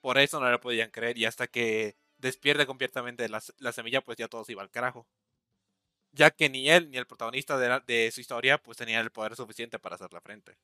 Por 0.00 0.18
eso 0.18 0.38
no 0.38 0.48
le 0.52 0.58
podían 0.60 0.90
creer 0.90 1.18
y 1.18 1.24
hasta 1.24 1.48
que 1.48 1.96
despierte 2.18 2.64
completamente 2.64 3.28
la, 3.28 3.42
la 3.58 3.72
semilla, 3.72 4.02
pues 4.02 4.16
ya 4.18 4.28
todo 4.28 4.44
se 4.44 4.52
iba 4.52 4.62
al 4.62 4.70
carajo. 4.70 5.04
Ya 6.12 6.30
que 6.30 6.48
ni 6.48 6.70
él 6.70 6.90
ni 6.90 6.96
el 6.96 7.06
protagonista 7.06 7.58
de, 7.58 7.68
la- 7.68 7.80
de 7.80 8.10
su 8.10 8.20
historia 8.20 8.58
pues 8.58 8.76
tenían 8.78 9.02
el 9.02 9.10
poder 9.10 9.36
suficiente 9.36 9.78
para 9.78 9.94
hacer 9.96 10.12
la 10.12 10.20
frente. 10.20 10.56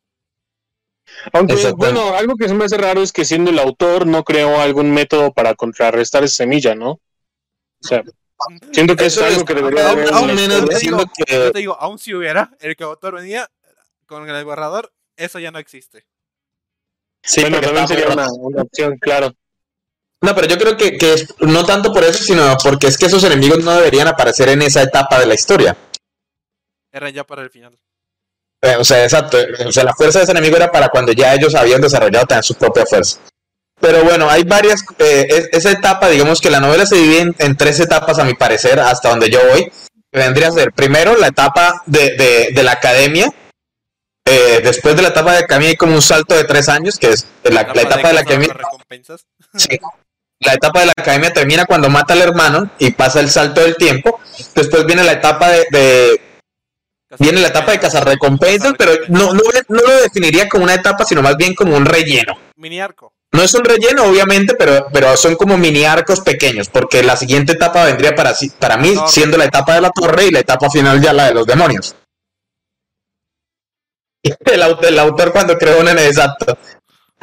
aunque 1.32 1.72
bueno, 1.72 2.14
algo 2.14 2.34
que 2.36 2.48
se 2.48 2.54
me 2.54 2.64
hace 2.64 2.78
raro 2.78 3.02
es 3.02 3.12
que 3.12 3.24
siendo 3.24 3.50
el 3.50 3.58
autor 3.58 4.06
no 4.06 4.24
creó 4.24 4.60
algún 4.60 4.90
método 4.92 5.32
para 5.32 5.54
contrarrestar 5.54 6.24
esa 6.24 6.36
semilla, 6.36 6.74
¿no? 6.74 6.92
O 6.92 7.00
sea, 7.86 8.02
siento 8.72 8.96
que 8.96 9.06
Eso 9.06 9.20
es 9.20 9.26
algo 9.32 9.40
es- 9.40 9.44
que 9.44 9.54
debería 9.54 9.88
aún- 9.90 9.98
haber. 10.00 10.12
Aún- 10.14 10.26
menos 10.34 10.68
diciendo 10.68 11.04
digo- 11.04 11.12
Yo 11.18 11.24
que 11.26 11.50
te 11.52 11.58
digo, 11.58 11.76
aún 11.78 11.98
si 11.98 12.14
hubiera, 12.14 12.50
el 12.60 12.74
que 12.76 12.84
autor 12.84 13.14
venía 13.16 13.50
con 14.06 14.28
el 14.28 14.44
borrador, 14.44 14.92
eso 15.16 15.38
ya 15.38 15.50
no 15.50 15.58
existe. 15.58 16.06
sí, 17.22 17.42
bueno, 17.42 17.60
también 17.60 17.86
sería 17.88 18.08
una 18.08 18.26
opción, 18.62 18.96
claro. 18.98 19.32
No, 20.24 20.34
pero 20.34 20.46
yo 20.46 20.56
creo 20.58 20.76
que, 20.76 20.96
que 20.96 21.12
es 21.12 21.26
no 21.40 21.64
tanto 21.66 21.92
por 21.92 22.02
eso, 22.02 22.22
sino 22.24 22.56
porque 22.62 22.86
es 22.86 22.96
que 22.96 23.06
esos 23.06 23.22
enemigos 23.24 23.62
no 23.62 23.72
deberían 23.76 24.08
aparecer 24.08 24.48
en 24.48 24.62
esa 24.62 24.82
etapa 24.82 25.18
de 25.18 25.26
la 25.26 25.34
historia. 25.34 25.76
Eran 26.92 27.12
ya 27.12 27.24
para 27.24 27.42
el 27.42 27.50
final. 27.50 27.76
Eh, 28.62 28.76
o 28.78 28.84
sea, 28.84 29.04
exacto. 29.04 29.36
O 29.66 29.72
sea, 29.72 29.84
la 29.84 29.92
fuerza 29.94 30.20
de 30.20 30.22
ese 30.24 30.32
enemigo 30.32 30.56
era 30.56 30.72
para 30.72 30.88
cuando 30.88 31.12
ya 31.12 31.34
ellos 31.34 31.54
habían 31.54 31.80
desarrollado 31.82 32.24
también 32.26 32.42
su 32.44 32.54
propia 32.54 32.86
fuerza. 32.86 33.18
Pero 33.80 34.02
bueno, 34.04 34.30
hay 34.30 34.44
varias. 34.44 34.82
eh, 34.98 35.26
es- 35.28 35.48
esa 35.52 35.70
etapa, 35.72 36.08
digamos 36.08 36.40
que 36.40 36.48
la 36.50 36.60
novela 36.60 36.86
se 36.86 36.94
divide 36.96 37.20
en, 37.20 37.34
en 37.38 37.56
tres 37.56 37.78
etapas, 37.80 38.18
a 38.18 38.24
mi 38.24 38.34
parecer, 38.34 38.80
hasta 38.80 39.10
donde 39.10 39.28
yo 39.28 39.40
voy. 39.50 39.70
Que 40.10 40.18
vendría 40.20 40.48
a 40.48 40.52
ser 40.52 40.72
primero 40.72 41.16
la 41.18 41.26
etapa 41.26 41.82
de, 41.84 42.16
de- 42.16 42.48
de 42.54 42.62
la 42.62 42.72
academia. 42.72 43.26
Eh, 44.26 44.60
después 44.64 44.96
de 44.96 45.02
la 45.02 45.08
etapa 45.08 45.32
de 45.32 45.40
la 45.40 45.44
academia 45.44 45.68
hay 45.70 45.76
como 45.76 45.94
un 45.94 46.00
salto 46.00 46.34
de 46.34 46.44
tres 46.44 46.70
años, 46.70 46.98
que 46.98 47.10
es 47.10 47.26
la, 47.42 47.50
la 47.50 47.60
etapa 47.60 47.74
de 47.74 47.84
la 47.84 47.90
cazador 47.90 48.18
academia. 48.20 48.54
recompensas. 48.54 49.26
Sí. 49.54 49.78
La 50.44 50.54
etapa 50.54 50.80
de 50.80 50.86
la 50.86 50.92
academia 50.96 51.32
termina 51.32 51.64
cuando 51.64 51.88
mata 51.88 52.12
al 52.14 52.22
hermano 52.22 52.70
y 52.78 52.90
pasa 52.92 53.20
el 53.20 53.30
salto 53.30 53.62
del 53.62 53.76
tiempo. 53.76 54.20
Después 54.54 54.84
viene 54.86 55.02
la 55.04 55.12
etapa 55.12 55.48
de, 55.50 55.66
de 55.70 56.20
Viene 57.18 57.40
la 57.40 57.48
etapa 57.48 57.72
de 57.72 57.78
cazarrecompensas, 57.78 58.74
pero 58.76 58.92
no, 59.08 59.32
no, 59.32 59.42
no 59.68 59.80
lo 59.80 60.02
definiría 60.02 60.48
como 60.48 60.64
una 60.64 60.74
etapa, 60.74 61.04
sino 61.04 61.22
más 61.22 61.36
bien 61.36 61.54
como 61.54 61.76
un 61.76 61.86
relleno. 61.86 62.34
Mini 62.56 62.80
arco. 62.80 63.12
No 63.32 63.42
es 63.42 63.54
un 63.54 63.64
relleno, 63.64 64.04
obviamente, 64.04 64.54
pero, 64.56 64.86
pero 64.92 65.16
son 65.16 65.34
como 65.36 65.56
mini 65.56 65.84
arcos 65.84 66.20
pequeños, 66.20 66.68
porque 66.68 67.02
la 67.02 67.16
siguiente 67.16 67.52
etapa 67.52 67.84
vendría 67.84 68.14
para, 68.14 68.34
sí- 68.34 68.50
para 68.58 68.76
mí 68.76 68.94
siendo 69.08 69.36
la 69.36 69.44
etapa 69.44 69.74
de 69.74 69.80
la 69.80 69.90
torre 69.90 70.26
y 70.26 70.30
la 70.30 70.40
etapa 70.40 70.70
final 70.70 71.00
ya 71.00 71.12
la 71.12 71.26
de 71.26 71.34
los 71.34 71.46
demonios. 71.46 71.94
El, 74.46 74.62
autor, 74.62 74.86
el 74.86 74.98
autor 74.98 75.32
cuando 75.32 75.58
creó 75.58 75.80
un 75.80 75.88
exacto. 75.88 76.56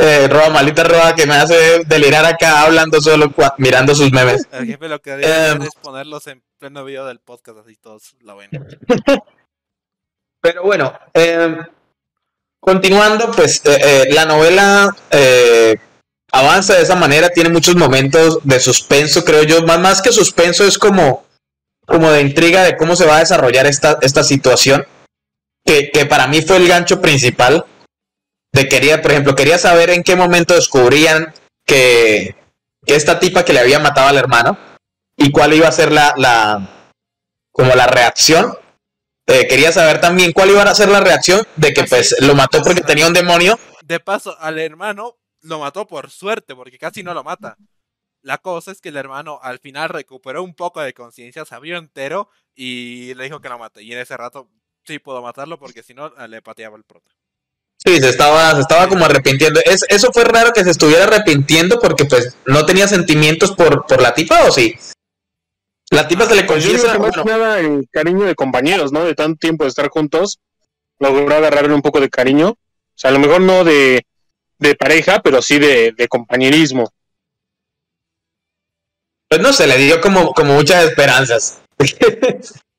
Eh, 0.03 0.27
Roa, 0.27 0.49
malita 0.49 0.83
Roa, 0.83 1.13
que 1.13 1.27
me 1.27 1.35
hace 1.35 1.83
delirar 1.85 2.25
acá 2.25 2.63
hablando 2.63 2.99
solo 2.99 3.31
mirando 3.59 3.93
sus 3.93 4.11
memes. 4.11 4.47
El 4.51 4.65
jefe 4.65 4.87
lo 4.87 4.99
que 4.99 5.13
Em. 5.13 5.21
hacer 5.21 5.61
es 5.61 5.75
ponerlos 5.79 6.25
en 6.25 6.41
pleno 6.57 6.83
video 6.83 7.05
del 7.05 7.19
podcast, 7.19 7.59
así 7.59 7.75
todos 7.75 8.15
lo 8.21 8.35
ven. 8.37 8.49
Pero 10.41 10.63
bueno, 10.63 10.91
eh, 11.13 11.55
continuando, 12.59 13.31
pues 13.31 13.61
eh, 13.63 13.77
eh, 13.79 14.13
la 14.13 14.25
novela 14.25 14.95
eh, 15.11 15.77
avanza 16.31 16.73
de 16.73 16.81
esa 16.81 16.95
manera, 16.95 17.29
tiene 17.29 17.51
muchos 17.51 17.75
momentos 17.75 18.39
de 18.43 18.59
suspenso, 18.59 19.23
creo 19.23 19.43
yo, 19.43 19.61
más, 19.67 19.79
más 19.79 20.01
que 20.01 20.11
suspenso 20.11 20.65
es 20.65 20.79
como, 20.79 21.25
como 21.85 22.09
de 22.09 22.21
intriga 22.21 22.63
de 22.63 22.75
cómo 22.75 22.95
se 22.95 23.05
va 23.05 23.17
a 23.17 23.19
desarrollar 23.19 23.67
esta, 23.67 23.99
esta 24.01 24.23
situación, 24.23 24.83
que, 25.63 25.91
que 25.91 26.07
para 26.07 26.25
mí 26.25 26.41
fue 26.41 26.57
el 26.57 26.67
gancho 26.67 26.99
principal, 27.01 27.65
de 28.53 28.67
quería, 28.67 29.01
por 29.01 29.11
ejemplo, 29.11 29.35
quería 29.35 29.57
saber 29.57 29.89
en 29.89 30.03
qué 30.03 30.15
momento 30.15 30.53
descubrían 30.53 31.33
que, 31.65 32.35
que 32.85 32.95
esta 32.95 33.19
tipa 33.19 33.45
que 33.45 33.53
le 33.53 33.59
había 33.59 33.79
matado 33.79 34.07
al 34.07 34.17
hermano, 34.17 34.57
y 35.15 35.31
cuál 35.31 35.53
iba 35.53 35.67
a 35.67 35.71
ser 35.71 35.91
la, 35.91 36.13
la 36.17 36.69
como 37.51 37.75
la 37.75 37.87
reacción 37.87 38.57
eh, 39.27 39.47
quería 39.47 39.71
saber 39.71 40.01
también 40.01 40.33
cuál 40.33 40.49
iba 40.49 40.61
a 40.63 40.75
ser 40.75 40.89
la 40.89 40.99
reacción 40.99 41.45
de 41.55 41.73
que 41.73 41.81
Así 41.81 41.89
pues 41.89 42.11
es. 42.11 42.25
lo 42.25 42.35
mató 42.35 42.61
porque 42.61 42.81
tenía 42.81 43.07
un 43.07 43.13
demonio. 43.13 43.57
De 43.85 43.99
paso, 43.99 44.35
al 44.39 44.59
hermano 44.59 45.17
lo 45.41 45.59
mató 45.59 45.87
por 45.87 46.09
suerte, 46.09 46.55
porque 46.55 46.77
casi 46.77 47.01
no 47.03 47.13
lo 47.13 47.23
mata. 47.23 47.55
La 48.21 48.39
cosa 48.39 48.71
es 48.71 48.81
que 48.81 48.89
el 48.89 48.97
hermano 48.97 49.39
al 49.41 49.59
final 49.59 49.89
recuperó 49.89 50.43
un 50.43 50.53
poco 50.53 50.81
de 50.81 50.93
conciencia, 50.93 51.45
se 51.45 51.55
abrió 51.55 51.77
entero 51.77 52.29
y 52.55 53.13
le 53.13 53.23
dijo 53.23 53.39
que 53.39 53.49
lo 53.49 53.57
mate. 53.57 53.83
Y 53.83 53.93
en 53.93 53.99
ese 53.99 54.17
rato 54.17 54.49
sí 54.83 54.99
puedo 54.99 55.21
matarlo 55.21 55.57
porque 55.57 55.81
si 55.81 55.93
no 55.93 56.09
le 56.27 56.41
pateaba 56.41 56.75
el 56.77 56.83
prota. 56.83 57.11
Sí, 57.83 57.99
se 57.99 58.09
estaba, 58.09 58.53
se 58.53 58.61
estaba 58.61 58.87
como 58.87 59.05
arrepintiendo. 59.05 59.59
Es, 59.65 59.83
eso 59.89 60.11
fue 60.13 60.23
raro 60.23 60.51
que 60.53 60.63
se 60.63 60.69
estuviera 60.69 61.05
arrepintiendo 61.05 61.79
porque 61.79 62.05
pues 62.05 62.35
no 62.45 62.65
tenía 62.65 62.87
sentimientos 62.87 63.51
por, 63.53 63.85
por 63.87 64.01
la 64.01 64.13
tipa 64.13 64.45
o 64.45 64.51
sí. 64.51 64.75
La 65.89 66.07
tipa 66.07 66.25
se 66.27 66.35
le 66.35 66.43
Pues 66.43 66.63
confiesa. 66.63 66.93
que 66.93 66.99
más 66.99 67.15
bueno, 67.15 67.23
nada 67.25 67.59
el 67.59 67.87
cariño 67.91 68.25
de 68.25 68.35
compañeros, 68.35 68.91
¿no? 68.91 69.03
De 69.03 69.15
tanto 69.15 69.39
tiempo 69.39 69.63
de 69.63 69.69
estar 69.69 69.89
juntos, 69.89 70.39
logró 70.99 71.35
agarrarle 71.35 71.73
un 71.73 71.81
poco 71.81 71.99
de 71.99 72.09
cariño. 72.09 72.49
O 72.51 72.57
sea, 72.95 73.09
a 73.09 73.13
lo 73.13 73.19
mejor 73.19 73.41
no 73.41 73.63
de, 73.63 74.05
de 74.59 74.75
pareja, 74.75 75.21
pero 75.23 75.41
sí 75.41 75.57
de, 75.57 75.91
de 75.91 76.07
compañerismo. 76.07 76.91
pues 79.27 79.41
no 79.41 79.51
sé, 79.53 79.65
le 79.65 79.77
dio 79.77 79.99
como, 80.01 80.33
como 80.33 80.53
muchas 80.53 80.85
esperanzas. 80.85 81.61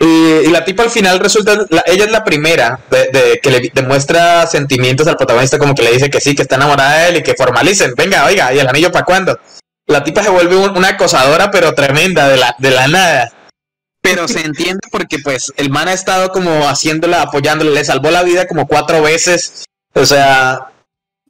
y, 0.00 0.04
y 0.06 0.46
la 0.48 0.64
tipa 0.64 0.84
al 0.84 0.90
final 0.90 1.18
resulta, 1.18 1.56
la- 1.70 1.82
ella 1.86 2.04
es 2.04 2.10
la 2.10 2.24
primera 2.24 2.78
de, 2.90 3.40
que 3.42 3.50
le 3.50 3.70
demuestra 3.74 4.46
sentimientos 4.46 5.06
al 5.08 5.16
protagonista, 5.16 5.58
como 5.58 5.74
que 5.74 5.82
le 5.82 5.92
dice 5.92 6.10
que 6.10 6.20
sí, 6.20 6.34
que 6.34 6.42
está 6.42 6.54
enamorada 6.56 6.98
de 6.98 7.08
él 7.08 7.16
y 7.16 7.22
que 7.22 7.34
formalicen. 7.34 7.94
Venga, 7.96 8.24
oiga, 8.26 8.52
¿y 8.52 8.58
el 8.58 8.68
anillo 8.68 8.92
para 8.92 9.04
cuándo? 9.04 9.38
La 9.86 10.04
tipa 10.04 10.22
se 10.22 10.30
vuelve 10.30 10.56
un- 10.56 10.76
una 10.76 10.88
acosadora, 10.90 11.50
pero 11.50 11.74
tremenda, 11.74 12.28
de 12.28 12.36
la, 12.36 12.54
de 12.58 12.70
la 12.70 12.88
nada. 12.88 13.32
Pero 14.00 14.28
se 14.28 14.40
entiende 14.40 14.86
porque 14.92 15.18
pues 15.18 15.52
el 15.56 15.70
man 15.70 15.88
ha 15.88 15.92
estado 15.92 16.28
como 16.30 16.68
haciéndola, 16.68 17.22
apoyándola, 17.22 17.72
le 17.72 17.84
salvó 17.84 18.10
la 18.10 18.22
vida 18.22 18.46
como 18.46 18.66
cuatro 18.68 19.02
veces. 19.02 19.64
O 19.94 20.06
sea, 20.06 20.68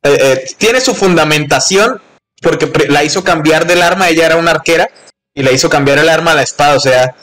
eh, 0.02 0.18
eh, 0.20 0.46
tiene 0.58 0.80
su 0.82 0.94
fundamentación 0.94 2.02
porque 2.42 2.70
la 2.88 3.02
hizo 3.02 3.24
cambiar 3.24 3.66
del 3.66 3.82
arma, 3.82 4.10
ella 4.10 4.26
era 4.26 4.36
una 4.36 4.50
arquera, 4.50 4.90
y 5.34 5.42
la 5.42 5.50
hizo 5.52 5.70
cambiar 5.70 5.98
el 5.98 6.08
arma 6.08 6.32
a 6.32 6.34
la 6.34 6.42
espada. 6.42 6.76
O 6.76 6.80
sea, 6.80 7.14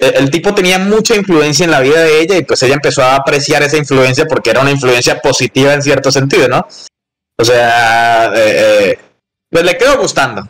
el, 0.00 0.30
tipo 0.30 0.54
tenía 0.54 0.78
mucha 0.78 1.14
influencia 1.14 1.64
en 1.64 1.70
la 1.70 1.80
vida 1.80 2.02
de 2.02 2.20
ella 2.20 2.36
y 2.36 2.44
pues 2.44 2.62
ella 2.62 2.74
empezó 2.74 3.02
a 3.02 3.16
apreciar 3.16 3.62
esa 3.62 3.76
influencia 3.76 4.26
porque 4.26 4.50
era 4.50 4.60
una 4.60 4.70
influencia 4.70 5.20
positiva 5.20 5.72
en 5.74 5.82
cierto 5.82 6.10
sentido, 6.10 6.48
¿no? 6.48 6.66
O 7.38 7.44
sea, 7.44 8.32
eh, 8.34 8.90
eh, 8.90 8.98
pues 9.50 9.64
le 9.64 9.76
quedó 9.76 9.98
gustando. 9.98 10.46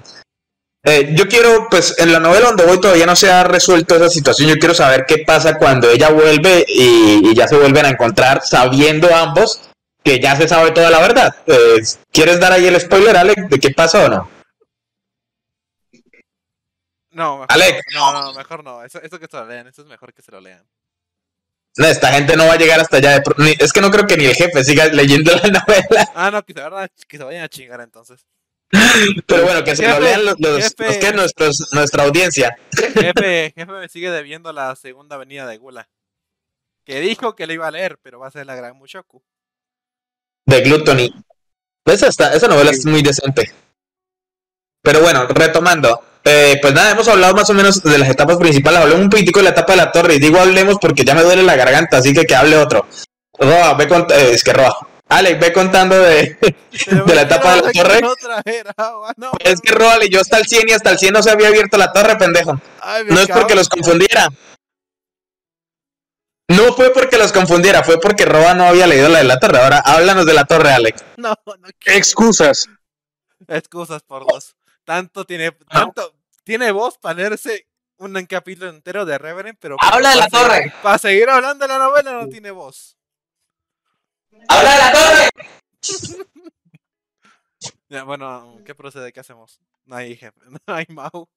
Eh, 0.83 1.15
yo 1.15 1.29
quiero, 1.29 1.69
pues 1.71 1.95
en 1.99 2.13
la 2.13 2.21
novela 2.21 2.49
donde 2.49 2.65
voy 2.65 2.81
todavía 2.81 3.05
no 3.05 3.15
se 3.15 3.31
ha 3.31 3.45
resuelto 3.45 3.97
esa 3.97 4.09
situación. 4.09 4.49
Yo 4.49 4.59
quiero 4.59 4.75
saber 4.75 5.05
qué 5.07 5.19
pasa 5.19 5.59
cuando 5.59 5.91
ella 5.91 6.11
vuelve 6.11 6.65
y, 6.67 7.31
y 7.31 7.35
ya 7.35 7.47
se 7.47 7.57
vuelven 7.57 7.85
a 7.85 7.91
encontrar 7.91 8.41
sabiendo 8.45 9.15
ambos 9.15 9.61
que 10.03 10.19
ya 10.19 10.37
se 10.37 10.49
sabe 10.49 10.71
toda 10.71 10.91
la 10.91 11.01
verdad. 11.01 11.35
Eh, 11.47 11.83
¿Quieres 12.13 12.41
dar 12.41 12.53
ahí 12.53 12.67
el 12.67 12.81
spoiler, 12.81 13.17
Alex, 13.17 13.49
de 13.49 13.59
qué 13.59 13.71
pasa 13.71 14.07
o 14.07 14.09
no? 14.09 14.31
No, 17.11 17.35
mejor 17.39 17.47
Alex. 17.51 17.83
no, 17.95 18.13
no, 18.13 18.35
mejor 18.35 18.63
no. 18.65 18.85
Eso, 18.85 19.01
eso 19.03 19.19
que 19.19 19.27
se 19.27 19.37
lo 19.37 19.47
lean, 19.47 19.67
eso 19.67 19.83
es 19.83 19.89
mejor 19.89 20.13
que 20.15 20.23
se 20.23 20.31
lo 20.31 20.41
lean. 20.41 20.65
No, 21.77 21.87
esta 21.87 22.13
gente 22.13 22.37
no 22.37 22.47
va 22.47 22.55
a 22.55 22.59
llegar 22.59 22.81
hasta 22.81 22.97
allá. 22.99 23.13
de 23.13 23.23
pro- 23.23 23.37
ni- 23.39 23.55
es 23.59 23.73
que 23.73 23.81
no 23.81 23.91
creo 23.91 24.07
que 24.07 24.17
ni 24.17 24.25
el 24.27 24.35
jefe 24.35 24.63
siga 24.65 24.87
leyendo 24.87 25.33
la 25.33 25.43
novela. 25.49 26.11
Ah, 26.15 26.31
no, 26.31 26.45
que 26.45 26.53
se, 26.53 26.61
vayan 26.61 26.85
a, 26.85 26.89
que 27.09 27.17
se 27.19 27.25
vayan 27.25 27.43
a 27.45 27.49
chingar 27.49 27.81
entonces. 27.81 28.27
Pero 29.27 29.43
bueno, 29.45 29.65
que 29.65 29.75
se 29.75 29.89
lo 29.89 29.99
lean 30.01 30.25
los, 30.25 30.39
los- 30.39 30.63
jefe. 30.63 30.85
los 30.87 30.97
que 30.99 31.13
nuestros, 31.13 31.69
nuestra 31.73 32.05
audiencia. 32.05 32.57
Jefe, 32.77 33.53
jefe 33.57 33.67
me 33.73 33.89
sigue 33.89 34.11
debiendo 34.11 34.53
la 34.53 34.75
segunda 34.77 35.17
avenida 35.17 35.47
de 35.47 35.57
Gula. 35.59 35.89
Que 36.85 37.01
dijo 37.01 37.35
que 37.37 37.47
le 37.47 37.55
iba 37.55 37.67
a 37.69 37.71
leer, 37.73 37.99
pero 38.03 38.19
va 38.21 38.29
a 38.29 38.31
ser 38.33 38.47
la 38.47 38.55
gran 38.55 38.77
Mushoku. 38.77 39.23
de 40.47 40.61
Gluttony. 40.63 41.13
Esa, 41.85 42.09
está- 42.09 42.35
esa 42.35 42.47
novela 42.49 42.71
es 42.73 42.85
muy 42.87 43.03
decente. 43.03 43.53
Pero 44.83 45.01
bueno, 45.01 45.27
retomando. 45.29 46.05
Eh, 46.25 46.59
pues 46.61 46.75
nada, 46.75 46.91
hemos 46.93 47.09
hablado 47.09 47.35
más 47.35 47.49
o 47.51 47.55
menos 47.55 47.83
de 47.83 47.99
las 47.99 48.09
etapas 48.09 48.37
principales. 48.37 48.81
Hablemos 48.81 49.03
un 49.05 49.11
poquitico 49.11 49.41
de 49.41 49.45
la 49.45 49.51
etapa 49.51 49.73
de 49.73 49.77
la 49.79 49.93
torre. 49.93 50.15
Y 50.15 50.19
digo 50.19 50.39
hablemos 50.41 50.77
porque 50.81 51.05
ya 51.05 51.15
me 51.15 51.23
duele 51.23 51.43
la 51.43 51.57
garganta, 51.57 51.99
así 51.99 52.13
que 52.13 52.25
que 52.25 52.35
hable 52.37 52.57
otro. 52.57 52.87
Roa, 53.39 53.75
ve 53.75 53.89
cont- 53.89 54.13
eh, 54.13 54.33
es 54.33 54.45
que 54.45 54.53
Roa. 54.53 54.77
Alex, 55.09 55.41
ve 55.41 55.53
contando 55.53 55.99
de, 55.99 56.39
de 56.41 56.55
la 56.95 57.05
¿por 57.05 57.15
qué 57.15 57.21
etapa 57.23 57.55
de 57.57 57.61
no 57.61 57.67
la 57.67 57.73
torre. 57.73 58.01
No, 59.17 59.33
Es 59.41 59.61
que 59.61 59.73
Roa 59.73 59.99
leyó 59.99 60.21
hasta 60.21 60.39
el 60.39 60.47
100 60.47 60.69
y 60.69 60.73
hasta 60.73 60.91
el 60.91 60.99
100 60.99 61.15
no 61.15 61.23
se 61.23 61.31
había 61.31 61.49
abierto 61.49 61.77
la 61.79 61.93
torre, 61.93 62.17
pendejo. 62.17 62.61
Ay, 62.81 63.05
No 63.09 63.19
es 63.21 63.27
porque 63.29 63.57
los 63.57 63.69
confundiera. 63.69 64.29
No 66.49 66.73
fue 66.75 66.91
porque 66.93 67.17
los 67.19 67.33
confundiera, 67.33 67.83
fue 67.85 68.01
porque 68.01 68.25
Roa 68.25 68.55
no 68.55 68.65
había 68.65 68.87
leído 68.87 69.09
la 69.09 69.19
de 69.19 69.25
la 69.25 69.39
torre. 69.39 69.59
Ahora 69.59 69.79
háblanos 69.79 70.27
de 70.27 70.35
la 70.35 70.45
torre, 70.45 70.71
Alex. 70.73 71.03
No, 71.17 71.35
no 71.47 71.69
quiero. 71.79 71.99
Excusas. 71.99 72.67
Excusas 73.49 74.03
por 74.03 74.27
dos. 74.27 74.55
Tanto 74.91 75.25
tiene, 75.25 75.53
tanto 75.53 76.17
tiene 76.43 76.73
voz 76.73 76.99
para 76.99 77.15
leerse 77.15 77.69
un 77.99 78.13
capítulo 78.27 78.71
entero 78.71 79.05
de 79.05 79.19
Reverend, 79.19 79.57
pero 79.61 79.77
Habla 79.81 80.11
de 80.11 80.17
la 80.17 80.27
para 80.27 80.43
torre. 80.49 80.57
seguir- 80.63 80.73
Para 80.83 80.99
seguir 80.99 81.31
hablando 81.31 81.65
de 81.65 81.69
la 81.73 81.79
novela 81.79 82.13
no 82.15 82.29
tiene 82.29 82.51
voz. 82.51 82.99
¡Habla 84.49 84.73
de 84.73 84.79
la 84.79 84.93
torre! 84.93 85.31
Ya, 87.89 88.03
bueno, 88.05 88.59
¿qué 88.65 88.75
procede? 88.75 89.13
¿Qué 89.13 89.21
hacemos? 89.21 89.61
No 89.85 89.95
hay 89.95 90.17
jefe, 90.17 90.41
no 90.67 90.75
hay 90.75 90.87
Mau. 90.89 91.29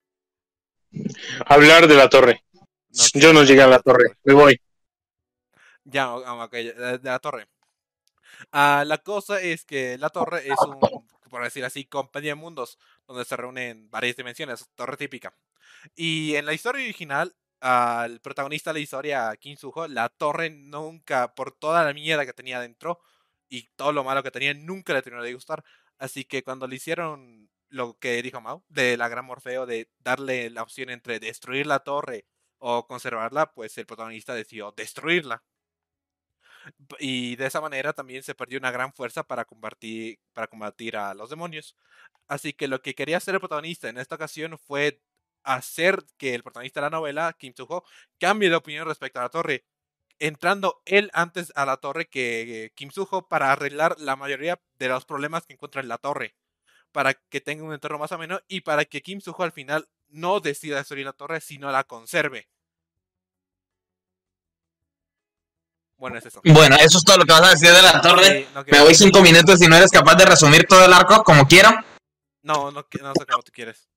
Hablar 1.45 1.87
de 1.87 1.93
la 1.95 2.09
torre. 2.09 2.43
No 2.53 3.03
Yo 3.13 3.33
no 3.33 3.43
llegué 3.43 3.61
a 3.61 3.67
la 3.67 3.79
torre. 3.79 4.17
Me 4.23 4.33
voy. 4.33 4.59
Ya, 5.83 6.05
ah, 6.05 6.43
ok, 6.45 6.51
de, 6.53 6.73
de 6.97 7.09
la 7.09 7.19
torre. 7.19 7.47
Ah, 8.51 8.83
la 8.85 8.97
cosa 8.97 9.39
es 9.41 9.63
que 9.63 9.97
la 9.99 10.09
torre 10.09 10.47
es 10.47 10.55
un, 10.59 10.79
por 11.33 11.43
decir 11.43 11.65
así, 11.65 11.85
compendio 11.85 12.29
de 12.29 12.35
mundos, 12.35 12.77
donde 13.07 13.25
se 13.25 13.35
reúnen 13.35 13.89
varias 13.89 14.15
dimensiones, 14.15 14.69
torre 14.75 14.97
típica. 14.97 15.35
Y 15.95 16.35
en 16.35 16.45
la 16.45 16.53
historia 16.53 16.83
original, 16.83 17.35
al 17.59 18.19
protagonista 18.21 18.69
de 18.69 18.75
la 18.75 18.83
historia, 18.83 19.35
Kim 19.37 19.57
Suho, 19.57 19.87
la 19.87 20.09
torre 20.09 20.51
nunca, 20.51 21.33
por 21.33 21.51
toda 21.51 21.83
la 21.85 21.91
mierda 21.91 22.27
que 22.27 22.33
tenía 22.33 22.59
dentro 22.59 22.99
y 23.49 23.63
todo 23.75 23.91
lo 23.93 24.03
malo 24.03 24.21
que 24.21 24.29
tenía, 24.29 24.53
nunca 24.53 24.93
le 24.93 25.01
terminó 25.01 25.23
de 25.23 25.33
gustar. 25.33 25.63
Así 25.97 26.23
que 26.23 26.43
cuando 26.43 26.67
le 26.67 26.75
hicieron 26.75 27.49
lo 27.69 27.97
que 27.97 28.21
dijo 28.21 28.39
Mao, 28.39 28.63
de 28.69 28.95
la 28.95 29.07
gran 29.07 29.25
Morfeo, 29.25 29.65
de 29.65 29.89
darle 29.97 30.51
la 30.51 30.61
opción 30.61 30.91
entre 30.91 31.19
destruir 31.19 31.65
la 31.65 31.79
torre 31.79 32.27
o 32.59 32.85
conservarla, 32.85 33.53
pues 33.53 33.75
el 33.79 33.87
protagonista 33.87 34.35
decidió 34.35 34.71
destruirla. 34.77 35.43
Y 36.99 37.35
de 37.35 37.45
esa 37.47 37.61
manera 37.61 37.93
también 37.93 38.23
se 38.23 38.35
perdió 38.35 38.59
una 38.59 38.71
gran 38.71 38.93
fuerza 38.93 39.23
para 39.23 39.45
combatir, 39.45 40.19
para 40.33 40.47
combatir 40.47 40.97
a 40.97 41.13
los 41.13 41.29
demonios. 41.29 41.75
Así 42.27 42.53
que 42.53 42.67
lo 42.67 42.81
que 42.81 42.95
quería 42.95 43.17
hacer 43.17 43.35
el 43.35 43.39
protagonista 43.39 43.89
en 43.89 43.97
esta 43.97 44.15
ocasión 44.15 44.57
fue 44.57 45.01
hacer 45.43 46.03
que 46.17 46.35
el 46.35 46.43
protagonista 46.43 46.79
de 46.81 46.85
la 46.85 46.97
novela, 46.97 47.35
Kim 47.37 47.53
Soo-ho, 47.55 47.83
cambie 48.19 48.49
de 48.49 48.55
opinión 48.55 48.87
respecto 48.87 49.19
a 49.19 49.23
la 49.23 49.29
torre, 49.29 49.65
entrando 50.19 50.81
él 50.85 51.09
antes 51.13 51.51
a 51.55 51.65
la 51.65 51.77
torre 51.77 52.07
que 52.07 52.71
Kim 52.75 52.91
Soo-ho 52.91 53.27
para 53.27 53.51
arreglar 53.51 53.95
la 53.99 54.15
mayoría 54.15 54.61
de 54.77 54.87
los 54.89 55.05
problemas 55.05 55.45
que 55.45 55.53
encuentra 55.53 55.81
en 55.81 55.89
la 55.89 55.97
torre, 55.97 56.35
para 56.91 57.13
que 57.15 57.41
tenga 57.41 57.63
un 57.63 57.73
entorno 57.73 57.99
más 57.99 58.11
ameno 58.13 58.41
y 58.47 58.61
para 58.61 58.85
que 58.85 59.01
Kim 59.01 59.21
Soo-ho 59.21 59.43
al 59.43 59.51
final 59.51 59.89
no 60.09 60.39
decida 60.39 60.77
destruir 60.77 61.05
la 61.05 61.13
torre, 61.13 61.41
sino 61.41 61.71
la 61.71 61.83
conserve. 61.85 62.47
Bueno, 66.03 66.17
es 66.17 66.25
eso. 66.25 66.41
Bueno, 66.43 66.75
eso 66.75 66.97
es 66.97 67.05
todo 67.05 67.15
lo 67.15 67.23
que 67.23 67.31
vas 67.31 67.43
a 67.43 67.49
decir 67.51 67.71
de 67.71 67.81
la 67.81 68.01
torre. 68.01 68.45
No, 68.53 68.65
Me 68.69 68.81
voy 68.81 68.93
cinco 68.93 69.21
minutos 69.21 69.57
si 69.57 69.69
no 69.69 69.77
eres 69.77 69.89
capaz 69.89 70.15
de 70.15 70.25
resumir 70.25 70.65
todo 70.67 70.83
el 70.83 70.91
arco 70.91 71.23
como 71.23 71.47
quiero. 71.47 71.69
no, 72.41 72.71
no, 72.71 72.85
no 73.01 73.13
sé 73.13 73.25
cómo 73.25 73.41
tú 73.41 73.53
quieres. 73.53 73.87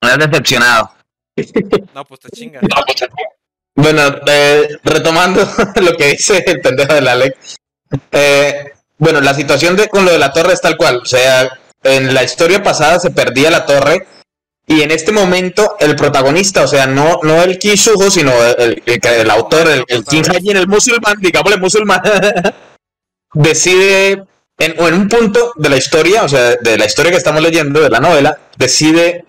Me 0.00 0.08
has 0.08 0.18
decepcionado. 0.18 0.90
No, 1.94 2.04
pues 2.06 2.20
te 2.20 2.30
chingas. 2.30 2.62
Bueno, 3.74 4.00
eh, 4.26 4.68
retomando 4.82 5.46
lo 5.82 5.92
que 5.98 6.06
dice 6.12 6.42
el 6.46 6.62
pendejo 6.62 6.94
de 6.94 7.02
la 7.02 7.14
ley. 7.14 7.30
Eh, 8.10 8.72
bueno, 8.96 9.20
la 9.20 9.34
situación 9.34 9.76
de, 9.76 9.88
con 9.88 10.06
lo 10.06 10.10
de 10.10 10.18
la 10.18 10.32
torre 10.32 10.54
es 10.54 10.62
tal 10.62 10.78
cual. 10.78 11.02
O 11.02 11.04
sea, 11.04 11.46
en 11.82 12.14
la 12.14 12.24
historia 12.24 12.62
pasada 12.62 12.98
se 12.98 13.10
perdía 13.10 13.50
la 13.50 13.66
torre. 13.66 14.06
Y 14.70 14.82
en 14.82 14.90
este 14.90 15.12
momento, 15.12 15.76
el 15.80 15.96
protagonista, 15.96 16.62
o 16.62 16.68
sea, 16.68 16.86
no, 16.86 17.20
no 17.22 17.42
el 17.42 17.58
Kishujo, 17.58 18.10
sino 18.10 18.30
el, 18.58 18.82
el, 18.84 19.00
el- 19.02 19.30
autor, 19.30 19.66
el, 19.68 19.84
el 19.88 20.04
King 20.04 20.22
Hajin, 20.28 20.56
el 20.58 20.68
musulmán, 20.68 21.16
digámosle 21.20 21.56
musulmán, 21.56 22.02
decide, 23.32 24.24
en, 24.58 24.74
o 24.78 24.88
en 24.88 24.94
un 24.94 25.08
punto 25.08 25.52
de 25.56 25.68
la 25.70 25.76
historia, 25.76 26.22
o 26.24 26.28
sea, 26.28 26.56
de 26.56 26.76
la 26.76 26.84
historia 26.86 27.10
que 27.12 27.16
estamos 27.18 27.42
leyendo, 27.42 27.80
de 27.80 27.90
la 27.90 28.00
novela, 28.00 28.38
decide 28.56 29.24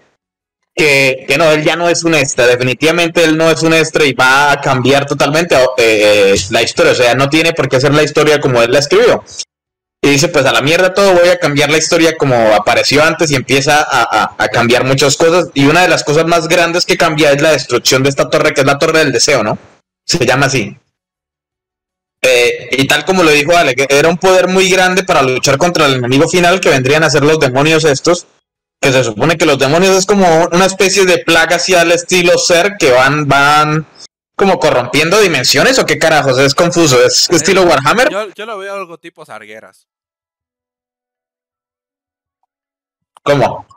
que, 0.75 1.25
que 1.27 1.37
no, 1.37 1.49
él 1.51 1.63
ya 1.63 1.75
no 1.75 1.89
es 1.89 2.03
un 2.03 2.15
extra, 2.15 2.45
definitivamente 2.47 3.23
él 3.23 3.37
no 3.37 3.49
es 3.49 3.63
un 3.63 3.73
extra 3.73 4.05
y 4.05 4.13
va 4.13 4.51
a 4.51 4.61
cambiar 4.61 5.05
totalmente 5.05 5.55
eh, 5.55 5.63
eh, 5.77 6.35
la 6.51 6.61
historia, 6.61 6.91
o 6.91 6.95
sea, 6.95 7.15
no 7.15 7.29
tiene 7.29 7.53
por 7.53 7.67
qué 7.69 7.79
ser 7.79 7.93
la 7.93 8.03
historia 8.03 8.39
como 8.39 8.61
él 8.61 8.71
la 8.71 8.79
escribió. 8.79 9.23
Y 10.01 10.09
dice, 10.11 10.29
pues 10.29 10.45
a 10.45 10.53
la 10.53 10.61
mierda 10.61 10.93
todo, 10.93 11.13
voy 11.13 11.27
a 11.27 11.37
cambiar 11.39 11.69
la 11.69 11.77
historia 11.77 12.15
como 12.17 12.53
apareció 12.53 13.03
antes 13.03 13.31
y 13.31 13.35
empieza 13.35 13.81
a, 13.81 14.33
a- 14.37 14.47
cambiar 14.47 14.85
muchas 14.85 15.17
cosas. 15.17 15.49
Y 15.53 15.65
una 15.65 15.81
de 15.81 15.89
las 15.89 16.03
cosas 16.05 16.25
más 16.25 16.47
grandes 16.47 16.85
que 16.85 16.97
cambia 16.97 17.31
es 17.31 17.41
la 17.41 17.51
destrucción 17.51 18.03
de 18.03 18.09
esta 18.09 18.29
torre, 18.29 18.53
que 18.53 18.61
es 18.61 18.67
la 18.67 18.77
torre 18.79 18.99
del 18.99 19.11
deseo, 19.11 19.43
¿no? 19.43 19.57
Se 20.05 20.25
llama 20.25 20.45
así. 20.45 20.77
Eh, 22.21 22.69
y 22.71 22.87
tal 22.87 23.05
como 23.05 23.23
lo 23.23 23.31
dijo 23.31 23.55
Ale, 23.55 23.75
que 23.75 23.87
era 23.89 24.09
un 24.09 24.17
poder 24.17 24.47
muy 24.47 24.69
grande 24.69 25.03
para 25.03 25.21
luchar 25.21 25.57
contra 25.57 25.85
el 25.85 25.95
enemigo 25.95 26.27
final, 26.27 26.59
que 26.59 26.69
vendrían 26.69 27.03
a 27.03 27.09
ser 27.09 27.23
los 27.23 27.39
demonios 27.39 27.83
estos, 27.85 28.27
que 28.81 28.91
se 28.91 29.03
supone 29.03 29.37
que 29.37 29.45
los 29.45 29.59
demonios 29.59 29.97
es 29.97 30.05
como 30.05 30.47
una 30.51 30.65
especie 30.65 31.05
de 31.05 31.19
plaga 31.19 31.57
así 31.57 31.75
al 31.75 31.91
estilo 31.91 32.37
ser 32.37 32.75
que 32.79 32.91
van, 32.91 33.27
van 33.27 33.85
como 34.39 34.57
corrompiendo 34.57 35.19
dimensiones 35.19 35.77
o 35.79 35.85
qué 35.85 35.99
carajos, 35.99 36.39
es 36.39 36.55
confuso, 36.55 37.03
es 37.03 37.29
estilo 37.29 37.63
Warhammer. 37.63 38.09
Yo, 38.09 38.29
yo 38.33 38.45
lo 38.45 38.57
veo 38.57 38.73
algo 38.73 38.97
tipo 38.97 39.25
sargueras. 39.25 39.89
¿Cómo? 43.21 43.67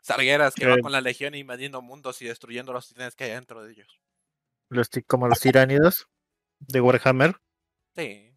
Sargueras 0.00 0.54
que 0.54 0.66
van 0.66 0.78
Eh. 0.78 0.82
con 0.82 0.92
la 0.92 1.02
legión 1.02 1.34
invadiendo 1.34 1.82
mundos 1.82 2.22
y 2.22 2.24
destruyendo 2.24 2.72
los 2.72 2.88
titanes 2.88 3.14
que 3.14 3.24
hay 3.24 3.30
dentro 3.32 3.62
de 3.62 3.72
ellos. 3.72 4.00
Los 4.70 4.88
como 5.06 5.28
los 5.28 5.40
tiránidos 5.40 6.08
de 6.58 6.80
Warhammer. 6.80 7.36
Sí. 7.94 8.34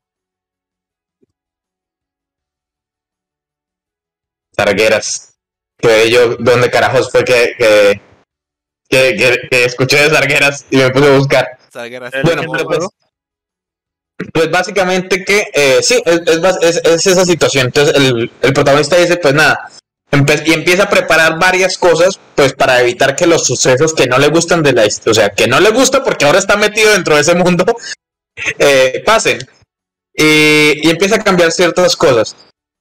Sargueras. 4.52 5.40
Que 5.78 6.12
yo, 6.12 6.36
¿dónde 6.36 6.70
carajos 6.70 7.10
fue 7.10 7.24
que, 7.24 7.56
que, 7.58 8.02
que, 8.90 9.16
que- 9.16 9.48
que 9.50 9.66
escuché 9.66 9.98
de 9.98 10.10
Sargueras 10.10 10.66
y 10.70 10.78
me 10.78 10.90
puse 10.92 11.08
a 11.08 11.18
buscar? 11.18 11.58
Sargueras. 11.72 12.12
Bueno, 12.24 12.44
pues, 12.64 12.88
pues 14.34 14.50
básicamente 14.52 15.24
que 15.26 15.48
eh, 15.54 15.80
sí, 15.82 16.02
es, 16.06 16.22
es 16.28 16.42
es- 16.62 16.82
es 16.86 17.08
esa 17.08 17.26
situación. 17.26 17.68
Entonces 17.68 17.96
el, 17.96 18.32
el 18.42 18.54
protagonista 18.54 18.96
dice, 18.98 19.18
pues 19.18 19.34
nada, 19.34 19.70
y 20.46 20.54
empieza 20.54 20.84
a 20.84 20.90
preparar 20.90 21.38
varias 21.40 21.78
cosas, 21.78 22.18
pues 22.36 22.54
para 22.54 22.80
evitar 22.82 23.16
que 23.16 23.28
los 23.28 23.46
sucesos 23.46 23.94
que 23.94 24.06
no 24.08 24.18
le 24.18 24.30
gustan 24.30 24.64
de 24.64 24.72
la 24.72 24.86
historia, 24.86 25.12
o 25.12 25.14
sea, 25.26 25.30
que 25.32 25.48
no 25.48 25.60
le 25.60 25.72
gusta 25.72 26.04
porque 26.04 26.26
ahora 26.26 26.40
está 26.40 26.56
metido 26.56 26.92
dentro 26.94 27.16
de 27.16 27.22
ese 27.22 27.36
mundo, 27.36 27.66
eh, 28.60 29.04
pasen. 29.06 29.40
Y, 30.18 30.88
y 30.88 30.90
empieza 30.90 31.16
a 31.18 31.24
cambiar 31.24 31.52
ciertas 31.52 31.96
cosas. 31.98 32.36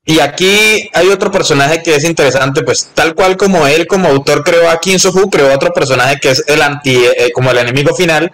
Y 0.07 0.21
aquí 0.21 0.91
hay 0.93 1.09
otro 1.09 1.31
personaje 1.31 1.83
que 1.83 1.95
es 1.95 2.05
interesante, 2.05 2.63
pues 2.63 2.91
tal 2.95 3.15
cual 3.15 3.37
como 3.39 3.67
él 3.67 3.87
como 3.87 4.09
autor 4.09 4.45
creó 4.45 4.69
a 4.69 4.79
Kim 4.79 4.99
So-Hu, 4.99 5.31
creó 5.31 5.55
otro 5.55 5.73
personaje 5.73 6.19
que 6.21 6.31
es 6.31 6.45
el 6.47 6.61
anti, 6.61 6.95
eh, 6.95 7.33
como 7.33 7.51
el 7.51 7.59
enemigo 7.59 7.95
final, 7.95 8.33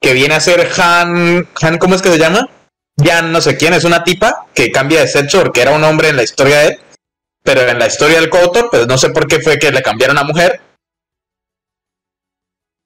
que 0.00 0.14
viene 0.14 0.34
a 0.34 0.40
ser 0.40 0.68
Han, 0.80 1.48
Han, 1.60 1.78
¿cómo 1.78 1.94
es 1.94 2.02
que 2.02 2.10
se 2.10 2.18
llama? 2.18 2.48
Jan 3.02 3.30
no 3.32 3.40
sé 3.40 3.56
quién, 3.56 3.72
es 3.72 3.84
una 3.84 4.02
tipa 4.04 4.46
que 4.52 4.70
cambia 4.72 5.00
de 5.00 5.08
sexo 5.08 5.40
porque 5.42 5.62
era 5.62 5.70
un 5.70 5.84
hombre 5.84 6.08
en 6.08 6.16
la 6.16 6.24
historia 6.24 6.58
de 6.58 6.66
él, 6.68 6.80
pero 7.44 7.62
en 7.62 7.78
la 7.78 7.86
historia 7.86 8.20
del 8.20 8.28
coautor, 8.28 8.68
pues 8.70 8.86
no 8.88 8.98
sé 8.98 9.10
por 9.10 9.28
qué 9.28 9.40
fue 9.40 9.58
que 9.58 9.70
le 9.70 9.82
cambiaron 9.82 10.18
a 10.18 10.24
mujer. 10.24 10.60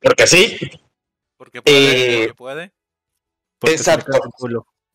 Porque 0.00 0.26
sí, 0.26 0.58
Porque 1.38 1.62
puede, 1.62 1.76
Eh, 1.76 2.18
porque 2.28 2.34
puede. 2.34 2.72
porque 3.58 3.74
exacto. 3.76 4.20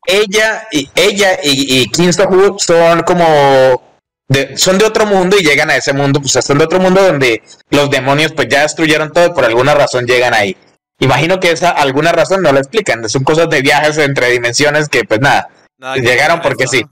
Ella 0.06 0.68
y 0.72 0.90
ella 0.96 1.38
y, 1.44 1.84
y 1.84 2.14
So-Hu 2.14 2.58
son 2.60 3.04
como 3.04 3.92
de, 4.28 4.58
son 4.58 4.78
de 4.78 4.86
otro 4.86 5.06
mundo 5.06 5.38
y 5.38 5.44
llegan 5.44 5.70
a 5.70 5.76
ese 5.76 5.94
mundo, 5.94 6.22
pues 6.22 6.36
están 6.36 6.58
de 6.58 6.64
otro 6.64 6.80
mundo 6.80 7.02
donde 7.04 7.44
los 7.70 7.90
demonios 7.90 8.32
pues 8.34 8.48
ya 8.48 8.62
destruyeron 8.62 9.12
todo 9.12 9.28
y 9.28 9.34
por 9.34 9.46
alguna 9.46 9.74
razón 9.74 10.06
llegan 10.06 10.34
ahí. 10.34 10.56
Imagino 11.00 11.40
que 11.40 11.52
esa 11.52 11.72
alguna 11.72 12.12
razón 12.12 12.42
no 12.42 12.52
la 12.54 12.60
explican, 12.60 13.08
son 13.10 13.24
cosas 13.24 13.50
de 13.50 13.62
viajes 13.62 13.98
entre 13.98 14.30
dimensiones 14.30 14.88
que 14.88 15.04
pues 15.04 15.20
nada, 15.20 15.50
llegaron 15.96 16.42
porque 16.42 16.64
eso. 16.64 16.78
sí. 16.78 16.86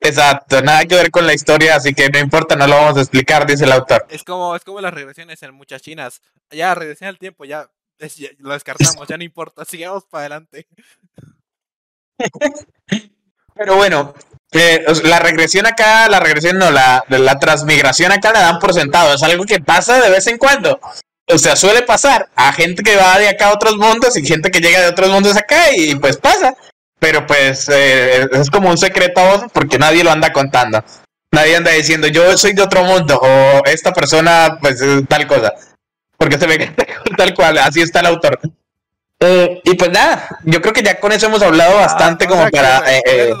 exacto, 0.00 0.60
nada 0.60 0.84
que 0.84 0.96
ver 0.96 1.10
con 1.10 1.26
la 1.26 1.32
historia, 1.32 1.76
así 1.76 1.94
que 1.94 2.10
no 2.10 2.18
importa, 2.18 2.56
no 2.56 2.66
lo 2.66 2.74
vamos 2.74 2.98
a 2.98 3.00
explicar, 3.00 3.46
dice 3.46 3.64
el 3.64 3.72
autor. 3.72 4.06
Es 4.10 4.22
como, 4.22 4.54
es 4.56 4.64
como 4.64 4.80
las 4.80 4.92
regresiones 4.92 5.42
en 5.42 5.54
muchas 5.54 5.80
chinas. 5.82 6.20
Ya 6.50 6.74
regresión 6.74 7.08
al 7.08 7.18
tiempo, 7.18 7.44
ya, 7.44 7.70
ya 7.98 8.28
lo 8.38 8.52
descartamos, 8.52 9.06
ya 9.08 9.16
no 9.16 9.24
importa, 9.24 9.64
sigamos 9.64 10.04
para 10.04 10.22
adelante. 10.22 10.66
Pero 13.54 13.76
bueno, 13.76 14.14
eh, 14.52 14.84
la 15.04 15.18
regresión 15.18 15.66
acá, 15.66 16.08
la 16.08 16.20
regresión 16.20 16.58
no, 16.58 16.70
la, 16.70 17.04
la 17.08 17.38
transmigración 17.38 18.12
acá 18.12 18.32
la 18.32 18.40
dan 18.40 18.58
por 18.58 18.74
sentado, 18.74 19.14
es 19.14 19.22
algo 19.22 19.44
que 19.44 19.60
pasa 19.60 20.00
de 20.00 20.10
vez 20.10 20.26
en 20.26 20.38
cuando. 20.38 20.78
O 21.28 21.38
sea, 21.38 21.56
suele 21.56 21.82
pasar 21.82 22.28
a 22.36 22.52
gente 22.52 22.82
que 22.82 22.96
va 22.96 23.18
de 23.18 23.28
acá 23.28 23.48
a 23.48 23.54
otros 23.54 23.76
mundos 23.76 24.16
y 24.16 24.24
gente 24.24 24.50
que 24.50 24.60
llega 24.60 24.80
de 24.80 24.88
otros 24.88 25.10
mundos 25.10 25.36
acá 25.36 25.74
y 25.74 25.96
pues 25.96 26.16
pasa. 26.16 26.54
Pero 27.00 27.26
pues 27.26 27.68
eh, 27.68 28.28
es 28.32 28.48
como 28.48 28.70
un 28.70 28.78
secreto 28.78 29.20
a 29.20 29.48
porque 29.48 29.78
nadie 29.78 30.04
lo 30.04 30.12
anda 30.12 30.32
contando. 30.32 30.82
Nadie 31.32 31.56
anda 31.56 31.72
diciendo 31.72 32.06
yo 32.06 32.38
soy 32.38 32.52
de 32.52 32.62
otro 32.62 32.84
mundo 32.84 33.18
o 33.20 33.62
esta 33.66 33.92
persona 33.92 34.58
pues 34.60 34.80
tal 35.08 35.26
cosa. 35.26 35.52
Porque 36.16 36.38
se 36.38 36.46
ve 36.46 36.72
tal 37.16 37.34
cual, 37.34 37.58
así 37.58 37.80
está 37.80 38.00
el 38.00 38.06
autor. 38.06 38.38
Eh, 39.26 39.60
y 39.64 39.74
pues 39.74 39.90
nada, 39.90 40.28
yo 40.44 40.60
creo 40.60 40.72
que 40.72 40.82
ya 40.82 41.00
con 41.00 41.10
eso 41.12 41.26
hemos 41.26 41.42
hablado 41.42 41.76
bastante 41.76 42.24
Ah, 42.24 42.28
como 42.28 42.40
ahora 42.42 42.50
que 42.50 42.56
para... 42.56 42.96
eh, 42.96 43.02
eh, 43.06 43.34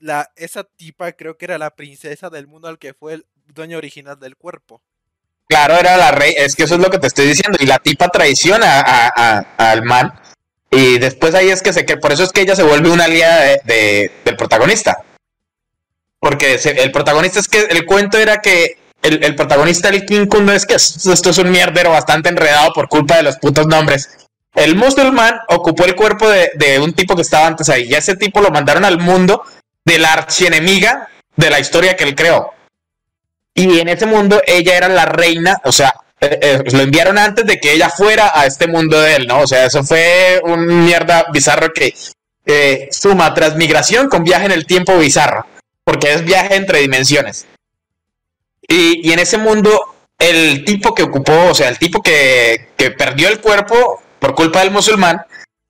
la, 0.00 0.30
esa 0.36 0.64
tipa 0.64 1.12
creo 1.12 1.36
que 1.38 1.46
era 1.46 1.56
la 1.56 1.70
princesa 1.70 2.28
del 2.28 2.46
mundo 2.46 2.68
al 2.68 2.78
que 2.78 2.92
fue 2.94 3.14
el 3.14 3.26
dueño 3.54 3.78
original 3.78 4.18
del 4.20 4.36
cuerpo. 4.36 4.82
Claro, 5.48 5.74
era 5.76 5.96
la 5.96 6.10
rey, 6.10 6.34
es 6.36 6.54
que 6.56 6.64
eso 6.64 6.74
es 6.74 6.80
lo 6.80 6.90
que 6.90 6.98
te 6.98 7.06
estoy 7.06 7.26
diciendo. 7.26 7.58
Y 7.60 7.66
la 7.66 7.78
tipa 7.78 8.08
traiciona 8.08 8.80
a, 8.80 9.08
a- 9.14 9.70
al 9.72 9.82
man. 9.82 10.12
Y 10.70 10.98
después 10.98 11.34
ahí 11.34 11.50
es 11.50 11.62
que 11.62 11.72
se 11.72 11.84
que 11.86 11.96
por 11.96 12.12
eso 12.12 12.22
es 12.24 12.32
que 12.32 12.40
ella 12.42 12.56
se 12.56 12.62
vuelve 12.64 12.90
una 12.90 13.04
aliada 13.04 13.40
de, 13.42 13.60
de- 13.64 14.12
del 14.24 14.36
protagonista. 14.36 15.02
Porque 16.18 16.58
se- 16.58 16.82
el 16.82 16.90
protagonista 16.92 17.40
es 17.40 17.48
que 17.48 17.60
el 17.60 17.84
cuento 17.84 18.18
era 18.18 18.38
que 18.40 18.78
el, 19.02 19.22
el 19.22 19.36
protagonista, 19.36 19.90
el 19.90 20.04
King 20.06 20.26
Kun, 20.26 20.46
no 20.46 20.52
es 20.52 20.64
que 20.66 20.74
es- 20.74 21.06
esto 21.06 21.30
es 21.30 21.38
un 21.38 21.50
mierdero 21.50 21.90
bastante 21.90 22.28
enredado 22.30 22.72
por 22.72 22.88
culpa 22.88 23.16
de 23.16 23.22
los 23.22 23.36
putos 23.36 23.66
nombres. 23.66 24.23
El 24.54 24.76
musulmán 24.76 25.40
ocupó 25.48 25.84
el 25.84 25.96
cuerpo 25.96 26.28
de, 26.28 26.52
de 26.54 26.78
un 26.78 26.92
tipo 26.92 27.16
que 27.16 27.22
estaba 27.22 27.46
antes 27.46 27.68
ahí. 27.68 27.88
Y 27.90 27.94
ese 27.94 28.16
tipo 28.16 28.40
lo 28.40 28.50
mandaron 28.50 28.84
al 28.84 28.98
mundo 28.98 29.42
de 29.84 29.98
la 29.98 30.12
archienemiga 30.12 31.08
de 31.36 31.50
la 31.50 31.60
historia 31.60 31.96
que 31.96 32.04
él 32.04 32.14
creó. 32.14 32.52
Y 33.54 33.78
en 33.78 33.88
ese 33.88 34.06
mundo 34.06 34.42
ella 34.46 34.76
era 34.76 34.88
la 34.88 35.06
reina, 35.06 35.60
o 35.64 35.72
sea, 35.72 35.94
eh, 36.20 36.38
eh, 36.40 36.62
lo 36.72 36.80
enviaron 36.80 37.18
antes 37.18 37.46
de 37.46 37.60
que 37.60 37.72
ella 37.72 37.90
fuera 37.90 38.32
a 38.34 38.46
este 38.46 38.66
mundo 38.66 39.00
de 39.00 39.16
él, 39.16 39.26
¿no? 39.26 39.40
O 39.40 39.46
sea, 39.46 39.66
eso 39.66 39.84
fue 39.84 40.40
un 40.44 40.84
mierda 40.84 41.26
bizarro 41.32 41.72
que 41.72 41.94
eh, 42.46 42.88
suma 42.90 43.34
transmigración 43.34 44.08
con 44.08 44.24
viaje 44.24 44.46
en 44.46 44.52
el 44.52 44.66
tiempo 44.66 44.96
bizarro, 44.96 45.46
porque 45.84 46.12
es 46.12 46.24
viaje 46.24 46.56
entre 46.56 46.80
dimensiones. 46.80 47.46
Y, 48.66 49.08
y 49.08 49.12
en 49.12 49.18
ese 49.18 49.38
mundo, 49.38 49.94
el 50.18 50.64
tipo 50.64 50.94
que 50.94 51.02
ocupó, 51.02 51.50
o 51.50 51.54
sea, 51.54 51.68
el 51.68 51.78
tipo 51.78 52.02
que, 52.02 52.70
que 52.76 52.90
perdió 52.90 53.28
el 53.28 53.40
cuerpo 53.40 54.02
por 54.24 54.34
culpa 54.34 54.60
del 54.60 54.70
musulmán, 54.70 55.20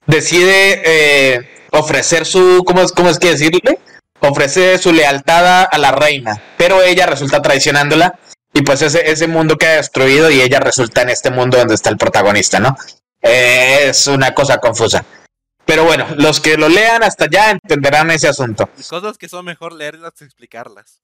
decide 0.06 0.80
eh, 0.84 1.64
ofrecer 1.72 2.24
su, 2.24 2.62
¿cómo 2.64 2.82
es, 2.82 2.92
cómo 2.92 3.10
es 3.10 3.18
que 3.18 3.30
decirle? 3.30 3.80
ofrece 4.20 4.78
su 4.78 4.92
lealtad 4.92 5.66
a, 5.70 5.76
la 5.78 5.90
reina, 5.90 6.40
pero 6.56 6.80
ella 6.80 7.04
resulta 7.04 7.42
traicionándola 7.42 8.16
y 8.54 8.62
pues 8.62 8.80
ese, 8.82 9.10
ese 9.10 9.26
mundo 9.26 9.58
queda 9.58 9.72
destruido 9.72 10.30
y 10.30 10.40
ella 10.40 10.60
resulta 10.60 11.02
en 11.02 11.10
este 11.10 11.30
mundo 11.30 11.58
donde 11.58 11.74
está 11.74 11.90
el 11.90 11.96
protagonista, 11.98 12.60
¿no? 12.60 12.76
Eh, 13.20 13.88
es 13.88 14.06
una 14.06 14.32
cosa 14.32 14.58
confusa. 14.58 15.04
Pero 15.66 15.82
bueno, 15.84 16.06
los 16.16 16.40
que 16.40 16.56
lo 16.56 16.68
lean 16.68 17.02
hasta 17.02 17.24
allá 17.24 17.50
entenderán 17.50 18.12
ese 18.12 18.28
asunto. 18.28 18.70
Y 18.78 18.84
cosas 18.84 19.18
que 19.18 19.28
son 19.28 19.44
mejor 19.44 19.72
leerlas 19.72 20.12
que 20.16 20.24
explicarlas. 20.24 21.02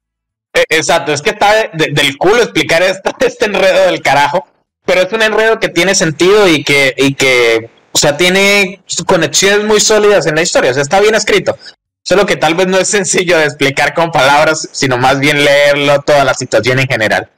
Eh, 0.54 0.64
Exacto, 0.68 1.12
es 1.12 1.20
que 1.20 1.30
está 1.30 1.52
de- 1.54 1.70
de- 1.74 1.92
del 1.92 2.16
culo 2.16 2.36
explicar 2.42 2.82
esto, 2.84 3.10
este 3.20 3.46
enredo 3.46 3.86
del 3.86 4.00
carajo, 4.02 4.46
pero 4.84 5.02
es 5.02 5.12
un 5.12 5.22
enredo 5.22 5.60
que 5.60 5.68
tiene 5.68 5.94
sentido 5.94 6.48
y 6.48 6.64
que, 6.64 6.94
y 6.96 7.14
que 7.14 7.70
o 7.92 7.98
sea, 7.98 8.16
tiene 8.16 8.82
conexiones 9.06 9.64
muy 9.64 9.80
sólidas 9.80 10.26
en 10.26 10.36
la 10.36 10.42
historia, 10.42 10.70
o 10.70 10.74
sea, 10.74 10.82
está 10.82 11.00
bien 11.00 11.14
escrito. 11.14 11.56
Solo 12.02 12.24
que 12.24 12.36
tal 12.36 12.54
vez 12.54 12.66
no 12.66 12.78
es 12.78 12.88
sencillo 12.88 13.36
de 13.36 13.44
explicar 13.44 13.94
con 13.94 14.10
palabras, 14.10 14.68
sino 14.72 14.96
más 14.96 15.20
bien 15.20 15.44
leerlo, 15.44 16.00
toda 16.00 16.24
la 16.24 16.34
situación 16.34 16.78
en 16.78 16.86
general. 16.86 17.30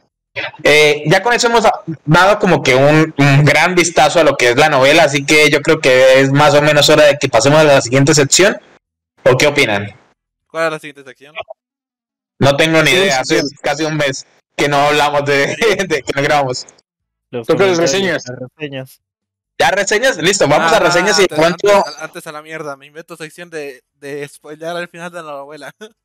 Eh, 0.62 1.02
ya 1.06 1.22
con 1.22 1.34
eso 1.34 1.48
hemos 1.48 1.66
dado 2.06 2.38
como 2.38 2.62
que 2.62 2.74
un, 2.74 3.14
un, 3.18 3.44
gran 3.44 3.74
vistazo 3.74 4.20
a 4.20 4.24
lo 4.24 4.36
que 4.36 4.50
es 4.50 4.56
la 4.56 4.70
novela, 4.70 5.04
así 5.04 5.26
que 5.26 5.50
yo 5.50 5.60
creo 5.60 5.80
que 5.80 6.20
es 6.20 6.32
más 6.32 6.54
o 6.54 6.62
menos 6.62 6.88
hora 6.88 7.04
de 7.04 7.18
que 7.18 7.28
pasemos 7.28 7.60
a 7.60 7.64
la 7.64 7.80
siguiente 7.82 8.14
sección. 8.14 8.58
¿O 9.24 9.36
qué 9.36 9.46
opinan? 9.46 9.94
¿Cuál 10.46 10.66
es 10.66 10.72
la 10.72 10.78
siguiente 10.78 11.04
sección? 11.04 11.34
No 12.38 12.56
tengo 12.56 12.82
ni 12.82 12.92
idea, 12.92 13.20
hace 13.20 13.42
casi 13.62 13.84
un 13.84 13.96
mes 13.96 14.26
que 14.56 14.68
no 14.68 14.88
hablamos 14.88 15.24
de, 15.24 15.56
de 15.88 16.02
que 16.02 16.12
no 16.14 16.22
grabamos. 16.22 16.66
Los 17.32 17.46
Toca 17.46 17.66
las 17.66 17.78
reseñas. 17.78 18.22
las 18.28 18.38
reseñas. 18.38 19.00
¿Ya 19.58 19.70
reseñas? 19.70 20.16
Listo, 20.18 20.46
vamos 20.46 20.72
a 20.72 20.76
Ah, 20.76 20.80
reseñas 20.80 21.18
y 21.18 21.22
antes, 21.22 21.38
antes, 21.38 21.72
antes 21.98 22.26
a 22.26 22.32
la 22.32 22.42
mierda, 22.42 22.76
me 22.76 22.86
invento 22.86 23.16
sección 23.16 23.48
de, 23.50 23.82
de 23.94 24.28
spoilear 24.28 24.76
al 24.76 24.88
final 24.88 25.10
de 25.10 25.22
la 25.22 25.32
novela. 25.32 25.72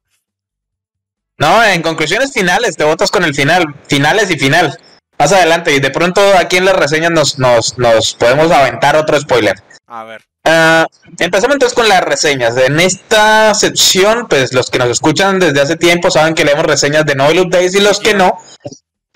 No, 1.40 1.64
en 1.64 1.84
conclusiones 1.84 2.34
finales, 2.34 2.76
te 2.78 2.84
votas 2.84 3.12
con 3.12 3.24
el 3.24 3.36
final, 3.36 3.64
finales 3.88 4.32
y 4.32 4.40
final. 4.40 4.76
Más 5.20 5.32
adelante, 5.32 5.72
y 5.72 5.80
de 5.80 5.92
pronto 5.92 6.20
aquí 6.36 6.58
en 6.58 6.66
las 6.66 6.76
reseñas 6.76 7.12
nos, 7.12 7.38
nos, 7.38 7.78
nos 7.78 8.16
podemos 8.16 8.52
aventar 8.52 8.96
otro 8.96 9.20
spoiler. 9.20 9.56
A 9.86 10.04
ver. 10.04 10.24
Ah, 10.46 10.88
empezamos 11.20 11.54
entonces 11.54 11.76
con 11.76 11.88
las 11.88 12.02
reseñas. 12.02 12.58
En 12.58 12.80
esta 12.80 13.54
sección, 13.54 14.28
pues 14.28 14.52
los 14.56 14.72
que 14.72 14.80
nos 14.80 14.90
escuchan 14.90 15.38
desde 15.38 15.62
hace 15.62 15.76
tiempo 15.76 16.10
saben 16.10 16.34
que 16.34 16.44
leemos 16.44 16.66
reseñas 16.66 17.06
de 17.06 17.14
Novel 17.14 17.42
Updates 17.42 17.76
y 17.76 17.82
los 17.82 18.00
que 18.00 18.16
no, 18.16 18.40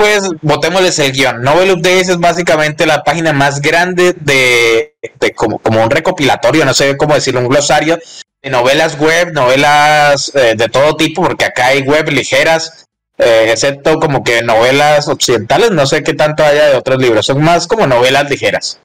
pues 0.01 0.27
votémosles 0.41 0.97
el 0.97 1.11
guion. 1.11 1.43
Novel 1.43 1.73
Updates 1.73 2.09
es 2.09 2.17
básicamente 2.17 2.87
la 2.87 3.03
página 3.03 3.33
más 3.33 3.61
grande 3.61 4.15
de, 4.19 4.95
como, 5.35 5.59
como 5.59 5.83
un 5.83 5.91
recopilatorio, 5.91 6.65
no 6.65 6.73
sé 6.73 6.97
cómo 6.97 7.13
decirlo, 7.13 7.41
un 7.41 7.49
glosario 7.49 7.99
de 8.41 8.49
novelas 8.49 8.97
web, 8.97 9.31
novelas 9.31 10.31
eh, 10.33 10.55
de 10.57 10.69
todo 10.69 10.95
tipo, 10.95 11.21
porque 11.21 11.45
acá 11.45 11.67
hay 11.67 11.81
web 11.81 12.09
ligeras, 12.09 12.87
eh, 13.19 13.49
excepto 13.51 13.99
como 13.99 14.23
que 14.23 14.41
novelas 14.41 15.07
occidentales, 15.07 15.69
no 15.69 15.85
sé 15.85 16.01
qué 16.01 16.15
tanto 16.15 16.43
haya 16.43 16.69
de 16.69 16.77
otros 16.77 16.99
libros, 16.99 17.27
son 17.27 17.43
más 17.43 17.67
como 17.67 17.85
novelas 17.85 18.27
ligeras 18.27 18.79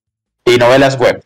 y 0.45 0.59
novelas 0.59 0.99
web. 0.99 1.23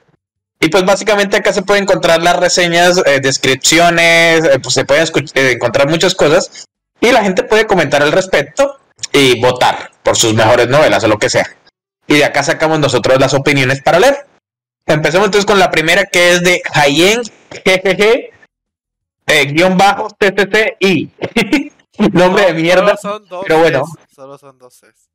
Y 0.60 0.68
pues 0.68 0.84
básicamente 0.84 1.38
acá 1.38 1.52
se 1.52 1.62
pueden 1.62 1.82
encontrar 1.82 2.22
las 2.22 2.36
reseñas, 2.36 3.02
eh, 3.06 3.18
descripciones, 3.20 4.42
pues 4.62 4.72
se 4.72 4.84
pueden 4.84 5.08
encontrar 5.34 5.88
muchas 5.88 6.14
cosas 6.14 6.68
y 7.00 7.10
la 7.10 7.24
gente 7.24 7.42
puede 7.42 7.66
comentar 7.66 8.04
al 8.04 8.12
respecto 8.12 8.79
y 9.12 9.40
votar 9.40 9.90
por 10.02 10.16
sus 10.16 10.34
mejores 10.34 10.68
novelas 10.68 11.04
o 11.04 11.08
lo 11.08 11.18
que 11.18 11.30
sea. 11.30 11.46
Y 12.06 12.14
de 12.14 12.24
acá 12.24 12.42
sacamos 12.42 12.78
nosotros 12.78 13.20
las 13.20 13.34
opiniones 13.34 13.82
para 13.82 14.00
leer. 14.00 14.26
Empecemos 14.86 15.26
entonces 15.26 15.46
con 15.46 15.58
la 15.58 15.70
primera 15.70 16.06
que 16.06 16.32
es 16.32 16.42
de 16.42 16.62
Hayen 16.72 17.22
GGG 17.50 18.30
eh, 19.26 19.44
guion 19.52 19.76
bajo 19.76 20.08
CCCI. 20.18 21.10
Nombre 22.12 22.46
de 22.46 22.54
mierda. 22.54 22.96
Solo 22.96 23.18
son 23.18 23.28
dos 23.28 23.44
pero 23.46 23.58
bueno. 23.60 23.84
Cs, 23.84 24.14
Solo 24.14 24.38
son 24.38 24.58
dos 24.58 24.74
Cs. 24.74 25.10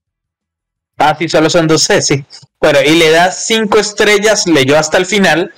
Ah, 0.97 1.15
sí, 1.17 1.27
solo 1.27 1.49
son 1.49 1.67
dos 1.67 1.83
C, 1.83 2.01
sí. 2.01 2.25
Bueno, 2.59 2.79
y 2.81 2.95
le 2.95 3.11
da 3.11 3.31
cinco 3.31 3.79
estrellas, 3.79 4.47
leyó 4.47 4.77
hasta 4.77 4.97
el 4.97 5.05
final 5.05 5.53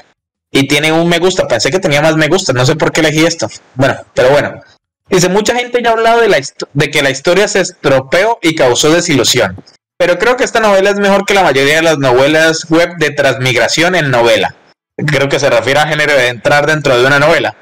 y 0.52 0.68
tiene 0.68 0.92
un 0.92 1.08
me 1.08 1.20
gusta. 1.20 1.48
Pensé 1.48 1.70
que 1.70 1.80
tenía 1.80 2.02
más 2.02 2.18
me 2.18 2.28
gusta, 2.28 2.54
no 2.54 2.66
sé 2.66 2.76
por 2.76 2.92
qué 2.92 3.02
elegí 3.02 3.26
esto. 3.26 3.48
Bueno, 3.76 3.96
pero 4.14 4.32
bueno. 4.32 4.62
Dice, 5.10 5.30
mucha 5.30 5.55
gente 5.55 5.82
ya 5.82 5.89
ha 5.89 5.93
hablado 5.93 6.22
de, 6.22 6.28
la 6.28 6.39
de 6.74 6.91
que 6.91 7.01
la 7.01 7.10
historia 7.10 7.47
se 7.47 7.62
estropeó 7.62 8.39
y 8.41 8.55
causó 8.55 8.91
desilusión. 8.91 9.58
Pero 9.97 10.20
creo 10.20 10.36
que 10.36 10.43
esta 10.43 10.60
novela 10.60 10.89
es 10.89 10.99
mejor 10.99 11.26
que 11.26 11.34
la 11.34 11.43
mayoría 11.43 11.78
de 11.78 11.82
las 11.82 11.97
novelas 11.97 12.66
web 12.70 12.97
de 12.97 13.12
transmigración 13.12 13.95
en 13.95 14.12
novela. 14.12 14.55
Creo 14.95 15.30
que 15.30 15.39
se 15.39 15.49
refiere 15.49 15.80
a 15.80 15.88
género 15.88 16.14
de 16.14 16.28
entrar 16.28 16.68
dentro 16.68 16.97
de 16.97 17.05
una 17.05 17.20
novela. 17.20 17.55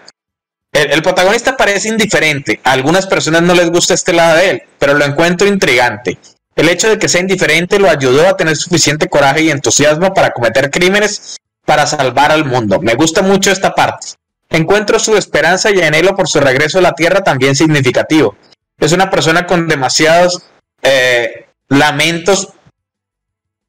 El, 0.74 0.92
el 0.92 1.02
protagonista 1.02 1.56
parece 1.56 1.90
indiferente. 1.90 2.60
A 2.64 2.74
algunas 2.74 3.08
personas 3.08 3.44
no 3.44 3.54
les 3.54 3.70
gusta 3.70 3.94
este 3.94 4.14
lado 4.14 4.38
de 4.38 4.50
él, 4.50 4.64
pero 4.80 4.96
lo 4.96 5.06
encuentro 5.06 5.48
intrigante. 5.48 6.18
El 6.56 6.70
hecho 6.70 6.90
de 6.90 6.98
que 6.98 7.10
sea 7.10 7.22
indiferente 7.22 7.80
lo 7.80 7.90
ayudó 7.90 8.28
a 8.28 8.38
tener 8.38 8.56
suficiente 8.56 9.08
coraje 9.08 9.44
y 9.44 9.52
entusiasmo 9.52 10.14
para 10.14 10.32
cometer 10.32 10.72
crímenes 10.72 11.38
para 11.66 11.86
salvar 11.86 12.32
al 12.32 12.46
mundo. 12.46 12.80
Me 12.82 12.96
gusta 12.96 13.22
mucho 13.22 13.52
esta 13.52 13.74
parte. 13.74 14.08
Encuentro 14.56 15.00
su 15.00 15.18
esperanza 15.18 15.70
y 15.70 15.82
anhelo 15.82 16.16
por 16.16 16.30
su 16.30 16.40
regreso 16.40 16.80
a 16.80 16.82
la 16.82 16.94
Tierra 16.94 17.22
también 17.22 17.58
significativo. 17.58 18.38
Es 18.80 18.94
una 18.94 19.10
persona 19.10 19.46
con 19.46 19.68
demasiados 19.68 20.44
eh, 20.82 21.48
lamentos. 21.68 22.54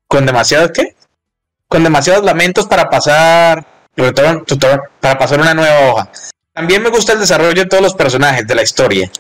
¿Con 0.07 0.27
demasiados 0.27 0.71
qué? 0.71 0.95
Con 1.67 1.83
demasiados 1.83 2.25
lamentos 2.25 2.67
para 2.67 2.89
pasar. 2.89 3.67
Para 3.97 5.19
pasar 5.19 5.41
una 5.41 5.55
nueva 5.55 5.91
hoja. 5.91 6.13
También 6.53 6.85
me 6.85 6.91
gusta 6.91 7.15
el 7.15 7.19
desarrollo 7.19 7.63
de 7.63 7.67
todos 7.67 7.83
los 7.83 7.95
personajes 7.95 8.47
de 8.47 8.55
la 8.55 8.63
historia. 8.63 9.11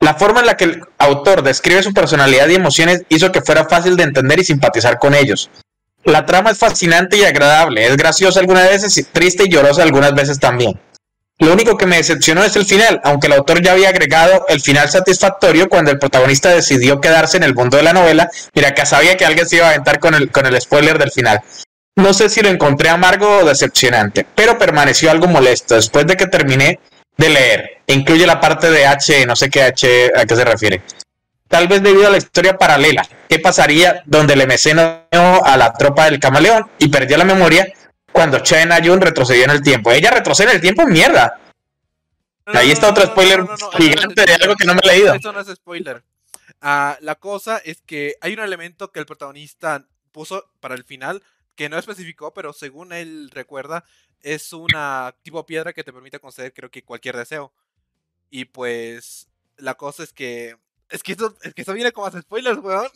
La 0.00 0.14
forma 0.14 0.40
en 0.40 0.46
la 0.46 0.56
que 0.56 0.64
el 0.64 0.82
autor 0.98 1.44
describe 1.44 1.84
su 1.84 1.94
personalidad 1.94 2.48
y 2.48 2.56
emociones 2.56 3.04
hizo 3.08 3.30
que 3.30 3.40
fuera 3.40 3.66
fácil 3.66 3.96
de 3.96 4.02
entender 4.02 4.40
y 4.40 4.44
simpatizar 4.44 4.98
con 4.98 5.14
ellos. 5.14 5.48
La 6.02 6.26
trama 6.26 6.50
es 6.50 6.58
fascinante 6.58 7.16
y 7.18 7.22
agradable, 7.22 7.86
es 7.86 7.96
graciosa 7.96 8.40
algunas 8.40 8.68
veces, 8.68 8.98
y 8.98 9.04
triste 9.04 9.44
y 9.44 9.48
llorosa 9.48 9.84
algunas 9.84 10.12
veces 10.12 10.40
también. 10.40 10.80
Lo 11.38 11.52
único 11.52 11.76
que 11.76 11.86
me 11.86 11.96
decepcionó 11.96 12.44
es 12.44 12.54
el 12.54 12.64
final, 12.64 13.00
aunque 13.02 13.26
el 13.26 13.32
autor 13.32 13.60
ya 13.60 13.72
había 13.72 13.88
agregado 13.88 14.46
el 14.48 14.60
final 14.60 14.88
satisfactorio 14.88 15.68
cuando 15.68 15.90
el 15.90 15.98
protagonista 15.98 16.50
decidió 16.50 17.00
quedarse 17.00 17.36
en 17.36 17.42
el 17.42 17.54
mundo 17.54 17.76
de 17.76 17.82
la 17.82 17.92
novela. 17.92 18.30
Mira, 18.54 18.72
que 18.72 18.86
sabía 18.86 19.16
que 19.16 19.24
alguien 19.24 19.48
se 19.48 19.56
iba 19.56 19.66
a 19.66 19.70
aventar 19.70 19.98
con 19.98 20.14
el, 20.14 20.30
con 20.30 20.46
el 20.46 20.60
spoiler 20.60 20.96
del 20.98 21.10
final. 21.10 21.40
No 21.96 22.12
sé 22.12 22.28
si 22.28 22.40
lo 22.40 22.48
encontré 22.48 22.88
amargo 22.88 23.38
o 23.38 23.44
decepcionante, 23.44 24.26
pero 24.34 24.58
permaneció 24.58 25.10
algo 25.10 25.26
molesto 25.26 25.74
después 25.74 26.06
de 26.06 26.16
que 26.16 26.26
terminé 26.26 26.78
de 27.16 27.28
leer. 27.28 27.70
Incluye 27.88 28.26
la 28.26 28.40
parte 28.40 28.70
de 28.70 28.86
H, 28.86 29.26
no 29.26 29.34
sé 29.36 29.50
qué 29.50 29.62
H, 29.62 30.12
a 30.16 30.24
qué 30.24 30.36
se 30.36 30.44
refiere. 30.44 30.82
Tal 31.48 31.68
vez 31.68 31.82
debido 31.82 32.06
a 32.06 32.10
la 32.10 32.16
historia 32.16 32.56
paralela. 32.56 33.06
¿Qué 33.28 33.38
pasaría 33.38 34.02
donde 34.06 34.36
le 34.36 34.46
mecenó 34.46 35.04
a 35.10 35.56
la 35.56 35.72
tropa 35.72 36.04
del 36.04 36.20
camaleón 36.20 36.70
y 36.78 36.88
perdió 36.88 37.16
la 37.16 37.24
memoria 37.24 37.66
cuando 38.14 38.38
Chen 38.38 38.70
Ayun 38.70 39.00
retrocedió 39.00 39.42
en 39.42 39.50
el 39.50 39.60
tiempo? 39.60 39.90
Ella 39.90 40.12
retrocede 40.12 40.50
en 40.50 40.54
el 40.54 40.60
tiempo, 40.60 40.86
mierda. 40.86 41.40
No, 42.46 42.60
Ahí 42.60 42.70
está 42.70 42.90
otro 42.90 43.04
spoiler 43.06 43.40
no, 43.40 43.46
no, 43.46 43.56
no, 43.56 43.70
gigante 43.72 44.20
es 44.20 44.26
de 44.26 44.34
algo 44.34 44.54
que 44.54 44.64
no 44.66 44.74
me 44.74 44.80
he 44.84 44.86
leído. 44.86 45.14
Eso 45.14 45.32
no 45.32 45.40
es 45.40 45.48
spoiler. 45.48 46.04
Ah, 46.60 46.96
la 47.00 47.16
cosa 47.16 47.58
es 47.58 47.82
que 47.82 48.14
hay 48.20 48.34
un 48.34 48.38
elemento 48.38 48.92
que 48.92 49.00
el 49.00 49.06
protagonista 49.06 49.84
puso 50.12 50.48
para 50.60 50.76
el 50.76 50.84
final 50.84 51.24
que 51.56 51.68
no 51.68 51.76
especificó, 51.76 52.32
pero 52.32 52.52
según 52.52 52.92
él 52.92 53.30
recuerda, 53.32 53.84
es 54.20 54.52
una 54.52 55.16
tipo 55.22 55.44
piedra 55.44 55.72
que 55.72 55.82
te 55.82 55.92
permite 55.92 56.20
conceder 56.20 56.54
creo 56.54 56.70
que 56.70 56.84
cualquier 56.84 57.16
deseo. 57.16 57.52
Y 58.30 58.44
pues 58.44 59.28
la 59.56 59.74
cosa 59.74 60.04
es 60.04 60.12
que 60.12 60.56
es 60.88 61.02
que 61.02 61.12
eso, 61.12 61.36
es 61.42 61.52
que 61.52 61.62
eso 61.62 61.72
viene 61.72 61.90
como 61.90 62.06
a 62.06 62.12
spoilers, 62.12 62.58
weón. 62.58 62.90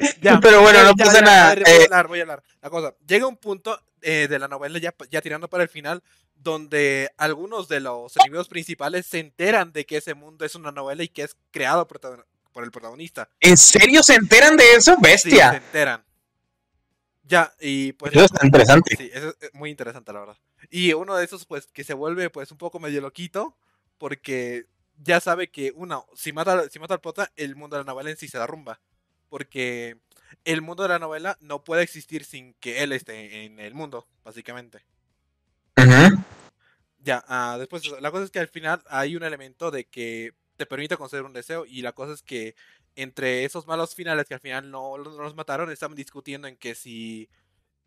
Pero 0.42 0.62
bueno, 0.62 0.82
no 0.84 0.94
pasa 0.94 1.20
nada, 1.20 1.54
voy 1.54 1.64
eh. 1.66 1.80
a 1.80 1.84
hablar, 1.84 2.08
voy 2.08 2.18
a 2.18 2.22
hablar. 2.22 2.42
La 2.60 2.70
cosa, 2.70 2.94
llega 3.06 3.26
un 3.26 3.36
punto 3.36 3.78
eh, 4.02 4.26
de 4.28 4.38
la 4.38 4.48
novela 4.48 4.78
ya, 4.78 4.94
ya 5.10 5.20
tirando 5.20 5.48
para 5.48 5.62
el 5.62 5.68
final 5.68 6.02
donde 6.34 7.10
algunos 7.18 7.68
de 7.68 7.80
los 7.80 8.16
enemigos 8.16 8.48
principales 8.48 9.06
se 9.06 9.18
enteran 9.18 9.72
de 9.72 9.84
que 9.84 9.98
ese 9.98 10.14
mundo 10.14 10.44
es 10.44 10.54
una 10.54 10.72
novela 10.72 11.02
y 11.02 11.08
que 11.08 11.22
es 11.22 11.36
creado 11.50 11.86
protagon- 11.86 12.24
por 12.52 12.64
el 12.64 12.70
protagonista. 12.70 13.28
¿En 13.40 13.56
serio 13.56 14.02
se 14.02 14.14
enteran 14.14 14.56
de 14.56 14.64
eso? 14.74 14.94
Sí, 14.94 15.00
se 15.04 15.08
Bestia. 15.10 15.54
enteran. 15.56 16.04
Ya, 17.22 17.52
y 17.60 17.92
pues... 17.92 18.12
Eso 18.12 18.24
está 18.24 18.44
interesante. 18.44 18.96
Sí, 18.96 19.10
eso 19.12 19.34
es 19.40 19.54
muy 19.54 19.70
interesante, 19.70 20.12
la 20.12 20.20
verdad. 20.20 20.38
Y 20.68 20.92
uno 20.94 21.14
de 21.14 21.24
esos, 21.24 21.46
pues, 21.46 21.68
que 21.68 21.84
se 21.84 21.94
vuelve, 21.94 22.28
pues, 22.28 22.50
un 22.50 22.58
poco 22.58 22.80
medio 22.80 23.00
loquito, 23.00 23.56
porque 23.98 24.64
ya 24.96 25.20
sabe 25.20 25.48
que, 25.50 25.72
una, 25.76 26.00
si 26.16 26.32
mata, 26.32 26.68
si 26.70 26.78
mata 26.80 26.94
al 26.94 27.00
prota, 27.00 27.30
el 27.36 27.54
mundo 27.54 27.76
de 27.76 27.84
la 27.84 27.92
novela 27.92 28.10
en 28.10 28.16
sí 28.16 28.26
se 28.26 28.38
derrumba. 28.38 28.80
Porque 29.30 29.96
el 30.44 30.60
mundo 30.60 30.82
de 30.82 30.90
la 30.90 30.98
novela 30.98 31.38
no 31.40 31.64
puede 31.64 31.82
existir 31.82 32.24
sin 32.24 32.52
que 32.54 32.82
él 32.82 32.92
esté 32.92 33.46
en 33.46 33.58
el 33.58 33.74
mundo, 33.74 34.06
básicamente. 34.22 34.84
Ujú. 35.78 36.22
Ya, 36.98 37.24
ah, 37.28 37.56
después, 37.58 37.82
la 38.00 38.10
cosa 38.10 38.24
es 38.24 38.30
que 38.30 38.40
al 38.40 38.48
final 38.48 38.82
hay 38.88 39.16
un 39.16 39.22
elemento 39.22 39.70
de 39.70 39.86
que 39.86 40.34
te 40.56 40.66
permite 40.66 40.98
conceder 40.98 41.24
un 41.24 41.32
deseo, 41.32 41.64
y 41.64 41.80
la 41.80 41.92
cosa 41.92 42.12
es 42.12 42.22
que 42.22 42.54
entre 42.94 43.44
esos 43.44 43.66
malos 43.66 43.94
finales 43.94 44.26
que 44.26 44.34
al 44.34 44.40
final 44.40 44.70
no, 44.70 44.98
no 44.98 45.22
los 45.22 45.34
mataron, 45.34 45.70
estaban 45.70 45.96
discutiendo 45.96 46.48
en 46.48 46.56
que 46.56 46.74
si, 46.74 47.30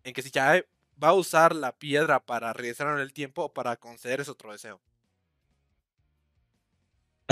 en 0.04 0.14
que 0.14 0.24
si 0.24 0.32
ya 0.32 0.66
va 1.02 1.10
a 1.10 1.14
usar 1.14 1.56
la 1.56 1.78
piedra 1.78 2.20
para 2.20 2.54
regresar 2.54 2.88
en 2.96 3.00
el 3.02 3.14
tiempo 3.14 3.44
o 3.44 3.54
para 3.54 3.76
conceder 3.78 4.22
ese 4.22 4.32
otro 4.32 4.52
deseo. 4.52 4.82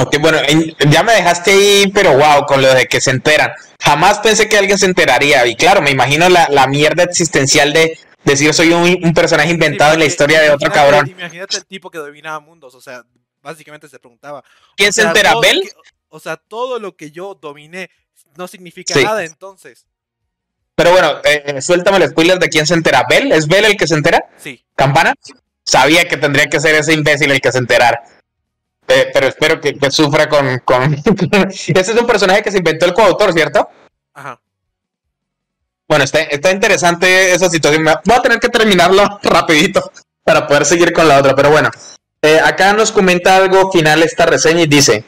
Ok, 0.01 0.17
bueno, 0.19 0.39
en- 0.47 0.75
ya 0.89 1.03
me 1.03 1.13
dejaste 1.13 1.51
ahí, 1.51 1.91
pero 1.93 2.17
wow, 2.17 2.45
con 2.45 2.61
lo 2.61 2.73
de 2.73 2.85
que 2.87 2.99
se 3.01 3.11
enteran. 3.11 3.51
Jamás 3.79 4.19
pensé 4.19 4.47
que 4.49 4.57
alguien 4.57 4.77
se 4.77 4.85
enteraría. 4.85 5.45
Y 5.47 5.55
claro, 5.55 5.81
me 5.81 5.91
imagino 5.91 6.29
la, 6.29 6.47
la 6.49 6.67
mierda 6.67 7.03
existencial 7.03 7.73
de 7.73 7.97
decir 8.23 8.53
soy 8.53 8.71
un, 8.71 8.99
un 9.03 9.13
personaje 9.13 9.49
inventado 9.49 9.91
Sí, 9.91 9.95
en 9.95 9.99
la 9.99 10.05
historia 10.05 10.41
de 10.41 10.49
otro 10.51 10.71
cabrón. 10.71 11.07
Imagínate 11.09 11.57
el 11.57 11.65
tipo 11.65 11.89
que 11.89 11.97
dominaba 11.97 12.39
mundos, 12.39 12.75
o 12.75 12.81
sea, 12.81 13.03
básicamente 13.41 13.87
se 13.89 13.99
preguntaba. 13.99 14.43
¿Quién 14.77 14.93
se 14.93 15.01
sea, 15.01 15.09
entera? 15.11 15.33
¿Bell? 15.41 15.61
que- 15.61 15.71
o 16.09 16.19
sea, 16.19 16.35
todo 16.37 16.77
lo 16.79 16.95
que 16.95 17.11
yo 17.11 17.35
dominé 17.35 17.89
no 18.35 18.47
significa 18.47 18.93
Sí. 18.93 19.03
nada 19.03 19.23
entonces. 19.23 19.85
Pero 20.75 20.91
bueno, 20.91 21.15
eh, 21.23 21.61
suéltame 21.61 21.97
el 21.97 22.09
spoiler 22.09 22.39
de 22.39 22.49
quién 22.49 22.65
se 22.67 22.73
entera. 22.73 23.05
¿Bell? 23.09 23.31
¿Es 23.31 23.47
Bell 23.47 23.65
el 23.65 23.77
que 23.77 23.87
se 23.87 23.95
entera? 23.95 24.25
Sí. 24.37 24.63
¿Campana? 24.75 25.13
Sabía 25.63 26.07
que 26.07 26.17
tendría 26.17 26.47
que 26.47 26.59
ser 26.59 26.75
ese 26.75 26.93
imbécil 26.93 27.31
el 27.31 27.39
que 27.39 27.51
se 27.51 27.59
enterara. 27.59 28.01
Eh, 28.91 29.09
pero 29.13 29.27
espero 29.27 29.61
que, 29.61 29.73
que 29.77 29.89
sufra 29.89 30.27
con, 30.27 30.59
con... 30.59 30.93
Ese 31.49 31.79
es 31.79 31.95
un 31.97 32.05
personaje 32.05 32.43
que 32.43 32.51
se 32.51 32.57
inventó 32.57 32.85
el 32.85 32.93
coautor, 32.93 33.31
¿cierto? 33.31 33.69
Ajá. 34.13 34.39
Bueno, 35.87 36.03
está, 36.03 36.21
está 36.21 36.51
interesante 36.51 37.33
esa 37.33 37.49
situación. 37.49 37.83
Voy 37.83 38.15
a 38.15 38.21
tener 38.21 38.39
que 38.39 38.49
terminarlo 38.49 39.19
rapidito 39.23 39.91
para 40.23 40.47
poder 40.47 40.65
seguir 40.65 40.93
con 40.93 41.07
la 41.07 41.19
otra, 41.19 41.35
pero 41.35 41.51
bueno. 41.51 41.69
Eh, 42.21 42.39
acá 42.39 42.73
nos 42.73 42.91
comenta 42.91 43.35
algo 43.35 43.71
final 43.71 44.03
esta 44.03 44.25
reseña 44.25 44.61
y 44.61 44.67
dice, 44.67 45.03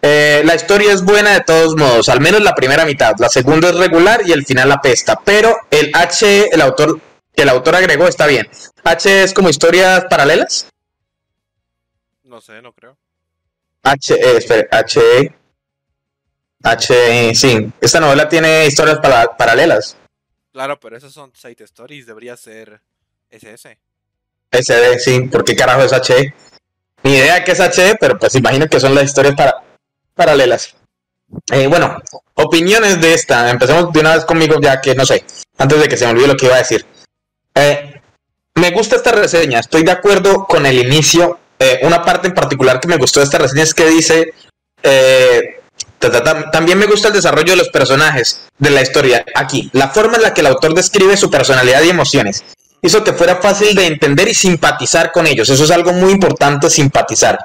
eh, 0.00 0.42
la 0.44 0.54
historia 0.54 0.92
es 0.92 1.02
buena 1.02 1.32
de 1.32 1.40
todos 1.40 1.74
modos, 1.74 2.08
al 2.08 2.20
menos 2.20 2.40
la 2.40 2.54
primera 2.54 2.84
mitad, 2.86 3.14
la 3.18 3.28
segunda 3.28 3.70
es 3.70 3.74
regular 3.74 4.22
y 4.24 4.30
el 4.30 4.46
final 4.46 4.70
apesta, 4.70 5.18
pero 5.24 5.56
el 5.72 5.90
H, 5.92 6.50
el 6.54 6.60
autor, 6.60 7.00
que 7.34 7.42
el 7.42 7.48
autor 7.48 7.74
agregó 7.74 8.06
está 8.06 8.28
bien. 8.28 8.48
H 8.84 9.24
es 9.24 9.34
como 9.34 9.48
historias 9.48 10.04
paralelas. 10.08 10.68
No 12.22 12.40
sé, 12.40 12.62
no 12.62 12.72
creo. 12.72 12.96
H, 13.82 14.14
eh, 14.14 14.68
H, 14.70 15.34
H, 16.64 17.34
sí, 17.34 17.72
esta 17.80 18.00
novela 18.00 18.28
tiene 18.28 18.66
historias 18.66 18.98
para- 19.00 19.36
paralelas. 19.36 19.96
Claro, 20.52 20.78
pero 20.78 20.96
esos 20.96 21.12
son 21.12 21.32
site 21.34 21.64
stories, 21.64 22.06
debería 22.06 22.36
ser 22.36 22.80
SS. 23.30 23.78
SD, 24.52 24.98
sí, 24.98 25.20
¿por 25.22 25.44
qué 25.44 25.56
carajo 25.56 25.82
es 25.82 25.92
H? 25.92 26.34
Ni 27.02 27.14
idea 27.16 27.42
qué 27.42 27.52
es 27.52 27.60
H, 27.60 27.96
pero 27.98 28.18
pues 28.18 28.34
imagino 28.36 28.68
que 28.68 28.78
son 28.78 28.94
las 28.94 29.04
historias 29.04 29.34
para, 29.34 29.62
paralelas. 30.14 30.76
Eh, 31.50 31.66
bueno, 31.66 31.96
opiniones 32.34 33.00
de 33.00 33.14
esta. 33.14 33.50
Empecemos 33.50 33.92
de 33.92 34.00
una 34.00 34.14
vez 34.14 34.24
conmigo, 34.24 34.60
ya 34.60 34.80
que 34.80 34.94
no 34.94 35.04
sé, 35.06 35.24
antes 35.58 35.80
de 35.80 35.88
que 35.88 35.96
se 35.96 36.04
me 36.04 36.12
olvide 36.12 36.28
lo 36.28 36.36
que 36.36 36.46
iba 36.46 36.54
a 36.56 36.58
decir. 36.58 36.86
Eh, 37.54 38.00
me 38.54 38.70
gusta 38.70 38.96
esta 38.96 39.12
reseña, 39.12 39.58
estoy 39.60 39.82
de 39.82 39.92
acuerdo 39.92 40.46
con 40.46 40.66
el 40.66 40.78
inicio. 40.78 41.40
Eh, 41.62 41.78
una 41.82 42.02
parte 42.02 42.26
en 42.26 42.34
particular 42.34 42.80
que 42.80 42.88
me 42.88 42.96
gustó 42.96 43.20
de 43.20 43.24
esta 43.24 43.38
reseña 43.38 43.62
es 43.62 43.72
que 43.74 43.86
dice. 43.88 44.34
eh, 44.82 45.60
ta, 45.98 46.10
ta, 46.10 46.22
ta, 46.24 46.50
también 46.50 46.76
me 46.78 46.86
gusta 46.86 47.08
el 47.08 47.14
desarrollo 47.14 47.52
de 47.52 47.56
los 47.56 47.68
personajes 47.68 48.40
de 48.58 48.70
la 48.70 48.82
historia. 48.82 49.24
Aquí, 49.34 49.70
la 49.72 49.88
forma 49.88 50.16
en 50.16 50.22
la 50.22 50.34
que 50.34 50.40
el 50.40 50.48
autor 50.48 50.74
describe 50.74 51.16
su 51.16 51.30
personalidad 51.30 51.82
y 51.82 51.90
emociones 51.90 52.42
hizo 52.84 53.04
que 53.04 53.12
fuera 53.12 53.36
fácil 53.36 53.76
de 53.76 53.86
entender 53.86 54.26
y 54.26 54.34
simpatizar 54.34 55.12
con 55.12 55.28
ellos. 55.28 55.48
Eso 55.48 55.62
es 55.62 55.70
algo 55.70 55.92
muy 55.92 56.10
importante, 56.10 56.68
simpatizar. 56.68 57.38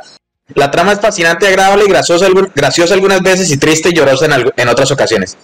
La 0.56 0.72
trama 0.72 0.94
es 0.94 1.00
fascinante, 1.00 1.46
agradable 1.48 1.84
y 1.86 1.90
graciosa, 1.90 2.28
graciosa 2.56 2.96
algunas 2.96 3.22
veces 3.22 3.52
y 3.52 3.58
triste 3.58 3.90
y 3.90 3.94
llorosa 3.94 4.26
en, 4.26 4.52
en 4.58 4.68
otras 4.68 4.90
ocasiones. 4.90 5.38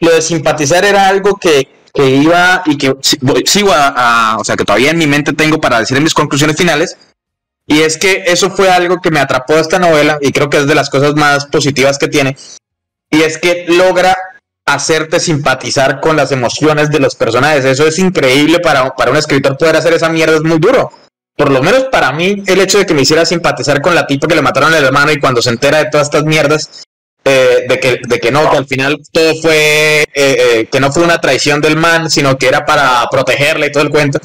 Lo 0.00 0.12
de 0.12 0.20
simpatizar 0.20 0.84
era 0.84 1.06
algo 1.06 1.36
que, 1.36 1.68
que 1.94 2.06
iba 2.08 2.62
y 2.66 2.76
que 2.76 2.96
sigo 3.44 3.72
a, 3.72 4.32
a- 4.34 4.36
o 4.38 4.44
sea, 4.44 4.56
que 4.56 4.64
todavía 4.64 4.90
en 4.90 4.98
mi 4.98 5.06
mente 5.06 5.32
tengo 5.32 5.60
para 5.60 5.78
decir 5.78 5.96
en 5.96 6.02
mis 6.02 6.14
conclusiones 6.14 6.56
finales. 6.56 6.96
Y 7.66 7.82
es 7.82 7.98
que 7.98 8.24
eso 8.26 8.50
fue 8.50 8.70
algo 8.70 9.00
que 9.00 9.10
me 9.10 9.18
atrapó 9.18 9.54
de 9.54 9.60
esta 9.60 9.78
novela 9.78 10.18
y 10.20 10.32
creo 10.32 10.48
que 10.48 10.58
es 10.58 10.66
de 10.66 10.74
las 10.74 10.88
cosas 10.88 11.14
más 11.14 11.46
positivas 11.46 11.98
que 11.98 12.08
tiene. 12.08 12.36
Y 13.10 13.22
es 13.22 13.38
que 13.38 13.64
logra 13.68 14.16
hacerte 14.64 15.20
simpatizar 15.20 16.00
con 16.00 16.16
las 16.16 16.32
emociones 16.32 16.90
de 16.90 17.00
los 17.00 17.14
personajes. 17.14 17.64
Eso 17.64 17.86
es 17.86 17.98
increíble 17.98 18.60
para, 18.60 18.94
para 18.94 19.10
un 19.10 19.16
escritor 19.16 19.56
poder 19.56 19.76
hacer 19.76 19.94
esa 19.94 20.08
mierda, 20.08 20.36
es 20.36 20.42
muy 20.42 20.58
duro. 20.58 20.92
Por 21.36 21.50
lo 21.50 21.62
menos 21.62 21.84
para 21.84 22.12
mí, 22.12 22.42
el 22.46 22.60
hecho 22.60 22.78
de 22.78 22.86
que 22.86 22.94
me 22.94 23.02
hiciera 23.02 23.26
simpatizar 23.26 23.80
con 23.82 23.94
la 23.94 24.06
tipa 24.06 24.26
que 24.26 24.34
le 24.34 24.42
mataron 24.42 24.72
al 24.72 24.84
hermano 24.84 25.12
y 25.12 25.20
cuando 25.20 25.42
se 25.42 25.50
entera 25.50 25.78
de 25.78 25.90
todas 25.90 26.06
estas 26.06 26.24
mierdas, 26.24 26.84
eh, 27.24 27.66
de, 27.68 27.80
que, 27.80 28.00
de 28.06 28.20
que 28.20 28.30
no, 28.30 28.48
que 28.50 28.56
al 28.56 28.66
final 28.66 29.00
todo 29.12 29.34
fue, 29.42 30.02
eh, 30.02 30.06
eh, 30.14 30.68
que 30.70 30.80
no 30.80 30.92
fue 30.92 31.02
una 31.02 31.20
traición 31.20 31.60
del 31.60 31.76
man, 31.76 32.08
sino 32.08 32.38
que 32.38 32.48
era 32.48 32.64
para 32.64 33.06
protegerla 33.10 33.66
y 33.66 33.72
todo 33.72 33.82
el 33.82 33.90
cuento. 33.90 34.18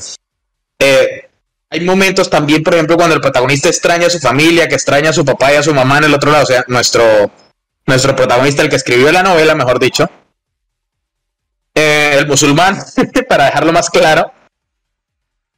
Eh, 0.79 1.30
hay 1.71 1.79
momentos 1.79 2.29
también, 2.29 2.63
por 2.63 2.73
ejemplo, 2.73 2.97
cuando 2.97 3.15
el 3.15 3.21
protagonista 3.21 3.69
extraña 3.69 4.07
a 4.07 4.09
su 4.09 4.19
familia, 4.19 4.67
que 4.67 4.75
extraña 4.75 5.11
a 5.11 5.13
su 5.13 5.23
papá 5.23 5.53
y 5.53 5.55
a 5.55 5.63
su 5.63 5.73
mamá 5.73 5.99
en 5.99 6.03
el 6.03 6.13
otro 6.13 6.29
lado, 6.29 6.43
o 6.43 6.45
sea, 6.45 6.65
nuestro, 6.67 7.31
nuestro 7.87 8.13
protagonista, 8.13 8.61
el 8.61 8.69
que 8.69 8.75
escribió 8.75 9.09
la 9.09 9.23
novela, 9.23 9.55
mejor 9.55 9.79
dicho, 9.79 10.09
eh, 11.73 12.17
el 12.19 12.27
musulmán, 12.27 12.77
para 13.29 13.45
dejarlo 13.45 13.71
más 13.71 13.89
claro. 13.89 14.33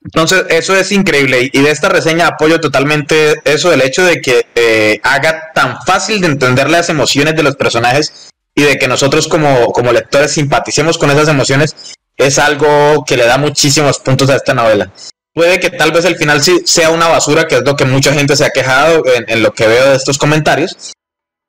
Entonces, 0.04 0.46
eso 0.50 0.76
es 0.76 0.92
increíble. 0.92 1.50
Y 1.52 1.62
de 1.62 1.72
esta 1.72 1.90
reseña 1.90 2.28
apoyo 2.28 2.60
totalmente 2.60 3.42
eso, 3.44 3.72
del 3.72 3.82
hecho 3.82 4.06
de 4.06 4.22
que 4.22 4.46
eh, 4.54 5.00
haga 5.02 5.52
tan 5.56 5.82
fácil 5.82 6.22
de 6.22 6.28
entender 6.28 6.70
las 6.70 6.90
emociones 6.90 7.36
de 7.36 7.42
los 7.42 7.56
personajes 7.56 8.30
y 8.54 8.62
de 8.62 8.78
que 8.78 8.88
nosotros 8.88 9.28
como, 9.28 9.72
como 9.72 9.92
lectores 9.92 10.34
simpaticemos 10.34 11.00
con 11.00 11.10
esas 11.10 11.28
emociones, 11.28 11.96
es 12.18 12.38
algo 12.38 13.04
que 13.04 13.18
le 13.18 13.26
da 13.26 13.40
muchísimos 13.40 13.98
puntos 13.98 14.30
a 14.30 14.36
esta 14.36 14.54
novela. 14.54 14.92
Puede 15.34 15.60
que 15.60 15.72
tal 15.72 15.92
vez 15.92 16.06
el 16.06 16.16
final 16.16 16.44
sí 16.44 16.62
sea 16.66 16.92
una 16.92 17.08
basura, 17.08 17.48
que 17.48 17.56
es 17.56 17.64
lo 17.64 17.76
que 17.76 17.86
mucha 17.86 18.14
gente 18.14 18.36
se 18.36 18.46
ha 18.46 18.52
quejado 18.52 19.04
en, 19.08 19.26
en 19.28 19.42
lo 19.42 19.52
que 19.52 19.68
veo 19.68 19.90
de 19.90 19.96
estos 19.96 20.18
comentarios, 20.18 20.94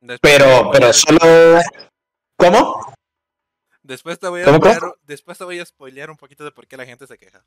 Después 0.00 0.20
pero, 0.20 0.70
pero 0.72 0.92
solo... 0.92 1.60
¿Cómo? 2.36 2.94
Después 3.82 4.18
te 4.18 4.28
voy 4.28 4.42
a 4.42 4.46
spoilear- 4.46 4.94
después 5.02 5.36
te 5.38 5.44
voy 5.44 5.60
a 5.60 5.66
spoilear 5.66 6.10
un 6.10 6.16
poquito 6.16 6.44
de 6.44 6.50
por 6.50 6.66
qué 6.66 6.76
la 6.76 6.86
gente 6.86 7.06
se 7.06 7.18
queja. 7.18 7.44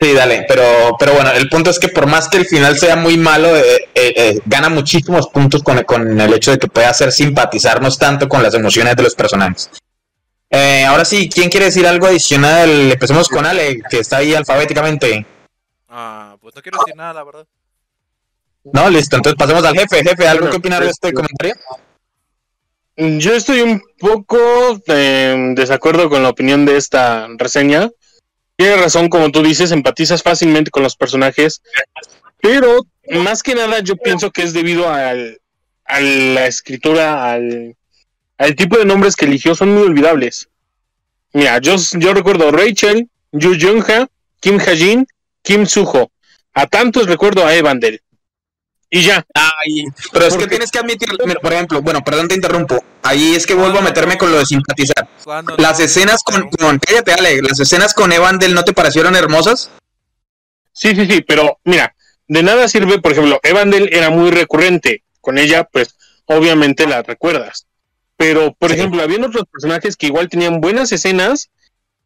Sí, 0.00 0.12
dale, 0.12 0.44
pero, 0.48 0.96
pero 0.98 1.14
bueno, 1.14 1.30
el 1.32 1.48
punto 1.48 1.70
es 1.70 1.78
que 1.78 1.88
por 1.88 2.06
más 2.06 2.28
que 2.28 2.38
el 2.38 2.46
final 2.46 2.76
sea 2.78 2.96
muy 2.96 3.16
malo, 3.16 3.56
eh, 3.56 3.88
eh, 3.94 4.14
eh, 4.16 4.40
gana 4.44 4.68
muchísimos 4.68 5.28
puntos 5.28 5.62
con, 5.62 5.82
con 5.84 6.20
el 6.20 6.34
hecho 6.34 6.50
de 6.50 6.58
que 6.58 6.66
pueda 6.68 6.90
hacer 6.90 7.12
simpatizarnos 7.12 7.98
tanto 7.98 8.28
con 8.28 8.42
las 8.42 8.54
emociones 8.54 8.96
de 8.96 9.02
los 9.02 9.14
personajes. 9.14 9.70
Eh, 10.58 10.86
ahora 10.86 11.04
sí, 11.04 11.28
¿quién 11.28 11.50
quiere 11.50 11.66
decir 11.66 11.86
algo 11.86 12.06
adicional? 12.06 12.92
Empecemos 12.92 13.28
con 13.28 13.44
Ale, 13.44 13.82
que 13.90 13.98
está 13.98 14.18
ahí 14.18 14.32
alfabéticamente. 14.34 15.26
Ah, 15.86 16.36
pues 16.40 16.54
no 16.54 16.62
quiero 16.62 16.78
decir 16.78 16.96
nada, 16.96 17.12
la 17.12 17.24
verdad. 17.24 17.46
No, 18.64 18.88
listo, 18.88 19.16
entonces 19.16 19.36
pasemos 19.38 19.62
al 19.66 19.76
jefe. 19.76 20.02
Jefe, 20.02 20.26
¿algo 20.26 20.44
Bueno, 20.44 20.50
que 20.52 20.56
opinar 20.56 20.82
de 20.82 20.88
este 20.90 21.08
este- 21.08 21.14
comentario? 21.14 21.54
Yo 22.96 23.34
estoy 23.34 23.60
un 23.60 23.82
poco 23.98 24.38
eh, 24.86 25.32
en 25.34 25.54
desacuerdo 25.54 26.08
con 26.08 26.22
la 26.22 26.30
opinión 26.30 26.64
de 26.64 26.78
esta 26.78 27.28
reseña. 27.36 27.90
Tienes 28.56 28.80
razón, 28.80 29.10
como 29.10 29.30
tú 29.30 29.42
dices, 29.42 29.72
empatizas 29.72 30.22
fácilmente 30.22 30.70
con 30.70 30.82
los 30.82 30.96
personajes, 30.96 31.60
pero 32.40 32.78
más 33.10 33.42
que 33.42 33.54
nada 33.54 33.80
yo 33.80 33.96
pienso 33.96 34.30
que 34.30 34.42
es 34.42 34.54
debido 34.54 34.88
al, 34.88 35.38
a 35.84 36.00
la 36.00 36.46
escritura, 36.46 37.30
al, 37.30 37.76
al 38.38 38.54
tipo 38.54 38.78
de 38.78 38.84
nombres 38.84 39.16
que 39.16 39.26
eligió, 39.26 39.54
son 39.54 39.74
muy 39.74 39.82
olvidables. 39.82 40.48
Mira, 41.32 41.58
yo, 41.58 41.76
yo 41.92 42.14
recuerdo 42.14 42.50
Rachel, 42.50 43.08
Yu 43.32 43.56
Jung-ha, 43.60 44.08
Kim 44.40 44.58
Ha-jin, 44.60 45.06
Kim 45.42 45.66
Suho. 45.66 46.10
A 46.54 46.66
tantos 46.66 47.06
recuerdo 47.06 47.44
a 47.44 47.54
Evandel. 47.54 48.00
Y 48.88 49.02
ya. 49.02 49.26
Ay, 49.34 49.84
pero 50.12 50.26
es 50.26 50.36
que 50.36 50.46
tienes 50.46 50.70
que 50.70 50.78
admitir, 50.78 51.08
mira, 51.24 51.40
por 51.40 51.52
ejemplo, 51.52 51.82
bueno, 51.82 52.02
perdón 52.04 52.28
te 52.28 52.34
interrumpo. 52.34 52.82
Ahí 53.02 53.34
es 53.34 53.46
que 53.46 53.54
vuelvo 53.54 53.78
a 53.78 53.82
meterme 53.82 54.16
con 54.16 54.30
lo 54.30 54.38
de 54.38 54.46
simpatizar. 54.46 55.08
Las 55.58 55.80
escenas 55.80 56.22
con, 56.22 56.48
con 56.50 56.78
cállate, 56.78 57.12
Ale, 57.12 57.42
las 57.42 57.58
escenas 57.60 57.94
con 57.94 58.12
Evandel 58.12 58.54
no 58.54 58.64
te 58.64 58.72
parecieron 58.72 59.16
hermosas? 59.16 59.70
Sí, 60.72 60.94
sí, 60.94 61.06
sí, 61.06 61.22
pero 61.22 61.58
mira, 61.64 61.94
de 62.28 62.42
nada 62.42 62.68
sirve, 62.68 63.00
por 63.00 63.12
ejemplo, 63.12 63.40
Evandel 63.42 63.88
era 63.92 64.10
muy 64.10 64.30
recurrente. 64.30 65.02
Con 65.20 65.38
ella, 65.38 65.64
pues, 65.64 65.96
obviamente 66.26 66.86
la 66.86 67.02
recuerdas. 67.02 67.66
Pero, 68.16 68.54
por 68.54 68.70
Sí. 68.70 68.76
ejemplo, 68.76 69.02
había 69.02 69.24
otros 69.24 69.44
personajes 69.50 69.96
que 69.96 70.06
igual 70.06 70.28
tenían 70.28 70.60
buenas 70.60 70.90
escenas 70.92 71.50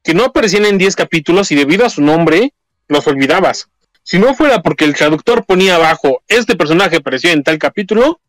que 0.02 0.14
no 0.14 0.24
aparecían 0.24 0.64
en 0.64 0.78
10 0.78 0.96
capítulos 0.96 1.50
y 1.50 1.54
debido 1.54 1.84
a 1.84 1.90
su 1.90 2.02
nombre 2.02 2.52
los 2.88 3.06
olvidabas. 3.06 3.68
Si 4.02 4.18
no 4.18 4.34
fuera 4.34 4.62
porque 4.62 4.84
el 4.84 4.94
traductor 4.94 5.44
ponía 5.44 5.76
abajo, 5.76 6.22
este 6.26 6.56
personaje 6.56 6.96
apareció 6.96 7.30
en 7.30 7.44
tal 7.44 7.58
capítulo, 7.58 8.20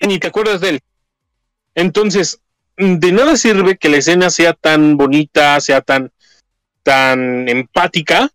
ni 0.00 0.18
te 0.18 0.28
acuerdas 0.28 0.60
de 0.60 0.70
él. 0.70 0.80
Entonces, 1.74 2.40
de 2.76 3.12
nada 3.12 3.36
sirve 3.36 3.76
que 3.76 3.88
la 3.88 3.98
escena 3.98 4.30
sea 4.30 4.54
tan 4.54 4.96
bonita, 4.96 5.60
sea 5.60 5.80
tan, 5.82 6.10
tan 6.82 7.48
empática, 7.48 8.30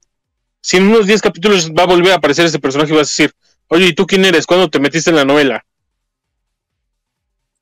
si 0.62 0.78
en 0.78 0.88
unos 0.88 1.08
10 1.08 1.22
capítulos 1.22 1.72
va 1.72 1.84
a 1.84 1.88
volver 1.88 2.14
a 2.14 2.18
aparecer 2.18 2.46
ese 2.46 2.60
personaje 2.60 2.94
y 2.94 2.96
vas 2.96 3.08
a 3.08 3.12
decir, 3.12 3.34
oye, 3.68 3.88
¿y 3.88 3.94
tú 3.94 4.06
quién 4.06 4.24
eres? 4.24 4.46
¿Cuándo 4.46 4.70
te 4.70 4.80
metiste 4.80 5.10
en 5.10 5.16
la 5.16 5.26
novela? 5.26 5.66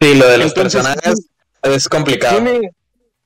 Sí, 0.06 0.16
lo 0.16 0.28
de 0.28 0.38
los 0.38 0.48
Entonces, 0.50 0.84
personajes 0.84 1.28
es 1.64 1.90
complicado. 1.90 2.40
Tiene, 2.40 2.70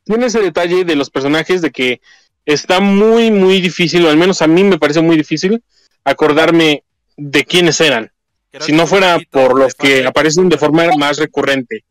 tiene 0.05 0.25
ese 0.27 0.39
detalle 0.39 0.85
de 0.85 0.95
los 0.95 1.09
personajes 1.09 1.61
de 1.61 1.71
que 1.71 1.99
está 2.45 2.79
muy, 2.79 3.31
muy 3.31 3.59
difícil, 3.59 4.05
o 4.05 4.09
al 4.09 4.15
menos 4.15 4.41
a 4.41 4.47
mí 4.47 4.63
me 4.63 4.79
parece 4.79 5.01
muy 5.01 5.17
difícil, 5.17 5.61
acordarme 6.05 6.83
de 7.17 7.43
quiénes 7.43 7.81
eran, 7.81 8.11
creo 8.49 8.65
si 8.65 8.71
no 8.71 8.87
fuera 8.87 9.19
por 9.29 9.59
los 9.59 9.75
que 9.75 10.05
aparecen 10.05 10.47
de 10.47 10.57
forma 10.57 10.85
más 10.97 11.17
recurrente. 11.17 11.83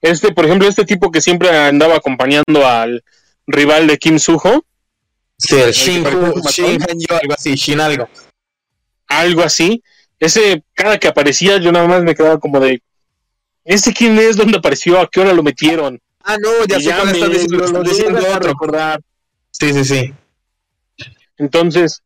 Este, 0.00 0.32
por 0.32 0.46
ejemplo, 0.46 0.68
este 0.68 0.86
tipo 0.86 1.10
que 1.10 1.20
siempre 1.20 1.50
andaba 1.50 1.96
acompañando 1.96 2.66
al 2.66 3.04
rival 3.46 3.86
de 3.86 3.98
Kim 3.98 4.18
Suho, 4.18 4.64
Sí, 5.36 5.56
el 5.56 5.72
Shin, 5.72 6.04
Shin 6.48 6.82
algo 7.10 7.34
así, 7.34 7.54
Shin 7.56 7.80
algo. 7.80 8.08
algo 9.06 9.42
así, 9.42 9.82
ese, 10.18 10.62
cada 10.72 10.98
que 10.98 11.08
aparecía 11.08 11.58
yo 11.58 11.72
nada 11.72 11.86
más 11.86 12.02
me 12.02 12.14
quedaba 12.14 12.38
como 12.38 12.60
de, 12.60 12.80
¿este 13.64 13.92
quién 13.92 14.18
es? 14.18 14.36
¿Dónde 14.36 14.58
apareció? 14.58 15.00
¿A 15.00 15.08
qué 15.08 15.20
hora 15.20 15.32
lo 15.32 15.42
metieron? 15.42 16.00
Ah, 16.22 16.36
no, 16.40 16.64
ya 16.66 16.80
sé 16.80 16.90
cuál 16.94 17.08
estás 17.10 17.28
me- 17.28 17.34
diciendo, 17.82 18.20
lo- 18.20 18.28
otro. 18.36 18.48
recordar. 18.48 19.00
Sí, 19.50 19.72
sí, 19.72 19.84
sí. 19.84 20.14
Entonces, 21.36 22.02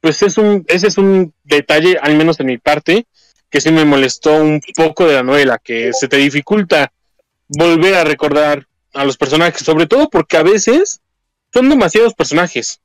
pues 0.00 0.22
es 0.22 0.36
un, 0.38 0.64
ese 0.68 0.88
es 0.88 0.98
un 0.98 1.32
detalle, 1.44 1.98
al 2.00 2.16
menos 2.16 2.38
de 2.38 2.44
mi 2.44 2.58
parte, 2.58 3.06
que 3.50 3.60
sí 3.60 3.70
me 3.70 3.84
molestó 3.84 4.34
un 4.36 4.60
poco 4.74 5.06
de 5.06 5.14
la 5.14 5.22
novela, 5.22 5.58
que 5.62 5.92
se 5.92 6.08
te 6.08 6.16
dificulta 6.16 6.92
volver 7.48 7.94
a 7.94 8.04
recordar 8.04 8.66
a 8.94 9.04
los 9.04 9.16
personajes, 9.16 9.62
sobre 9.64 9.86
todo 9.86 10.08
porque 10.10 10.36
a 10.38 10.42
veces 10.42 11.00
son 11.52 11.68
demasiados 11.68 12.14
personajes. 12.14 12.80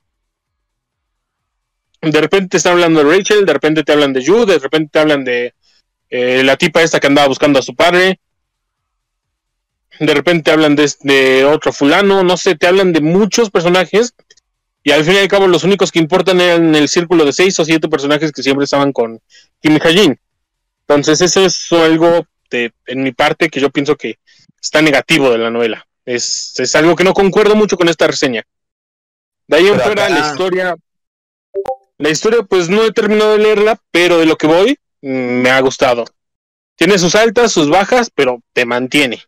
De 2.02 2.22
repente 2.22 2.50
te 2.50 2.58
están 2.58 2.74
hablando 2.74 3.04
de 3.04 3.18
Rachel, 3.18 3.46
de 3.46 3.54
repente 3.54 3.84
te 3.84 3.92
hablan 3.92 4.14
de 4.14 4.26
Jude, 4.26 4.54
de 4.54 4.60
repente 4.60 4.90
te 4.92 5.00
hablan 5.00 5.24
de 5.24 5.54
eh, 6.10 6.44
la 6.44 6.56
tipa 6.58 6.82
esta 6.82 7.00
que 7.00 7.08
andaba 7.08 7.28
buscando 7.28 7.60
a 7.60 7.62
su 7.62 7.76
padre. 7.76 8.20
De 10.00 10.14
repente 10.14 10.44
te 10.44 10.52
hablan 10.52 10.76
de, 10.76 10.92
de 11.02 11.46
otro 11.46 11.74
fulano, 11.74 12.24
no 12.24 12.38
sé, 12.38 12.56
te 12.56 12.68
hablan 12.68 12.94
de 12.94 13.02
muchos 13.02 13.50
personajes 13.50 14.14
y 14.84 14.92
al 14.92 15.04
fin 15.04 15.16
y 15.16 15.18
al 15.18 15.28
cabo 15.28 15.48
los 15.48 15.64
únicos 15.64 15.92
que 15.92 16.00
importan 16.00 16.40
eran 16.40 16.76
el 16.76 16.88
círculo 16.88 17.26
de 17.26 17.34
seis 17.34 17.60
o 17.60 17.66
siete 17.66 17.88
personajes 17.88 18.32
que 18.32 18.44
siempre 18.44 18.66
estaban 18.66 18.94
con 18.94 19.20
Kim 19.60 19.80
Hajin. 19.84 20.20
Entonces 20.88 21.20
eso 21.22 21.46
es 21.46 21.72
algo 21.72 22.26
de, 22.52 22.72
en 22.86 23.04
mi 23.04 23.12
parte 23.12 23.50
que 23.50 23.60
yo 23.60 23.70
pienso 23.72 23.96
que 23.96 24.20
está 24.62 24.82
negativo 24.82 25.32
de 25.32 25.40
la 25.40 25.50
novela. 25.50 25.88
Es, 26.06 26.54
es 26.60 26.76
algo 26.76 26.96
que 26.96 27.04
no 27.04 27.14
concuerdo 27.14 27.56
mucho 27.56 27.76
con 27.76 27.90
esta 27.90 28.08
reseña. 28.08 28.44
De 29.48 29.58
ahí 29.58 29.68
en 29.68 29.80
fuera 29.80 30.06
acá- 30.06 30.10
la 30.10 30.30
historia... 30.30 30.76
La 32.00 32.12
historia 32.12 32.44
pues 32.44 32.70
no 32.70 32.86
he 32.86 32.92
terminado 32.92 33.32
de 33.32 33.40
leerla, 33.40 33.82
pero 33.90 34.20
de 34.20 34.28
lo 34.28 34.38
que 34.38 34.46
voy 34.46 34.78
me 35.08 35.50
ha 35.50 35.60
gustado. 35.62 36.06
Tiene 36.76 37.00
sus 37.00 37.16
altas, 37.16 37.52
sus 37.52 37.70
bajas, 37.70 38.12
pero 38.14 38.42
te 38.54 38.66
mantiene. 38.66 39.24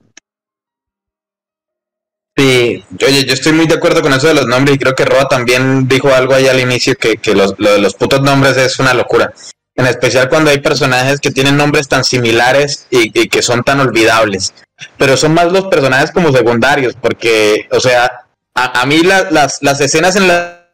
Sí, 2.35 2.85
oye, 3.05 3.25
yo 3.25 3.33
estoy 3.33 3.51
muy 3.51 3.67
de 3.67 3.75
acuerdo 3.75 4.01
con 4.01 4.13
eso 4.13 4.27
de 4.27 4.33
los 4.33 4.47
nombres 4.47 4.75
y 4.75 4.79
creo 4.79 4.95
que 4.95 5.03
Roa 5.03 5.27
también 5.27 5.87
dijo 5.87 6.13
algo 6.13 6.33
ahí 6.33 6.47
al 6.47 6.59
inicio 6.59 6.95
que, 6.95 7.17
que 7.17 7.35
los, 7.35 7.55
lo 7.57 7.71
de 7.71 7.79
los 7.79 7.95
putos 7.95 8.21
nombres 8.21 8.55
es 8.55 8.79
una 8.79 8.93
locura. 8.93 9.33
En 9.75 9.87
especial 9.87 10.29
cuando 10.29 10.49
hay 10.49 10.59
personajes 10.59 11.19
que 11.19 11.31
tienen 11.31 11.57
nombres 11.57 11.87
tan 11.87 12.03
similares 12.03 12.87
y, 12.89 13.19
y 13.19 13.27
que 13.29 13.41
son 13.41 13.63
tan 13.63 13.79
olvidables. 13.79 14.53
Pero 14.97 15.17
son 15.17 15.33
más 15.33 15.51
los 15.51 15.67
personajes 15.67 16.11
como 16.11 16.31
secundarios, 16.31 16.95
porque, 17.01 17.67
o 17.71 17.79
sea, 17.79 18.25
a, 18.53 18.81
a 18.81 18.85
mí 18.85 19.03
la- 19.03 19.29
las, 19.31 19.61
las 19.61 19.81
escenas 19.81 20.15
en 20.15 20.27
la... 20.27 20.69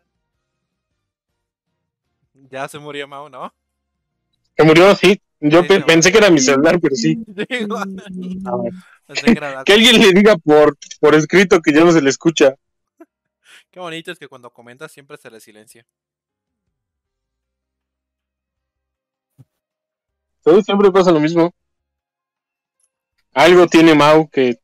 Ya 2.51 2.67
se 2.67 2.77
murió 2.79 3.07
Mau, 3.07 3.29
¿no? 3.29 3.51
Que 4.55 4.63
murió, 4.63 4.95
sí. 4.95 5.21
Yo 5.41 5.61
Sí, 5.61 5.67
pe- 5.67 5.75
se 5.75 5.81
pensé 5.81 6.11
que 6.11 6.17
era 6.17 6.29
mi 6.29 6.39
celular, 6.39 6.79
pero 6.79 6.95
sí. 6.95 7.17
Que 7.47 9.31
era- 9.31 9.63
Que 9.63 9.73
alguien 9.73 10.01
le 10.01 10.13
diga 10.13 10.35
por, 10.37 10.77
por 10.99 11.13
escrito 11.13 11.61
que 11.61 11.71
ya 11.73 11.83
no 11.83 11.91
se 11.91 12.01
le 12.01 12.09
escucha. 12.09 12.55
Qué 13.71 13.79
bonito 13.79 14.11
es 14.11 14.17
que 14.17 14.27
cuando 14.27 14.49
comentas 14.49 14.91
siempre 14.91 15.17
se 15.17 15.29
le 15.29 15.39
silencia. 15.39 15.85
Todo 20.43 20.61
siempre 20.61 20.91
pasa 20.91 21.11
lo 21.11 21.19
mismo. 21.19 21.53
Algo 23.33 23.67
tiene 23.67 23.93
Mau 23.95 24.29
que. 24.29 24.57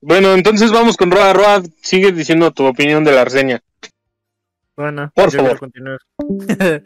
Bueno, 0.00 0.34
entonces 0.34 0.70
vamos 0.70 0.96
con 0.96 1.10
Roa. 1.10 1.32
Roa, 1.32 1.62
sigue 1.82 2.12
diciendo 2.12 2.52
tu 2.52 2.64
opinión 2.66 3.04
de 3.04 3.12
la 3.12 3.24
reseña. 3.24 3.62
Bueno, 4.76 5.10
Por 5.14 5.30
favor. 5.30 5.58
continuar. 5.58 5.98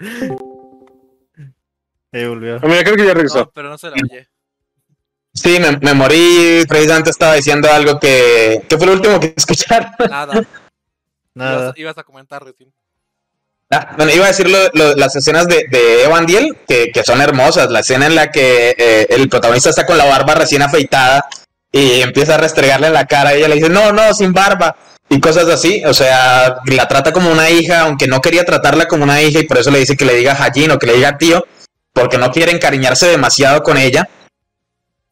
Eh, 2.10 2.26
volvió. 2.26 2.56
Ah, 2.56 2.60
Mira, 2.66 2.82
creo 2.84 2.96
que 2.96 3.04
ya 3.06 3.12
regresó. 3.12 3.40
No, 3.40 3.50
pero 3.50 3.68
no 3.68 3.76
se 3.76 3.88
la 3.90 3.96
oye. 4.02 4.26
Sí, 5.34 5.58
me, 5.60 5.76
me 5.76 5.92
morí, 5.92 6.64
precisamente 6.66 7.10
estaba 7.10 7.34
diciendo 7.34 7.68
algo 7.70 8.00
que... 8.00 8.62
¿Qué 8.66 8.78
fue 8.78 8.86
lo 8.86 8.94
último 8.94 9.20
que 9.20 9.34
escucharon? 9.36 9.90
Nada. 10.08 10.42
Nada. 11.34 11.60
Ibas, 11.64 11.78
ibas 11.78 11.98
a 11.98 12.04
comentar 12.04 12.42
recién. 12.42 12.72
Ah, 13.70 13.92
bueno, 13.98 14.10
iba 14.14 14.24
a 14.24 14.28
decir 14.28 14.48
lo- 14.48 14.70
lo- 14.72 14.94
las 14.94 15.14
escenas 15.16 15.46
de, 15.48 15.66
de 15.70 16.04
Evandiel, 16.04 16.56
que, 16.66 16.90
que 16.92 17.04
son 17.04 17.20
hermosas. 17.20 17.70
La 17.70 17.80
escena 17.80 18.06
en 18.06 18.14
la 18.14 18.30
que 18.30 18.74
eh, 18.78 19.06
el 19.10 19.28
protagonista 19.28 19.68
está 19.68 19.84
con 19.84 19.98
la 19.98 20.06
barba 20.06 20.34
recién 20.34 20.62
afeitada 20.62 21.26
y 21.70 22.00
empieza 22.00 22.36
a 22.36 22.38
restregarle 22.38 22.86
en 22.86 22.94
la 22.94 23.04
cara 23.06 23.34
y 23.34 23.38
ella 23.40 23.48
le 23.48 23.56
dice, 23.56 23.68
no, 23.68 23.92
no, 23.92 24.14
sin 24.14 24.32
barba. 24.32 24.74
Y 25.10 25.20
cosas 25.20 25.48
así, 25.48 25.82
o 25.86 25.94
sea, 25.94 26.58
la 26.66 26.86
trata 26.86 27.12
como 27.12 27.30
una 27.32 27.48
hija, 27.50 27.80
aunque 27.82 28.06
no 28.06 28.20
quería 28.20 28.44
tratarla 28.44 28.86
como 28.86 29.04
una 29.04 29.22
hija 29.22 29.38
y 29.40 29.46
por 29.46 29.58
eso 29.58 29.70
le 29.70 29.78
dice 29.78 29.96
que 29.96 30.04
le 30.04 30.14
diga 30.14 30.32
Hajin 30.34 30.70
o 30.70 30.78
que 30.78 30.86
le 30.86 30.94
diga 30.96 31.16
tío, 31.16 31.46
porque 31.94 32.18
no 32.18 32.30
quiere 32.30 32.52
encariñarse 32.52 33.06
demasiado 33.06 33.62
con 33.62 33.78
ella. 33.78 34.08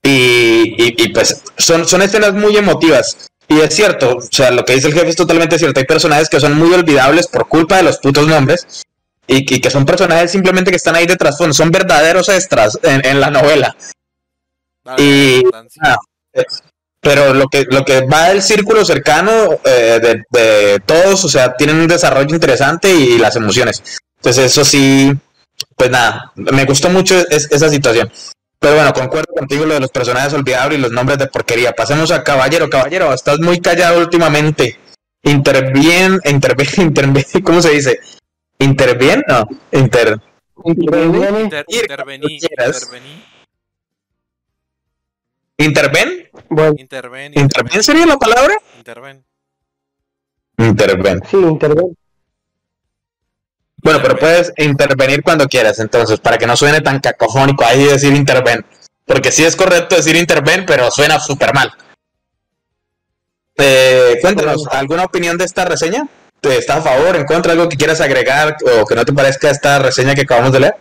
Y, 0.02 0.74
y- 0.78 0.94
y, 0.98 1.08
pues 1.08 1.42
son, 1.56 1.86
son 1.88 2.02
escenas 2.02 2.34
muy 2.34 2.56
emotivas. 2.56 3.16
Y 3.48 3.60
es 3.60 3.74
cierto, 3.74 4.16
o 4.18 4.22
sea, 4.22 4.50
lo 4.50 4.64
que 4.64 4.74
dice 4.74 4.88
el 4.88 4.94
jefe 4.94 5.08
es 5.08 5.16
totalmente 5.16 5.58
cierto. 5.58 5.80
Hay 5.80 5.86
personajes 5.86 6.28
que 6.28 6.40
son 6.40 6.54
muy 6.54 6.72
olvidables 6.74 7.26
por 7.28 7.48
culpa 7.48 7.76
de 7.76 7.84
los 7.84 7.98
putos 7.98 8.26
nombres 8.26 8.84
y, 9.26 9.38
y 9.54 9.60
que 9.60 9.70
son 9.70 9.84
personajes 9.86 10.30
simplemente 10.30 10.70
que 10.70 10.76
están 10.76 10.94
ahí 10.96 11.06
de 11.06 11.16
trasfondo, 11.16 11.54
son 11.54 11.70
verdaderos 11.70 12.28
extras 12.28 12.78
en, 12.82 13.04
en 13.06 13.20
la 13.20 13.30
novela. 13.30 13.76
Y- 14.98 15.42
Pero 17.06 17.32
lo 17.34 17.46
que, 17.46 17.64
lo 17.70 17.84
que 17.84 18.00
va 18.04 18.30
del 18.30 18.42
círculo 18.42 18.84
cercano 18.84 19.30
eh, 19.64 20.00
de, 20.02 20.24
de 20.28 20.80
todos, 20.84 21.24
o 21.24 21.28
sea, 21.28 21.54
tienen 21.54 21.76
un 21.76 21.86
desarrollo 21.86 22.34
interesante 22.34 22.92
y 22.92 23.16
las 23.16 23.36
emociones. 23.36 23.80
Entonces 24.16 24.46
eso 24.46 24.64
sí, 24.64 25.12
pues 25.76 25.88
nada, 25.88 26.32
me 26.34 26.64
gustó 26.64 26.90
mucho 26.90 27.14
es- 27.30 27.46
esa 27.52 27.68
situación. 27.68 28.10
Pero 28.58 28.74
bueno, 28.74 28.92
concuerdo 28.92 29.32
contigo 29.38 29.66
lo 29.66 29.74
de 29.74 29.80
los 29.80 29.90
personajes 29.92 30.32
olvidables 30.32 30.80
y 30.80 30.82
los 30.82 30.90
nombres 30.90 31.16
de 31.18 31.28
porquería. 31.28 31.70
Pasemos 31.72 32.10
a 32.10 32.24
Caballero. 32.24 32.68
Caballero, 32.68 33.14
estás 33.14 33.38
muy 33.38 33.60
callado 33.60 34.00
últimamente. 34.00 34.76
Intervien, 35.22 36.18
intervien, 36.24 36.70
intervien, 36.78 37.24
¿cómo 37.44 37.62
se 37.62 37.70
dice? 37.70 38.00
¿Intervien? 38.58 39.22
No, 39.28 39.46
inter... 39.70 40.18
Intervení, 40.64 42.38
intervení, 42.40 43.24
¿Interven? 45.58 46.28
Bueno, 46.48 46.74
interven, 46.76 47.32
¿Interven 47.34 47.82
sería 47.82 48.06
la 48.06 48.16
palabra? 48.18 48.54
interven. 48.76 49.24
Interven. 50.58 51.22
sí, 51.30 51.36
interviene. 51.36 51.92
Bueno, 53.82 54.00
pero 54.02 54.16
puedes 54.18 54.52
intervenir 54.56 55.22
cuando 55.22 55.46
quieras, 55.46 55.78
entonces, 55.78 56.18
para 56.20 56.38
que 56.38 56.46
no 56.46 56.56
suene 56.56 56.80
tan 56.80 56.98
cacofónico 57.00 57.64
ahí 57.64 57.84
decir 57.84 58.12
interven. 58.14 58.64
Porque 59.04 59.30
sí 59.30 59.44
es 59.44 59.54
correcto 59.54 59.96
decir 59.96 60.16
interven, 60.16 60.64
pero 60.66 60.90
suena 60.90 61.20
súper 61.20 61.54
mal. 61.54 61.72
Eh, 63.56 64.18
cuéntanos, 64.20 64.66
¿alguna 64.70 65.04
opinión 65.04 65.38
de 65.38 65.44
esta 65.44 65.64
reseña? 65.64 66.08
¿Te 66.40 66.58
¿Estás 66.58 66.78
a 66.78 66.82
favor, 66.82 67.16
en 67.16 67.24
contra, 67.24 67.52
algo 67.52 67.68
que 67.68 67.76
quieras 67.76 68.00
agregar 68.00 68.56
o 68.80 68.84
que 68.84 68.94
no 68.94 69.04
te 69.04 69.12
parezca 69.12 69.50
esta 69.50 69.78
reseña 69.78 70.14
que 70.14 70.22
acabamos 70.22 70.52
de 70.52 70.60
leer? 70.60 70.76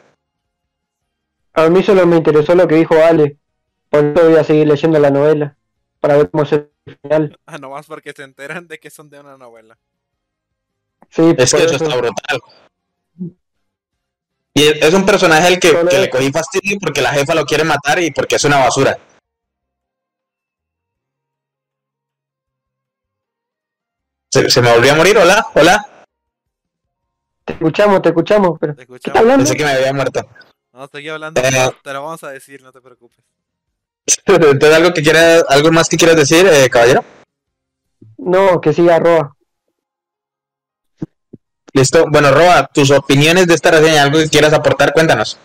A 1.54 1.70
mí 1.70 1.84
solo 1.84 2.06
me 2.06 2.18
interesó 2.18 2.56
lo 2.56 2.68
que 2.68 2.76
dijo 2.76 2.96
Ale. 2.96 3.38
Eso 4.00 4.30
voy 4.30 4.36
a 4.36 4.44
seguir 4.44 4.68
leyendo 4.68 5.00
la 5.00 5.10
novela. 5.10 5.56
Para 6.00 6.18
ver 6.18 6.30
cómo 6.30 6.44
es 6.44 6.52
el 6.54 6.70
final. 7.02 7.38
Ah, 7.46 7.58
nomás 7.58 7.86
porque 7.88 8.14
se 8.14 8.24
enteran 8.24 8.68
de 8.68 8.80
que 8.80 8.90
son 8.90 9.10
de 9.10 9.20
una 9.20 9.38
novela. 9.38 9.78
Sí, 11.10 11.34
Es 11.38 11.54
que 11.54 11.64
eso 11.64 11.76
eso. 11.76 11.84
está 11.86 11.96
brutal. 11.98 12.42
Y 14.54 14.64
es 14.68 14.94
un 14.94 15.06
personaje 15.06 15.48
al 15.48 15.60
que, 15.60 15.74
le 15.84 16.10
cogí 16.10 16.32
fastidio 16.32 16.78
porque 16.80 17.02
la 17.02 17.10
jefa 17.12 17.36
lo 17.36 17.46
quiere 17.46 17.64
matar 17.64 18.00
y 18.02 18.12
porque 18.12 18.36
es 18.36 18.44
una 18.46 18.58
basura. 18.60 18.98
Se, 24.32 24.50
se 24.50 24.62
me 24.62 24.74
volvió 24.74 24.92
a 24.92 24.96
morir, 24.96 25.18
hola, 25.18 25.46
hola. 25.56 26.06
Te 27.46 27.54
escuchamos, 27.54 28.02
te 28.02 28.10
escuchamos. 28.10 28.58
Pero... 28.60 28.76
¿Te 28.76 28.86
¿Qué 28.86 28.94
está 28.96 28.96
escuchamos? 28.96 29.20
hablando? 29.22 29.44
Pensé 29.46 29.58
que 29.58 29.64
me 29.66 29.72
había 29.72 29.94
muerto. 29.94 30.30
No, 30.74 30.88
seguí 30.88 31.10
hablando, 31.10 31.40
Eh. 31.42 31.48
pero 31.52 31.72
te 31.84 31.94
lo 31.94 32.04
vamos 32.04 32.24
a 32.24 32.32
decir, 32.32 32.62
no 32.62 32.72
te 32.72 32.82
preocupes. 32.82 33.24
Entonces, 34.06 34.74
algo 34.74 34.94
que 34.94 35.02
quieras, 35.02 35.44
algo 35.50 35.72
más 35.72 35.90
que 35.90 35.98
quieras 35.98 36.18
decir, 36.18 36.46
eh, 36.46 36.70
caballero. 36.70 37.04
No, 38.18 38.62
que 38.62 38.74
siga 38.74 39.00
Roa. 39.00 39.36
Listo. 41.74 42.06
Bueno, 42.10 42.32
Roa, 42.32 42.70
tus 42.74 42.92
opiniones 42.92 43.48
de 43.48 43.54
esta 43.54 43.72
reseña, 43.72 44.04
algo 44.04 44.20
que 44.20 44.30
quieras 44.30 44.54
aportar, 44.54 44.94
cuéntanos. 44.94 45.38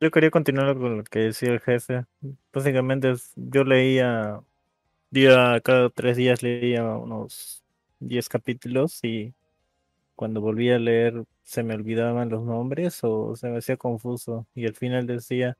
Yo 0.00 0.10
quería 0.10 0.30
continuar 0.30 0.76
con 0.76 0.98
lo 0.98 1.04
que 1.04 1.20
decía 1.20 1.50
el 1.50 1.60
jefe. 1.60 2.04
Básicamente, 2.52 3.14
yo 3.36 3.64
leía, 3.64 4.40
día, 5.10 5.60
cada 5.62 5.90
tres 5.90 6.16
días 6.16 6.42
leía 6.42 6.84
unos 6.84 7.62
10 8.00 8.28
capítulos 8.28 8.98
y 9.02 9.32
cuando 10.16 10.40
volví 10.40 10.70
a 10.70 10.78
leer 10.78 11.24
se 11.42 11.62
me 11.62 11.74
olvidaban 11.74 12.30
los 12.30 12.42
nombres 12.42 12.98
o 13.02 13.36
se 13.36 13.48
me 13.48 13.58
hacía 13.58 13.76
confuso. 13.76 14.46
Y 14.54 14.66
al 14.66 14.74
final 14.74 15.06
decía, 15.06 15.56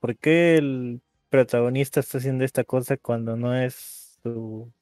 ¿por 0.00 0.16
qué 0.16 0.56
el 0.56 1.02
protagonista 1.28 2.00
está 2.00 2.18
haciendo 2.18 2.44
esta 2.44 2.64
cosa 2.64 2.96
cuando 2.96 3.36
no 3.36 3.54
es 3.54 4.18
su, 4.22 4.72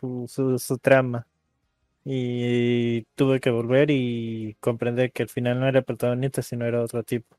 su, 0.00 0.58
su, 0.58 0.78
trama? 0.78 1.26
Y 2.04 3.02
tuve 3.14 3.40
que 3.40 3.50
volver 3.50 3.90
y 3.90 4.56
comprender 4.60 5.12
que 5.12 5.24
al 5.24 5.28
final 5.28 5.60
no 5.60 5.68
era 5.68 5.82
protagonista, 5.82 6.42
sino 6.42 6.66
era 6.66 6.82
otro 6.82 7.02
tipo. 7.04 7.36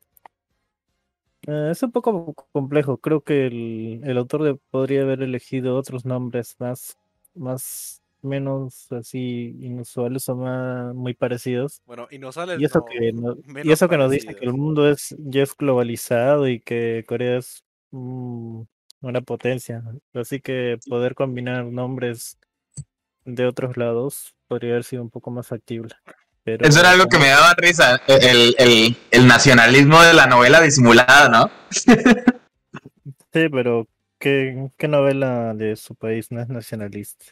Eh, 1.48 1.70
es 1.72 1.82
un 1.84 1.92
poco 1.92 2.34
complejo. 2.52 2.98
Creo 2.98 3.22
que 3.22 3.48
el, 3.48 4.02
el 4.04 4.18
autor 4.18 4.60
podría 4.70 5.02
haber 5.04 5.24
elegido 5.24 5.76
otros 5.76 6.06
nombres 6.06 6.56
más, 6.60 6.98
más, 7.34 8.01
menos 8.24 8.92
así 8.92 9.56
inusuales 9.62 10.28
o 10.30 10.36
más 10.36 10.94
muy 10.96 11.14
parecidos. 11.14 11.82
Bueno, 11.86 12.08
inusuales 12.12 12.60
Y 12.60 12.66
eso 12.66 12.80
no, 12.80 12.86
que 12.86 13.12
no- 13.14 13.38
y 13.64 13.72
eso 13.72 13.88
que 13.90 13.98
nos 13.98 14.12
dice 14.12 14.36
que 14.36 14.46
el 14.46 14.54
mundo 14.54 14.90
es 14.90 15.16
ya 15.20 15.44
es 15.44 15.56
globalizado 15.56 16.48
y 16.48 16.60
que 16.60 17.04
Corea 17.08 17.38
es 17.38 17.64
mm, 17.92 18.62
una 19.02 19.22
potencia. 19.22 19.84
Así 20.14 20.40
que 20.40 20.78
poder 20.90 21.16
combinar 21.16 21.66
nombres 21.66 22.38
de 23.26 23.46
otros 23.46 23.78
lados 23.78 24.36
podría 24.48 24.72
haber 24.72 24.84
sido 24.84 25.02
un 25.04 25.10
poco 25.10 25.32
más 25.32 25.48
factible. 25.48 25.96
Pero 26.44 26.68
Eso 26.68 26.80
era 26.80 26.92
algo 26.92 27.06
que 27.06 27.20
me 27.20 27.28
daba 27.28 27.54
risa, 27.56 28.02
el, 28.08 28.56
el, 28.58 28.98
el 29.12 29.28
nacionalismo 29.28 30.02
de 30.02 30.14
la 30.16 30.26
novela 30.26 30.60
disimulada, 30.60 31.30
¿no? 31.30 31.52
Sí, 33.34 33.48
pero 33.50 33.88
¿qué, 34.20 34.70
qué 34.78 34.88
novela 34.88 35.54
de 35.54 35.76
su 35.76 35.96
país 35.96 36.32
no 36.32 36.42
es 36.42 36.50
nacionalista? 36.50 37.26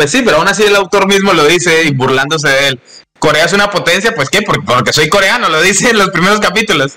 Pues 0.00 0.12
sí, 0.12 0.22
pero 0.24 0.38
aún 0.38 0.48
así 0.48 0.62
el 0.62 0.74
autor 0.76 1.06
mismo 1.06 1.34
lo 1.34 1.44
dice 1.44 1.84
y 1.84 1.92
burlándose 1.92 2.48
de 2.48 2.68
él. 2.68 2.80
Corea 3.18 3.44
es 3.44 3.52
una 3.52 3.68
potencia, 3.68 4.14
pues 4.14 4.30
qué, 4.30 4.40
porque, 4.40 4.62
porque 4.62 4.94
soy 4.94 5.10
coreano, 5.10 5.50
lo 5.50 5.60
dice 5.60 5.90
en 5.90 5.98
los 5.98 6.08
primeros 6.08 6.40
capítulos. 6.40 6.96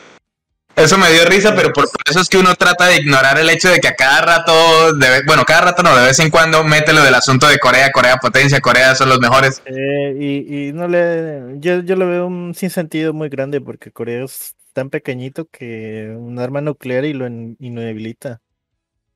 Eso 0.78 0.98
me 0.98 1.12
dio 1.12 1.26
risa, 1.26 1.54
pero 1.54 1.74
por, 1.74 1.90
eso 2.10 2.22
es 2.22 2.30
que 2.30 2.38
uno 2.38 2.56
trata 2.56 2.86
de 2.86 2.96
ignorar 2.96 3.38
el 3.38 3.50
hecho 3.50 3.68
de 3.68 3.82
que 3.82 3.90
a 3.90 3.96
cada 3.96 4.22
rato, 4.22 4.94
de 4.94 5.22
bueno, 5.28 5.44
cada 5.44 5.60
rato 5.60 5.84
no, 5.84 5.94
de 5.94 6.06
vez 6.06 6.18
en 6.20 6.30
cuando 6.30 6.64
mete 6.64 6.94
lo 6.94 7.04
del 7.04 7.14
asunto 7.14 7.46
de 7.50 7.60
Corea, 7.60 7.92
Corea 7.92 8.16
potencia, 8.20 8.62
Corea 8.62 8.96
son 8.96 9.10
los 9.10 9.20
mejores. 9.20 9.62
Eh, 9.66 10.16
y, 10.18 10.70
y 10.70 10.72
no 10.72 10.88
le, 10.88 11.60
yo, 11.60 11.82
yo 11.82 11.98
le 11.98 12.06
veo 12.06 12.26
un 12.26 12.56
sinsentido 12.56 13.12
muy 13.12 13.28
grande 13.28 13.60
porque 13.60 13.92
Corea 13.92 14.24
es 14.24 14.56
tan 14.72 14.90
pequeñito 14.90 15.50
que 15.52 16.16
un 16.18 16.40
arma 16.40 16.62
nuclear 16.62 17.04
y 17.04 17.12
lo 17.12 17.28
in-. 17.28 17.58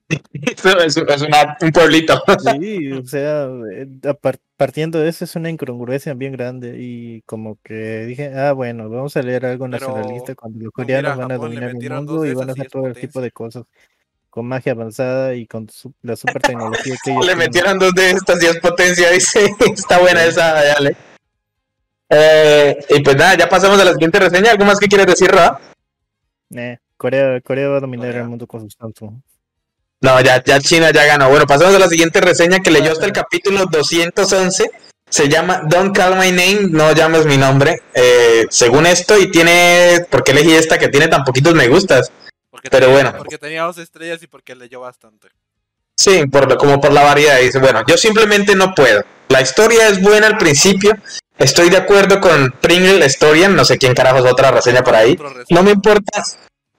Eso 0.09 0.77
es, 0.79 0.95
es 0.97 1.21
una- 1.21 1.57
un 1.61 1.71
pueblito. 1.71 2.21
Sí, 2.61 2.91
o 2.93 3.05
sea, 3.05 3.49
eh, 3.73 3.87
partiendo 4.55 4.99
de 4.99 5.09
eso 5.09 5.25
es 5.25 5.35
una 5.35 5.49
incongruencia 5.49 6.13
bien 6.13 6.31
grande 6.31 6.75
y 6.79 7.21
como 7.23 7.57
que 7.63 8.05
dije, 8.05 8.33
ah, 8.33 8.53
bueno, 8.53 8.89
vamos 8.89 9.17
a 9.17 9.21
leer 9.21 9.45
algo 9.45 9.65
Pero, 9.69 9.87
nacionalista 9.87 10.33
cuando 10.35 10.59
los 10.59 10.71
mira, 10.77 11.01
coreanos 11.01 11.17
van 11.17 11.31
a 11.31 11.37
dominar 11.37 11.69
el 11.71 11.75
mundo 11.91 12.25
y 12.25 12.33
van 12.33 12.49
a 12.49 12.51
hacer 12.53 12.69
todo 12.69 12.87
el 12.87 12.95
tipo 12.95 13.19
de 13.21 13.31
cosas 13.31 13.65
con 14.29 14.45
magia 14.45 14.73
avanzada 14.73 15.33
y 15.35 15.45
con 15.47 15.67
su- 15.69 15.93
la 16.03 16.15
super 16.15 16.41
tecnología 16.41 16.95
que 17.03 17.11
ellos 17.11 17.25
Le 17.25 17.31
tienen. 17.33 17.45
metieron 17.47 17.79
dos 17.79 17.93
de 17.93 18.11
estas 18.11 18.41
y 18.43 18.45
es 18.45 18.59
potencia, 18.59 19.09
dice. 19.11 19.49
Está 19.73 19.99
buena 19.99 20.23
esa, 20.23 20.53
dale. 20.53 20.95
Eh, 22.09 22.77
y 22.89 23.01
pues 23.01 23.15
nada, 23.17 23.35
ya 23.35 23.49
pasamos 23.49 23.79
a 23.79 23.83
la 23.85 23.91
siguiente 23.91 24.19
reseña. 24.19 24.51
¿Algo 24.51 24.63
más 24.65 24.79
que 24.79 24.87
quieres 24.87 25.07
decir, 25.07 25.29
Roa? 25.29 25.59
Eh, 26.55 26.77
Corea, 26.95 27.41
Corea 27.41 27.67
va 27.69 27.77
a 27.77 27.81
dominar 27.81 28.07
Corea. 28.07 28.21
el 28.23 28.29
mundo 28.29 28.47
con 28.47 28.61
sus 28.61 28.73
Samsung. 28.75 29.19
No, 30.01 30.21
ya, 30.21 30.43
ya 30.43 30.59
China 30.59 30.91
ya 30.91 31.05
ganó. 31.05 31.29
Bueno, 31.29 31.45
pasamos 31.47 31.75
a 31.75 31.79
la 31.79 31.87
siguiente 31.87 32.21
reseña 32.21 32.59
que 32.59 32.71
leyó 32.71 32.91
hasta 32.91 33.05
el 33.05 33.11
capítulo 33.11 33.65
211. 33.65 34.69
Se 35.09 35.29
llama 35.29 35.61
Don't 35.65 35.95
Call 35.95 36.15
My 36.17 36.31
Name, 36.31 36.67
no 36.69 36.91
llames 36.91 37.25
mi 37.25 37.37
nombre. 37.37 37.81
Eh, 37.93 38.45
según 38.49 38.85
esto, 38.85 39.17
y 39.17 39.31
tiene. 39.31 40.05
¿Por 40.09 40.23
qué 40.23 40.31
elegí 40.33 40.53
esta 40.53 40.77
que 40.77 40.89
tiene 40.89 41.07
tan 41.07 41.23
poquitos 41.23 41.55
me 41.55 41.67
gustas? 41.67 42.11
Porque 42.51 42.69
Pero 42.69 42.87
tenía, 42.87 43.01
bueno. 43.03 43.17
Porque 43.17 43.37
tenía 43.37 43.63
dos 43.63 43.77
estrellas 43.77 44.21
y 44.21 44.27
porque 44.27 44.53
leyó 44.55 44.81
bastante. 44.81 45.29
Sí, 45.95 46.27
por 46.27 46.47
lo- 46.49 46.57
como 46.57 46.79
por 46.79 46.91
la 46.91 47.03
variedad. 47.03 47.39
Dice, 47.39 47.57
bueno, 47.59 47.83
yo 47.87 47.97
simplemente 47.97 48.53
no 48.55 48.75
puedo. 48.75 49.03
La 49.29 49.41
historia 49.41 49.87
es 49.87 50.01
buena 50.01 50.27
al 50.27 50.37
principio. 50.37 50.93
Estoy 51.39 51.69
de 51.69 51.77
acuerdo 51.77 52.19
con 52.19 52.51
Pringle 52.61 53.03
Historian. 53.05 53.55
No 53.55 53.63
sé 53.65 53.77
quién 53.77 53.93
carajos 53.95 54.29
otra 54.29 54.51
reseña 54.51 54.83
por 54.83 54.95
ahí. 54.95 55.17
No 55.49 55.63
me 55.63 55.71
importa. 55.71 56.23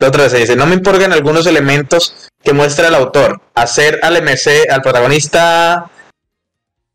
La 0.00 0.08
otra 0.08 0.28
se 0.28 0.38
dice, 0.38 0.54
no 0.54 0.66
me 0.66 0.74
importan 0.74 1.12
algunos 1.12 1.46
elementos 1.46 2.14
que 2.42 2.52
muestra 2.52 2.88
el 2.88 2.94
autor. 2.94 3.40
Hacer 3.54 3.98
al 4.02 4.22
MC, 4.22 4.68
al 4.70 4.80
protagonista 4.80 5.90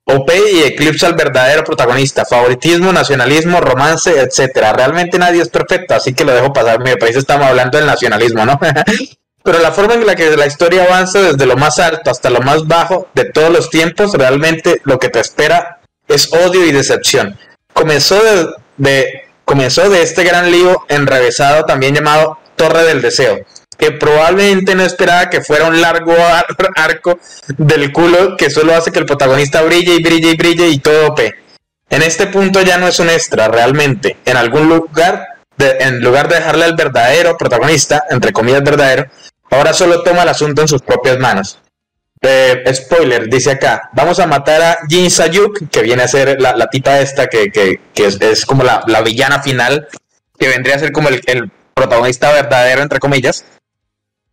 OP 0.06 0.32
y 0.54 0.64
eclipsa 0.64 1.08
al 1.08 1.14
verdadero 1.16 1.64
protagonista. 1.64 2.24
Favoritismo, 2.26 2.93
nacionalismo, 2.93 3.60
romance, 3.60 4.20
etcétera. 4.20 4.72
Realmente 4.74 5.20
nadie 5.20 5.41
es 5.41 5.49
perfecto, 5.49 5.95
así 5.95 6.14
que 6.14 6.24
lo 6.24 6.34
dejo 6.34 6.54
pasar. 6.54 6.80
Mi 6.80 6.95
país 6.95 7.18
estamos 7.18 7.45
hablando 7.47 7.78
del 7.78 7.88
nacionalismo, 7.88 8.45
¿no? 8.45 8.58
Pero 9.43 9.60
la 9.60 9.74
forma 9.74 9.95
en 9.95 10.06
la 10.08 10.16
que 10.16 10.38
la 10.38 10.47
historia 10.47 10.86
avanza 10.86 11.22
desde 11.22 11.45
lo 11.45 11.58
más 11.58 11.78
alto 11.80 12.10
hasta 12.10 12.30
lo 12.30 12.39
más 12.39 12.66
bajo 12.66 13.10
de 13.14 13.26
todos 13.26 13.49
los 13.51 13.70
tiempos, 13.70 14.14
realmente 14.14 14.80
lo 14.86 14.97
que 14.99 15.10
te 15.10 15.20
espera 15.20 15.82
es 16.08 16.32
odio 16.32 16.66
y 16.66 16.72
decepción. 16.72 17.38
Comenzó 17.74 18.24
de, 18.24 18.47
de- 18.78 19.22
comenzó 19.43 19.89
de 19.89 20.01
este 20.01 20.24
gran 20.24 20.49
lío 20.49 20.86
enrevesado 20.88 21.66
también 21.66 21.93
llamado 21.93 22.39
Torre 22.56 22.84
del 22.84 23.01
Deseo, 23.01 23.39
que 23.78 23.91
probablemente 23.91 24.76
no 24.76 24.84
esperaba 24.84 25.30
que 25.30 25.41
fuera 25.41 25.66
un 25.66 25.82
largo 25.82 26.14
ar- 26.14 26.45
arco 26.76 27.20
del 27.58 27.91
culo 27.91 28.38
que 28.38 28.49
solo 28.49 28.76
hace 28.76 28.91
que 28.91 28.99
el 28.99 29.06
protagonista 29.06 29.62
brille 29.62 29.95
y 29.95 30.04
brille 30.04 30.32
y 30.32 30.36
brille 30.38 30.68
y 30.70 30.80
todo 30.80 31.08
OP. 31.08 31.20
En 31.89 32.01
este 32.01 32.28
punto 32.28 32.62
ya 32.62 32.78
no 32.78 32.88
es 32.88 32.99
un 32.99 33.10
extra, 33.10 33.47
realmente. 33.47 34.18
En 34.26 34.38
algún 34.38 34.68
lugar, 34.68 35.28
de- 35.58 35.78
en 35.80 36.01
lugar 36.01 36.28
de 36.28 36.36
dejarle 36.36 36.66
al 36.66 36.76
verdadero 36.76 37.38
protagonista, 37.38 38.04
entre 38.10 38.32
comillas 38.32 38.64
verdadero, 38.64 39.06
ahora 39.51 39.74
solo 39.74 40.01
toma 40.01 40.24
el 40.24 40.30
asunto 40.30 40.62
en 40.62 40.68
sus 40.68 40.82
propias 40.82 41.20
manos. 41.20 41.60
Eh, 42.26 42.64
spoiler, 42.74 43.28
dice 43.30 43.51
acá, 43.51 43.89
vamos 43.93 44.18
a 44.20 44.26
matar 44.26 44.62
a 44.62 44.78
Jin 44.88 45.12
Sayuk, 45.12 45.70
que 45.70 45.82
viene 45.82 46.04
a 46.04 46.08
ser 46.08 46.39
la, 46.39 46.56
la 46.56 46.70
esta, 46.99 47.28
que, 47.28 47.51
que- 47.51 47.82
que 47.93 48.06
es, 48.22 48.45
como 48.45 48.64
la, 48.64 48.82
la 48.88 49.01
villana 49.01 49.41
final, 49.43 49.88
que 50.39 50.47
vendría 50.47 50.76
a 50.78 50.80
ser 50.80 50.91
como 50.93 51.10
el 51.10 51.20
protagonista 51.74 52.32
verdadero, 52.32 52.82
entre 52.82 52.99
comillas. 52.99 53.45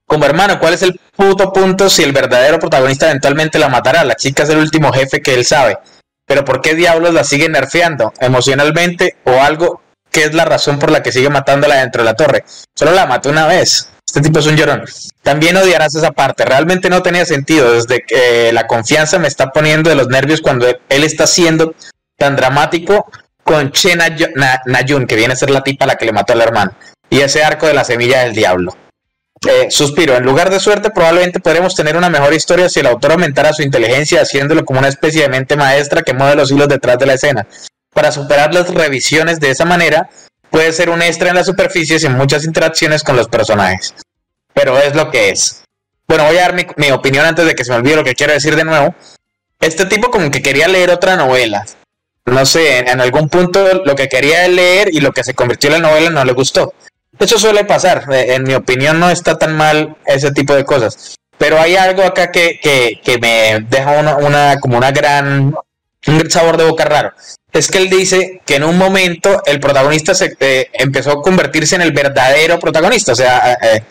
Como 0.07 0.25
hermano, 0.27 0.59
¿cuál 0.59 0.75
es 0.75 0.83
el 0.83 1.01
puto 1.17 1.53
punto 1.53 1.89
si 1.89 2.03
el 2.03 2.13
verdadero 2.13 2.59
protagonista 2.59 3.07
eventualmente 3.07 3.59
la 3.59 3.69
matará? 3.69 4.05
La 4.05 4.17
chica 4.17 4.43
es 4.43 4.49
el 4.51 4.59
último 4.59 4.93
jefe 4.93 5.23
que 5.23 5.35
él 5.35 5.45
sabe. 5.45 5.79
Pero 6.27 6.45
¿por 6.45 6.61
qué 6.61 6.75
diablos 6.75 7.15
la 7.15 7.25
sigue 7.25 7.49
nerfeando? 7.49 8.13
¿Emocionalmente 8.21 9.17
o 9.25 9.41
algo? 9.41 9.83
¿Qué 10.11 10.25
es 10.25 10.35
la 10.35 10.45
razón 10.45 10.79
por 10.81 10.91
la 10.91 11.03
que 11.03 11.13
sigue 11.13 11.31
matándola 11.31 11.77
dentro 11.77 12.03
de 12.03 12.07
la 12.11 12.15
torre? 12.17 12.45
Solo 12.75 12.93
la 12.93 13.07
mató 13.07 13.31
una 13.31 13.47
vez. 13.47 13.89
Este 14.05 14.21
tipo 14.21 14.41
es 14.41 14.47
un 14.47 14.57
llorón. 14.57 14.85
También 15.23 15.57
odiarás 15.57 15.95
esa 15.95 16.11
parte. 16.11 16.45
Realmente 16.45 16.91
no 16.91 17.01
tenía 17.03 17.25
sentido. 17.25 17.73
Desde 17.73 18.01
que 18.03 18.53
la 18.53 18.67
confianza 18.67 19.21
me 19.21 19.29
está 19.29 19.51
poniendo 19.53 19.89
de 19.89 19.95
los 19.95 20.09
nervios 20.09 20.41
cuando 20.41 20.67
él, 20.67 21.05
está 21.05 21.29
siendo 21.29 21.75
tan 22.19 22.35
dramático 22.35 23.09
con 23.45 23.71
Che 23.71 23.95
Nay- 23.95 24.33
Na- 24.35 24.61
Nayun, 24.67 25.07
que 25.07 25.15
viene 25.15 25.35
a 25.35 25.37
ser 25.37 25.51
la 25.51 25.63
tipa 25.63 25.85
a 25.85 25.89
la 25.89 25.95
que 25.95 26.07
le 26.07 26.13
mató 26.13 26.33
al 26.33 26.41
hermano. 26.41 26.73
Y 27.11 27.21
ese 27.21 27.43
arco 27.43 27.67
de 27.67 27.75
la 27.75 27.85
semilla 27.85 28.23
del 28.25 28.33
diablo. 28.33 28.77
Eh, 29.49 29.71
suspiro, 29.71 30.17
en 30.17 30.25
lugar 30.25 30.51
de 30.51 30.61
suerte 30.61 30.91
probablemente 30.91 31.41
podremos 31.41 31.75
tener 31.75 31.97
una 31.97 32.11
mejor 32.11 32.35
historia 32.35 32.69
si 32.69 32.81
el 32.81 32.87
autor 32.87 33.13
aumentara 33.13 33.55
su 33.55 33.63
inteligencia 33.63 34.21
haciéndolo 34.21 34.67
como 34.67 34.81
una 34.81 34.89
especie 34.89 35.23
de 35.23 35.31
mente 35.31 35.57
maestra 35.57 36.03
que 36.03 36.13
mueve 36.13 36.37
los 36.37 36.51
hilos 36.51 36.69
detrás 36.69 36.99
de 36.99 37.07
la 37.07 37.15
escena. 37.15 37.47
Para 37.93 38.13
superar 38.13 38.53
las 38.53 38.69
revisiones 38.69 39.41
de 39.41 39.51
esa 39.51 39.65
manera, 39.65 40.11
puede 40.51 40.73
ser 40.73 40.91
un 40.91 41.01
extra 41.01 41.31
en 41.31 41.37
la 41.37 41.45
superficie 41.45 41.99
sin 41.99 42.13
muchas 42.13 42.45
interacciones 42.45 43.03
con 43.03 43.17
los 43.17 43.29
personajes. 43.29 43.95
Pero 44.53 44.79
es 44.79 44.95
lo 44.95 45.11
que 45.11 45.31
es. 45.31 45.63
Bueno, 46.07 46.25
voy 46.25 46.37
a 46.37 46.43
dar 46.43 46.55
mi, 46.55 46.67
mi 46.77 46.91
opinión 46.91 47.25
antes 47.25 47.47
de 47.47 47.55
que 47.55 47.65
se 47.65 47.71
me 47.71 47.79
olvide 47.79 47.97
lo 47.97 48.05
que 48.05 48.15
quiero 48.15 48.35
decir 48.35 48.57
de 48.57 48.65
nuevo. 48.65 48.95
Este 49.59 49.87
tipo 49.87 50.11
como 50.11 50.31
que 50.31 50.43
quería 50.43 50.69
leer 50.69 50.91
otra 50.91 51.17
novela. 51.17 51.65
No 52.27 52.45
sé, 52.45 52.79
en, 52.79 52.89
en 52.89 53.01
algún 53.01 53.31
punto 53.31 53.83
lo 53.85 53.95
que 53.95 54.09
quería 54.09 54.47
leer 54.49 54.91
y 54.93 55.01
lo 55.01 55.13
que 55.13 55.25
se 55.25 55.35
convirtió 55.35 55.75
en 55.75 55.81
la 55.81 55.89
novela 55.89 56.11
no 56.11 56.25
le 56.25 56.33
gustó. 56.33 56.75
Eso 57.21 57.39
suele 57.39 57.65
pasar. 57.65 58.05
eh, 58.13 58.35
En 58.35 58.43
mi 58.45 58.55
opinión 58.55 58.99
no 58.99 59.11
está 59.11 59.39
tan 59.39 59.57
mal 59.57 59.97
ese 60.07 60.33
tipo 60.33 60.55
de 60.55 60.65
cosas. 60.65 61.15
Pero 61.39 61.59
hay 61.61 61.77
algo 61.77 62.03
acá 62.03 62.31
que, 62.33 62.59
que, 62.61 63.01
que 63.03 63.19
me 63.19 63.65
deja 63.69 64.17
una, 64.21 64.59
como 64.61 64.77
una 64.77 64.91
gran, 64.91 65.55
un 66.07 66.31
sabor 66.31 66.57
de 66.57 66.65
boca 66.65 66.85
raro. 66.85 67.13
Es 67.53 67.69
que 67.71 67.79
él 67.79 67.89
dice 67.89 68.41
que 68.45 68.57
en 68.57 68.65
un 68.65 68.77
momento 68.77 69.43
el 69.47 69.59
protagonista 69.61 70.15
se 70.15 70.37
eh, 70.41 70.69
empezó 70.75 71.13
a 71.13 71.23
convertirse 71.23 71.77
en 71.77 71.83
el 71.83 71.93
verdadero 71.93 72.59
protagonista. 72.59 73.13
O 73.13 73.17
sea, 73.17 73.57
eh, 73.63 73.83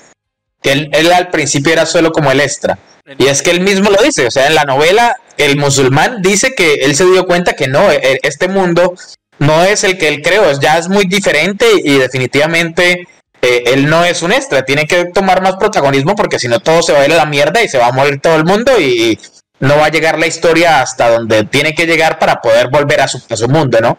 que 0.62 0.72
él, 0.74 0.90
él 0.94 1.12
al 1.12 1.30
principio 1.30 1.74
era 1.74 1.86
solo 1.86 2.12
como 2.12 2.32
el 2.32 2.40
extra. 2.42 2.78
Y 3.18 3.26
es 3.28 3.42
que 3.42 3.50
él 3.52 3.62
mismo 3.62 3.90
lo 3.90 4.02
dice, 4.04 4.28
o 4.28 4.32
sea, 4.32 4.46
en 4.46 4.54
la 4.54 4.66
novela 4.66 5.16
el 5.38 5.58
musulmán 5.58 6.22
dice 6.22 6.54
que 6.54 6.76
él 6.76 6.96
se 6.96 7.06
dio 7.06 7.26
cuenta 7.26 7.54
que 7.54 7.68
no, 7.68 7.92
e- 7.92 8.20
este 8.22 8.48
mundo 8.48 8.94
no 9.40 9.64
es 9.64 9.84
el 9.84 9.98
que 9.98 10.10
él 10.10 10.22
creó, 10.22 10.52
ya 10.60 10.78
es 10.78 10.88
muy 10.90 11.06
diferente 11.06 11.66
y 11.84 11.98
definitivamente 11.98 13.08
eh, 13.42 13.64
él 13.68 13.90
no 13.90 14.04
es 14.04 14.22
un 14.22 14.32
extra, 14.32 14.64
tiene 14.64 14.86
que 14.86 15.06
tomar 15.06 15.42
más 15.42 15.56
protagonismo 15.56 16.16
porque 16.16 16.40
si 16.40 16.48
no 16.48 16.60
todo 16.60 16.82
se 16.82 16.94
va 16.94 17.00
a 17.02 17.06
ir 17.06 17.14
a 17.14 17.18
la 17.18 17.26
mierda 17.26 17.62
y 17.62 17.70
se 17.70 17.78
va 17.78 17.88
a 17.88 17.92
morir 17.92 18.20
todo 18.20 18.36
el 18.36 18.46
mundo 18.46 18.80
y 18.80 19.18
no 19.60 19.78
va 19.78 19.86
a 19.86 19.92
llegar 19.92 20.20
la 20.20 20.28
historia 20.28 20.82
hasta 20.82 21.10
donde 21.10 21.44
tiene 21.46 21.74
que 21.74 21.86
llegar 21.86 22.20
para 22.20 22.42
poder 22.42 22.70
volver 22.70 23.02
a 23.02 23.08
su, 23.08 23.22
a 23.30 23.36
su 23.36 23.48
mundo, 23.48 23.80
¿no? 23.82 23.98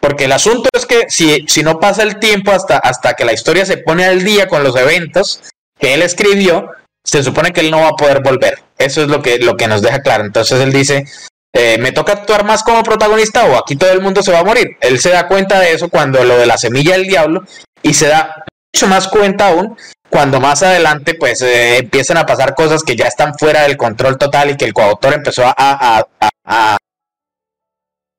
Porque 0.00 0.24
el 0.24 0.32
asunto 0.32 0.68
es 0.72 0.86
que 0.86 1.06
si, 1.08 1.46
si 1.48 1.62
no 1.62 1.80
pasa 1.80 2.02
el 2.02 2.18
tiempo 2.18 2.52
hasta, 2.52 2.78
hasta 2.78 3.14
que 3.14 3.24
la 3.24 3.32
historia 3.32 3.66
se 3.66 3.78
pone 3.78 4.04
al 4.04 4.22
día 4.22 4.46
con 4.46 4.62
los 4.62 4.76
eventos 4.76 5.42
que 5.78 5.94
él 5.94 6.02
escribió, 6.02 6.70
se 7.04 7.22
supone 7.22 7.52
que 7.52 7.60
él 7.60 7.70
no 7.70 7.80
va 7.80 7.88
a 7.88 7.96
poder 7.96 8.22
volver. 8.22 8.62
Eso 8.78 9.02
es 9.02 9.08
lo 9.08 9.22
que, 9.22 9.38
lo 9.38 9.56
que 9.56 9.68
nos 9.68 9.82
deja 9.82 10.00
claro. 10.00 10.24
Entonces 10.24 10.60
él 10.60 10.72
dice, 10.72 11.04
eh, 11.52 11.78
¿me 11.78 11.92
toca 11.92 12.12
actuar 12.12 12.44
más 12.44 12.62
como 12.62 12.82
protagonista 12.82 13.46
o 13.46 13.56
aquí 13.56 13.76
todo 13.76 13.90
el 13.90 14.00
mundo 14.00 14.22
se 14.22 14.32
va 14.32 14.40
a 14.40 14.44
morir? 14.44 14.76
Él 14.80 14.98
se 15.00 15.10
da 15.10 15.26
cuenta 15.28 15.58
de 15.60 15.72
eso 15.72 15.88
cuando 15.88 16.22
lo 16.24 16.36
de 16.36 16.46
la 16.46 16.58
semilla 16.58 16.92
del 16.92 17.06
diablo 17.06 17.44
y 17.82 17.94
se 17.94 18.08
da 18.08 18.44
mucho 18.76 18.88
más 18.88 19.08
cuenta 19.08 19.48
aún 19.48 19.74
cuando 20.10 20.38
más 20.38 20.62
adelante 20.62 21.14
pues 21.14 21.40
eh, 21.40 21.78
empiezan 21.78 22.18
a 22.18 22.26
pasar 22.26 22.54
cosas 22.54 22.82
que 22.82 22.94
ya 22.94 23.06
están 23.06 23.32
fuera 23.38 23.62
del 23.62 23.78
control 23.78 24.18
total 24.18 24.50
y 24.50 24.56
que 24.58 24.66
el 24.66 24.74
coautor 24.74 25.14
empezó 25.14 25.44
a, 25.46 26.06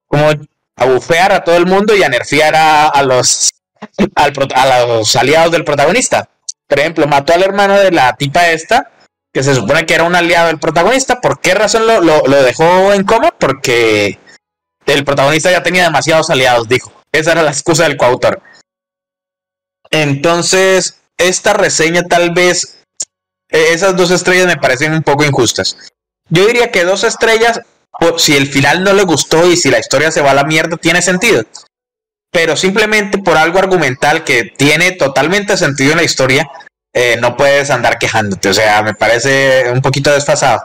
como 0.07 0.29
a 0.77 0.85
bufear 0.85 1.31
a 1.31 1.43
todo 1.43 1.57
el 1.57 1.67
mundo 1.67 1.95
y 1.95 2.01
a 2.01 2.09
nerfear 2.09 2.55
a, 2.55 3.03
los 3.03 3.51
al 4.15 4.33
a 4.55 4.85
los 4.87 5.15
aliados 5.15 5.51
del 5.51 5.63
protagonista. 5.63 6.27
Por 6.67 6.79
ejemplo, 6.79 7.05
mató 7.05 7.33
al 7.33 7.43
hermano 7.43 7.75
de 7.75 7.91
la 7.91 8.15
tipa 8.15 8.49
esta, 8.49 8.89
que 9.31 9.43
se 9.43 9.53
supone 9.53 9.85
que 9.85 9.93
era 9.93 10.05
un 10.05 10.15
aliado 10.15 10.47
del 10.47 10.57
protagonista. 10.57 11.21
¿Por 11.21 11.39
qué 11.39 11.53
razón 11.53 11.85
lo, 11.85 12.01
lo 12.01 12.43
dejó 12.43 12.93
en 12.93 13.03
coma? 13.03 13.29
Porque 13.37 14.17
el 14.87 15.05
protagonista 15.05 15.51
ya 15.51 15.61
tenía 15.61 15.83
demasiados 15.83 16.31
aliados, 16.31 16.67
dijo. 16.67 16.91
Esa 17.11 17.33
era 17.33 17.43
la 17.43 17.51
excusa 17.51 17.83
del 17.83 17.95
coautor. 17.95 18.41
Entonces, 19.91 20.99
esta 21.17 21.53
reseña 21.53 22.03
tal 22.03 22.31
vez, 22.31 22.77
eh, 23.49 23.67
esas 23.71 23.95
dos 23.95 24.11
estrellas 24.11 24.47
me 24.47 24.57
parecen 24.57 24.93
un 24.93 25.03
poco 25.03 25.23
injustas. 25.25 25.77
Yo 26.29 26.45
diría 26.45 26.71
que 26.71 26.83
dos 26.83 27.03
estrellas, 27.03 27.61
por- 27.99 28.19
si 28.19 28.35
el 28.35 28.47
final 28.47 28.83
no 28.83 28.93
le 28.93 29.03
gustó 29.03 29.49
y 29.49 29.55
si 29.57 29.69
la 29.71 29.79
historia 29.79 30.11
se 30.11 30.21
va 30.21 30.31
a 30.31 30.35
la 30.35 30.43
mierda, 30.43 30.77
tiene 30.77 31.01
sentido. 31.01 31.43
Pero 32.31 32.57
simplemente 32.57 33.17
por 33.19 33.37
algo 33.37 33.59
argumental 33.59 34.23
que 34.23 34.43
tiene 34.43 34.91
totalmente 34.91 35.55
sentido 35.57 35.91
en 35.91 35.97
la 35.97 36.03
historia, 36.03 36.49
eh, 36.93 37.17
no 37.21 37.37
puedes 37.37 37.69
andar 37.69 37.97
quejándote. 37.97 38.49
O 38.49 38.53
sea, 38.53 38.83
me 38.83 38.93
parece 38.93 39.71
un 39.71 39.81
poquito 39.81 40.11
desfasado. 40.11 40.61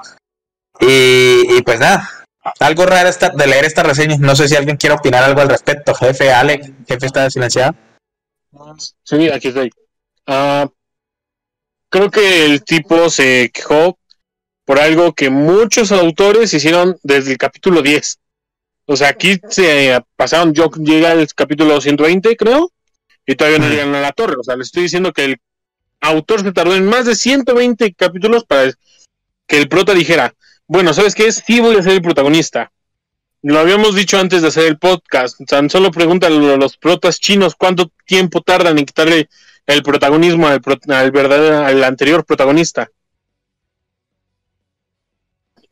Y, 0.81 1.63
pues 1.63 1.79
nada, 1.79 2.11
algo 2.59 2.85
raro 2.87 3.09
esta- 3.09 3.29
de 3.31 3.47
leer 3.47 3.65
esta 3.65 3.85
reseña. 3.85 4.17
No 4.19 4.35
sé 4.35 4.49
si 4.49 4.57
alguien 4.57 4.77
quiere 4.77 4.97
opinar 4.97 5.23
algo 5.23 5.41
al 5.41 5.49
respecto. 5.49 5.95
Jefe, 5.95 6.33
Alex, 6.33 6.69
jefe 6.89 7.07
está 7.07 7.31
silenciado. 7.31 7.75
Sí, 9.05 9.29
aquí 9.29 9.49
estoy. 9.49 9.71
Ah, 10.27 10.69
creo 11.89 12.11
que 12.11 12.45
el 12.47 12.63
tipo 12.65 13.11
se 13.11 13.51
quejó 13.53 13.99
por 14.65 14.79
algo 14.79 15.13
que 15.13 15.31
muchos 15.31 15.93
autores 15.93 16.55
hicieron 16.55 16.99
desde 17.03 17.33
el 17.33 17.39
capítulo 17.39 17.83
10. 17.83 18.19
O 18.87 18.97
sea, 18.97 19.09
aquí 19.09 19.41
se 19.49 20.01
pasaron, 20.17 20.53
yo 20.53 20.71
llegué 20.71 21.07
al 21.07 21.27
capítulo 21.35 21.81
120, 21.81 22.37
creo, 22.37 22.71
y 23.27 23.35
todavía 23.35 23.59
no 23.59 23.69
llegan 23.69 23.95
a 23.95 24.01
la 24.01 24.13
torre. 24.13 24.37
O 24.39 24.45
sea, 24.45 24.57
le 24.57 24.63
estoy 24.63 24.85
diciendo 24.85 25.13
que 25.13 25.25
el 25.25 25.37
autor 26.01 26.43
se 26.43 26.53
tardó 26.53 26.75
en 26.75 26.87
más 26.87 27.07
de 27.07 27.15
120 27.15 27.95
capítulos 27.95 28.45
para 28.45 28.73
que 29.47 29.59
el 29.59 29.69
prota 29.69 29.95
dijera, 29.95 30.35
bueno, 30.67 30.93
¿sabes 30.95 31.15
qué? 31.15 31.31
Sí 31.33 31.61
voy 31.61 31.77
a 31.77 31.83
ser 31.83 31.93
el 31.93 32.03
protagonista. 32.03 32.73
Lo 33.43 33.59
habíamos 33.59 33.97
dicho 33.97 34.19
antes 34.19 34.41
de 34.43 34.49
hacer 34.49 34.67
el 34.67 34.79
podcast. 34.79 35.41
Tan 35.49 35.69
solo 35.69 35.91
preguntan 35.91 36.33
a 36.33 36.57
los 36.57 36.77
protas 36.77 37.19
chinos 37.19 37.57
cuánto 37.57 37.91
tiempo 38.07 38.41
tardan 38.41 38.79
en 38.79 38.87
quitarle 38.87 39.29
el 39.67 39.83
protagonismo 39.83 40.47
al, 40.47 40.61
pro- 40.61 40.79
al 40.89 41.11
verdadero, 41.11 41.65
al 41.65 41.83
anterior 41.83 42.25
protagonista. 42.25 42.89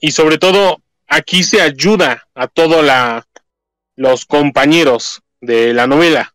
Y 0.01 0.11
sobre 0.11 0.39
todo, 0.39 0.83
aquí 1.07 1.45
se 1.45 1.61
ayuda 1.61 2.27
a 2.35 2.49
todos 2.49 2.85
los 3.95 4.25
compañeros 4.25 5.23
de 5.41 5.73
la 5.73 5.87
novela. 5.87 6.35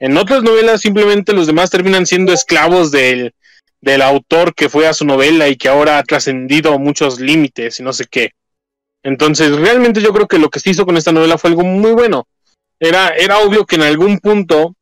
En 0.00 0.16
otras 0.16 0.42
novelas 0.42 0.80
simplemente 0.80 1.32
los 1.32 1.46
demás 1.46 1.70
terminan 1.70 2.06
siendo 2.06 2.32
esclavos 2.32 2.90
del, 2.90 3.34
del 3.80 4.02
autor 4.02 4.54
que 4.54 4.68
fue 4.68 4.88
a 4.88 4.94
su 4.94 5.04
novela 5.04 5.48
y 5.48 5.56
que 5.56 5.68
ahora 5.68 5.98
ha 5.98 6.02
trascendido 6.02 6.78
muchos 6.78 7.20
límites 7.20 7.78
y 7.78 7.82
no 7.82 7.92
sé 7.92 8.06
qué. 8.10 8.32
Entonces, 9.06 9.54
realmente 9.54 10.02
yo 10.02 10.12
creo 10.12 10.26
que 10.26 10.40
lo 10.40 10.50
que 10.50 10.58
se 10.58 10.70
hizo 10.70 10.84
con 10.84 10.96
esta 10.96 11.12
novela 11.12 11.38
fue 11.38 11.50
algo 11.50 11.62
muy 11.62 11.92
bueno. 11.92 12.26
Era, 12.80 13.10
era 13.10 13.38
obvio 13.38 13.64
que 13.64 13.76
en 13.76 13.82
algún 13.82 14.18
punto 14.18 14.74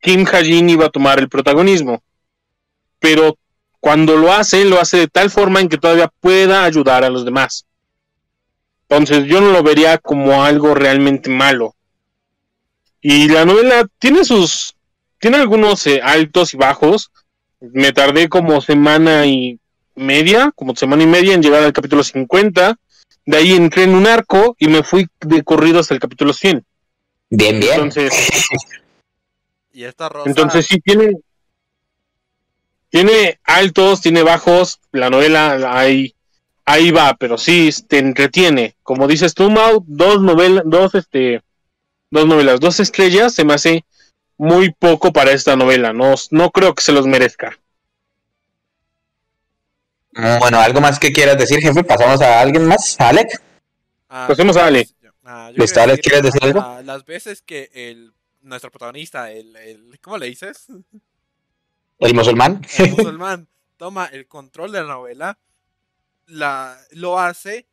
Kim 0.00 0.24
Hajin 0.26 0.70
iba 0.70 0.86
a 0.86 0.90
tomar 0.90 1.18
el 1.18 1.28
protagonismo. 1.28 2.02
Pero 2.98 3.36
cuando 3.78 4.16
lo 4.16 4.32
hace, 4.32 4.64
lo 4.64 4.80
hace 4.80 4.96
de 4.96 5.08
tal 5.08 5.28
forma 5.28 5.60
en 5.60 5.68
que 5.68 5.76
todavía 5.76 6.10
pueda 6.20 6.64
ayudar 6.64 7.04
a 7.04 7.10
los 7.10 7.26
demás. 7.26 7.66
Entonces 8.88 9.26
yo 9.26 9.42
no 9.42 9.52
lo 9.52 9.62
vería 9.62 9.98
como 9.98 10.42
algo 10.42 10.74
realmente 10.74 11.28
malo. 11.28 11.74
Y 13.02 13.28
la 13.28 13.44
novela 13.44 13.86
tiene 13.98 14.24
sus... 14.24 14.76
Tiene 15.18 15.36
algunos 15.36 15.86
eh, 15.86 16.00
altos 16.02 16.54
y 16.54 16.56
bajos. 16.56 17.12
Me 17.60 17.92
tardé 17.92 18.30
como 18.30 18.62
semana 18.62 19.26
y 19.26 19.60
media, 19.94 20.52
como 20.56 20.74
semana 20.74 21.02
y 21.02 21.06
media 21.06 21.34
en 21.34 21.42
llegar 21.42 21.62
al 21.62 21.74
capítulo 21.74 22.02
50. 22.02 22.78
De 23.26 23.36
ahí 23.36 23.52
entré 23.52 23.82
en 23.82 23.94
un 23.94 24.06
arco 24.06 24.54
y 24.58 24.68
me 24.68 24.84
fui 24.84 25.08
de 25.20 25.42
corrido 25.42 25.80
hasta 25.80 25.94
el 25.94 26.00
capítulo 26.00 26.32
100. 26.32 26.64
Bien, 27.30 27.58
bien. 27.58 27.72
Entonces, 27.72 28.12
Y 29.72 29.84
esta 29.84 30.08
rosa. 30.08 30.30
entonces 30.30 30.66
sí 30.66 30.80
tiene 30.80 31.10
tiene 32.88 33.40
altos, 33.44 34.00
tiene 34.00 34.22
bajos, 34.22 34.80
la 34.92 35.10
novela 35.10 35.78
ahí 35.78 36.14
ahí 36.64 36.90
va, 36.92 37.14
pero 37.18 37.36
sí 37.36 37.70
te 37.86 37.98
entretiene. 37.98 38.76
Como 38.82 39.06
dices 39.06 39.34
tú, 39.34 39.50
Mau, 39.50 39.84
dos 39.86 40.22
novelas, 40.22 40.62
dos 40.66 40.94
este 40.94 41.42
dos 42.10 42.26
novelas, 42.26 42.60
dos 42.60 42.80
estrellas 42.80 43.34
se 43.34 43.44
me 43.44 43.54
hace 43.54 43.84
muy 44.38 44.72
poco 44.72 45.12
para 45.12 45.32
esta 45.32 45.56
novela, 45.56 45.92
no 45.92 46.14
no 46.30 46.50
creo 46.52 46.74
que 46.74 46.82
se 46.82 46.92
los 46.92 47.06
merezca. 47.06 47.58
Bueno, 50.40 50.58
¿algo 50.60 50.80
más 50.80 50.98
que 50.98 51.12
quieras 51.12 51.36
decir, 51.36 51.60
jefe? 51.60 51.84
¿Pasamos 51.84 52.20
a 52.22 52.40
alguien 52.40 52.64
más? 52.66 52.96
¿A 52.98 53.08
¿Alex? 53.10 53.40
Ah, 54.08 54.26
Pasemos 54.28 54.56
a 54.56 54.66
Ale. 54.66 54.88
ah, 55.24 55.50
Listo, 55.54 55.80
quería 55.80 55.82
Ale, 55.82 55.98
¿quieres 55.98 56.22
decir 56.22 56.42
algo? 56.44 56.60
ah, 56.60 56.82
las 56.84 57.04
veces 57.04 57.42
que 57.42 57.70
el 57.74 58.12
nuestro 58.40 58.70
protagonista, 58.70 59.30
el, 59.32 59.54
el 59.56 59.98
¿cómo 60.00 60.18
le 60.18 60.26
dices? 60.26 60.66
¿El 61.98 62.14
musulmán? 62.14 62.62
El 62.78 62.90
musulmán 62.90 63.48
toma 63.76 64.06
el 64.06 64.26
control 64.28 64.72
de 64.72 64.80
la 64.82 64.86
novela, 64.88 65.38
la 66.26 66.78
lo 66.92 67.18
hace, 67.20 67.68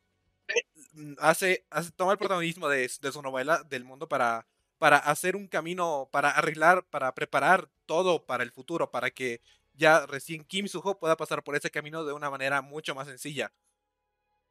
hace, 1.20 1.66
hace 1.70 1.91
toma 1.91 2.14
el 2.14 2.18
protagonismo 2.18 2.68
de, 2.70 2.89
de 3.02 3.12
su 3.12 3.22
novela 3.22 3.64
del 3.70 3.84
mundo 3.84 4.08
para 4.08 4.46
para 4.80 4.98
hacer 4.98 5.38
un 5.38 5.48
camino, 5.48 6.10
para 6.12 6.32
arreglar, 6.32 6.84
para 6.84 7.14
preparar 7.16 7.70
todo 7.86 8.26
para 8.26 8.44
el 8.44 8.52
futuro, 8.52 8.91
para 8.91 9.12
que 9.12 9.39
ya 9.74 10.06
recién 10.06 10.44
Kim 10.44 10.68
Suho 10.68 11.00
pueda 11.00 11.18
pasar 11.18 11.44
por 11.44 11.56
ese 11.56 11.72
camino 11.72 12.04
de 12.06 12.14
una 12.14 12.30
manera 12.30 12.62
mucho 12.62 12.96
más 12.96 13.08
sencilla. 13.08 13.52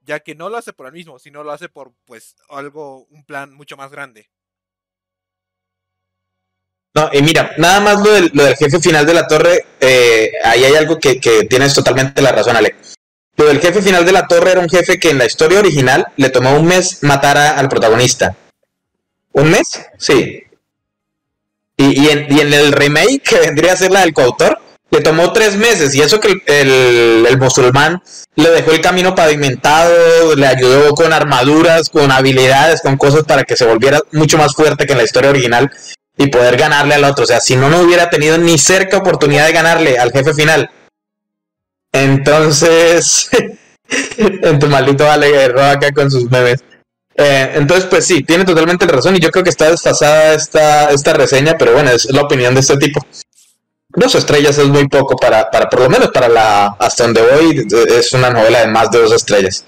Ya 0.04 0.20
que 0.20 0.34
no 0.34 0.48
lo 0.48 0.56
hace 0.56 0.72
por 0.72 0.86
él 0.86 0.92
mismo, 0.92 1.18
sino 1.18 1.44
lo 1.44 1.52
hace 1.52 1.68
por 1.68 1.92
pues 2.04 2.34
algo, 2.48 3.04
un 3.10 3.24
plan 3.24 3.54
mucho 3.54 3.76
más 3.76 3.90
grande. 3.90 4.30
No, 6.94 7.08
y 7.12 7.22
mira, 7.22 7.54
nada 7.56 7.80
más 7.80 8.00
lo 8.04 8.12
del, 8.12 8.30
lo 8.34 8.44
del 8.44 8.56
jefe 8.56 8.78
final 8.80 9.06
de 9.06 9.14
la 9.14 9.26
torre, 9.26 9.64
eh, 9.80 10.30
ahí 10.44 10.64
hay 10.64 10.74
algo 10.74 10.98
que, 10.98 11.18
que 11.20 11.44
tienes 11.44 11.72
totalmente 11.72 12.20
la 12.20 12.32
razón, 12.32 12.54
Ale. 12.56 12.76
Lo 13.36 13.46
del 13.46 13.60
jefe 13.60 13.80
final 13.80 14.04
de 14.04 14.12
la 14.12 14.26
torre 14.26 14.50
era 14.50 14.60
un 14.60 14.68
jefe 14.68 14.98
que 15.00 15.08
en 15.10 15.18
la 15.18 15.24
historia 15.24 15.60
original 15.60 16.04
le 16.16 16.28
tomó 16.28 16.54
un 16.54 16.66
mes 16.66 17.02
matar 17.02 17.38
a- 17.38 17.58
al 17.58 17.68
protagonista. 17.68 18.36
¿Un 19.32 19.50
mes? 19.50 19.86
Sí. 19.98 20.42
Y, 21.78 22.02
y 22.02 22.08
en, 22.10 22.26
y 22.30 22.40
en 22.40 22.52
el 22.52 22.72
remake, 22.72 23.22
que 23.22 23.40
vendría 23.40 23.72
a 23.72 23.76
ser 23.76 23.90
la 23.90 24.00
del 24.00 24.12
coautor, 24.12 24.60
le 24.92 25.00
tomó 25.00 25.32
tres 25.32 25.56
meses. 25.56 25.94
Y 25.94 26.02
eso 26.02 26.20
que 26.20 26.42
el, 26.46 27.26
el- 27.26 27.38
musulmán 27.38 28.00
le 28.36 28.50
dejó 28.50 28.70
el 28.72 28.80
camino 28.80 29.14
pavimentado, 29.14 30.36
le 30.36 30.46
ayudó 30.46 30.94
con 30.94 31.12
armaduras, 31.12 31.88
con 31.88 32.12
habilidades, 32.12 32.82
con 32.82 32.96
cosas 32.96 33.24
para 33.24 33.42
que 33.42 33.56
se 33.56 33.64
volviera 33.66 34.00
mucho 34.12 34.38
más 34.38 34.54
fuerte 34.54 34.86
que 34.86 34.92
en 34.92 34.98
la 34.98 35.04
historia 35.04 35.30
original 35.30 35.70
y 36.16 36.26
poder 36.28 36.56
ganarle 36.56 36.94
al 36.94 37.04
otro. 37.04 37.24
O 37.24 37.26
sea, 37.26 37.40
si 37.40 37.56
no, 37.56 37.68
no 37.70 37.80
hubiera 37.80 38.10
tenido 38.10 38.36
ni 38.38 38.58
cerca 38.58 38.98
oportunidad 38.98 39.46
de 39.46 39.52
ganarle 39.52 39.98
al 39.98 40.12
jefe 40.12 40.34
final. 40.34 40.70
Entonces, 41.92 43.30
en 44.18 44.58
tu 44.58 44.66
maldito 44.68 45.04
vale 45.04 45.44
acá 45.44 45.90
con 45.92 46.10
sus 46.10 46.30
memes. 46.30 46.60
Eh, 47.16 47.52
entonces, 47.54 47.86
pues 47.86 48.06
sí, 48.06 48.22
tiene 48.24 48.44
totalmente 48.44 48.86
razón 48.86 49.16
y 49.16 49.20
yo 49.20 49.30
creo 49.30 49.44
que 49.44 49.50
está 49.50 49.70
desfasada 49.70 50.34
esta, 50.34 50.90
esta 50.90 51.12
reseña, 51.12 51.56
pero 51.58 51.72
bueno, 51.72 51.90
es 51.90 52.06
la 52.10 52.22
opinión 52.22 52.54
de 52.54 52.60
este 52.60 52.76
tipo. 52.78 53.04
Dos 53.94 54.14
estrellas 54.14 54.56
es 54.58 54.68
muy 54.68 54.88
poco 54.88 55.16
para, 55.16 55.50
para, 55.50 55.68
por 55.68 55.80
lo 55.80 55.90
menos 55.90 56.08
para 56.08 56.28
la, 56.28 56.66
hasta 56.78 57.04
donde 57.04 57.22
voy, 57.22 57.66
es 57.88 58.12
una 58.14 58.30
novela 58.30 58.60
de 58.60 58.68
más 58.68 58.90
de 58.90 59.00
dos 59.00 59.12
estrellas. 59.12 59.64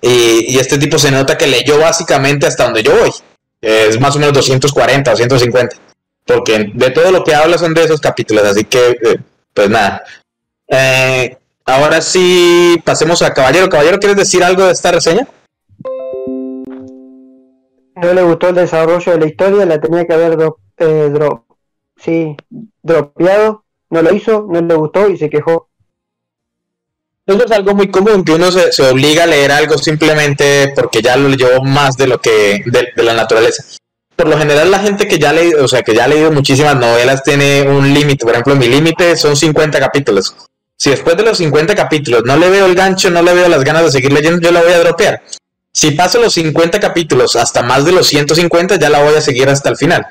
Y, 0.00 0.54
y 0.54 0.58
este 0.58 0.78
tipo 0.78 0.98
se 0.98 1.10
nota 1.10 1.36
que 1.36 1.46
leyó 1.46 1.78
básicamente 1.78 2.46
hasta 2.46 2.64
donde 2.64 2.82
yo 2.82 2.96
voy. 2.96 3.10
Es 3.60 4.00
más 4.00 4.16
o 4.16 4.18
menos 4.18 4.34
240 4.34 5.12
o 5.12 5.16
150. 5.16 5.76
Porque 6.24 6.70
de 6.74 6.90
todo 6.90 7.10
lo 7.10 7.24
que 7.24 7.34
habla 7.34 7.58
son 7.58 7.74
de 7.74 7.84
esos 7.84 8.00
capítulos, 8.00 8.44
así 8.44 8.64
que, 8.64 8.90
eh, 8.90 9.20
pues 9.52 9.68
nada. 9.68 10.02
Eh, 10.68 11.36
ahora 11.64 12.00
sí, 12.00 12.80
pasemos 12.84 13.20
a 13.22 13.34
Caballero. 13.34 13.68
Caballero, 13.68 13.98
¿quieres 13.98 14.16
decir 14.16 14.42
algo 14.44 14.64
de 14.64 14.72
esta 14.72 14.92
reseña? 14.92 15.26
No 17.96 18.14
le 18.14 18.22
gustó 18.22 18.48
el 18.48 18.54
desarrollo 18.54 19.12
de 19.12 19.18
la 19.18 19.26
historia, 19.26 19.66
la 19.66 19.80
tenía 19.80 20.06
que 20.06 20.14
haber 20.14 20.38
eh, 20.78 21.12
sí, 21.96 22.36
dropeado. 22.82 23.64
No 23.90 24.02
lo 24.02 24.14
hizo, 24.14 24.46
no 24.48 24.60
le 24.60 24.74
gustó 24.74 25.08
y 25.08 25.16
se 25.16 25.28
quejó. 25.28 25.68
Eso 27.26 27.44
es 27.44 27.52
algo 27.52 27.74
muy 27.74 27.90
común, 27.90 28.24
que 28.24 28.32
uno 28.32 28.50
se, 28.50 28.82
obliga 28.82 29.24
a 29.24 29.26
leer 29.26 29.52
algo 29.52 29.78
simplemente 29.78 30.72
porque 30.74 31.00
ya 31.00 31.16
lo 31.16 31.28
leyó 31.28 31.62
más 31.62 31.96
de 31.96 32.08
lo 32.08 32.20
que, 32.20 32.62
de, 32.66 32.88
de 32.96 33.02
la 33.02 33.14
naturaleza. 33.14 33.62
por 34.16 34.28
lo 34.28 34.36
general 34.36 34.70
la 34.70 34.80
gente 34.80 35.06
que 35.06 35.18
ya 35.18 35.30
ha 35.30 35.32
leído, 35.32 35.64
o 35.64 35.68
sea, 35.68 35.82
que 35.82 35.94
ya 35.94 36.04
ha 36.04 36.08
leído 36.08 36.32
muchísimas 36.32 36.76
novelas 36.76 37.22
tiene 37.22 37.62
un 37.62 37.94
límite. 37.94 38.24
Por 38.24 38.32
ejemplo, 38.32 38.56
mi 38.56 38.68
límite 38.68 39.16
son 39.16 39.36
50 39.36 39.78
capítulos. 39.78 40.34
Si 40.76 40.90
después 40.90 41.16
de 41.16 41.22
los 41.22 41.38
50 41.38 41.74
capítulos 41.74 42.22
no 42.24 42.36
le 42.36 42.48
veo 42.48 42.66
el 42.66 42.74
gancho, 42.74 43.10
no 43.10 43.22
le 43.22 43.34
veo 43.34 43.48
las 43.48 43.62
ganas 43.64 43.84
de 43.84 43.90
seguir 43.92 44.12
leyendo, 44.12 44.40
yo 44.40 44.50
la 44.50 44.62
voy 44.62 44.72
a 44.72 44.78
dropear. 44.78 45.22
Si 45.72 45.92
paso 45.92 46.18
los 46.18 46.32
50 46.32 46.80
capítulos 46.80 47.36
hasta 47.36 47.62
más 47.62 47.84
de 47.84 47.92
los 47.92 48.06
150, 48.08 48.76
ya 48.76 48.88
la 48.88 49.02
voy 49.02 49.14
a 49.14 49.20
seguir 49.20 49.48
hasta 49.48 49.68
el 49.68 49.76
final. 49.76 50.06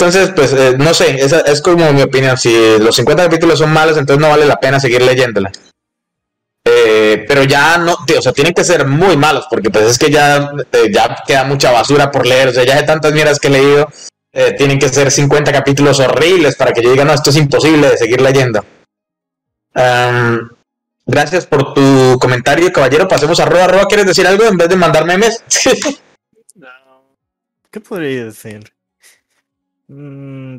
Entonces, 0.00 0.30
pues, 0.34 0.52
eh, 0.52 0.76
no 0.78 0.94
sé, 0.94 1.20
esa 1.20 1.40
es 1.40 1.60
como 1.60 1.92
mi 1.92 2.02
opinión. 2.02 2.38
Si 2.38 2.78
los 2.78 2.94
50 2.94 3.24
capítulos 3.24 3.58
son 3.58 3.72
malos, 3.72 3.96
entonces 3.98 4.20
no 4.20 4.28
vale 4.28 4.46
la 4.46 4.60
pena 4.60 4.78
seguir 4.78 5.02
leyéndola. 5.02 5.50
Eh, 6.64 7.24
pero 7.26 7.42
ya 7.44 7.78
no, 7.78 7.94
o 7.94 8.22
sea, 8.22 8.32
tienen 8.32 8.52
que 8.52 8.62
ser 8.62 8.86
muy 8.86 9.16
malos, 9.16 9.46
porque 9.50 9.70
pues 9.70 9.86
es 9.86 9.98
que 9.98 10.10
ya, 10.10 10.52
eh, 10.70 10.90
ya 10.92 11.16
queda 11.26 11.44
mucha 11.44 11.72
basura 11.72 12.10
por 12.10 12.26
leer, 12.26 12.48
o 12.48 12.52
sea, 12.52 12.62
ya 12.62 12.76
de 12.76 12.82
tantas 12.82 13.12
mierdas 13.12 13.40
que 13.40 13.48
he 13.48 13.50
leído, 13.50 13.88
eh, 14.32 14.52
tienen 14.52 14.78
que 14.78 14.90
ser 14.90 15.10
50 15.10 15.50
capítulos 15.50 15.98
horribles 15.98 16.56
para 16.56 16.72
que 16.72 16.82
yo 16.82 16.90
diga, 16.92 17.04
no, 17.04 17.14
esto 17.14 17.30
es 17.30 17.36
imposible 17.36 17.88
de 17.88 17.96
seguir 17.96 18.20
leyendo. 18.20 18.64
Am, 19.74 20.50
gracias 21.06 21.46
por 21.46 21.72
tu 21.72 22.18
comentario, 22.20 22.70
caballero. 22.70 23.08
Pasemos 23.08 23.40
a 23.40 23.44
arroba, 23.44 23.64
arroba, 23.64 23.86
¿quieres 23.86 24.06
decir 24.06 24.26
algo 24.26 24.44
en 24.44 24.58
vez 24.58 24.68
de 24.68 24.76
mandar 24.76 25.06
memes? 25.06 25.42
¿Qué 27.70 27.80
podría 27.80 28.26
decir? 28.26 28.72
Mm, 29.88 30.58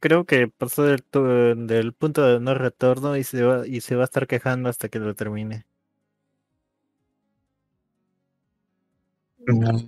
creo 0.00 0.24
que 0.24 0.48
pasó 0.48 0.84
del, 0.84 1.02
punto 1.92 2.22
de 2.24 2.40
no 2.40 2.54
retorno 2.54 3.16
y 3.16 3.24
se 3.24 3.42
va 3.42 3.66
y 3.66 3.80
se 3.80 3.96
va 3.96 4.02
a 4.02 4.04
estar 4.04 4.26
quejando 4.26 4.68
hasta 4.68 4.88
que 4.88 4.98
lo 5.00 5.14
termine. 5.14 5.66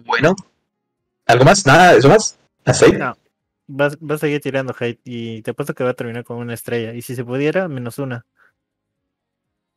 bueno, 0.06 0.34
¿algo 1.26 1.44
más? 1.44 1.66
¿Nada? 1.66 1.94
¿Eso 1.94 2.08
más? 2.08 2.38
¿Hasta 2.64 2.86
ahí? 2.86 2.92
No, 2.92 3.16
va, 3.68 3.86
a- 3.86 3.96
va 4.06 4.14
a 4.16 4.18
seguir 4.18 4.40
tirando 4.40 4.74
hate 4.78 5.00
y 5.04 5.42
te 5.42 5.52
apuesto 5.52 5.74
que 5.74 5.84
va 5.84 5.90
a 5.90 5.94
terminar 5.94 6.24
con 6.24 6.38
una 6.38 6.54
estrella. 6.54 6.94
Y 6.94 7.02
si 7.02 7.14
se 7.14 7.24
pudiera, 7.24 7.68
menos 7.68 7.98
una. 7.98 8.26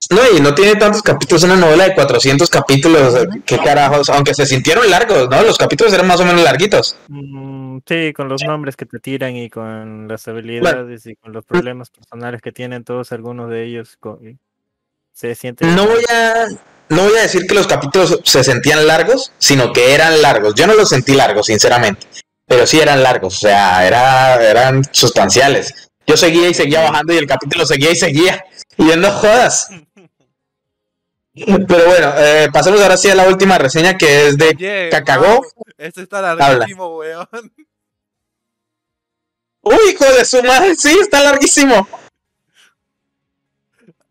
No, 0.10 0.22
y 0.36 0.42
no 0.42 0.54
tiene 0.54 0.76
tantos 0.76 1.02
capítulos, 1.02 1.44
una 1.44 1.56
novela 1.56 1.86
de 1.86 1.96
400 1.96 2.50
capítulos, 2.50 3.16
qué 3.46 3.58
carajos, 3.58 4.10
aunque 4.10 4.34
se 4.34 4.46
sintieron 4.46 4.90
largos, 4.90 5.30
¿no? 5.30 5.42
Los 5.44 5.58
capítulos 5.58 5.94
eran 5.94 6.08
más 6.08 6.20
o 6.20 6.26
menos 6.26 6.44
larguitos. 6.44 6.98
Mm, 7.08 7.78
sí, 7.88 8.14
con 8.14 8.28
los 8.28 8.44
nombres 8.44 8.76
que 8.76 8.86
te 8.86 9.00
tiran 9.00 9.36
y 9.36 9.50
con 9.50 10.08
las 10.08 10.28
habilidades 10.28 11.06
y 11.06 11.16
con 11.16 11.32
los 11.32 11.46
problemas 11.46 11.90
personales 11.90 12.42
que 12.42 12.52
tienen 12.52 12.84
todos 12.84 13.12
algunos 13.12 13.50
de 13.50 13.66
ellos. 13.66 13.98
Se 15.14 15.36
siente. 15.36 15.66
No 15.68 15.86
voy 15.86 16.04
a, 16.12 16.48
no 16.90 17.04
voy 17.04 17.18
a 17.18 17.22
decir 17.22 17.46
que 17.48 17.54
los 17.54 17.68
capítulos 17.68 18.20
se 18.24 18.44
sentían 18.44 18.86
largos, 18.88 19.32
sino 19.38 19.72
que 19.72 19.94
eran 19.94 20.22
largos. 20.22 20.56
Yo 20.56 20.68
no 20.68 20.74
los 20.74 20.90
sentí 20.90 21.14
largos, 21.14 21.46
sinceramente, 21.46 22.08
pero 22.46 22.66
sí 22.66 22.80
eran 22.80 23.04
largos, 23.04 23.36
o 23.36 23.40
sea, 23.40 23.86
era, 23.86 24.44
eran 24.44 24.84
sustanciales. 24.92 25.90
Yo 26.06 26.18
seguía 26.18 26.50
y 26.50 26.54
seguía 26.54 26.82
bajando 26.82 27.14
y 27.14 27.18
el 27.18 27.28
capítulo 27.28 27.66
seguía 27.66 27.92
y 27.92 27.96
seguía. 27.96 28.44
Y 28.78 28.88
yo, 28.88 28.98
no 28.98 29.12
jodas. 29.12 29.70
Pero 31.34 31.86
bueno, 31.86 32.14
eh, 32.18 32.50
pasemos 32.54 32.80
ahora 32.82 32.96
sí 32.96 33.10
a 33.10 33.16
la 33.16 33.28
última 33.28 33.58
reseña 33.58 33.98
que 33.98 34.28
es 34.28 34.38
de 34.38 34.50
Oye, 34.50 34.90
Cacagó. 34.92 35.42
Este 35.78 36.04
está 36.04 36.22
larguísimo, 36.22 36.98
weón. 36.98 37.28
Uy, 39.62 39.78
hijo 39.92 40.06
de 40.06 40.26
su 40.26 40.44
madre, 40.44 40.76
sí, 40.76 40.92
está 41.02 41.24
larguísimo. 41.24 41.88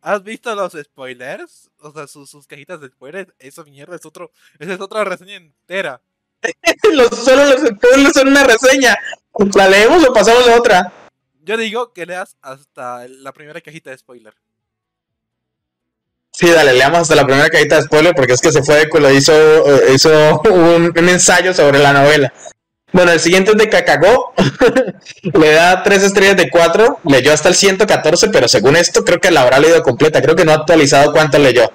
¿Has 0.01 0.25
visto 0.25 0.53
los 0.57 0.73
spoilers? 0.73 1.70
O 1.79 1.93
sea, 1.93 2.09
sus, 2.09 2.29
sus 2.29 2.47
cajitas 2.49 2.81
de 2.81 2.89
spoilers. 2.89 3.33
Esa 3.39 3.62
mierda 3.62 3.95
es 3.95 4.05
otro. 4.05 4.33
Esa 4.59 4.75
es 4.75 4.81
otra 4.81 5.05
reseña 5.05 5.37
entera. 5.37 6.01
Los, 6.93 7.11
solo 7.11 7.45
los 7.45 7.61
spoilers 7.61 8.12
son 8.12 8.27
una 8.27 8.43
reseña. 8.43 8.97
¿La 9.55 9.68
leemos 9.68 10.05
o 10.05 10.12
pasamos 10.12 10.49
a 10.49 10.57
otra? 10.57 10.93
Yo 11.41 11.57
digo 11.57 11.93
que 11.93 12.05
leas 12.05 12.37
hasta 12.43 13.07
la 13.07 13.33
primera 13.33 13.61
cajita 13.61 13.91
de 13.91 13.99
spoiler. 13.99 14.35
Sí, 16.35 16.51
dale, 16.51 16.72
leamos 16.72 17.01
hasta 17.01 17.14
la 17.14 17.26
primera 17.26 17.51
cajita 17.51 17.76
de 17.76 17.83
spoiler 17.83 18.14
porque 18.14 18.33
es 18.33 18.41
que 18.41 18.53
se 18.53 18.62
fue 18.62 18.76
de 18.76 18.89
culo, 18.89 19.11
hizo, 19.11 19.33
eh, 19.33 19.93
hizo 19.95 20.41
un, 20.51 20.93
ensayo 20.97 21.53
sobre 21.53 21.78
la 21.78 21.93
novela. 21.93 22.33
Bueno, 22.91 23.12
el 23.12 23.20
siguiente 23.20 23.53
es 23.53 23.57
de 23.57 23.68
Cacagó. 23.68 24.35
Le 25.22 25.53
da 25.53 25.83
tres 25.83 26.03
estrellas 26.03 26.37
de 26.37 26.51
cuatro. 26.51 27.01
Leyó 27.05 27.33
hasta 27.33 27.49
el 27.49 27.55
114, 27.55 28.28
pero 28.28 28.49
según 28.49 28.76
esto 28.76 29.05
creo 29.05 29.18
que 29.18 29.30
la 29.30 29.43
habrá 29.43 29.59
leído 29.59 29.83
completa. 29.83 30.20
Creo 30.20 30.37
que 30.37 30.45
no 30.45 30.53
ha 30.53 30.57
actualizado 30.57 31.12
cuánto 31.12 31.39
leyó. 31.39 31.70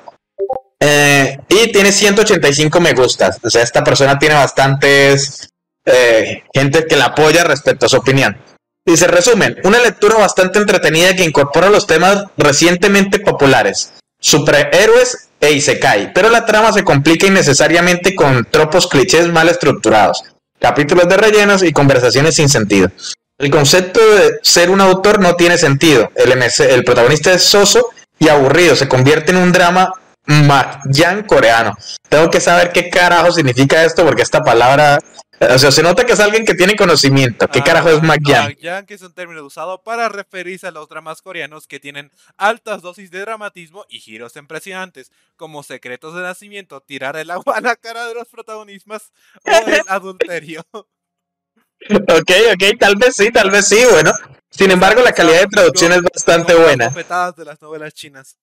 Eh, 0.79 1.39
y 1.49 1.71
tiene 1.71 1.91
185 1.91 2.79
me 2.79 2.93
gustas. 2.93 3.39
O 3.43 3.49
sea, 3.49 3.63
esta 3.63 3.83
persona 3.83 4.19
tiene 4.19 4.35
bastantes 4.35 5.49
eh, 5.85 6.43
gente 6.53 6.85
que 6.85 6.97
la 6.97 7.05
apoya 7.05 7.43
respecto 7.43 7.87
a 7.87 7.89
su 7.89 7.97
opinión. 7.97 8.37
Dice, 8.85 9.07
resumen, 9.07 9.57
una 9.63 9.79
lectura 9.79 10.17
bastante 10.17 10.59
entretenida 10.59 11.15
que 11.15 11.23
incorpora 11.23 11.69
los 11.69 11.87
temas 11.87 12.25
recientemente 12.37 13.19
populares 13.19 13.91
superhéroes 14.19 15.29
e 15.39 15.51
Isekai, 15.51 16.13
pero 16.13 16.29
la 16.29 16.45
trama 16.45 16.73
se 16.73 16.83
complica 16.83 17.27
innecesariamente 17.27 18.15
con 18.15 18.45
tropos 18.49 18.87
clichés 18.87 19.27
mal 19.27 19.49
estructurados, 19.49 20.23
capítulos 20.59 21.07
de 21.07 21.17
rellenos 21.17 21.63
y 21.63 21.71
conversaciones 21.71 22.35
sin 22.35 22.49
sentido. 22.49 22.89
El 23.37 23.51
concepto 23.51 23.99
de 24.15 24.39
ser 24.41 24.71
un 24.71 24.81
autor 24.81 25.19
no 25.19 25.35
tiene 25.35 25.59
sentido. 25.59 26.11
El, 26.15 26.35
MC 26.35 26.61
el 26.71 26.83
protagonista 26.83 27.31
es 27.31 27.43
soso 27.43 27.89
y 28.17 28.29
aburrido, 28.29 28.75
se 28.75 28.87
convierte 28.87 29.31
en 29.31 29.37
un 29.37 29.51
drama 29.51 29.93
Makyan 30.27 31.23
coreano. 31.23 31.75
Tengo 32.09 32.29
que 32.29 32.41
saber 32.41 32.71
qué 32.71 32.89
carajo 32.89 33.31
significa 33.31 33.83
esto 33.83 34.05
porque 34.05 34.21
esta 34.21 34.43
palabra, 34.43 34.99
o 35.39 35.57
sea, 35.57 35.71
se 35.71 35.81
nota 35.81 36.05
que 36.05 36.13
es 36.13 36.19
alguien 36.19 36.45
que 36.45 36.53
tiene 36.53 36.75
conocimiento. 36.75 37.47
¿Qué 37.47 37.59
Ah, 37.59 37.63
carajo 37.63 37.89
es? 37.89 38.03
Makyan, 38.03 38.85
que 38.85 38.93
es 38.93 39.01
un 39.01 39.13
término 39.13 39.43
usado 39.45 39.81
para 39.83 40.09
referirse 40.09 40.67
a 40.67 40.71
los 40.71 40.89
dramas 40.89 41.21
coreanos 41.21 41.65
que 41.65 41.79
tienen 41.79 42.11
altas 42.37 42.81
dosis 42.81 43.09
de 43.09 43.21
dramatismo 43.21 43.85
y 43.89 43.99
giros 43.99 44.35
impresionantes, 44.35 45.11
como 45.37 45.63
secretos 45.63 46.13
de 46.13 46.21
nacimiento, 46.21 46.81
tirar 46.81 47.15
el 47.15 47.31
agua 47.31 47.55
a 47.57 47.61
la 47.61 47.75
cara 47.77 48.05
de 48.05 48.13
los 48.13 48.27
protagonistas 48.27 49.11
o 49.45 49.69
el 49.69 49.81
adulterio. 49.87 50.65
Ok, 50.71 52.31
ok, 52.53 52.79
tal 52.79 52.95
vez 52.97 53.15
sí, 53.15 53.31
tal 53.31 53.49
vez 53.49 53.67
sí, 53.67 53.79
bueno. 53.91 54.11
Sin 54.49 54.71
embargo, 54.71 55.01
la 55.03 55.11
calidad 55.11 55.41
de 55.41 55.47
traducción 55.47 55.91
es 55.93 56.01
bastante 56.01 56.55
buena. 56.55 56.89
de 56.89 57.45
las 57.45 57.61
novelas 57.61 57.93
chinas 57.93 58.37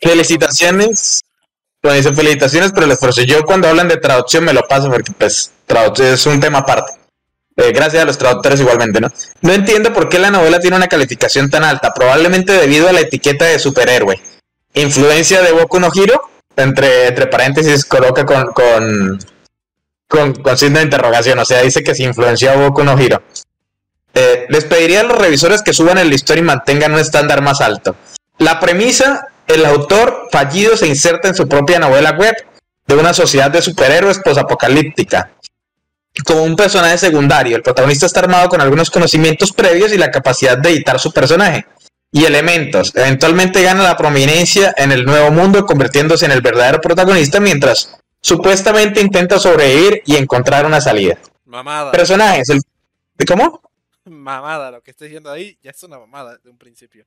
Felicitaciones. 0.00 1.22
Bueno, 1.82 1.96
dice 1.96 2.12
felicitaciones 2.12 2.72
por 2.72 2.84
el 2.84 2.92
esfuerzo. 2.92 3.22
Yo 3.22 3.42
cuando 3.44 3.68
hablan 3.68 3.88
de 3.88 3.96
traducción 3.96 4.44
me 4.44 4.52
lo 4.52 4.62
paso 4.62 4.90
porque 4.90 5.12
pues 5.12 5.52
traducción 5.66 6.08
es 6.08 6.26
un 6.26 6.40
tema 6.40 6.58
aparte. 6.58 6.92
Eh, 7.56 7.72
gracias 7.72 8.02
a 8.02 8.06
los 8.06 8.16
traductores 8.16 8.60
igualmente, 8.60 9.00
¿no? 9.00 9.08
No 9.42 9.52
entiendo 9.52 9.92
por 9.92 10.08
qué 10.08 10.18
la 10.18 10.30
novela 10.30 10.58
tiene 10.58 10.76
una 10.76 10.86
calificación 10.86 11.50
tan 11.50 11.64
alta, 11.64 11.92
probablemente 11.92 12.52
debido 12.52 12.88
a 12.88 12.92
la 12.92 13.00
etiqueta 13.00 13.44
de 13.44 13.58
superhéroe. 13.58 14.20
Influencia 14.74 15.42
de 15.42 15.52
Boku 15.52 15.78
no 15.78 15.90
Hero, 15.94 16.30
entre, 16.56 17.08
entre 17.08 17.26
paréntesis 17.26 17.84
coloca 17.84 18.24
con, 18.24 18.52
con, 18.52 19.18
con, 20.08 20.56
signo 20.56 20.78
de 20.78 20.84
interrogación, 20.84 21.38
o 21.38 21.44
sea, 21.44 21.60
dice 21.62 21.82
que 21.82 21.94
se 21.94 22.04
influenció 22.04 22.52
a 22.52 22.56
Boku 22.56 22.84
no 22.84 22.98
Hero. 22.98 23.22
Eh, 24.14 24.46
les 24.48 24.64
pediría 24.64 25.00
a 25.00 25.04
los 25.04 25.18
revisores 25.18 25.62
que 25.62 25.74
suban 25.74 25.98
el 25.98 26.08
listón 26.08 26.38
y 26.38 26.42
mantengan 26.42 26.92
un 26.92 27.00
estándar 27.00 27.42
más 27.42 27.60
alto. 27.60 27.96
La 28.38 28.60
premisa, 28.60 29.28
el 29.46 29.64
autor 29.64 30.28
fallido 30.30 30.76
se 30.76 30.86
inserta 30.86 31.28
en 31.28 31.34
su 31.34 31.48
propia 31.48 31.78
novela 31.78 32.12
web 32.12 32.34
de 32.86 32.94
una 32.94 33.14
sociedad 33.14 33.50
de 33.50 33.62
superhéroes 33.62 34.18
posapocalíptica. 34.18 35.32
Como 36.24 36.42
un 36.42 36.56
personaje 36.56 36.98
secundario, 36.98 37.56
el 37.56 37.62
protagonista 37.62 38.06
está 38.06 38.20
armado 38.20 38.48
con 38.48 38.60
algunos 38.60 38.90
conocimientos 38.90 39.52
previos 39.52 39.92
y 39.92 39.98
la 39.98 40.10
capacidad 40.10 40.58
de 40.58 40.70
editar 40.70 40.98
su 41.00 41.12
personaje. 41.12 41.66
Y 42.14 42.26
elementos. 42.26 42.94
Eventualmente 42.94 43.62
gana 43.62 43.82
la 43.82 43.96
prominencia 43.96 44.74
en 44.76 44.92
el 44.92 45.06
nuevo 45.06 45.30
mundo, 45.30 45.64
convirtiéndose 45.64 46.26
en 46.26 46.32
el 46.32 46.42
verdadero 46.42 46.78
protagonista 46.78 47.40
mientras 47.40 47.96
supuestamente 48.20 49.00
intenta 49.00 49.38
sobrevivir 49.38 50.02
y 50.04 50.16
encontrar 50.16 50.66
una 50.66 50.82
salida. 50.82 51.16
Mamada. 51.46 51.90
Personajes. 51.90 52.50
El... 52.50 52.60
¿Cómo? 53.26 53.62
Mamada, 54.04 54.70
lo 54.70 54.82
que 54.82 54.90
estoy 54.90 55.08
diciendo 55.08 55.30
ahí 55.30 55.56
ya 55.62 55.70
es 55.70 55.82
una 55.84 55.98
mamada 55.98 56.36
de 56.36 56.50
un 56.50 56.58
principio. 56.58 57.06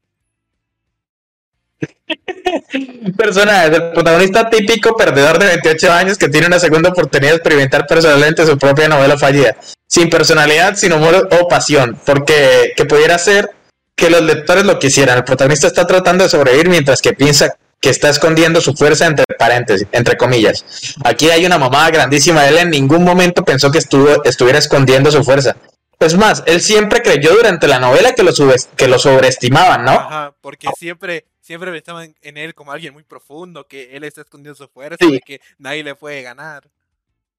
Personajes, 3.18 3.78
el 3.78 3.92
protagonista 3.92 4.50
típico 4.50 4.96
perdedor 4.96 5.40
de 5.40 5.48
28 5.48 5.92
años 5.92 6.18
que 6.18 6.30
tiene 6.30 6.48
una 6.48 6.60
segunda 6.60 6.90
oportunidad 6.90 7.32
de 7.32 7.38
experimentar 7.38 7.86
personalmente 7.88 8.46
su 8.46 8.58
propia 8.58 8.88
novela 8.88 9.18
fallida, 9.18 9.56
sin 9.88 10.10
personalidad, 10.10 10.76
sin 10.76 10.94
humor 10.94 11.30
o 11.32 11.48
pasión, 11.48 12.00
porque 12.06 12.74
que 12.76 12.86
pudiera 12.86 13.18
ser 13.18 13.50
que 13.96 14.10
los 14.10 14.22
lectores 14.22 14.66
lo 14.66 14.78
quisieran. 14.80 15.18
El 15.18 15.24
protagonista 15.24 15.68
está 15.68 15.88
tratando 15.88 16.24
de 16.24 16.30
sobrevivir 16.30 16.70
mientras 16.70 17.02
que 17.02 17.14
piensa 17.14 17.56
que 17.80 17.90
está 17.90 18.10
escondiendo 18.10 18.62
su 18.62 18.74
fuerza 18.74 19.06
entre 19.06 19.26
paréntesis, 19.38 19.88
entre 19.92 20.18
comillas. 20.18 20.66
Aquí 21.04 21.30
hay 21.30 21.46
una 21.46 21.58
mamada 21.58 21.92
grandísima. 21.92 22.48
Él 22.48 22.58
en 22.58 22.72
ningún 22.72 23.04
momento 23.04 23.44
pensó 23.44 23.72
que 23.72 23.78
estuvo, 23.78 24.24
estuviera 24.24 24.60
escondiendo 24.60 25.12
su 25.12 25.24
fuerza. 25.24 25.56
Es 26.00 26.18
más, 26.18 26.44
él 26.46 26.62
siempre 26.62 27.02
creyó 27.02 27.34
durante 27.36 27.68
la 27.68 27.80
novela 27.80 28.14
que 28.14 28.24
lo, 28.24 28.32
que 28.76 28.88
lo 28.88 29.00
sobreestimaban, 29.00 29.86
¿no? 29.86 29.92
Ajá, 29.92 30.34
porque 30.42 30.68
siempre, 30.78 31.26
siempre 31.46 31.72
pensaban 31.72 32.16
en 32.24 32.38
él 32.38 32.56
como 32.56 32.72
alguien 32.72 32.92
muy 32.94 33.04
profundo, 33.04 33.68
que 33.68 33.96
él 33.96 34.04
está 34.04 34.22
escondiendo 34.22 34.56
su 34.56 34.68
fuerza 34.68 34.98
Sí. 35.00 35.16
y 35.16 35.20
que 35.20 35.42
nadie 35.60 35.84
le 35.84 35.94
puede 35.96 36.22
ganar. 36.24 36.68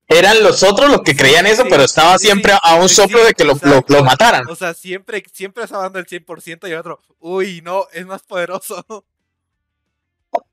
eran 0.08 0.40
los 0.44 0.62
otros 0.62 0.88
los 0.88 1.02
que 1.02 1.16
creían 1.16 1.46
eso, 1.48 1.64
Sí, 1.64 1.68
pero 1.68 1.82
estaba 1.82 2.16
siempre 2.18 2.52
a 2.62 2.76
un 2.76 2.88
soplo 2.88 3.24
de 3.24 3.32
que 3.34 3.42
lo, 3.42 3.58
lo- 3.88 4.04
mataran. 4.04 4.48
O 4.48 4.54
sea, 4.54 4.72
siempre, 4.72 5.24
siempre 5.32 5.64
estaba 5.64 5.82
dando 5.82 5.98
el 5.98 6.06
100% 6.06 6.68
y 6.68 6.70
el 6.70 6.78
otro, 6.78 7.00
uy, 7.18 7.60
no, 7.62 7.88
es 7.92 8.06
más 8.06 8.22
poderoso. 8.22 8.84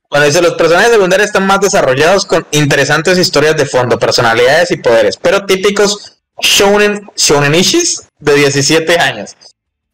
Cuando 0.09 0.25
dice 0.27 0.41
los 0.41 0.53
personajes 0.55 0.91
secundarios 0.91 1.27
están 1.27 1.45
más 1.45 1.59
desarrollados 1.59 2.25
con 2.25 2.45
interesantes 2.51 3.17
historias 3.19 3.55
de 3.55 3.65
fondo, 3.67 3.99
personalidades 3.99 4.71
y 4.71 4.77
poderes, 4.77 5.17
pero 5.17 5.45
típicos 5.45 6.19
shounen, 6.41 7.07
shounenishis 7.15 8.07
de 8.19 8.33
17 8.35 8.97
años. 8.99 9.35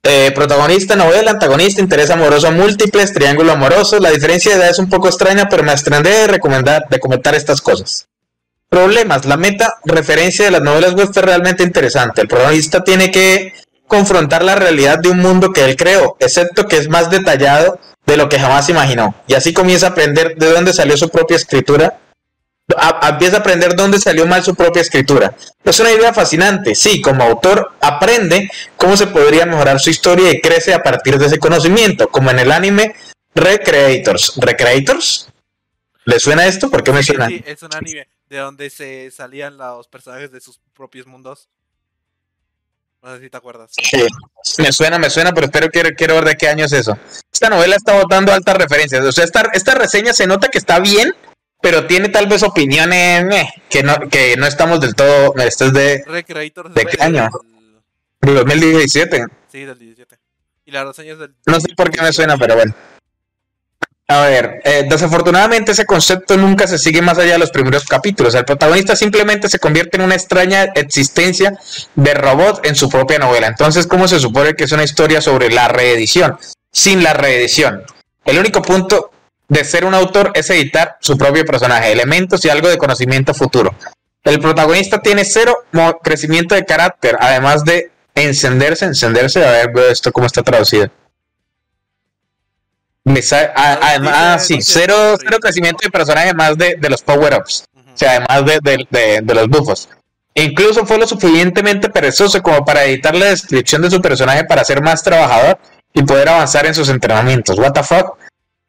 Eh, 0.03 0.31
protagonista, 0.33 0.95
novela, 0.95 1.31
antagonista, 1.31 1.81
interés 1.81 2.09
amoroso 2.09 2.51
múltiples, 2.51 3.13
triángulo 3.13 3.51
amoroso. 3.51 3.99
La 3.99 4.11
diferencia 4.11 4.51
de 4.51 4.59
edad 4.59 4.69
es 4.69 4.79
un 4.79 4.89
poco 4.89 5.07
extraña, 5.07 5.49
pero 5.49 5.63
me 5.63 5.73
estrené 5.73 6.09
de 6.09 6.27
recomendar, 6.27 6.87
de 6.89 6.99
comentar 6.99 7.35
estas 7.35 7.61
cosas. 7.61 8.07
Problemas. 8.69 9.25
La 9.25 9.35
meta 9.35 9.75
referencia 9.83 10.45
de 10.45 10.51
las 10.51 10.61
novelas 10.61 10.93
web 10.93 11.09
es 11.09 11.15
realmente 11.17 11.63
interesante. 11.63 12.21
El 12.21 12.27
protagonista 12.27 12.83
tiene 12.83 13.11
que 13.11 13.53
confrontar 13.87 14.43
la 14.43 14.55
realidad 14.55 14.99
de 14.99 15.09
un 15.09 15.19
mundo 15.19 15.51
que 15.51 15.65
él 15.65 15.75
creó, 15.75 16.15
excepto 16.19 16.67
que 16.67 16.77
es 16.77 16.87
más 16.87 17.09
detallado 17.09 17.79
de 18.05 18.17
lo 18.17 18.29
que 18.29 18.39
jamás 18.39 18.69
imaginó. 18.69 19.15
Y 19.27 19.33
así 19.33 19.53
comienza 19.53 19.87
a 19.87 19.89
aprender 19.89 20.35
de 20.37 20.51
dónde 20.51 20.71
salió 20.71 20.95
su 20.95 21.09
propia 21.09 21.35
escritura. 21.35 21.99
A- 22.77 23.09
empieza 23.09 23.37
a 23.37 23.39
aprender 23.39 23.75
dónde 23.75 23.99
salió 23.99 24.25
mal 24.27 24.43
su 24.43 24.53
propia 24.55 24.81
escritura. 24.81 25.35
Es 25.63 25.79
una 25.79 25.91
idea 25.91 26.13
fascinante. 26.13 26.75
Sí, 26.75 27.01
como 27.01 27.23
autor 27.23 27.71
aprende 27.81 28.49
cómo 28.77 28.95
se 28.95 29.07
podría 29.07 29.45
mejorar 29.45 29.79
su 29.79 29.89
historia 29.89 30.31
y 30.31 30.39
crece 30.41 30.73
a 30.73 30.83
partir 30.83 31.17
de 31.17 31.25
ese 31.25 31.39
conocimiento, 31.39 32.09
como 32.09 32.29
en 32.31 32.39
el 32.39 32.51
anime 32.51 32.95
Recreators. 33.35 34.33
¿Recreators? 34.37 35.27
¿Le 36.05 36.19
suena 36.19 36.45
esto? 36.45 36.69
¿Por 36.69 36.83
qué 36.83 36.91
me 36.91 37.03
suena? 37.03 37.27
sí, 37.27 37.43
es 37.45 37.61
un 37.63 37.73
anime 37.75 38.07
de 38.29 38.37
donde 38.37 38.69
se 38.69 39.09
salían 39.11 39.57
los 39.57 39.87
personajes 39.87 40.31
de 40.31 40.39
sus 40.41 40.59
propios 40.73 41.07
mundos. 41.07 41.49
No 43.01 43.15
sé 43.15 43.21
si 43.23 43.29
te 43.29 43.37
acuerdas. 43.37 43.71
Sí, 43.81 44.05
me 44.61 44.71
suena, 44.73 44.99
me 44.99 45.09
suena, 45.09 45.31
pero 45.31 45.45
espero 45.45 45.69
quiero, 45.69 45.89
quiero 45.95 46.15
ver 46.15 46.25
de 46.25 46.35
qué 46.35 46.49
año 46.49 46.65
es 46.65 46.73
eso. 46.73 46.97
Esta 47.31 47.49
novela 47.49 47.75
está 47.77 47.93
botando 47.93 48.33
altas 48.33 48.57
referencias. 48.57 49.05
O 49.05 49.11
sea, 49.11 49.23
esta, 49.23 49.43
esta 49.53 49.73
reseña 49.73 50.11
se 50.13 50.27
nota 50.27 50.49
que 50.49 50.57
está 50.57 50.79
bien, 50.79 51.15
pero 51.61 51.85
tiene 51.87 52.09
tal 52.09 52.27
vez 52.27 52.43
opiniones 52.43 53.25
meh, 53.25 53.49
que 53.69 53.83
no, 53.83 53.97
que 54.09 54.35
no 54.37 54.45
estamos 54.47 54.79
del 54.81 54.95
todo. 54.95 55.33
Esto 55.37 55.65
es 55.65 55.73
de, 55.73 56.03
Recreators 56.07 56.73
¿De 56.73 56.81
es 56.81 56.87
qué 56.87 56.97
del- 56.97 57.17
año? 57.17 57.29
de 58.21 58.33
2017. 58.33 59.25
Sí, 59.51 59.65
del 59.65 59.77
17. 59.79 60.17
Y 60.65 60.71
la 60.71 60.85
reseña 60.85 61.13
es 61.13 61.19
del. 61.19 61.33
No 61.45 61.59
sé 61.59 61.67
por 61.75 61.89
qué 61.89 62.01
me 62.01 62.13
suena, 62.13 62.37
pero 62.37 62.55
bueno. 62.55 62.73
A 64.11 64.21
ver, 64.21 64.59
eh, 64.63 64.85
desafortunadamente 64.89 65.71
ese 65.73 65.85
concepto 65.85 66.35
nunca 66.35 66.65
se 66.65 66.79
sigue 66.79 66.99
más 66.99 67.19
allá 67.19 67.33
de 67.33 67.37
los 67.37 67.51
primeros 67.51 67.85
capítulos. 67.85 68.33
El 68.33 68.43
protagonista 68.43 68.95
simplemente 68.95 69.47
se 69.49 69.59
convierte 69.59 69.97
en 69.97 70.03
una 70.03 70.15
extraña 70.15 70.63
existencia 70.73 71.59
de 71.93 72.13
robot 72.15 72.65
en 72.65 72.73
su 72.75 72.89
propia 72.89 73.19
novela. 73.19 73.45
Entonces, 73.45 73.85
¿cómo 73.85 74.07
se 74.07 74.19
supone 74.19 74.55
que 74.55 74.63
es 74.63 74.71
una 74.71 74.83
historia 74.83 75.21
sobre 75.21 75.51
la 75.51 75.67
reedición? 75.67 76.39
Sin 76.71 77.03
la 77.03 77.13
reedición. 77.13 77.83
El 78.25 78.39
único 78.39 78.63
punto 78.63 79.11
de 79.49 79.63
ser 79.65 79.83
un 79.83 79.93
autor 79.95 80.31
es 80.35 80.49
editar 80.49 80.97
su 81.01 81.17
propio 81.17 81.43
personaje, 81.43 81.91
elementos 81.91 82.45
y 82.45 82.49
algo 82.49 82.69
de 82.69 82.77
conocimiento 82.77 83.33
futuro. 83.33 83.75
El 84.23 84.39
protagonista 84.39 85.01
tiene 85.01 85.25
cero 85.25 85.55
crecimiento 86.03 86.55
de 86.55 86.65
carácter, 86.65 87.17
además 87.19 87.63
de 87.65 87.91
encenderse, 88.15 88.85
encenderse, 88.85 89.43
a 89.45 89.51
ver 89.51 89.71
veo 89.73 89.89
esto 89.89 90.11
cómo 90.11 90.27
está 90.27 90.43
traducido. 90.43 90.87
Me 93.05 93.21
a- 93.31 93.79
además, 93.81 94.13
ah, 94.15 94.39
sí, 94.39 94.59
cero, 94.61 95.15
cero 95.19 95.37
crecimiento 95.41 95.79
de 95.83 95.89
personaje 95.89 96.33
más 96.33 96.57
de, 96.57 96.75
de 96.79 96.89
los 96.89 97.01
power-ups, 97.01 97.65
o 97.75 97.97
sea, 97.97 98.23
además 98.27 98.59
de, 98.61 98.85
de- 99.23 99.33
los 99.33 99.47
buffos. 99.47 99.89
E 100.35 100.43
incluso 100.43 100.85
fue 100.85 100.99
lo 100.99 101.07
suficientemente 101.07 101.89
perezoso 101.89 102.41
como 102.43 102.63
para 102.63 102.83
editar 102.85 103.15
la 103.15 103.25
descripción 103.27 103.81
de 103.81 103.89
su 103.89 103.99
personaje 103.99 104.43
para 104.43 104.63
ser 104.63 104.81
más 104.81 105.01
trabajador 105.01 105.57
y 105.93 106.03
poder 106.03 106.29
avanzar 106.29 106.67
en 106.67 106.75
sus 106.75 106.87
entrenamientos. 106.89 107.57
What 107.57 107.71
the 107.73 107.83
fuck? 107.83 108.17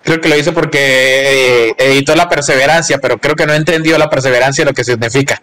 Creo 0.02 0.20
que 0.20 0.28
lo 0.28 0.36
hizo 0.36 0.54
porque 0.54 1.68
eh, 1.68 1.74
editó 1.78 2.14
la 2.14 2.28
perseverancia, 2.28 2.98
pero 2.98 3.18
creo 3.18 3.34
que 3.34 3.46
no 3.46 3.52
entendió 3.52 3.98
la 3.98 4.08
perseverancia 4.08 4.64
lo 4.64 4.72
que 4.72 4.84
significa. 4.84 5.42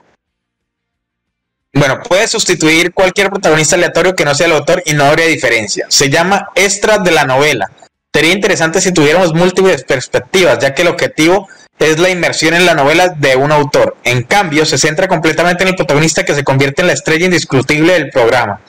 Bueno, 1.73 1.99
puede 2.01 2.27
sustituir 2.27 2.91
cualquier 2.93 3.29
protagonista 3.29 3.75
aleatorio 3.75 4.15
que 4.15 4.25
no 4.25 4.33
sea 4.33 4.47
el 4.47 4.53
autor 4.53 4.81
y 4.85 4.93
no 4.93 5.05
habría 5.05 5.27
diferencia. 5.27 5.85
Se 5.89 6.09
llama 6.09 6.49
extra 6.55 6.97
de 6.97 7.11
la 7.11 7.25
novela. 7.25 7.69
Sería 8.11 8.33
interesante 8.33 8.81
si 8.81 8.91
tuviéramos 8.91 9.33
múltiples 9.33 9.83
perspectivas, 9.83 10.57
ya 10.57 10.73
que 10.73 10.81
el 10.81 10.87
objetivo 10.87 11.47
es 11.77 11.99
la 11.99 12.09
inmersión 12.09 12.55
en 12.55 12.65
la 12.65 12.73
novela 12.73 13.09
de 13.09 13.35
un 13.35 13.51
autor. 13.51 13.95
En 14.03 14.23
cambio, 14.23 14.65
se 14.65 14.79
centra 14.79 15.07
completamente 15.07 15.63
en 15.63 15.69
el 15.69 15.75
protagonista 15.75 16.25
que 16.25 16.33
se 16.33 16.43
convierte 16.43 16.81
en 16.81 16.87
la 16.87 16.93
estrella 16.93 17.25
indiscutible 17.25 17.93
del 17.93 18.09
programa. 18.09 18.59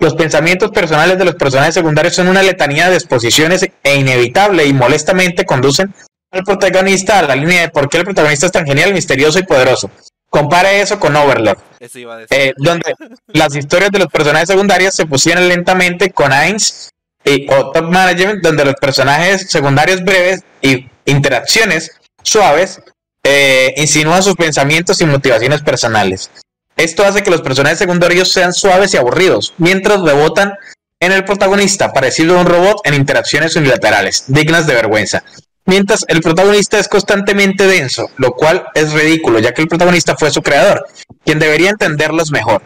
Los 0.00 0.14
pensamientos 0.14 0.70
personales 0.70 1.18
de 1.18 1.24
los 1.24 1.36
personajes 1.36 1.74
secundarios 1.74 2.14
son 2.14 2.28
una 2.28 2.42
letanía 2.42 2.90
de 2.90 2.96
exposiciones 2.96 3.64
e 3.82 3.96
inevitable 3.96 4.66
y 4.66 4.72
molestamente 4.72 5.44
conducen 5.44 5.94
al 6.32 6.42
protagonista 6.42 7.20
a 7.20 7.22
la 7.22 7.36
línea 7.36 7.62
de 7.62 7.68
por 7.68 7.88
qué 7.88 7.98
el 7.98 8.04
protagonista 8.04 8.46
es 8.46 8.52
tan 8.52 8.66
genial, 8.66 8.92
misterioso 8.92 9.38
y 9.38 9.44
poderoso. 9.44 9.90
Compare 10.28 10.80
eso 10.80 10.98
con 10.98 11.14
Overlord, 11.14 11.58
Eso 11.78 11.98
iba 12.00 12.16
a 12.16 12.18
decir. 12.18 12.36
eh, 12.36 12.52
donde 12.56 12.92
las 13.28 13.54
historias 13.54 13.92
de 13.92 14.00
los 14.00 14.08
personajes 14.08 14.48
secundarios 14.48 14.92
se 14.94 15.06
pusieron 15.06 15.46
lentamente 15.48 16.10
con 16.10 16.32
Ainz 16.32 16.90
y, 17.24 17.46
o 17.52 17.70
Top 17.70 17.84
Management, 17.84 18.42
donde 18.42 18.64
los 18.64 18.74
personajes 18.74 19.48
secundarios 19.48 20.02
breves 20.02 20.40
y 20.60 20.88
interacciones 21.04 21.92
suaves 22.24 22.80
eh, 23.22 23.72
insinúan 23.76 24.24
sus 24.24 24.34
pensamientos 24.34 25.00
y 25.00 25.06
motivaciones 25.06 25.62
personales. 25.62 26.30
Esto 26.76 27.04
hace 27.04 27.22
que 27.22 27.30
los 27.30 27.42
personajes 27.42 27.78
secundarios 27.78 28.32
sean 28.32 28.52
suaves 28.52 28.94
y 28.94 28.96
aburridos, 28.96 29.54
mientras 29.58 30.00
rebotan 30.00 30.54
en 31.00 31.12
el 31.12 31.24
protagonista, 31.24 31.92
parecido 31.92 32.36
a 32.36 32.40
un 32.40 32.46
robot 32.46 32.80
en 32.84 32.94
interacciones 32.94 33.54
unilaterales, 33.56 34.24
dignas 34.28 34.66
de 34.66 34.74
vergüenza. 34.74 35.22
Mientras 35.66 36.04
el 36.08 36.20
protagonista 36.20 36.78
es 36.78 36.88
constantemente 36.88 37.66
denso, 37.66 38.10
lo 38.16 38.32
cual 38.32 38.66
es 38.74 38.92
ridículo, 38.92 39.38
ya 39.38 39.52
que 39.52 39.62
el 39.62 39.68
protagonista 39.68 40.16
fue 40.16 40.30
su 40.30 40.42
creador, 40.42 40.86
quien 41.24 41.38
debería 41.38 41.70
entenderlos 41.70 42.30
mejor. 42.30 42.62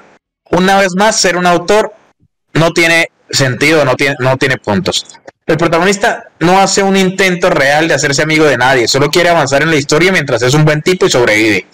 Una 0.51 0.79
vez 0.79 0.95
más, 0.97 1.21
ser 1.21 1.37
un 1.37 1.47
autor 1.47 1.93
no 2.55 2.73
tiene 2.73 3.09
sentido, 3.31 3.85
no 3.85 3.95
tiene, 3.95 4.17
no 4.19 4.37
tiene 4.37 4.57
puntos. 4.57 5.07
El 5.47 5.57
protagonista 5.57 6.31
no 6.41 6.59
hace 6.61 6.83
un 6.83 6.97
intento 6.97 7.51
real 7.51 7.89
de 7.89 7.95
hacerse 7.95 8.23
amigo 8.23 8.45
de 8.45 8.57
nadie, 8.57 8.89
solo 8.89 9.11
quiere 9.11 9.29
avanzar 9.29 9.63
en 9.63 9.71
la 9.71 9.77
historia 9.77 10.13
mientras 10.13 10.43
es 10.43 10.55
un 10.55 10.65
buen 10.65 10.83
tipo 10.83 11.07
y 11.07 11.11
sobrevive. 11.11 11.67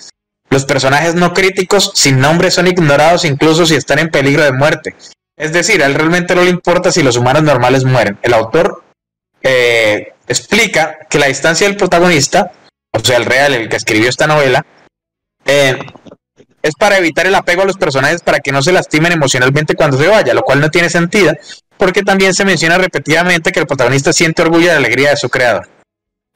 Los 0.54 0.66
personajes 0.66 1.16
no 1.16 1.34
críticos 1.34 1.90
sin 1.96 2.20
nombre 2.20 2.48
son 2.48 2.68
ignorados 2.68 3.24
incluso 3.24 3.66
si 3.66 3.74
están 3.74 3.98
en 3.98 4.08
peligro 4.08 4.44
de 4.44 4.52
muerte. 4.52 4.94
Es 5.36 5.52
decir, 5.52 5.82
a 5.82 5.86
él 5.86 5.94
realmente 5.94 6.36
no 6.36 6.44
le 6.44 6.50
importa 6.50 6.92
si 6.92 7.02
los 7.02 7.16
humanos 7.16 7.42
normales 7.42 7.82
mueren. 7.82 8.20
El 8.22 8.34
autor 8.34 8.84
eh, 9.42 10.12
explica 10.28 10.96
que 11.10 11.18
la 11.18 11.26
distancia 11.26 11.66
del 11.66 11.76
protagonista, 11.76 12.52
o 12.92 13.00
sea, 13.00 13.16
el 13.16 13.24
real, 13.24 13.52
el 13.52 13.68
que 13.68 13.74
escribió 13.74 14.08
esta 14.08 14.28
novela, 14.28 14.64
eh, 15.44 15.76
es 16.62 16.74
para 16.78 16.98
evitar 16.98 17.26
el 17.26 17.34
apego 17.34 17.62
a 17.62 17.66
los 17.66 17.76
personajes 17.76 18.22
para 18.22 18.38
que 18.38 18.52
no 18.52 18.62
se 18.62 18.70
lastimen 18.70 19.10
emocionalmente 19.10 19.74
cuando 19.74 19.98
se 19.98 20.06
vaya, 20.06 20.34
lo 20.34 20.42
cual 20.42 20.60
no 20.60 20.70
tiene 20.70 20.88
sentido, 20.88 21.32
porque 21.76 22.02
también 22.02 22.32
se 22.32 22.44
menciona 22.44 22.78
repetidamente 22.78 23.50
que 23.50 23.58
el 23.58 23.66
protagonista 23.66 24.12
siente 24.12 24.42
orgullo 24.42 24.66
y 24.66 24.68
alegría 24.68 25.10
de 25.10 25.16
su 25.16 25.28
creador. 25.28 25.68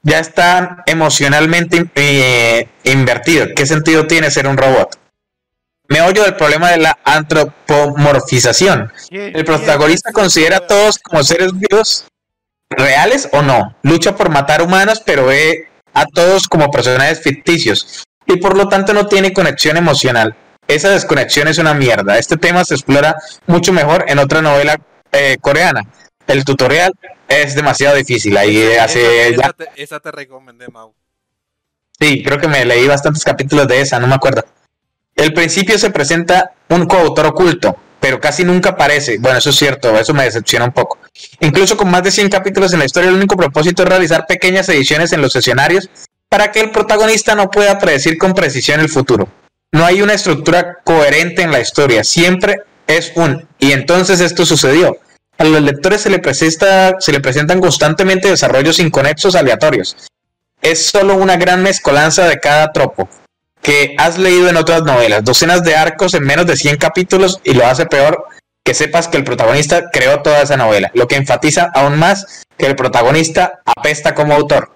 Ya 0.01 0.19
está 0.19 0.83
emocionalmente 0.85 1.89
eh, 1.95 2.69
invertido. 2.83 3.47
¿Qué 3.55 3.65
sentido 3.65 4.07
tiene 4.07 4.31
ser 4.31 4.47
un 4.47 4.57
robot? 4.57 4.97
Me 5.89 6.01
oyo 6.01 6.23
del 6.23 6.35
problema 6.35 6.69
de 6.69 6.77
la 6.77 6.97
antropomorfización. 7.03 8.93
El 9.09 9.43
protagonista 9.43 10.11
considera 10.11 10.57
a 10.57 10.67
todos 10.67 10.99
como 10.99 11.23
seres 11.23 11.51
vivos 11.53 12.05
reales 12.69 13.27
o 13.31 13.41
no. 13.41 13.75
Lucha 13.81 14.15
por 14.15 14.29
matar 14.29 14.61
humanos, 14.61 15.01
pero 15.03 15.25
ve 15.25 15.67
a 15.93 16.05
todos 16.05 16.47
como 16.47 16.69
personajes 16.69 17.21
ficticios 17.21 18.03
y 18.27 18.37
por 18.37 18.55
lo 18.55 18.69
tanto 18.69 18.93
no 18.93 19.07
tiene 19.07 19.33
conexión 19.33 19.77
emocional. 19.77 20.35
Esa 20.67 20.91
desconexión 20.91 21.47
es 21.47 21.57
una 21.57 21.73
mierda. 21.73 22.19
Este 22.19 22.37
tema 22.37 22.63
se 22.63 22.75
explora 22.75 23.15
mucho 23.47 23.73
mejor 23.73 24.05
en 24.07 24.19
otra 24.19 24.41
novela 24.43 24.79
eh, 25.11 25.37
coreana. 25.41 25.81
El 26.27 26.45
tutorial 26.45 26.93
es 27.29 27.55
demasiado 27.55 27.95
difícil. 27.95 28.35
Ahí 28.37 28.57
Esa- 28.57 28.83
hace 28.83 29.29
esa, 29.29 29.41
ya, 29.43 29.53
te, 29.53 29.69
esa 29.81 29.99
te 29.99 30.11
recomendé, 30.11 30.67
Mau. 30.67 30.93
sí, 31.99 32.23
creo 32.23 32.39
que 32.39 32.47
me 32.47 32.65
leí 32.65 32.87
bastantes 32.87 33.23
capítulos 33.23 33.67
de 33.67 33.81
esa, 33.81 33.99
no 33.99 34.07
me 34.07 34.15
acuerdo. 34.15 34.43
El 35.15 35.33
principio 35.33 35.77
se 35.77 35.89
presenta 35.89 36.51
un 36.69 36.85
coautor 36.85 37.27
oculto, 37.27 37.75
pero 37.99 38.19
casi 38.19 38.43
nunca 38.43 38.69
aparece. 38.71 39.17
Bueno, 39.19 39.37
eso 39.39 39.49
es 39.49 39.55
cierto, 39.57 39.97
eso 39.97 40.13
me 40.13 40.23
decepciona 40.23 40.65
un 40.65 40.71
poco. 40.71 40.97
Incluso 41.41 41.75
con 41.77 41.91
más 41.91 42.03
de 42.03 42.11
100 42.11 42.29
capítulos 42.29 42.71
en 42.73 42.79
la 42.79 42.85
historia, 42.85 43.09
el 43.09 43.15
único 43.15 43.35
propósito 43.35 43.83
es 43.83 43.89
realizar 43.89 44.25
pequeñas 44.27 44.69
ediciones 44.69 45.11
en 45.11 45.21
los 45.21 45.35
escenarios 45.35 45.89
para 46.29 46.51
que 46.51 46.61
el 46.61 46.71
protagonista 46.71 47.35
no 47.35 47.49
pueda 47.49 47.77
predecir 47.79 48.17
con 48.17 48.33
precisión 48.33 48.79
el 48.79 48.87
futuro. 48.89 49.27
No 49.71 49.85
hay 49.85 50.01
una 50.01 50.13
estructura 50.13 50.77
coherente 50.83 51.41
en 51.41 51.51
la 51.51 51.59
historia, 51.59 52.03
siempre 52.03 52.57
es 52.87 53.11
un 53.15 53.47
y 53.59 53.71
entonces 53.73 54.19
esto 54.21 54.45
sucedió. 54.45 54.97
A 55.39 55.45
los 55.45 55.61
lectores 55.61 56.01
se 56.01 56.09
le, 56.09 56.19
presenta, 56.19 56.99
se 56.99 57.13
le 57.13 57.21
presentan 57.21 57.61
constantemente 57.61 58.27
desarrollos 58.27 58.77
inconexos 58.77 59.35
aleatorios. 59.35 59.95
Es 60.61 60.87
solo 60.87 61.15
una 61.15 61.37
gran 61.37 61.63
mezcolanza 61.63 62.27
de 62.27 62.41
cada 62.41 62.73
tropo. 62.73 63.07
que 63.61 63.95
has 63.97 64.17
leído 64.17 64.49
en 64.49 64.57
otras 64.57 64.83
novelas, 64.83 65.23
docenas 65.23 65.63
de 65.63 65.75
arcos 65.75 66.13
en 66.13 66.23
menos 66.23 66.45
de 66.45 66.55
100 66.55 66.77
capítulos 66.77 67.39
y 67.43 67.53
lo 67.53 67.65
hace 67.65 67.85
peor 67.85 68.25
que 68.63 68.73
sepas 68.73 69.07
que 69.07 69.17
el 69.17 69.25
protagonista 69.25 69.89
creó 69.91 70.21
toda 70.21 70.41
esa 70.41 70.55
novela, 70.57 70.91
lo 70.93 71.07
que 71.07 71.17
enfatiza 71.17 71.69
aún 71.73 71.99
más 71.99 72.45
que 72.57 72.67
el 72.67 72.75
protagonista 72.75 73.59
apesta 73.65 74.15
como 74.15 74.33
autor. 74.33 74.71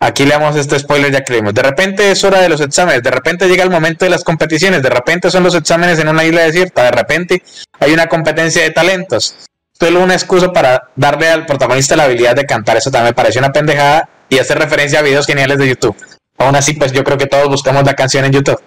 Aquí 0.00 0.24
le 0.24 0.32
damos 0.32 0.56
este 0.56 0.78
spoiler 0.78 1.12
ya 1.12 1.24
que 1.24 1.32
leímos. 1.32 1.54
De 1.54 1.62
repente 1.62 2.10
es 2.10 2.24
hora 2.24 2.40
de 2.40 2.50
los 2.50 2.60
exámenes, 2.60 3.02
de 3.02 3.10
repente 3.10 3.48
llega 3.48 3.64
el 3.64 3.70
momento 3.70 4.04
de 4.04 4.10
las 4.10 4.24
competiciones, 4.24 4.82
de 4.82 4.90
repente 4.90 5.30
son 5.30 5.42
los 5.42 5.54
exámenes 5.54 5.98
en 5.98 6.08
una 6.08 6.24
isla 6.24 6.42
desierta, 6.42 6.84
de 6.84 6.90
repente 6.90 7.42
hay 7.80 7.92
una 7.92 8.06
competencia 8.06 8.62
de 8.62 8.70
talentos. 8.70 9.34
Solo 9.78 10.02
una 10.02 10.14
excusa 10.14 10.52
para 10.52 10.88
darle 10.96 11.28
al 11.28 11.44
protagonista 11.44 11.96
la 11.96 12.04
habilidad 12.04 12.34
de 12.34 12.46
cantar, 12.46 12.76
eso 12.76 12.90
también 12.90 13.10
me 13.10 13.14
pareció 13.14 13.40
una 13.40 13.52
pendejada 13.52 14.08
y 14.28 14.38
hacer 14.38 14.58
referencia 14.58 15.00
a 15.00 15.02
videos 15.02 15.26
geniales 15.26 15.58
de 15.58 15.68
YouTube. 15.68 15.96
Aún 16.38 16.56
así, 16.56 16.72
pues 16.74 16.92
yo 16.92 17.04
creo 17.04 17.18
que 17.18 17.26
todos 17.26 17.48
buscamos 17.48 17.84
la 17.84 17.94
canción 17.94 18.24
en 18.24 18.32
YouTube. 18.32 18.60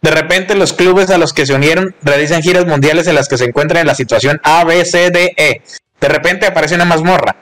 De 0.00 0.10
repente 0.10 0.54
los 0.54 0.72
clubes 0.72 1.10
a 1.10 1.18
los 1.18 1.32
que 1.32 1.46
se 1.46 1.54
unieron 1.54 1.94
realizan 2.02 2.42
giras 2.42 2.66
mundiales 2.66 3.06
en 3.06 3.14
las 3.14 3.28
que 3.28 3.38
se 3.38 3.44
encuentran 3.44 3.82
en 3.82 3.86
la 3.86 3.94
situación 3.94 4.40
A, 4.44 4.64
B, 4.64 4.84
C, 4.84 5.10
D, 5.10 5.34
E. 5.36 5.62
De 6.00 6.08
repente 6.08 6.46
aparece 6.46 6.74
una 6.74 6.84
mazmorra. 6.84 7.36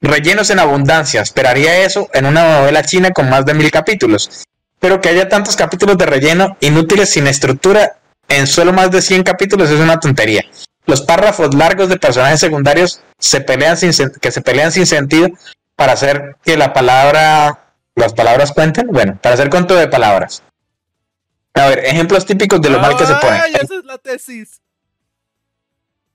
Rellenos 0.00 0.50
en 0.50 0.58
abundancia. 0.58 1.22
Esperaría 1.22 1.84
eso 1.84 2.08
en 2.12 2.26
una 2.26 2.60
novela 2.60 2.82
china 2.84 3.10
con 3.10 3.28
más 3.28 3.44
de 3.46 3.54
mil 3.54 3.70
capítulos. 3.70 4.44
Pero 4.78 5.00
que 5.00 5.08
haya 5.08 5.28
tantos 5.28 5.56
capítulos 5.56 5.98
de 5.98 6.06
relleno 6.06 6.56
inútiles 6.60 7.10
sin 7.10 7.26
estructura 7.26 7.98
en 8.28 8.46
solo 8.46 8.72
más 8.72 8.90
de 8.90 9.02
100 9.02 9.24
capítulos 9.24 9.70
es 9.70 9.80
una 9.80 9.98
tontería. 9.98 10.44
Los 10.90 11.02
párrafos 11.02 11.54
largos 11.54 11.88
de 11.88 11.96
personajes 11.96 12.40
secundarios 12.40 13.00
se 13.16 13.40
pelean 13.40 13.76
sin 13.76 13.92
que 14.20 14.32
se 14.32 14.40
pelean 14.40 14.72
sin 14.72 14.86
sentido 14.86 15.28
para 15.76 15.92
hacer 15.92 16.34
que 16.42 16.56
la 16.56 16.72
palabra 16.72 17.74
las 17.94 18.12
palabras 18.12 18.50
cuenten. 18.50 18.88
Bueno, 18.88 19.16
para 19.22 19.36
hacer 19.36 19.50
cuento 19.50 19.76
de 19.76 19.86
palabras. 19.86 20.42
A 21.54 21.68
ver, 21.68 21.84
ejemplos 21.84 22.26
típicos 22.26 22.60
de 22.60 22.70
lo 22.70 22.80
mal 22.80 22.96
que 22.96 23.06
se 23.06 23.14
pone. 23.14 23.38
Ay, 23.38 23.52
esa 23.54 23.76
es 23.76 23.84
la 23.84 23.98
tesis. 23.98 24.60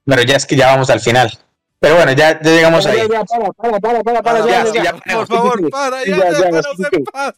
Pero 0.04 0.20
ya 0.22 0.36
es 0.36 0.44
que 0.44 0.56
ya 0.56 0.66
vamos 0.66 0.90
al 0.90 1.00
final. 1.00 1.32
Pero 1.80 1.94
bueno, 1.96 2.12
ya, 2.12 2.38
ya 2.38 2.50
llegamos 2.50 2.84
ahí. 2.84 2.98
Ya, 2.98 3.06
ya, 3.08 3.24
para, 3.24 3.52
para, 3.52 3.80
para, 3.80 4.02
para, 4.02 4.22
para, 4.22 4.38
Ah, 4.44 4.46
ya, 4.46 4.64
ya, 4.64 4.64
ya, 4.64 4.72
sí, 4.72 4.76
ya. 4.76 4.94
ya 5.06 5.16
Por 5.16 5.26
favor, 5.26 5.70
para, 5.70 6.04
ya, 6.04 6.16
Ya, 6.16 6.50
ya, 6.50 7.34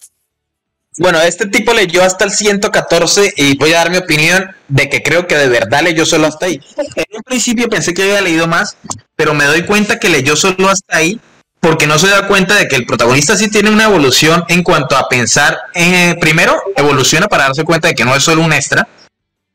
Bueno, 0.99 1.21
este 1.21 1.47
tipo 1.47 1.73
leyó 1.73 2.03
hasta 2.03 2.25
el 2.25 2.31
114 2.31 3.35
y 3.37 3.57
voy 3.57 3.73
a 3.73 3.79
dar 3.79 3.91
mi 3.91 3.99
opinión 3.99 4.55
de 4.69 4.89
que 4.89 5.03
creo 5.03 5.27
que 5.27 5.37
de 5.37 5.49
verdad 5.49 5.83
leyó 5.83 6.05
solo 6.05 6.27
hasta 6.27 6.47
ahí. 6.47 6.61
En 6.77 7.17
un 7.17 7.23
principio 7.23 7.69
pensé 7.69 7.95
que 7.95 8.03
había 8.03 8.21
leído 8.21 8.47
más, 8.47 8.77
pero 9.17 9.35
me 9.35 9.45
doy 9.45 9.63
cuenta 9.63 9.99
que 9.99 10.09
leyó 10.09 10.37
solo 10.37 10.69
hasta 10.69 10.97
ahí 10.97 11.21
porque 11.61 11.87
no 11.87 11.99
se 11.99 12.09
da 12.09 12.27
cuenta 12.29 12.55
de 12.55 12.69
que 12.69 12.77
el 12.77 12.87
protagonista 12.87 13.37
sí 13.37 13.51
tiene 13.51 13.71
una 13.71 13.85
evolución 13.85 14.45
en 14.49 14.63
cuanto 14.63 14.97
a 14.97 15.09
pensar. 15.09 15.59
eh, 15.75 16.17
primero, 16.21 16.61
evoluciona 16.77 17.29
para 17.29 17.45
darse 17.45 17.65
cuenta 17.65 17.89
de 17.89 17.95
que 17.95 18.05
no 18.05 18.15
es 18.15 18.23
solo 18.23 18.43
un 18.43 18.53
extra 18.53 18.87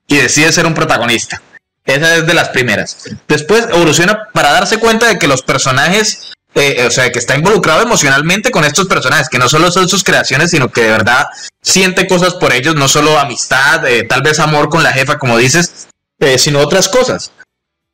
y 0.07 0.18
decide 0.18 0.52
ser 0.52 0.65
un 0.65 0.74
protagonista. 0.74 1.41
Esa 1.86 2.15
es 2.15 2.26
de 2.26 2.34
las 2.34 2.49
primeras. 2.49 3.10
Después 3.28 3.68
evoluciona 3.70 4.30
para 4.34 4.52
darse 4.52 4.78
cuenta 4.78 5.07
de 5.07 5.20
que 5.20 5.28
los 5.28 5.41
personajes, 5.41 6.34
eh, 6.56 6.86
o 6.88 6.92
sea, 6.92 7.12
que 7.12 7.20
está 7.20 7.36
involucrado 7.36 7.82
emocionalmente 7.82 8.52
con 8.52 8.64
estos 8.64 8.88
personajes, 8.88 9.30
que 9.30 9.40
no 9.40 9.50
solo 9.50 9.72
son 9.72 9.90
sus 9.90 10.04
creaciones, 10.04 10.52
sino 10.52 10.70
que 10.70 10.82
de 10.82 10.92
verdad 10.92 11.28
siente 11.62 12.08
cosas 12.08 12.36
por 12.36 12.54
ellos, 12.54 12.76
no 12.76 12.88
solo 12.88 13.18
amistad, 13.20 13.86
eh, 13.88 14.04
tal 14.04 14.22
vez 14.22 14.40
amor 14.40 14.70
con 14.70 14.84
la 14.84 14.94
jefa, 14.94 15.18
como 15.18 15.38
dices, 15.38 15.88
eh, 16.20 16.38
sino 16.38 16.60
otras 16.60 16.88
cosas. 16.90 17.32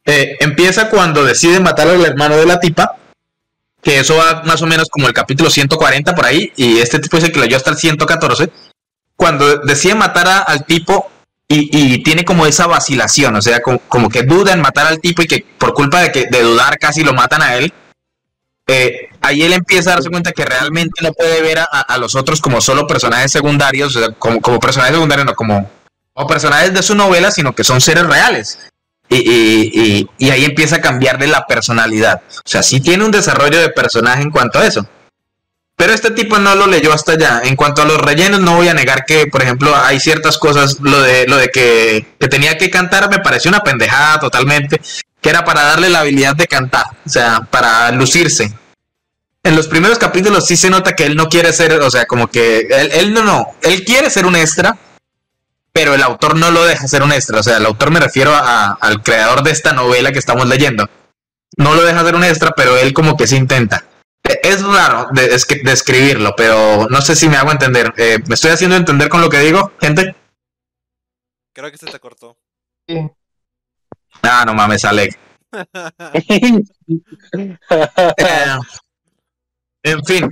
Empieza 0.06 0.90
cuando 0.90 1.24
decide 1.24 1.60
matar 1.60 1.88
al 1.88 2.04
hermano 2.04 2.36
de 2.36 2.46
la 2.48 2.60
tipa, 2.60 2.96
que 3.82 4.00
eso 4.00 4.16
va 4.18 4.42
más 4.44 4.62
o 4.62 4.66
menos 4.66 4.90
como 4.90 5.08
el 5.08 5.14
capítulo 5.14 5.50
140 5.52 6.16
por 6.16 6.26
ahí, 6.26 6.52
y 6.56 6.80
este 6.80 7.00
tipo 7.00 7.18
dice 7.18 7.32
que 7.32 7.40
leyó 7.40 7.56
hasta 7.58 7.70
el 7.70 7.78
114. 7.78 8.50
Cuando 9.16 9.58
decide 9.60 9.94
matar 9.96 10.28
a- 10.28 10.40
al 10.40 10.66
tipo 10.66 11.12
y, 11.48 11.70
y 11.96 12.04
tiene 12.04 12.26
como 12.26 12.46
esa 12.48 12.66
vacilación, 12.66 13.36
o 13.36 13.42
sea, 13.42 13.62
como, 13.62 13.80
como 13.88 14.10
que 14.10 14.24
duda 14.24 14.52
en 14.54 14.62
matar 14.62 14.88
al 14.88 15.00
tipo 15.00 15.22
y 15.22 15.28
que 15.28 15.46
por 15.60 15.74
culpa 15.74 16.02
de, 16.02 16.12
que, 16.12 16.26
de 16.26 16.42
dudar 16.42 16.78
casi 16.80 17.04
lo 17.04 17.14
matan 17.14 17.42
a 17.44 17.56
él, 17.56 17.72
eh, 18.70 19.10
ahí 19.22 19.42
él 19.42 19.54
empieza 19.54 19.92
a 19.92 19.94
darse 19.96 20.10
cuenta 20.10 20.32
que 20.32 20.46
realmente 20.46 21.02
no 21.04 21.12
puede 21.14 21.42
ver 21.42 21.60
a, 21.60 21.64
a- 21.66 21.98
los 21.98 22.16
otros 22.16 22.40
como 22.42 22.62
solo 22.62 22.88
personajes 22.88 23.32
secundarios, 23.32 23.96
o 23.96 24.00
sea, 24.00 24.12
como, 24.12 24.40
como 24.42 24.60
personajes 24.60 24.96
secundarios, 24.96 25.26
no 25.26 25.34
como, 25.36 25.70
como 26.14 26.28
personajes 26.28 26.74
de 26.74 26.84
su 26.84 26.96
novela, 26.96 27.32
sino 27.32 27.54
que 27.56 27.64
son 27.64 27.82
seres 27.82 28.06
reales. 28.06 28.60
Y, 29.10 29.18
y- 29.18 29.72
y- 29.74 30.10
y 30.20 30.30
ahí 30.30 30.46
empieza 30.46 30.76
a 30.78 30.82
cambiarle 30.82 31.28
la 31.28 31.48
personalidad. 31.48 32.22
O 32.30 32.42
sea, 32.50 32.62
sí 32.62 32.80
tiene 32.80 33.04
un 33.04 33.12
desarrollo 33.12 33.60
de 33.60 33.70
personaje 33.70 34.22
en 34.22 34.30
cuanto 34.30 34.60
a 34.60 34.68
eso. 34.68 34.88
Pero 35.76 35.94
este 35.94 36.12
tipo 36.12 36.38
no 36.40 36.56
lo 36.56 36.68
leyó 36.68 36.92
hasta 36.94 37.14
allá. 37.14 37.42
En 37.46 37.56
cuanto 37.56 37.82
a 37.82 37.86
los 37.86 37.98
rellenos, 38.00 38.42
no 38.42 38.58
voy 38.58 38.68
a 38.68 38.74
negar 38.74 39.06
que, 39.06 39.28
por 39.28 39.42
ejemplo, 39.42 39.74
hay 39.76 40.00
ciertas 40.00 40.38
cosas, 40.38 40.78
lo 40.82 41.02
de, 41.02 41.26
lo 41.26 41.38
de 41.38 41.48
que, 41.50 42.06
que 42.20 42.28
tenía 42.28 42.58
que 42.58 42.70
cantar 42.70 43.10
me 43.10 43.20
pareció 43.20 43.50
una 43.50 43.62
pendejada 43.64 44.20
totalmente, 44.20 44.82
que 45.22 45.30
era 45.30 45.46
para 45.46 45.64
darle 45.64 45.90
la 45.90 46.02
habilidad 46.02 46.36
de 46.36 46.48
cantar, 46.48 46.84
o 47.06 47.10
sea, 47.10 47.48
para 47.50 47.92
lucirse. 47.92 48.54
En 49.44 49.56
los 49.56 49.68
primeros 49.68 49.98
capítulos 49.98 50.46
sí 50.46 50.58
se 50.58 50.70
nota 50.70 50.94
que 50.96 51.06
él 51.06 51.16
no 51.16 51.28
quiere 51.30 51.54
ser, 51.54 51.74
o 51.82 51.90
sea, 51.90 52.06
como 52.06 52.28
que 52.28 52.60
él, 52.70 52.92
él 52.92 53.14
no, 53.14 53.24
no, 53.24 53.48
él 53.62 53.84
quiere 53.86 54.10
ser 54.10 54.26
un 54.26 54.36
extra, 54.36 54.78
pero 55.72 55.94
el 55.94 56.04
autor 56.04 56.36
no 56.36 56.52
lo 56.52 56.66
deja 56.66 56.88
ser 56.88 57.04
un 57.04 57.12
extra, 57.14 57.40
o 57.40 57.44
sea, 57.44 57.58
el 57.58 57.66
autor 57.66 57.90
me 57.92 58.00
refiero 58.02 58.34
a- 58.34 58.74
al 58.74 59.02
creador 59.02 59.42
de 59.44 59.52
esta 59.52 59.72
novela 59.72 60.12
que 60.12 60.20
estamos 60.20 60.46
leyendo. 60.48 60.90
No 61.58 61.74
lo 61.74 61.84
deja 61.84 62.04
ser 62.04 62.16
un 62.16 62.24
extra, 62.26 62.52
pero 62.52 62.78
él 62.78 62.94
como 62.94 63.16
que 63.16 63.28
sí 63.28 63.38
intenta. 63.38 63.86
E- 64.24 64.40
Es 64.44 64.62
raro 64.62 65.08
de- 65.12 65.34
es 65.34 65.46
que- 65.46 65.62
describirlo, 65.64 66.34
pero 66.36 66.88
no 66.90 67.02
sé 67.02 67.16
si 67.16 67.30
me 67.30 67.38
hago 67.38 67.52
entender. 67.52 67.94
Eh, 67.98 68.20
¿Me 68.28 68.36
estoy 68.36 68.52
haciendo 68.52 68.76
entender 68.76 69.08
con 69.10 69.22
lo 69.22 69.30
que 69.30 69.40
digo, 69.40 69.72
gente? 69.80 70.16
Creo 71.54 71.72
que 71.72 71.78
se 71.78 71.86
te 71.88 72.00
cortó. 72.00 72.38
Sí. 72.88 73.10
Ah, 74.22 74.44
no 74.46 74.54
mames, 74.54 74.84
Alex. 74.86 75.16
Eh, 78.18 78.58
en 79.90 80.06
fin, 80.06 80.30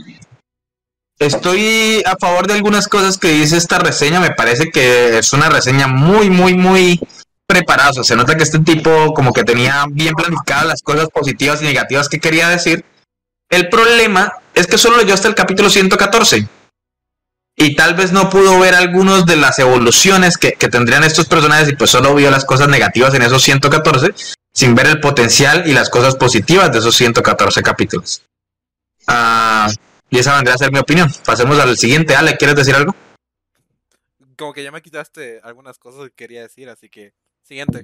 estoy 1.19 2.03
a 2.05 2.15
favor 2.17 2.47
de 2.47 2.53
algunas 2.53 2.87
cosas 2.87 3.17
que 3.17 3.29
dice 3.29 3.57
esta 3.57 3.79
reseña. 3.79 4.19
Me 4.19 4.31
parece 4.31 4.69
que 4.69 5.17
es 5.17 5.33
una 5.33 5.49
reseña 5.49 5.87
muy, 5.87 6.29
muy, 6.29 6.53
muy 6.53 6.99
preparada. 7.45 7.91
O 7.91 7.93
sea, 7.93 8.03
se 8.03 8.15
nota 8.15 8.35
que 8.35 8.43
este 8.43 8.59
tipo 8.59 9.13
como 9.13 9.33
que 9.33 9.43
tenía 9.43 9.85
bien 9.89 10.13
planificadas 10.13 10.65
las 10.65 10.81
cosas 10.81 11.07
positivas 11.09 11.61
y 11.61 11.65
negativas 11.65 12.09
que 12.09 12.19
quería 12.19 12.49
decir. 12.49 12.85
El 13.49 13.69
problema 13.69 14.33
es 14.53 14.67
que 14.67 14.77
solo 14.77 14.97
leyó 14.97 15.13
hasta 15.13 15.29
el 15.29 15.35
capítulo 15.35 15.69
114. 15.69 16.47
Y 17.59 17.75
tal 17.75 17.95
vez 17.95 18.11
no 18.11 18.29
pudo 18.29 18.59
ver 18.59 18.75
algunos 18.75 19.25
de 19.25 19.35
las 19.35 19.57
evoluciones 19.57 20.37
que, 20.37 20.53
que 20.53 20.67
tendrían 20.67 21.03
estos 21.03 21.25
personajes 21.25 21.69
y 21.69 21.75
pues 21.75 21.89
solo 21.89 22.13
vio 22.13 22.29
las 22.29 22.45
cosas 22.45 22.67
negativas 22.67 23.15
en 23.15 23.23
esos 23.23 23.41
114 23.41 24.13
sin 24.57 24.73
ver 24.73 24.87
el 24.87 24.99
potencial 24.99 25.67
y 25.67 25.73
las 25.73 25.87
cosas 25.89 26.15
positivas 26.15 26.71
de 26.71 26.79
esos 26.79 26.95
114 26.95 27.61
capítulos. 27.61 28.23
Ah, 29.07 29.69
y 30.09 30.19
esa 30.19 30.35
vendría 30.35 30.55
a 30.55 30.57
ser 30.57 30.71
mi 30.71 30.79
opinión. 30.79 31.09
Pasemos 31.25 31.57
al 31.59 31.77
siguiente. 31.77 32.15
Ale, 32.15 32.37
¿quieres 32.37 32.55
decir 32.55 32.75
algo? 32.75 32.95
Como 34.37 34.53
que 34.53 34.63
ya 34.63 34.71
me 34.71 34.81
quitaste 34.81 35.39
algunas 35.43 35.77
cosas 35.79 36.03
que 36.09 36.15
quería 36.15 36.41
decir, 36.41 36.69
así 36.69 36.89
que. 36.89 37.13
Siguiente. 37.43 37.83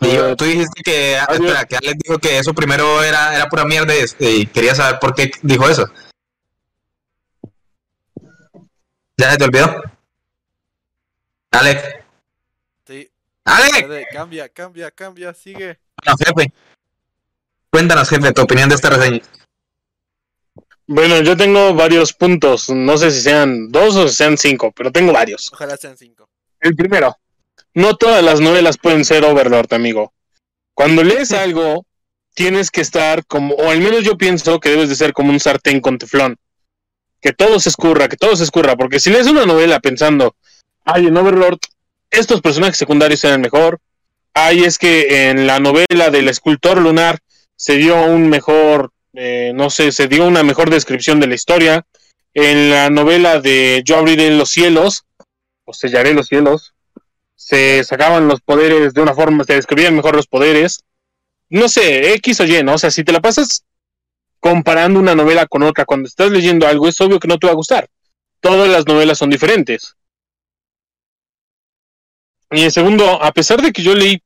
Y 0.00 0.14
yo- 0.16 0.34
tú 0.36 0.44
dijiste 0.46 0.82
que, 0.82 1.16
ah, 1.18 1.26
espera, 1.30 1.64
que 1.64 1.76
Alex 1.76 1.98
dijo 2.02 2.18
que 2.18 2.38
eso 2.38 2.52
primero 2.54 3.02
era, 3.04 3.36
era 3.36 3.46
pura 3.48 3.64
mierda 3.64 3.92
y, 3.94 4.04
y 4.18 4.46
quería 4.46 4.74
saber 4.74 4.98
por 4.98 5.14
qué 5.14 5.30
dijo 5.42 5.68
eso. 5.68 5.86
¿Ya 9.16 9.30
se 9.30 9.36
te 9.36 9.44
olvidó? 9.44 9.82
Alex. 11.52 11.82
Sí. 12.86 13.10
¡Alex! 13.44 14.06
Cambia, 14.12 14.48
cambia, 14.48 14.90
cambia, 14.90 15.34
sigue. 15.34 15.78
No, 16.06 16.14
jefe. 16.16 16.52
Cuéntanos, 17.72 18.10
jefe, 18.10 18.32
tu 18.32 18.42
opinión 18.42 18.68
de 18.68 18.74
esta 18.74 18.90
reseña. 18.90 19.22
Bueno, 20.86 21.22
yo 21.22 21.38
tengo 21.38 21.72
varios 21.72 22.12
puntos. 22.12 22.68
No 22.68 22.98
sé 22.98 23.10
si 23.10 23.22
sean 23.22 23.72
dos 23.72 23.96
o 23.96 24.08
si 24.08 24.14
sean 24.14 24.36
cinco, 24.36 24.72
pero 24.72 24.92
tengo 24.92 25.10
varios. 25.10 25.50
Ojalá 25.54 25.78
sean 25.78 25.96
cinco. 25.96 26.28
El 26.60 26.76
primero, 26.76 27.16
no 27.72 27.96
todas 27.96 28.22
las 28.22 28.40
novelas 28.40 28.76
pueden 28.76 29.06
ser 29.06 29.24
Overlord, 29.24 29.72
amigo. 29.72 30.12
Cuando 30.74 31.02
lees 31.02 31.32
algo, 31.32 31.86
tienes 32.34 32.70
que 32.70 32.82
estar 32.82 33.24
como, 33.24 33.54
o 33.54 33.70
al 33.70 33.80
menos 33.80 34.04
yo 34.04 34.18
pienso 34.18 34.60
que 34.60 34.68
debes 34.68 34.90
de 34.90 34.94
ser 34.94 35.14
como 35.14 35.30
un 35.30 35.40
sartén 35.40 35.80
con 35.80 35.96
teflón. 35.96 36.36
Que 37.22 37.32
todo 37.32 37.58
se 37.58 37.70
escurra, 37.70 38.06
que 38.08 38.18
todo 38.18 38.36
se 38.36 38.44
escurra, 38.44 38.76
porque 38.76 39.00
si 39.00 39.08
lees 39.08 39.28
una 39.28 39.46
novela 39.46 39.80
pensando, 39.80 40.36
ay, 40.84 41.06
en 41.06 41.16
Overlord, 41.16 41.60
estos 42.10 42.42
personajes 42.42 42.76
secundarios 42.76 43.24
eran 43.24 43.40
mejor, 43.40 43.80
ay, 44.34 44.64
es 44.64 44.76
que 44.76 45.30
en 45.30 45.46
la 45.46 45.58
novela 45.58 46.10
del 46.10 46.28
escultor 46.28 46.76
lunar 46.78 47.20
se 47.62 47.76
dio 47.76 47.94
un 48.06 48.28
mejor, 48.28 48.90
eh, 49.12 49.52
no 49.54 49.70
sé, 49.70 49.92
se 49.92 50.08
dio 50.08 50.26
una 50.26 50.42
mejor 50.42 50.68
descripción 50.68 51.20
de 51.20 51.28
la 51.28 51.36
historia, 51.36 51.86
en 52.34 52.70
la 52.70 52.90
novela 52.90 53.40
de 53.40 53.82
Yo 53.84 53.98
abriré 53.98 54.36
los 54.36 54.50
cielos, 54.50 55.04
o 55.64 55.72
sellaré 55.72 56.12
los 56.12 56.26
cielos, 56.26 56.74
se 57.36 57.84
sacaban 57.84 58.26
los 58.26 58.40
poderes 58.40 58.94
de 58.94 59.00
una 59.00 59.14
forma, 59.14 59.44
se 59.44 59.54
describían 59.54 59.94
mejor 59.94 60.16
los 60.16 60.26
poderes. 60.26 60.82
No 61.50 61.68
sé, 61.68 62.14
X 62.14 62.40
o 62.40 62.46
Y, 62.46 62.64
¿no? 62.64 62.74
O 62.74 62.78
sea, 62.78 62.90
si 62.90 63.04
te 63.04 63.12
la 63.12 63.20
pasas 63.20 63.64
comparando 64.40 64.98
una 64.98 65.14
novela 65.14 65.46
con 65.46 65.62
otra, 65.62 65.84
cuando 65.84 66.08
estás 66.08 66.32
leyendo 66.32 66.66
algo, 66.66 66.88
es 66.88 67.00
obvio 67.00 67.20
que 67.20 67.28
no 67.28 67.38
te 67.38 67.46
va 67.46 67.52
a 67.52 67.56
gustar. 67.56 67.88
todas 68.40 68.68
las 68.68 68.88
novelas 68.88 69.18
son 69.18 69.30
diferentes. 69.30 69.94
Y 72.50 72.64
en 72.64 72.72
segundo, 72.72 73.22
a 73.22 73.30
pesar 73.30 73.62
de 73.62 73.72
que 73.72 73.84
yo 73.84 73.94
leí 73.94 74.20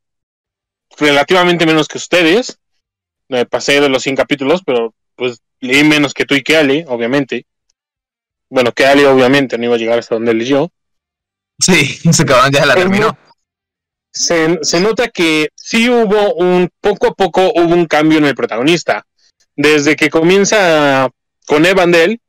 relativamente 0.97 1.67
menos 1.67 1.87
que 1.87 1.99
ustedes, 1.99 2.59
me 3.29 3.47
pasé 3.47 3.81
de 3.81 3.89
los 3.89 4.03
100 4.03 4.17
capítulos, 4.17 4.63
pero 4.65 4.95
pues 5.15 5.41
leí 5.61 5.85
menos 5.85 6.15
que 6.15 6.25
tú 6.25 6.35
y 6.35 6.43
que 6.43 6.57
Ale, 6.57 6.85
obviamente. 6.89 7.47
Bueno, 8.49 8.73
que 8.73 8.87
Ale 8.87 9.07
obviamente 9.07 9.59
no 9.59 9.65
iba 9.65 9.75
a 9.75 9.79
llegar 9.79 9.99
hasta 9.99 10.15
donde 10.15 10.35
leyó. 10.35 10.71
Sí, 11.59 11.85
se 12.13 12.23
acaban 12.23 12.53
ya 12.53 12.67
la 12.67 12.75
terminó. 12.75 13.17
se, 14.13 14.59
se 14.63 14.81
nota 14.81 15.09
que 15.09 15.49
sí 15.55 15.89
hubo 15.89 16.35
un, 16.35 16.69
poco 16.81 17.09
a 17.09 17.15
poco 17.15 17.53
hubo 17.55 17.75
un 17.75 17.87
cambio 17.87 18.19
en 18.19 18.27
el 18.27 18.35
protagonista. 18.35 19.07
Desde 19.57 19.97
que 19.97 20.11
comienza 20.11 21.09
con 21.47 21.65
Evandel, 21.65 22.21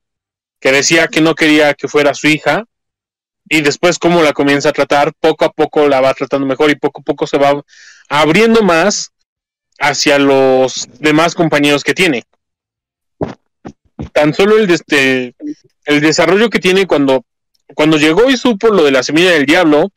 que 0.60 0.72
decía 0.72 1.08
que 1.08 1.22
no 1.22 1.36
quería 1.36 1.74
que 1.74 1.88
fuera 1.88 2.14
su 2.14 2.28
hija, 2.28 2.64
y 3.50 3.62
después 3.62 4.00
cómo 4.00 4.22
la 4.22 4.34
comienza 4.34 4.70
a 4.70 4.74
tratar, 4.74 5.14
poco 5.20 5.46
a 5.46 5.52
poco 5.52 5.88
la 5.88 6.02
va 6.02 6.14
tratando 6.14 6.46
mejor 6.46 6.70
y 6.70 6.76
poco 6.76 7.02
a 7.02 7.04
poco 7.04 7.28
se 7.28 7.38
va 7.38 7.62
abriendo 8.10 8.62
más 8.62 9.12
hacia 9.80 10.20
los 10.20 10.88
demás 11.00 11.36
compañeros 11.36 11.84
que 11.84 11.94
tiene. 11.94 12.24
Tan 14.14 14.34
solo 14.34 14.58
el, 14.58 14.68
de 14.68 14.74
este, 14.76 15.36
el 15.86 16.02
desarrollo 16.02 16.50
que 16.50 16.60
tiene 16.60 16.86
cuando, 16.88 17.26
cuando 17.76 17.98
llegó 17.98 18.30
y 18.30 18.38
supo 18.38 18.70
lo 18.70 18.84
de 18.84 18.92
la 18.92 19.04
semilla 19.04 19.32
del 19.32 19.46
diablo, 19.46 19.92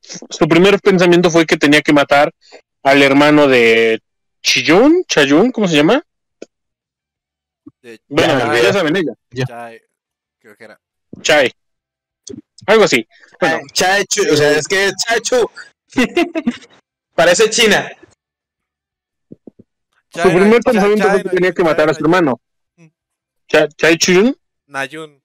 su 0.00 0.48
primer 0.48 0.78
pensamiento 0.80 1.30
fue 1.30 1.46
que 1.46 1.56
tenía 1.56 1.82
que 1.82 1.92
matar 1.92 2.32
al 2.82 3.02
hermano 3.02 3.48
de 3.48 4.00
Chiyun, 4.42 5.04
Chayun, 5.06 5.50
¿cómo 5.50 5.66
se 5.66 5.76
llama? 5.76 6.02
De 7.80 8.00
Bueno, 8.08 8.38
Ya, 8.38 8.54
ya, 8.56 8.62
ya. 8.62 8.72
saben 8.72 8.96
ella, 8.96 9.12
Chai, 9.46 9.80
creo 10.38 10.56
que 10.56 10.64
era. 10.64 10.80
Chai. 11.22 11.52
Algo 12.66 12.84
así. 12.84 13.06
Bueno, 13.40 13.60
Chachu, 13.72 14.22
o 14.32 14.36
sea, 14.36 14.52
es 14.52 14.66
que 14.66 14.90
Chachu 14.96 15.50
parece 17.14 17.50
China. 17.50 17.88
su 20.12 20.20
Chai, 20.20 20.34
primer 20.36 20.62
Chai, 20.62 20.72
pensamiento 20.72 21.04
Chai, 21.04 21.10
fue 21.12 21.22
que 21.22 21.28
tenía 21.30 21.50
que 21.52 21.62
Chai, 21.62 21.64
matar 21.64 21.88
a 21.88 21.92
Chai, 21.92 21.98
su 21.98 22.04
hermano. 22.04 22.40
Cha- 23.48 23.68
Chai 23.68 23.98
Chiyun. 23.98 24.36
Nayun. 24.66 25.20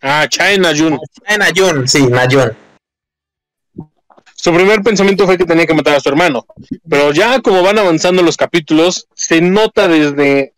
Ah, 0.00 0.26
Chai 0.28 0.58
Nayun. 0.58 0.98
En 1.26 1.42
Ayun, 1.42 1.88
sí, 1.88 2.06
Nayun. 2.06 2.56
Su 4.34 4.54
primer 4.54 4.82
pensamiento 4.82 5.26
fue 5.26 5.36
que 5.36 5.44
tenía 5.44 5.66
que 5.66 5.74
matar 5.74 5.96
a 5.96 6.00
su 6.00 6.08
hermano. 6.08 6.46
Pero 6.88 7.12
ya 7.12 7.40
como 7.40 7.62
van 7.62 7.78
avanzando 7.78 8.22
los 8.22 8.36
capítulos, 8.36 9.08
se 9.14 9.40
nota 9.40 9.88
desde, 9.88 10.54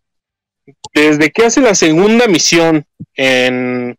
desde 0.92 1.30
que 1.30 1.46
hace 1.46 1.62
la 1.62 1.74
segunda 1.74 2.26
misión 2.26 2.84
en, 3.14 3.96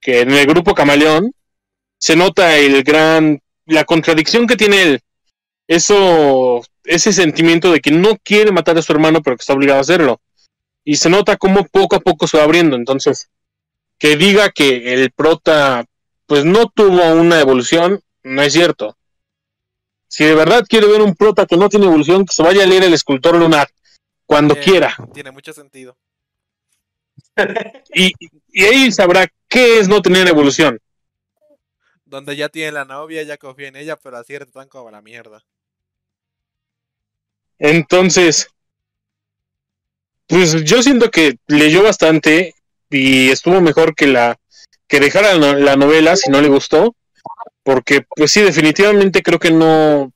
que 0.00 0.20
en 0.22 0.32
el 0.32 0.46
grupo 0.46 0.74
Camaleón, 0.74 1.32
se 1.98 2.16
nota 2.16 2.56
el 2.56 2.82
gran, 2.82 3.40
la 3.66 3.84
contradicción 3.84 4.48
que 4.48 4.56
tiene 4.56 4.82
él. 4.82 5.00
Eso, 5.72 6.62
ese 6.84 7.14
sentimiento 7.14 7.72
de 7.72 7.80
que 7.80 7.90
no 7.90 8.18
quiere 8.18 8.52
matar 8.52 8.76
a 8.76 8.82
su 8.82 8.92
hermano, 8.92 9.22
pero 9.22 9.36
que 9.36 9.40
está 9.40 9.54
obligado 9.54 9.78
a 9.78 9.80
hacerlo. 9.80 10.20
Y 10.84 10.96
se 10.96 11.08
nota 11.08 11.38
cómo 11.38 11.64
poco 11.64 11.96
a 11.96 12.00
poco 12.00 12.26
se 12.26 12.36
va 12.36 12.44
abriendo. 12.44 12.76
Entonces, 12.76 13.30
que 13.98 14.18
diga 14.18 14.50
que 14.50 14.92
el 14.92 15.10
prota, 15.12 15.86
pues 16.26 16.44
no 16.44 16.68
tuvo 16.68 17.14
una 17.14 17.40
evolución, 17.40 18.02
no 18.22 18.42
es 18.42 18.52
cierto. 18.52 18.98
Si 20.08 20.24
de 20.24 20.34
verdad 20.34 20.66
quiere 20.68 20.88
ver 20.88 21.00
un 21.00 21.14
prota 21.14 21.46
que 21.46 21.56
no 21.56 21.70
tiene 21.70 21.86
evolución, 21.86 22.26
que 22.26 22.34
se 22.34 22.42
vaya 22.42 22.64
a 22.64 22.66
leer 22.66 22.84
el 22.84 22.92
escultor 22.92 23.36
lunar 23.36 23.70
cuando 24.26 24.54
quiera. 24.54 24.94
Tiene 25.14 25.30
mucho 25.30 25.54
sentido. 25.54 25.96
Y, 27.94 28.12
y 28.48 28.64
ahí 28.64 28.92
sabrá 28.92 29.26
qué 29.48 29.78
es 29.78 29.88
no 29.88 30.02
tener 30.02 30.28
evolución. 30.28 30.78
Donde 32.04 32.36
ya 32.36 32.50
tiene 32.50 32.72
la 32.72 32.84
novia, 32.84 33.22
ya 33.22 33.38
confía 33.38 33.68
en 33.68 33.76
ella, 33.76 33.96
pero 33.96 34.18
así 34.18 34.36
tan 34.52 34.68
como 34.68 34.90
la 34.90 35.00
mierda. 35.00 35.42
Entonces, 37.62 38.48
pues 40.26 40.64
yo 40.64 40.82
siento 40.82 41.12
que 41.12 41.36
leyó 41.46 41.84
bastante 41.84 42.54
y 42.90 43.30
estuvo 43.30 43.60
mejor 43.60 43.94
que 43.94 44.08
la 44.08 44.36
que 44.88 44.98
dejara 44.98 45.34
la, 45.34 45.54
la 45.54 45.76
novela 45.76 46.16
si 46.16 46.28
no 46.28 46.40
le 46.40 46.48
gustó, 46.48 46.96
porque 47.62 48.04
pues 48.16 48.32
sí, 48.32 48.42
definitivamente 48.42 49.22
creo 49.22 49.38
que 49.38 49.52
no 49.52 50.12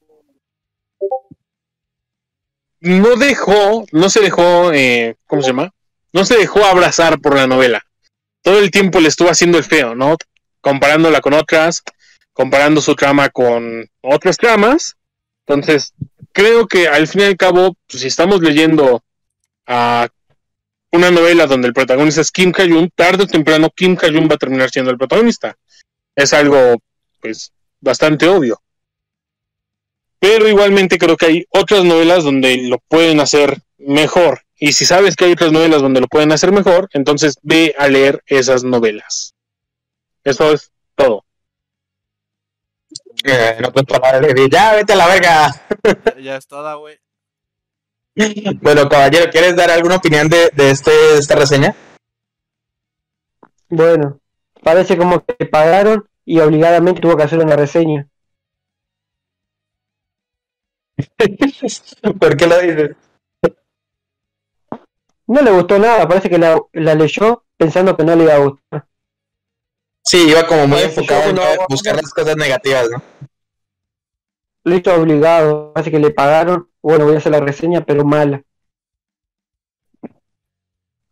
no 2.80 3.14
dejó, 3.14 3.86
no 3.92 4.10
se 4.10 4.20
dejó, 4.20 4.72
eh, 4.72 5.14
¿cómo 5.26 5.40
se 5.40 5.48
llama? 5.48 5.72
No 6.12 6.24
se 6.24 6.36
dejó 6.36 6.64
abrazar 6.64 7.20
por 7.20 7.36
la 7.36 7.46
novela. 7.46 7.80
Todo 8.42 8.58
el 8.58 8.72
tiempo 8.72 8.98
le 8.98 9.06
estuvo 9.08 9.30
haciendo 9.30 9.56
el 9.56 9.64
feo, 9.64 9.94
¿no? 9.94 10.16
Comparándola 10.60 11.20
con 11.20 11.32
otras, 11.32 11.84
comparando 12.32 12.80
su 12.80 12.96
trama 12.96 13.28
con 13.28 13.88
otras 14.02 14.36
tramas. 14.36 14.96
Entonces, 15.46 15.94
creo 16.36 16.66
que 16.66 16.86
al 16.86 17.08
fin 17.08 17.22
y 17.22 17.24
al 17.24 17.36
cabo, 17.38 17.74
pues, 17.88 18.02
si 18.02 18.08
estamos 18.08 18.42
leyendo 18.42 19.02
a 19.66 20.06
una 20.92 21.10
novela 21.10 21.46
donde 21.46 21.68
el 21.68 21.72
protagonista 21.72 22.20
es 22.20 22.30
Kim 22.30 22.52
Kayun, 22.52 22.90
tarde 22.94 23.24
o 23.24 23.26
temprano 23.26 23.70
Kim 23.74 23.96
Kayun 23.96 24.28
va 24.28 24.34
a 24.34 24.38
terminar 24.38 24.70
siendo 24.70 24.90
el 24.90 24.98
protagonista. 24.98 25.56
Es 26.14 26.34
algo, 26.34 26.76
pues, 27.22 27.52
bastante 27.80 28.28
obvio. 28.28 28.60
Pero 30.18 30.46
igualmente 30.46 30.98
creo 30.98 31.16
que 31.16 31.26
hay 31.26 31.46
otras 31.48 31.84
novelas 31.84 32.22
donde 32.22 32.68
lo 32.68 32.80
pueden 32.86 33.20
hacer 33.20 33.62
mejor. 33.78 34.42
Y 34.58 34.74
si 34.74 34.84
sabes 34.84 35.16
que 35.16 35.24
hay 35.24 35.32
otras 35.32 35.52
novelas 35.52 35.80
donde 35.80 36.02
lo 36.02 36.06
pueden 36.06 36.32
hacer 36.32 36.52
mejor, 36.52 36.90
entonces 36.92 37.38
ve 37.42 37.74
a 37.78 37.88
leer 37.88 38.22
esas 38.26 38.62
novelas. 38.62 39.34
Eso 40.22 40.52
es 40.52 40.70
todo. 40.94 41.24
No 43.60 43.72
puedo 43.72 44.00
parar 44.00 44.20
de 44.22 44.34
decir, 44.34 44.50
ya 44.50 44.74
vete 44.74 44.92
a 44.92 44.96
la 44.96 45.06
verga. 45.06 45.48
Ya, 46.04 46.20
ya 46.20 46.36
es 46.36 46.46
toda, 46.46 46.74
güey. 46.74 46.98
Bueno, 48.62 48.88
caballero, 48.88 49.30
¿quieres 49.30 49.56
dar 49.56 49.70
alguna 49.70 49.96
opinión 49.96 50.28
de, 50.28 50.50
de 50.54 50.70
este, 50.70 50.90
de 50.90 51.18
esta 51.18 51.34
reseña? 51.34 51.74
Bueno, 53.68 54.20
parece 54.62 54.96
como 54.96 55.24
que 55.24 55.36
le 55.38 55.46
pagaron 55.46 56.08
y 56.24 56.38
obligadamente 56.40 57.00
tuvo 57.00 57.16
que 57.16 57.24
hacer 57.24 57.38
una 57.40 57.56
reseña. 57.56 58.08
¿Por 62.20 62.36
qué 62.36 62.46
lo 62.46 62.58
dices? 62.60 62.96
No 65.26 65.42
le 65.42 65.50
gustó 65.50 65.78
nada, 65.78 66.06
parece 66.08 66.30
que 66.30 66.38
la, 66.38 66.58
la 66.72 66.94
leyó 66.94 67.44
pensando 67.56 67.96
que 67.96 68.04
no 68.04 68.14
le 68.16 68.24
iba 68.24 68.34
a 68.34 68.38
gustar. 68.38 68.86
Sí, 70.06 70.28
iba 70.30 70.46
como 70.46 70.66
muy 70.68 70.78
yo 70.78 70.84
enfocado 70.86 71.20
en 71.20 71.36
cuando 71.36 71.42
hago- 71.42 71.66
buscar 71.68 71.96
las 71.96 72.10
cosas 72.12 72.36
negativas, 72.36 72.88
¿no? 72.90 73.02
Lo 74.64 74.74
hizo 74.76 74.94
obligado, 74.94 75.72
parece 75.72 75.90
que 75.90 75.98
le 75.98 76.10
pagaron. 76.10 76.70
Bueno, 76.82 77.04
voy 77.04 77.14
a 77.14 77.18
hacer 77.18 77.32
la 77.32 77.40
reseña, 77.40 77.84
pero 77.84 78.04
mala. 78.04 78.42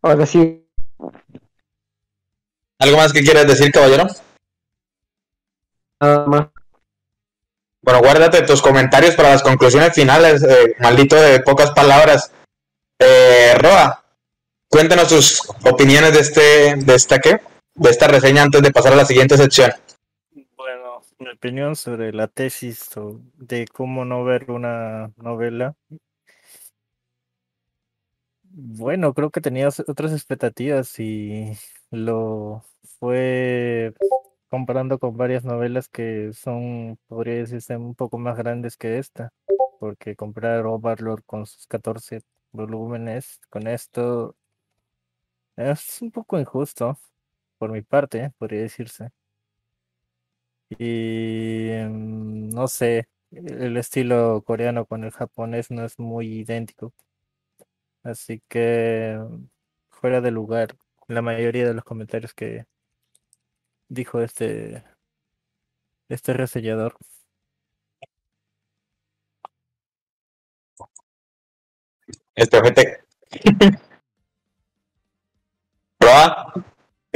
Ahora 0.01 0.25
sí, 0.25 0.61
¿Algo 2.79 2.97
más 2.97 3.13
que 3.13 3.21
quieras 3.21 3.47
decir, 3.47 3.71
caballero? 3.71 4.05
nada 6.01 6.25
más. 6.27 6.47
Bueno, 7.81 7.99
guárdate 8.01 8.41
tus 8.41 8.61
comentarios 8.61 9.15
para 9.15 9.29
las 9.31 9.41
conclusiones 9.41 9.93
finales, 9.93 10.43
eh, 10.43 10.75
maldito 10.79 11.15
de 11.15 11.39
pocas 11.39 11.71
palabras. 11.71 12.31
Eh, 12.99 13.55
Roa, 13.57 14.03
cuéntanos 14.69 15.07
tus 15.07 15.41
opiniones 15.63 16.13
de 16.13 16.19
este, 16.19 16.75
de 16.75 16.95
esta 16.95 17.19
qué, 17.19 17.39
de 17.75 17.89
esta 17.89 18.07
reseña 18.07 18.43
antes 18.43 18.61
de 18.61 18.71
pasar 18.71 18.93
a 18.93 18.97
la 18.97 19.05
siguiente 19.05 19.37
sección. 19.37 19.71
Bueno, 20.55 21.01
mi 21.19 21.29
opinión 21.29 21.75
sobre 21.75 22.13
la 22.13 22.27
tesis 22.27 22.89
de 23.35 23.67
cómo 23.67 24.05
no 24.05 24.23
ver 24.23 24.49
una 24.51 25.11
novela. 25.17 25.75
Bueno, 28.43 29.13
creo 29.13 29.31
que 29.31 29.41
tenía 29.41 29.67
os- 29.67 29.81
otras 29.87 30.13
expectativas 30.13 30.97
y 30.99 31.51
lo 31.91 32.63
fue 32.99 33.93
comparando 34.49 34.97
con 34.99 35.17
varias 35.17 35.43
novelas 35.43 35.89
que 35.89 36.31
son, 36.33 36.97
podría 37.07 37.35
decirse, 37.35 37.75
un 37.75 37.95
poco 37.95 38.17
más 38.17 38.37
grandes 38.37 38.77
que 38.77 38.97
esta, 38.97 39.33
porque 39.79 40.15
comprar 40.15 40.65
Overlord 40.65 41.23
con 41.25 41.45
sus 41.45 41.67
14 41.67 42.21
volúmenes 42.53 43.41
con 43.49 43.67
esto 43.67 44.35
es 45.57 46.01
un 46.01 46.11
poco 46.11 46.39
injusto, 46.39 46.97
por 47.57 47.71
mi 47.71 47.81
parte, 47.81 48.31
podría 48.37 48.61
decirse. 48.61 49.11
Y 50.69 51.69
mm, 51.87 52.49
no 52.49 52.67
sé, 52.67 53.07
el 53.31 53.77
estilo 53.77 54.43
coreano 54.45 54.85
con 54.85 55.03
el 55.03 55.11
japonés 55.11 55.71
no 55.71 55.85
es 55.85 55.99
muy 55.99 56.27
idéntico. 56.39 56.93
Así 58.03 58.41
que 58.47 59.19
fuera 59.89 60.21
de 60.21 60.31
lugar 60.31 60.75
la 61.07 61.21
mayoría 61.21 61.65
de 61.67 61.73
los 61.73 61.83
comentarios 61.83 62.33
que 62.33 62.65
dijo 63.89 64.21
este 64.21 64.83
este 66.09 66.33
reseñador. 66.33 66.97
Este 72.35 72.57
ojete. 72.57 73.03
Roa, 75.99 76.53
Seba, 76.53 76.53
te 76.53 76.74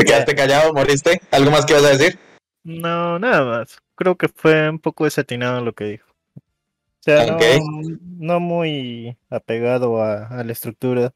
quedaste 0.10 0.36
callado, 0.36 0.73
moriste. 0.73 1.22
¿Algo 1.31 1.52
más 1.52 1.65
que 1.65 1.73
ibas 1.73 1.86
a 1.86 1.90
decir? 1.98 2.19
No, 2.64 3.19
nada 3.19 3.44
más. 3.45 3.77
Creo 3.95 4.15
que 4.18 4.27
fue 4.30 4.69
un 4.69 4.80
poco 4.80 5.06
desatinado 5.06 5.61
lo 5.61 5.73
que 5.73 5.84
dijo. 5.86 6.07
O 6.38 7.02
sea, 7.02 7.26
no- 7.26 7.36
Ok. 7.36 7.44
no, 8.02 8.40
muy 8.40 9.18
apegado 9.30 10.02
a, 10.02 10.27
a 10.27 10.44
la 10.44 10.52
estructura 10.52 11.14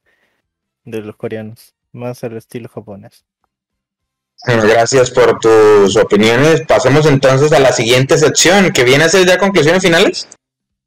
de 0.86 1.02
los 1.02 1.16
coreanos, 1.16 1.76
más 1.92 2.24
al 2.24 2.38
estilo 2.38 2.70
japonés. 2.70 3.26
Bueno, 4.46 4.64
gracias 4.64 5.12
por 5.12 5.40
tus 5.40 5.96
opiniones. 5.96 6.64
Pasemos 6.68 7.06
entonces 7.06 7.54
a 7.54 7.60
la 7.60 7.72
siguiente 7.72 8.18
sección, 8.18 8.72
que 8.72 8.84
viene 8.84 9.06
a 9.06 9.10
ser 9.10 9.26
ya 9.26 9.38
conclusiones 9.38 9.82
finales. 9.84 10.28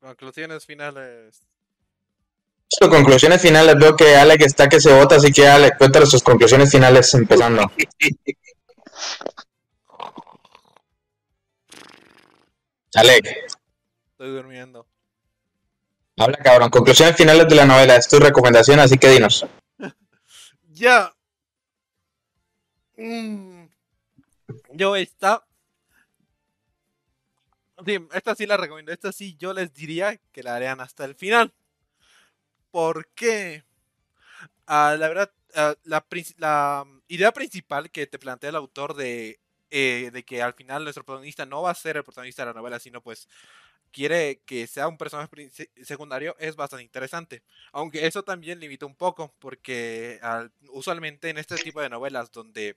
Conclusiones 0.00 0.66
finales. 0.66 1.40
Sus 2.68 2.88
conclusiones 2.88 3.40
finales, 3.40 3.76
veo 3.78 3.94
que 3.96 4.16
Alec 4.16 4.42
está 4.42 4.68
que 4.68 4.80
se 4.80 4.92
vota, 4.92 5.16
así 5.16 5.32
que 5.32 5.46
Alec, 5.46 5.78
cuéntanos 5.78 6.10
sus 6.10 6.22
conclusiones 6.22 6.70
finales 6.70 7.12
empezando. 7.14 7.70
Alec, 12.94 13.26
Estoy 14.12 14.30
durmiendo. 14.30 14.86
habla 16.16 16.38
cabrón. 16.38 16.70
Conclusiones 16.70 17.16
finales 17.16 17.46
de 17.48 17.54
la 17.54 17.66
novela, 17.66 17.96
es 17.96 18.08
tu 18.08 18.18
recomendación, 18.18 18.80
así 18.80 18.96
que 18.98 19.08
dinos. 19.10 19.46
Ya. 20.68 21.14
Mm. 22.98 23.64
Yo 24.74 24.94
esta. 24.94 25.42
Sí, 27.86 27.98
esta 28.12 28.34
sí 28.34 28.44
la 28.44 28.58
recomiendo. 28.58 28.92
Esta 28.92 29.10
sí 29.10 29.36
yo 29.38 29.54
les 29.54 29.72
diría 29.72 30.20
que 30.32 30.42
la 30.42 30.54
harían 30.54 30.80
hasta 30.82 31.06
el 31.06 31.14
final. 31.14 31.54
¿Por 32.76 33.06
qué? 33.14 33.64
Ah, 34.66 34.96
la 34.98 35.08
verdad, 35.08 35.32
ah, 35.54 35.74
la, 35.84 36.84
mm, 36.86 37.00
idea 37.08 37.32
principal 37.32 37.90
que 37.90 38.06
te 38.06 38.18
plantea 38.18 38.50
el 38.50 38.56
autor 38.56 38.94
de, 38.94 39.40
eh, 39.70 40.10
de 40.12 40.24
que 40.24 40.42
al 40.42 40.54
final 40.54 40.84
nuestro 40.84 41.04
protagonista 41.04 41.46
no 41.46 41.62
va 41.62 41.70
a 41.70 41.74
ser 41.74 41.96
el 41.96 42.04
protagonista 42.04 42.42
de 42.42 42.46
la 42.46 42.54
novela, 42.58 42.78
sino 42.78 43.00
pues 43.02 43.28
quiere 43.92 44.40
que 44.46 44.66
sea 44.66 44.88
un 44.88 44.98
personaje 44.98 45.30
secundario 45.84 46.36
es 46.38 46.56
bastante 46.56 46.84
interesante. 46.84 47.42
Aunque 47.72 48.06
eso 48.06 48.22
también 48.24 48.60
limita 48.60 48.86
un 48.86 48.96
poco, 48.96 49.34
porque 49.38 50.18
al- 50.22 50.52
usualmente 50.70 51.30
en 51.30 51.38
este 51.38 51.58
tipo 51.60 51.80
de 51.80 51.90
novelas 51.90 52.30
donde 52.32 52.76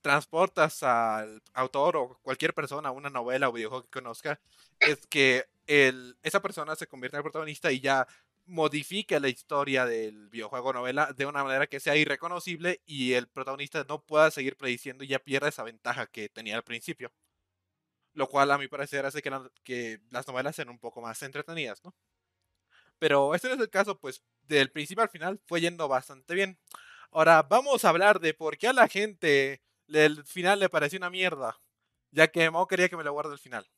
transportas 0.00 0.82
al 0.82 1.42
autor 1.54 1.96
o 1.96 2.18
cualquier 2.22 2.52
persona 2.54 2.90
a 2.90 2.92
una 2.92 3.08
novela 3.10 3.48
o 3.48 3.52
videojuego 3.52 3.84
que 3.84 3.90
conozca, 3.90 4.38
es 4.80 5.06
que 5.06 5.46
el, 5.66 6.16
esa 6.22 6.42
persona 6.42 6.76
se 6.76 6.86
convierte 6.86 7.16
en 7.16 7.20
el 7.20 7.22
protagonista 7.24 7.72
y 7.72 7.80
ya 7.80 8.06
modifica 8.46 9.20
la 9.20 9.28
historia 9.28 9.86
del 9.86 10.28
videojuego 10.28 10.72
novela 10.72 11.12
de 11.16 11.26
una 11.26 11.44
manera 11.44 11.66
que 11.66 11.80
sea 11.80 11.96
irreconocible 11.96 12.82
y 12.86 13.12
el 13.14 13.28
protagonista 13.28 13.84
no 13.88 14.04
pueda 14.04 14.30
seguir 14.30 14.56
prediciendo 14.56 15.04
y 15.04 15.08
ya 15.08 15.18
pierda 15.18 15.48
esa 15.48 15.62
ventaja 15.64 16.06
que 16.06 16.28
tenía 16.28 16.56
al 16.56 16.64
principio. 16.64 17.12
Lo 18.14 18.28
cual 18.28 18.50
a 18.50 18.58
mi 18.58 18.66
parecer 18.68 19.04
hace 19.06 19.22
que, 19.22 19.30
la- 19.30 19.50
que 19.62 20.00
las 20.10 20.26
novelas 20.26 20.56
sean 20.56 20.68
un 20.70 20.78
poco 20.78 21.00
más 21.02 21.22
entretenidas, 21.22 21.82
¿no? 21.84 21.94
Pero 22.98 23.34
este 23.34 23.48
no 23.48 23.54
es 23.54 23.60
el 23.60 23.70
caso, 23.70 23.98
pues 23.98 24.22
del 24.42 24.70
principio 24.70 25.02
al 25.02 25.08
final 25.10 25.40
fue 25.46 25.60
yendo 25.60 25.88
bastante 25.88 26.34
bien. 26.34 26.58
Ahora 27.10 27.42
vamos 27.42 27.84
a 27.84 27.88
hablar 27.90 28.20
de 28.20 28.34
por 28.34 28.58
qué 28.58 28.68
a 28.68 28.72
la 28.72 28.88
gente 28.88 29.62
el 29.88 30.24
final 30.24 30.60
le 30.60 30.68
pareció 30.68 30.98
una 30.98 31.10
mierda, 31.10 31.60
ya 32.10 32.28
que 32.28 32.50
Mao 32.50 32.66
quería 32.66 32.88
que 32.88 32.96
me 32.96 33.04
lo 33.04 33.12
guarde 33.12 33.32
al 33.32 33.38
final. 33.38 33.68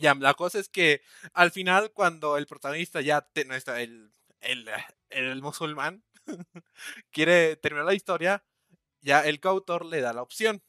Ya, 0.00 0.14
la 0.14 0.34
cosa 0.34 0.58
es 0.58 0.68
que 0.68 1.02
al 1.34 1.50
final 1.50 1.92
cuando 1.92 2.36
el 2.36 2.46
protagonista 2.46 3.00
ya 3.00 3.20
te- 3.22 3.44
no 3.44 3.54
está 3.54 3.80
el 3.82 4.10
el, 4.40 4.66
el 5.10 5.42
musulmán 5.42 6.02
quiere 7.12 7.56
terminar 7.56 7.84
la 7.86 7.94
historia, 7.94 8.44
ya 9.02 9.20
el 9.26 9.40
coautor 9.40 9.84
le 9.86 10.00
da 10.00 10.12
la 10.14 10.22
opción. 10.22 10.62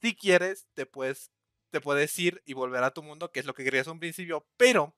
Si 0.00 0.14
quieres, 0.16 0.66
te 0.74 0.86
puedes 0.86 1.30
te 1.70 1.80
puedes 1.80 2.18
ir 2.18 2.42
y 2.46 2.52
volver 2.54 2.84
a 2.84 2.92
tu 2.92 3.02
mundo, 3.02 3.32
que 3.32 3.40
es 3.40 3.46
lo 3.46 3.54
que 3.54 3.64
querías 3.64 3.86
un 3.86 3.98
principio, 4.00 4.46
pero 4.58 4.94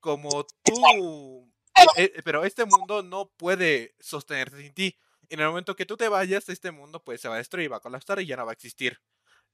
como 0.00 0.50
tú 0.64 1.50
eh, 1.96 2.12
eh, 2.16 2.22
pero 2.24 2.44
este 2.44 2.64
mundo 2.66 3.02
no 3.02 3.30
puede 3.36 3.94
sostenerse 4.00 4.58
sin 4.62 4.74
ti. 4.74 4.98
En 5.30 5.40
el 5.40 5.48
momento 5.48 5.76
que 5.76 5.86
tú 5.86 5.96
te 5.96 6.08
vayas, 6.08 6.48
este 6.50 6.70
mundo 6.72 7.02
pues 7.04 7.20
se 7.20 7.28
va 7.28 7.36
a 7.36 7.38
destruir, 7.38 7.72
va 7.72 7.78
a 7.78 7.80
colapsar 7.80 8.20
y 8.20 8.26
ya 8.26 8.36
no 8.36 8.46
va 8.46 8.52
a 8.52 8.54
existir. 8.54 9.00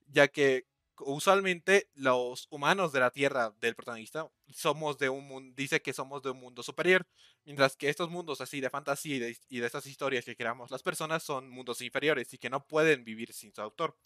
Ya 0.08 0.28
que 0.28 0.66
usualmente 1.00 1.88
los 1.94 2.46
humanos 2.50 2.92
de 2.92 3.00
la 3.00 3.10
Tierra 3.10 3.52
del 3.60 3.74
protagonista 3.74 4.30
somos 4.52 4.98
de 4.98 5.08
un 5.08 5.26
mundo, 5.26 5.54
dice 5.56 5.80
que 5.80 5.92
somos 5.92 6.22
de 6.22 6.30
un 6.30 6.38
mundo 6.38 6.62
superior, 6.62 7.06
mientras 7.44 7.76
que 7.76 7.88
estos 7.88 8.10
mundos 8.10 8.40
así 8.40 8.60
de 8.60 8.70
fantasía 8.70 9.16
y 9.16 9.18
de, 9.18 9.38
y 9.48 9.60
de 9.60 9.66
estas 9.66 9.86
historias 9.86 10.24
que 10.24 10.36
creamos 10.36 10.70
las 10.70 10.82
personas 10.82 11.22
son 11.22 11.48
mundos 11.50 11.80
inferiores 11.80 12.32
y 12.34 12.38
que 12.38 12.50
no 12.50 12.66
pueden 12.66 13.04
vivir 13.04 13.32
sin 13.32 13.54
su 13.54 13.60
autor. 13.62 13.96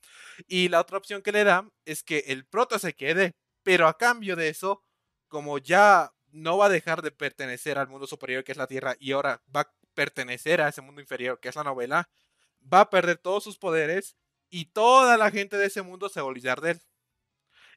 Y 0.48 0.68
la 0.68 0.80
otra 0.80 0.98
opción 0.98 1.22
que 1.22 1.32
le 1.32 1.44
da 1.44 1.68
es 1.84 2.02
que 2.02 2.24
el 2.28 2.46
prota 2.46 2.78
se 2.78 2.94
quede, 2.94 3.32
pero 3.62 3.88
a 3.88 3.98
cambio 3.98 4.36
de 4.36 4.48
eso, 4.48 4.82
como 5.28 5.58
ya 5.58 6.12
no 6.30 6.58
va 6.58 6.66
a 6.66 6.70
dejar 6.70 7.02
de 7.02 7.12
pertenecer 7.12 7.78
al 7.78 7.88
mundo 7.88 8.06
superior 8.06 8.44
que 8.44 8.52
es 8.52 8.58
la 8.58 8.66
Tierra 8.66 8.96
y 8.98 9.12
ahora 9.12 9.42
va 9.54 9.62
a 9.62 9.74
pertenecer 9.94 10.60
a 10.60 10.68
ese 10.68 10.82
mundo 10.82 11.00
inferior 11.00 11.38
que 11.40 11.48
es 11.48 11.56
la 11.56 11.64
novela, 11.64 12.08
va 12.60 12.80
a 12.80 12.90
perder 12.90 13.18
todos 13.18 13.44
sus 13.44 13.58
poderes 13.58 14.16
y 14.50 14.66
toda 14.66 15.16
la 15.16 15.30
gente 15.30 15.56
de 15.56 15.66
ese 15.66 15.82
mundo 15.82 16.08
se 16.08 16.20
va 16.20 16.26
a 16.26 16.30
olvidar 16.30 16.60
de 16.60 16.72
él. 16.72 16.82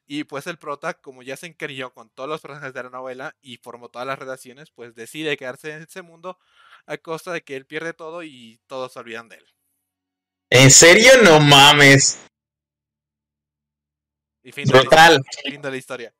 Y 0.06 0.24
pues 0.24 0.46
el 0.46 0.56
prota, 0.56 0.94
como 0.94 1.22
ya 1.22 1.36
se 1.36 1.46
encariñó 1.46 1.92
con 1.92 2.08
todos 2.08 2.30
los 2.30 2.40
personajes 2.40 2.72
de 2.72 2.82
la 2.82 2.88
novela 2.88 3.36
y 3.42 3.58
formó 3.58 3.90
todas 3.90 4.06
las 4.06 4.18
relaciones, 4.18 4.70
pues 4.70 4.94
decide 4.94 5.36
quedarse 5.36 5.72
en 5.72 5.82
ese 5.82 6.00
mundo 6.00 6.38
a 6.86 6.96
costa 6.96 7.30
de 7.30 7.42
que 7.42 7.56
él 7.56 7.66
pierde 7.66 7.92
todo 7.92 8.22
y 8.22 8.58
todos 8.66 8.92
se 8.92 8.98
olvidan 8.98 9.28
de 9.28 9.36
él. 9.36 9.46
¿En 10.50 10.70
serio? 10.70 11.10
No 11.22 11.40
mames. 11.40 12.20
Y 14.42 14.52
fin 14.52 14.64
de, 14.66 14.82
la, 14.82 15.18
fin 15.44 15.60
de 15.60 15.70
la 15.70 15.76
historia. 15.76 16.14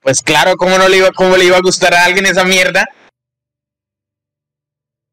Pues 0.00 0.22
claro, 0.22 0.56
¿cómo 0.56 0.76
no 0.76 0.86
le 0.86 0.98
iba, 0.98 1.10
cómo 1.12 1.38
le 1.38 1.46
iba 1.46 1.56
a 1.56 1.62
gustar 1.62 1.94
a 1.94 2.04
alguien 2.04 2.26
esa 2.26 2.44
mierda? 2.44 2.86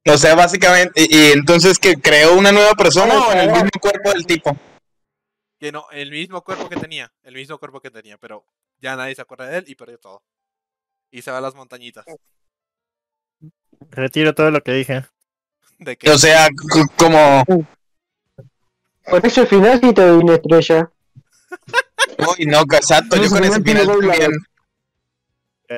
O 0.05 0.17
sea, 0.17 0.35
básicamente, 0.35 1.01
y, 1.01 1.15
y 1.15 1.31
entonces 1.31 1.79
que 1.79 1.95
creó 1.95 2.37
una 2.37 2.51
nueva 2.51 2.73
persona 2.73 3.25
o 3.25 3.31
en 3.31 3.39
el 3.39 3.51
mismo 3.51 3.69
cuerpo 3.79 4.11
del 4.11 4.25
tipo. 4.25 4.57
Que 5.57 5.71
no, 5.71 5.85
el 5.91 6.11
mismo 6.11 6.43
cuerpo 6.43 6.67
que 6.67 6.75
tenía, 6.75 7.11
el 7.23 7.35
mismo 7.35 7.57
cuerpo 7.57 7.79
que 7.79 7.89
tenía, 7.89 8.17
pero 8.17 8.45
ya 8.79 8.97
nadie 8.97 9.15
se 9.15 9.21
acuerda 9.21 9.47
de 9.47 9.59
él 9.59 9.65
y 9.67 9.75
perdió 9.75 9.97
todo. 9.97 10.21
Y 11.09 11.21
se 11.21 11.31
va 11.31 11.37
a 11.37 11.41
las 11.41 11.55
montañitas. 11.55 12.05
Retiro 13.91 14.33
todo 14.33 14.51
lo 14.51 14.61
que 14.61 14.73
dije. 14.73 15.05
De 15.79 15.97
O 16.11 16.17
sea, 16.17 16.49
como, 16.97 17.43
Por 19.05 19.25
eso 19.25 19.41
al 19.41 19.47
final 19.47 19.79
sí 19.81 19.93
te 19.93 20.01
doy 20.01 20.23
una 20.23 20.35
estrella. 20.35 20.91
uy, 22.17 22.45
no, 22.45 22.61
exacto, 22.61 23.15
yo 23.15 23.29
con 23.29 23.43
ese 23.43 23.61
final 23.61 23.87
también. 23.87 24.31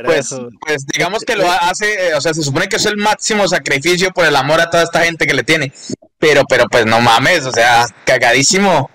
Pues, 0.03 0.29
pues 0.65 0.85
digamos 0.85 1.23
que 1.23 1.35
lo 1.35 1.49
hace, 1.49 2.09
eh, 2.09 2.13
o 2.15 2.21
sea, 2.21 2.33
se 2.33 2.43
supone 2.43 2.67
que 2.67 2.75
es 2.77 2.85
el 2.85 2.97
máximo 2.97 3.47
sacrificio 3.47 4.11
por 4.11 4.25
el 4.25 4.35
amor 4.35 4.59
a 4.59 4.69
toda 4.69 4.83
esta 4.83 5.03
gente 5.03 5.25
que 5.25 5.33
le 5.33 5.43
tiene. 5.43 5.71
Pero, 6.17 6.43
pero 6.49 6.65
pues 6.69 6.85
no 6.85 6.99
mames, 7.01 7.45
o 7.45 7.51
sea, 7.51 7.85
cagadísimo. 8.05 8.89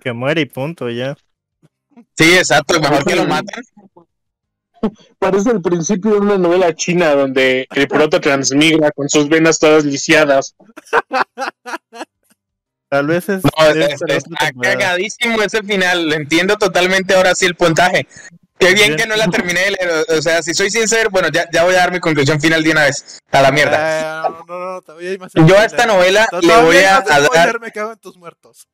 Que 0.00 0.12
muere 0.12 0.40
y 0.42 0.46
punto, 0.46 0.90
ya. 0.90 1.16
Sí, 2.16 2.34
exacto, 2.36 2.80
mejor 2.80 3.04
que 3.04 3.16
lo 3.16 3.26
maten. 3.26 3.62
Parece 5.18 5.50
el 5.50 5.62
principio 5.62 6.12
de 6.12 6.18
una 6.18 6.38
novela 6.38 6.74
china 6.74 7.10
donde 7.14 7.66
el 7.74 7.88
prota 7.88 8.20
transmigra 8.20 8.90
con 8.92 9.08
sus 9.08 9.28
venas 9.28 9.58
todas 9.58 9.84
lisiadas. 9.84 10.54
Tal 12.88 13.06
vez 13.06 13.28
es. 13.28 13.42
No, 13.42 13.66
es- 13.70 14.00
está 14.06 14.06
temporada. 14.46 14.78
cagadísimo 14.78 15.42
ese 15.42 15.62
final. 15.62 16.12
Entiendo 16.12 16.56
totalmente 16.56 17.14
ahora 17.14 17.34
sí 17.34 17.46
el 17.46 17.54
puntaje. 17.56 18.06
Qué 18.58 18.74
bien 18.74 18.96
que 18.96 19.06
no 19.06 19.16
la 19.16 19.28
terminé 19.28 19.60
de 19.60 19.70
leer. 19.72 20.06
O 20.08 20.22
sea, 20.22 20.42
si 20.42 20.54
soy 20.54 20.70
sincero, 20.70 21.10
bueno, 21.10 21.28
ya, 21.28 21.48
ya 21.52 21.64
voy 21.64 21.74
a 21.74 21.78
dar 21.78 21.92
mi 21.92 22.00
conclusión 22.00 22.40
final 22.40 22.62
de 22.62 22.70
una 22.70 22.84
vez. 22.84 23.18
A 23.30 23.42
la 23.42 23.52
mierda. 23.52 24.26
Eh, 24.26 24.30
no, 24.30 24.44
no, 24.46 24.72
no, 24.74 24.82
todavía 24.82 25.10
hay 25.10 25.18
más 25.18 25.32
Yo 25.34 25.58
a 25.58 25.64
esta 25.64 25.86
novela 25.86 26.26
le 26.32 26.40
Todavía 26.48 26.60
voy 26.62 26.76
a, 26.78 26.96
a 26.96 27.02
dar. 27.02 27.24
spoiler, 27.24 27.60
me 27.60 27.70
cago 27.72 27.92
en 27.92 27.98
tus 27.98 28.16
muertos. 28.16 28.66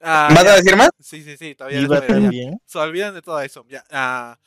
Ah, 0.00 0.28
¿Vas 0.32 0.44
ya. 0.44 0.52
a 0.52 0.56
decir 0.56 0.76
más? 0.76 0.90
Sí, 1.00 1.24
sí, 1.24 1.36
sí, 1.36 1.54
todavía 1.54 1.86
también. 2.06 2.60
Se 2.66 2.78
olvidan 2.78 3.14
de 3.14 3.22
todo 3.22 3.40
eso. 3.40 3.64
Ya, 3.68 3.84
ah, 3.90 4.38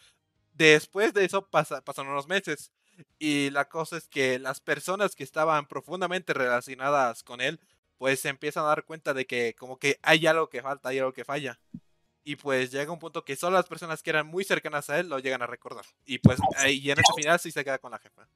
después 0.53 1.13
de 1.13 1.25
eso 1.25 1.45
pasa, 1.47 1.81
pasaron 1.81 2.11
unos 2.11 2.27
meses. 2.27 2.71
Y 3.19 3.49
la 3.49 3.65
cosa 3.67 3.97
es 3.97 4.07
que 4.07 4.39
las 4.39 4.61
personas 4.61 5.15
que 5.15 5.23
estaban 5.23 5.67
profundamente 5.67 6.33
relacionadas 6.33 7.23
con 7.23 7.41
él, 7.41 7.59
pues 7.97 8.19
se 8.21 8.29
empiezan 8.29 8.63
a 8.63 8.67
dar 8.67 8.83
cuenta 8.85 9.13
de 9.13 9.25
que 9.25 9.55
como 9.55 9.77
que 9.77 9.99
hay 10.03 10.25
algo 10.27 10.49
que 10.49 10.61
falta, 10.61 10.89
hay 10.89 10.99
algo 10.99 11.13
que 11.13 11.25
falla. 11.25 11.59
Y 12.23 12.35
pues 12.35 12.72
llega 12.72 12.91
un 12.91 12.99
punto 12.99 13.26
que 13.26 13.35
solo 13.35 13.57
las 13.57 13.68
personas 13.68 14.03
que 14.03 14.11
eran 14.11 14.27
muy 14.27 14.43
cercanas 14.43 14.89
a 14.89 14.99
él 14.99 15.10
lo 15.10 15.19
llegan 15.19 15.41
a 15.41 15.48
recordar. 15.48 15.85
Y 16.06 16.19
pues 16.19 16.39
ahí 16.57 16.77
y 16.77 16.91
en 16.91 16.99
ese 16.99 17.14
final 17.15 17.39
sí 17.39 17.52
se 17.52 17.64
queda 17.64 17.80
con 17.80 17.91
la 17.91 17.99
jefa. 17.99 18.27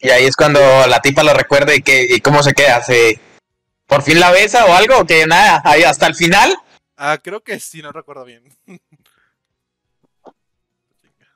Y 0.00 0.10
ahí 0.10 0.24
es 0.24 0.36
cuando 0.36 0.60
la 0.86 1.00
tipa 1.00 1.22
lo 1.22 1.32
recuerda 1.32 1.74
y, 1.74 1.82
que, 1.82 2.06
y 2.08 2.20
cómo 2.20 2.42
se 2.42 2.52
queda. 2.52 2.82
¿Se, 2.82 3.20
¿Por 3.86 4.02
fin 4.02 4.18
la 4.18 4.30
besa 4.30 4.66
o 4.66 4.74
algo? 4.74 5.06
Que 5.06 5.26
nada, 5.26 5.62
ahí 5.64 5.84
hasta 5.84 6.06
el 6.06 6.14
final. 6.14 6.54
Ah, 6.96 7.18
creo 7.22 7.42
que 7.42 7.60
sí, 7.60 7.82
no 7.82 7.92
recuerdo 7.92 8.24
bien. 8.24 8.42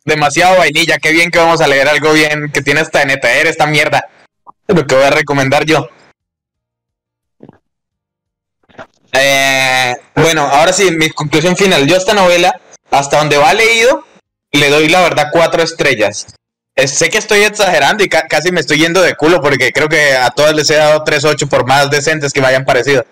Demasiado 0.04 0.58
vainilla. 0.58 0.98
Qué 0.98 1.12
bien 1.12 1.30
que 1.30 1.38
vamos 1.38 1.60
a 1.60 1.68
leer 1.68 1.88
algo 1.88 2.12
bien 2.12 2.50
que 2.50 2.62
tiene 2.62 2.80
hasta 2.80 3.04
NTR 3.04 3.46
esta 3.46 3.66
mierda. 3.66 4.08
Es 4.66 4.74
lo 4.74 4.86
que 4.86 4.94
voy 4.94 5.04
a 5.04 5.10
recomendar 5.10 5.64
yo. 5.64 5.88
Eh, 9.20 9.96
bueno, 10.14 10.42
ahora 10.42 10.72
sí, 10.72 10.90
mi 10.92 11.10
conclusión 11.10 11.56
final. 11.56 11.86
Yo 11.86 11.96
esta 11.96 12.14
novela, 12.14 12.60
hasta 12.90 13.18
donde 13.18 13.36
va 13.36 13.52
leído, 13.54 14.04
le 14.52 14.70
doy 14.70 14.88
la 14.88 15.00
verdad 15.00 15.28
cuatro 15.32 15.62
estrellas. 15.62 16.26
Sé 16.76 17.10
que 17.10 17.18
estoy 17.18 17.40
exagerando 17.40 18.04
y 18.04 18.08
ca- 18.08 18.28
casi 18.28 18.52
me 18.52 18.60
estoy 18.60 18.78
yendo 18.78 19.02
de 19.02 19.16
culo 19.16 19.40
porque 19.40 19.72
creo 19.72 19.88
que 19.88 20.12
a 20.16 20.30
todas 20.30 20.54
les 20.54 20.70
he 20.70 20.76
dado 20.76 21.02
3-8 21.04 21.48
por 21.48 21.66
más 21.66 21.90
decentes 21.90 22.32
que 22.32 22.40
me 22.40 22.46
hayan 22.46 22.64
parecido. 22.64 23.04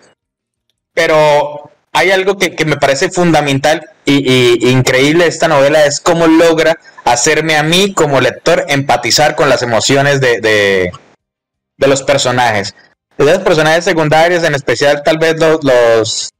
Pero 0.95 1.71
hay 1.93 2.13
algo 2.13 2.39
que, 2.39 2.65
me 2.65 2.77
parece 2.77 3.11
fundamental 3.11 3.91
y, 4.05 4.71
increíble 4.71 5.25
de 5.25 5.31
esta 5.31 5.49
novela 5.49 5.85
es 5.85 5.99
cómo 6.01 6.29
logra 6.29 6.79
hacerme 7.05 7.57
a 7.57 7.65
mí 7.65 7.93
como 7.93 8.21
lector 8.21 8.65
empatizar 8.69 9.35
con 9.35 9.49
las 9.49 9.63
emociones 9.63 10.21
de, 10.21 10.41
de 10.41 11.87
los 11.89 12.03
personajes. 12.03 12.75
Los 13.19 13.39
personajes 13.39 13.85
secundarios, 13.85 14.45
en 14.45 14.55
especial 14.55 15.03
tal 15.03 15.19
vez 15.19 15.37
los, 15.39 16.31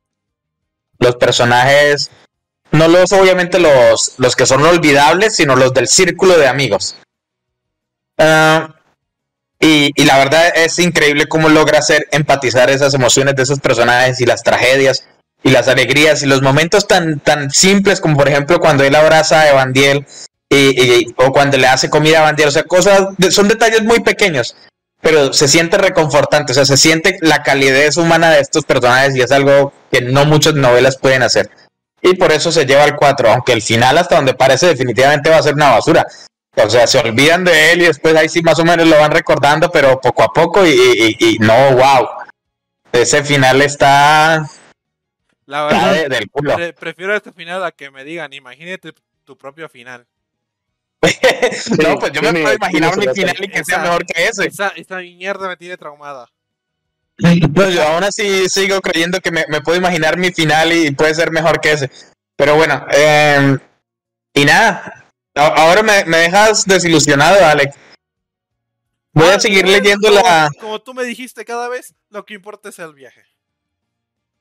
los, 0.99 1.17
personajes, 1.17 2.11
no 2.71 2.89
los 2.89 3.13
obviamente 3.13 3.59
los, 3.59 4.15
los 4.19 4.37
que 4.37 4.47
son 4.47 4.65
olvidables, 4.65 5.37
sino 5.37 5.57
los 5.57 5.73
del 5.73 5.89
círculo 5.89 6.37
de 6.39 6.49
amigos. 6.49 6.97
Ah, 8.19 8.75
y, 9.59 9.91
y 9.95 10.05
la 10.05 10.19
verdad 10.19 10.53
es 10.55 10.79
increíble 10.79 11.27
cómo 11.27 11.49
logra 11.49 11.79
hacer 11.79 12.07
empatizar 12.11 12.69
esas 12.69 12.93
emociones 12.93 13.37
de 13.37 13.43
esos 13.43 13.61
personajes 13.61 14.21
y 14.21 14.27
las 14.27 14.43
tragedias 14.43 15.07
y 15.43 15.51
las 15.51 15.69
alegrías 15.69 16.23
y 16.23 16.27
los 16.27 16.43
momentos 16.43 16.89
tan, 16.89 17.21
tan 17.21 17.51
simples 17.51 18.01
como 18.01 18.17
por 18.17 18.29
ejemplo 18.29 18.59
cuando 18.59 18.85
él 18.85 18.95
abraza 18.95 19.43
a 19.43 19.51
Evandiel 19.51 20.05
o 21.17 21.33
cuando 21.33 21.57
le 21.57 21.67
hace 21.67 21.89
comida 21.89 22.19
a 22.19 22.23
Evandiel, 22.23 22.49
o 22.49 22.53
sea, 22.53 22.65
cosas, 22.65 23.09
son 23.31 23.49
detalles 23.49 23.83
muy 23.83 24.01
pequeños, 24.01 24.57
pero 25.07 25.33
se 25.33 25.47
siente 25.47 25.79
reconfortante, 25.79 26.51
o 26.51 26.55
sea, 26.57 26.65
se 26.65 26.77
siente 26.77 27.17
la 27.21 27.45
calidez 27.45 27.97
humana 27.97 28.33
de 28.33 28.41
estos 28.41 28.65
personajes 28.65 29.15
y 29.15 29.21
es 29.21 29.31
algo 29.31 29.73
que 29.93 30.01
no 30.01 30.25
muchas 30.25 30.55
novelas 30.55 30.99
pueden 30.99 31.23
hacer. 31.23 31.49
Y 32.03 32.15
por 32.17 32.33
eso 32.33 32.51
se 32.51 32.67
lleva 32.67 32.83
al 32.83 32.97
4, 32.97 33.31
aunque 33.31 33.53
el 33.53 33.63
final 33.63 33.97
hasta 33.99 34.17
donde 34.17 34.35
parece 34.35 34.67
definitivamente 34.67 35.31
va 35.31 35.37
a 35.37 35.43
ser 35.45 35.55
una 35.55 35.71
basura. 35.71 36.05
O 36.57 36.69
sea, 36.69 36.89
se 36.89 36.99
olvidan 36.99 37.45
de 37.45 37.71
él 37.73 37.83
y 37.83 37.87
después 37.87 38.17
ahí 38.17 38.29
sí 38.29 38.43
más 38.43 38.59
o 38.59 38.65
menos 38.65 38.89
lo 38.89 38.99
van 38.99 39.13
recordando, 39.13 39.71
pero 39.71 40.01
poco 40.01 40.25
a 40.25 40.33
poco 40.33 40.67
y, 40.67 40.71
y- 40.71 41.17
y 41.21 41.39
no, 41.39 41.77
wow. 41.77 42.09
Ese 42.91 43.23
final 43.23 43.63
está, 43.63 44.45
La 45.47 45.69
está 45.71 45.87
verdad, 45.87 46.03
de- 46.03 46.09
del 46.09 46.31
culo. 46.31 46.57
pre- 46.57 46.73
prefiero 46.73 47.15
este 47.15 47.31
final 47.31 47.63
a 47.65 47.71
que 47.71 47.93
me 47.93 48.03
digan, 48.03 48.33
imagínate 48.33 48.93
tu 49.25 49.39
propio 49.39 49.69
final. 49.69 50.05
no, 51.83 51.99
pues 51.99 52.13
yo 52.13 52.23
me 52.23 52.33
puedo 52.43 52.55
imaginar 52.55 52.97
mi 52.97 53.07
final 53.09 53.37
y 53.45 53.49
que 53.49 53.65
sea 53.65 53.79
mejor 53.79 54.05
que 54.07 54.27
ese. 54.27 54.47
Esa, 54.47 54.69
esta 54.69 54.99
mierda 54.99 55.49
me 55.49 55.57
tiene 55.57 55.77
traumada. 55.77 56.29
No, 57.19 57.71
yo 57.71 57.83
aún 57.83 58.05
así 58.05 58.49
sigo 58.49 58.81
creyendo 58.81 59.21
que 59.21 59.31
me, 59.31 59.45
me 59.49 59.61
puedo 59.61 59.79
imaginar 59.79 60.19
mi 60.19 60.31
final 60.33 60.73
y 60.73 60.91
puede 60.91 61.15
ser 61.15 61.31
mejor 61.31 61.61
que 61.61 61.73
ese. 61.73 61.91
Pero 62.37 62.57
bueno, 62.57 62.85
eh, 62.93 63.57
y 64.35 64.45
nada. 64.45 65.05
A- 65.35 65.47
Ahora 65.47 65.83
me, 65.83 66.05
me 66.07 66.17
dejas 66.19 66.65
desilusionado, 66.67 67.45
Alex. 67.45 67.75
Voy 69.13 69.29
a 69.29 69.35
Ah, 69.37 69.41
seguir 69.41 69.67
leyendo 69.67 70.09
como- 70.09 70.21
la. 70.21 70.51
Como 70.61 70.81
tú 70.83 70.93
me 70.93 71.05
dijiste 71.05 71.45
cada 71.45 71.69
vez, 71.69 71.95
lo 72.11 72.25
que 72.27 72.35
importa 72.35 72.69
es 72.69 72.79
el 72.79 72.93
viaje. 72.93 73.23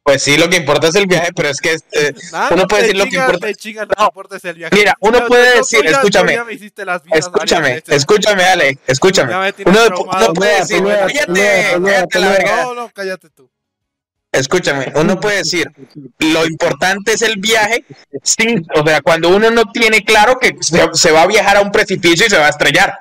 Pues 0.06 0.22
sí, 0.22 0.38
lo 0.38 0.48
que 0.48 0.58
importa 0.58 0.90
es 0.90 0.94
el 0.96 1.08
viaje, 1.08 1.30
pero 1.36 1.50
es 1.50 1.60
que 1.60 1.76
Ah, 2.34 2.50
Uno 2.52 2.62
no, 2.62 2.68
puede 2.68 2.84
decir 2.84 2.96
lo 2.98 3.06
que 3.06 3.16
importa. 3.16 3.54
chingas, 3.56 3.88
No. 3.98 4.06
importa 4.06 4.36
es 4.38 4.46
el 4.46 4.56
viaje. 4.56 4.76
Mira, 4.76 4.96
uno 5.00 5.26
puede 5.26 5.58
decir, 5.58 5.84
escúchame, 5.84 6.34
ya 6.36 6.44
me 6.44 6.54
hiciste 6.54 6.86
las 6.86 7.04
vidas 7.04 7.20
escúchame, 7.22 7.62
varias 7.62 7.84
veces. 7.86 7.96
escúchame, 7.96 8.44
Alex, 8.44 8.82
escúchame. 8.86 9.32
Ya 9.32 9.40
me 9.40 9.54
tienes 9.54 9.74
Uno, 9.76 10.02
uno 10.02 10.34
puede 10.34 10.60
decir, 10.60 10.84
cállate, 10.84 11.26
cállate 11.84 12.20
la 12.20 12.30
verga. 12.30 12.64
No, 12.66 12.76
no, 12.76 12.90
cállate 12.94 13.30
tú. 13.32 13.50
Escúchame, 14.32 14.92
uno 14.96 15.20
puede 15.20 15.38
decir, 15.38 15.72
lo 16.20 16.46
importante 16.46 17.14
es 17.14 17.22
el 17.24 17.38
viaje, 17.40 17.84
sin, 18.22 18.64
o 18.76 18.86
sea, 18.86 19.02
cuando 19.02 19.30
uno 19.30 19.50
no 19.50 19.64
tiene 19.72 20.04
claro 20.04 20.38
que 20.38 20.56
se, 20.60 20.88
se 20.94 21.12
va 21.12 21.24
a 21.24 21.28
viajar 21.28 21.58
a 21.58 21.62
un 21.62 21.72
precipicio 21.72 22.28
y 22.28 22.30
se 22.30 22.38
va 22.38 22.46
a 22.48 22.50
estrellar. 22.50 23.00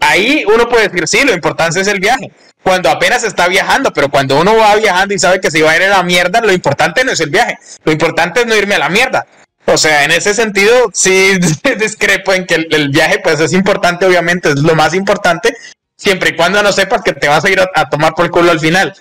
Ahí 0.00 0.44
uno 0.46 0.68
puede 0.68 0.88
decir, 0.88 1.08
sí, 1.08 1.24
lo 1.24 1.32
importante 1.32 1.80
es 1.80 1.88
el 1.88 2.00
viaje. 2.00 2.30
Cuando 2.62 2.90
apenas 2.90 3.24
está 3.24 3.48
viajando, 3.48 3.92
pero 3.92 4.08
cuando 4.08 4.40
uno 4.40 4.56
va 4.56 4.76
viajando 4.76 5.14
y 5.14 5.18
sabe 5.18 5.40
que 5.40 5.50
se 5.50 5.62
va 5.62 5.72
a 5.72 5.76
ir 5.76 5.82
a 5.82 5.88
la 5.88 6.02
mierda, 6.02 6.40
lo 6.40 6.52
importante 6.52 7.04
no 7.04 7.12
es 7.12 7.20
el 7.20 7.30
viaje, 7.30 7.58
lo 7.84 7.92
importante 7.92 8.40
es 8.40 8.46
no 8.46 8.54
irme 8.54 8.76
a 8.76 8.80
la 8.80 8.88
mierda. 8.88 9.26
O 9.66 9.76
sea, 9.76 10.04
en 10.04 10.10
ese 10.10 10.34
sentido, 10.34 10.90
sí 10.92 11.38
discrepo 11.78 12.32
en 12.32 12.46
que 12.46 12.54
el, 12.54 12.88
viaje, 12.90 13.20
pues 13.22 13.40
es 13.40 13.52
importante, 13.52 14.06
obviamente, 14.06 14.50
es 14.50 14.60
lo 14.60 14.74
más 14.74 14.94
importante, 14.94 15.56
siempre 15.96 16.30
y 16.30 16.36
cuando 16.36 16.62
no 16.62 16.72
sepas 16.72 17.02
que 17.02 17.12
te 17.12 17.28
vas 17.28 17.44
a 17.44 17.50
ir 17.50 17.60
a, 17.60 17.70
a 17.74 17.88
tomar 17.88 18.14
por 18.14 18.30
culo 18.30 18.50
al 18.50 18.60
final. 18.60 18.94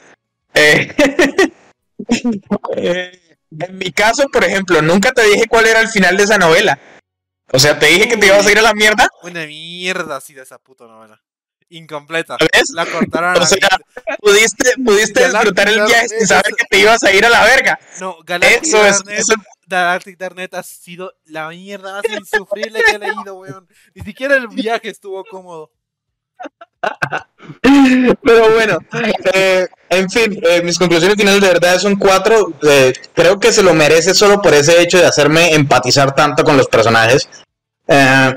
Eh, 0.54 0.94
eh, 2.78 3.22
en 3.60 3.78
mi 3.78 3.92
caso, 3.92 4.28
por 4.32 4.44
ejemplo, 4.44 4.82
nunca 4.82 5.12
te 5.12 5.24
dije 5.24 5.46
cuál 5.48 5.68
era 5.68 5.82
el 5.82 5.90
final 5.90 6.18
de 6.18 6.24
esa 6.24 6.38
novela. 6.38 6.80
O 7.54 7.60
sea, 7.60 7.78
te 7.78 7.88
dije 7.88 8.08
que 8.08 8.18
te 8.18 8.28
ibas 8.28 8.46
a 8.46 8.52
ir 8.52 8.60
a 8.60 8.62
la 8.62 8.74
mierda. 8.74 9.08
Una 9.24 9.46
mierda 9.46 10.18
así 10.18 10.34
de 10.34 10.44
esa 10.44 10.58
puta 10.58 10.86
novela. 10.86 11.22
Incompleta. 11.70 12.38
¿Ves? 12.40 12.72
La 12.74 12.86
cortaron 12.86 13.42
O 13.42 13.46
sea, 13.46 13.70
pudiste, 14.20 14.74
pudiste 14.84 15.26
disfrutar 15.26 15.70
el 15.70 15.86
viaje 15.86 16.10
sin 16.10 16.28
saber 16.28 16.54
que 16.58 16.66
te 16.70 16.80
ibas 16.80 17.02
a 17.04 17.14
ir 17.14 17.26
a 17.26 17.30
la 17.30 17.44
verga. 17.44 17.80
No, 18.00 18.18
Galactic 18.26 18.64
Eso 18.64 18.86
es, 18.86 19.02
eso 19.08 19.34
Galactic 19.68 20.18
Darknet 20.18 20.54
ha 20.54 20.64
sido 20.64 21.14
la 21.26 21.50
mierda 21.50 21.94
más 21.94 22.04
insufrible 22.10 22.82
que 22.86 22.96
he 22.96 23.00
leído, 23.00 23.36
weón. 23.36 23.68
Ni 23.94 24.02
siquiera 24.04 24.36
el 24.36 24.48
viaje 24.50 24.90
estuvo 24.90 25.24
cómodo. 25.24 25.72
Pero 28.24 28.52
bueno, 28.54 28.80
eh, 29.34 29.68
en 29.90 30.10
fin, 30.10 30.40
eh, 30.44 30.62
mis 30.64 30.78
conclusiones 30.78 31.18
finales 31.18 31.42
de 31.42 31.48
verdad 31.48 31.78
son 31.80 31.96
cuatro. 31.98 32.54
Eh, 32.64 32.94
creo 33.14 33.40
que 33.40 33.52
se 33.52 33.64
lo 33.64 33.74
merece 33.74 34.14
solo 34.14 34.42
por 34.42 34.54
ese 34.54 34.82
hecho 34.82 34.98
de 34.98 35.06
hacerme 35.06 35.54
empatizar 35.54 36.14
tanto 36.16 36.44
con 36.44 36.58
los 36.58 36.68
personajes. 36.68 37.30
Eh, 37.88 38.34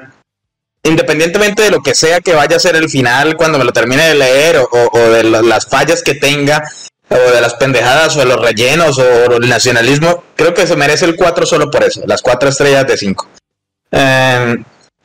independientemente 0.82 1.62
de 1.62 1.70
lo 1.70 1.80
que 1.82 1.94
sea 1.94 2.20
que 2.20 2.34
vaya 2.34 2.56
a 2.56 2.60
ser 2.60 2.76
el 2.76 2.90
final 2.90 3.36
cuando 3.36 3.58
me 3.58 3.64
lo 3.64 3.72
termine 3.72 4.06
de 4.08 4.14
leer 4.16 4.58
o, 4.58 4.68
o- 4.70 4.90
o 4.92 4.98
de 5.10 5.24
la- 5.24 5.40
las 5.42 5.66
fallas 5.66 6.02
que 6.02 6.14
tenga 6.14 6.62
o 7.08 7.14
de 7.16 7.40
las 7.40 7.54
pendejadas 7.54 8.16
o 8.16 8.20
de 8.20 8.26
los 8.26 8.40
rellenos 8.40 8.98
o 8.98 9.32
el 9.36 9.48
nacionalismo, 9.48 10.24
creo 10.36 10.52
que 10.52 10.66
se 10.66 10.76
merece 10.76 11.04
el 11.06 11.16
4 11.16 11.46
solo 11.46 11.70
por 11.70 11.84
eso, 11.84 12.02
las 12.06 12.20
cuatro 12.22 12.48
estrellas 12.50 12.86
de 12.86 12.96
5. 12.98 13.28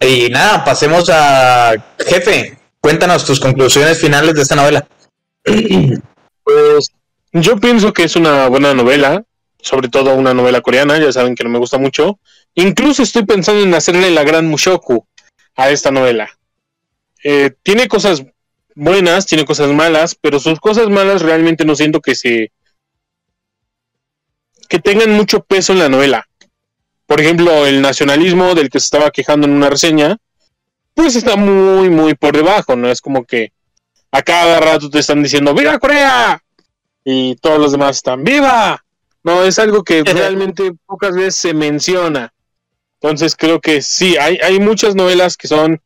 y 0.01 0.29
nada, 0.29 0.63
pasemos 0.63 1.09
a 1.09 1.73
jefe, 1.99 2.57
cuéntanos 2.81 3.25
tus 3.25 3.39
conclusiones 3.39 3.99
finales 3.99 4.35
de 4.35 4.41
esta 4.41 4.55
novela. 4.55 4.87
Pues 6.41 6.91
yo 7.31 7.57
pienso 7.57 7.93
que 7.93 8.03
es 8.03 8.15
una 8.15 8.47
buena 8.47 8.73
novela, 8.73 9.23
sobre 9.61 9.87
todo 9.87 10.15
una 10.15 10.33
novela 10.33 10.61
coreana, 10.61 10.97
ya 10.97 11.11
saben 11.11 11.35
que 11.35 11.43
no 11.43 11.51
me 11.51 11.59
gusta 11.59 11.77
mucho. 11.77 12.17
Incluso 12.55 13.03
estoy 13.03 13.23
pensando 13.23 13.61
en 13.61 13.73
hacerle 13.75 14.09
la 14.09 14.23
gran 14.23 14.47
Mushoku 14.47 15.05
a 15.55 15.69
esta 15.69 15.91
novela. 15.91 16.27
Eh, 17.23 17.51
tiene 17.61 17.87
cosas 17.87 18.23
buenas, 18.73 19.27
tiene 19.27 19.45
cosas 19.45 19.69
malas, 19.71 20.15
pero 20.15 20.39
sus 20.39 20.59
cosas 20.59 20.89
malas 20.89 21.21
realmente 21.21 21.65
no 21.65 21.75
siento 21.75 22.01
que 22.01 22.15
se 22.15 22.51
que 24.67 24.79
tengan 24.79 25.11
mucho 25.11 25.43
peso 25.43 25.73
en 25.73 25.79
la 25.79 25.89
novela. 25.89 26.27
Por 27.05 27.19
ejemplo, 27.19 27.65
el 27.65 27.81
nacionalismo 27.81 28.53
del 28.55 28.69
que 28.69 28.79
se 28.79 28.85
estaba 28.85 29.11
quejando 29.11 29.47
en 29.47 29.53
una 29.53 29.69
reseña, 29.69 30.17
pues 30.93 31.15
está 31.15 31.35
muy, 31.35 31.89
muy 31.89 32.13
por 32.15 32.35
debajo, 32.35 32.75
¿no? 32.75 32.89
Es 32.89 33.01
como 33.01 33.25
que 33.25 33.51
a 34.11 34.21
cada 34.21 34.59
rato 34.59 34.89
te 34.89 34.99
están 34.99 35.23
diciendo 35.23 35.53
¡Viva 35.53 35.79
Corea! 35.79 36.41
Y 37.03 37.35
todos 37.37 37.59
los 37.59 37.71
demás 37.71 37.97
están 37.97 38.23
¡Viva! 38.23 38.83
No, 39.23 39.43
es 39.43 39.59
algo 39.59 39.83
que 39.83 40.03
realmente 40.05 40.71
pocas 40.85 41.15
veces 41.15 41.35
se 41.35 41.53
menciona. 41.53 42.33
Entonces 43.01 43.35
creo 43.35 43.61
que 43.61 43.81
sí, 43.81 44.17
hay, 44.17 44.37
hay 44.43 44.59
muchas 44.59 44.95
novelas 44.95 45.37
que 45.37 45.47
son, 45.47 45.81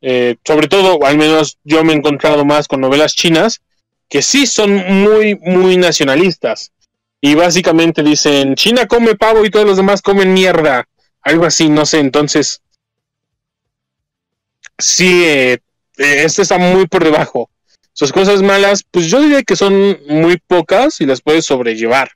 eh, 0.00 0.36
sobre 0.44 0.66
todo, 0.66 1.04
al 1.04 1.16
menos 1.16 1.58
yo 1.62 1.84
me 1.84 1.92
he 1.92 1.96
encontrado 1.96 2.44
más 2.44 2.66
con 2.66 2.80
novelas 2.80 3.14
chinas, 3.14 3.60
que 4.08 4.22
sí 4.22 4.46
son 4.46 4.74
muy, 4.74 5.36
muy 5.36 5.76
nacionalistas. 5.76 6.72
Y 7.20 7.34
básicamente 7.34 8.02
dicen, 8.02 8.56
China 8.56 8.88
come 8.88 9.14
pavo 9.14 9.44
y 9.44 9.50
todos 9.50 9.66
los 9.66 9.76
demás 9.76 10.02
comen 10.02 10.32
mierda. 10.32 10.88
Algo 11.22 11.44
así, 11.44 11.68
no 11.68 11.86
sé, 11.86 12.00
entonces... 12.00 12.62
Sí, 14.80 15.24
eh, 15.24 15.52
eh, 15.98 16.22
este 16.24 16.42
está 16.42 16.58
muy 16.58 16.86
por 16.86 17.04
debajo. 17.04 17.50
Sus 17.92 18.12
cosas 18.12 18.42
malas, 18.42 18.84
pues 18.90 19.06
yo 19.06 19.20
diría 19.20 19.42
que 19.42 19.56
son 19.56 19.98
muy 20.08 20.38
pocas 20.38 21.00
y 21.00 21.06
las 21.06 21.20
puedes 21.20 21.44
sobrellevar. 21.44 22.12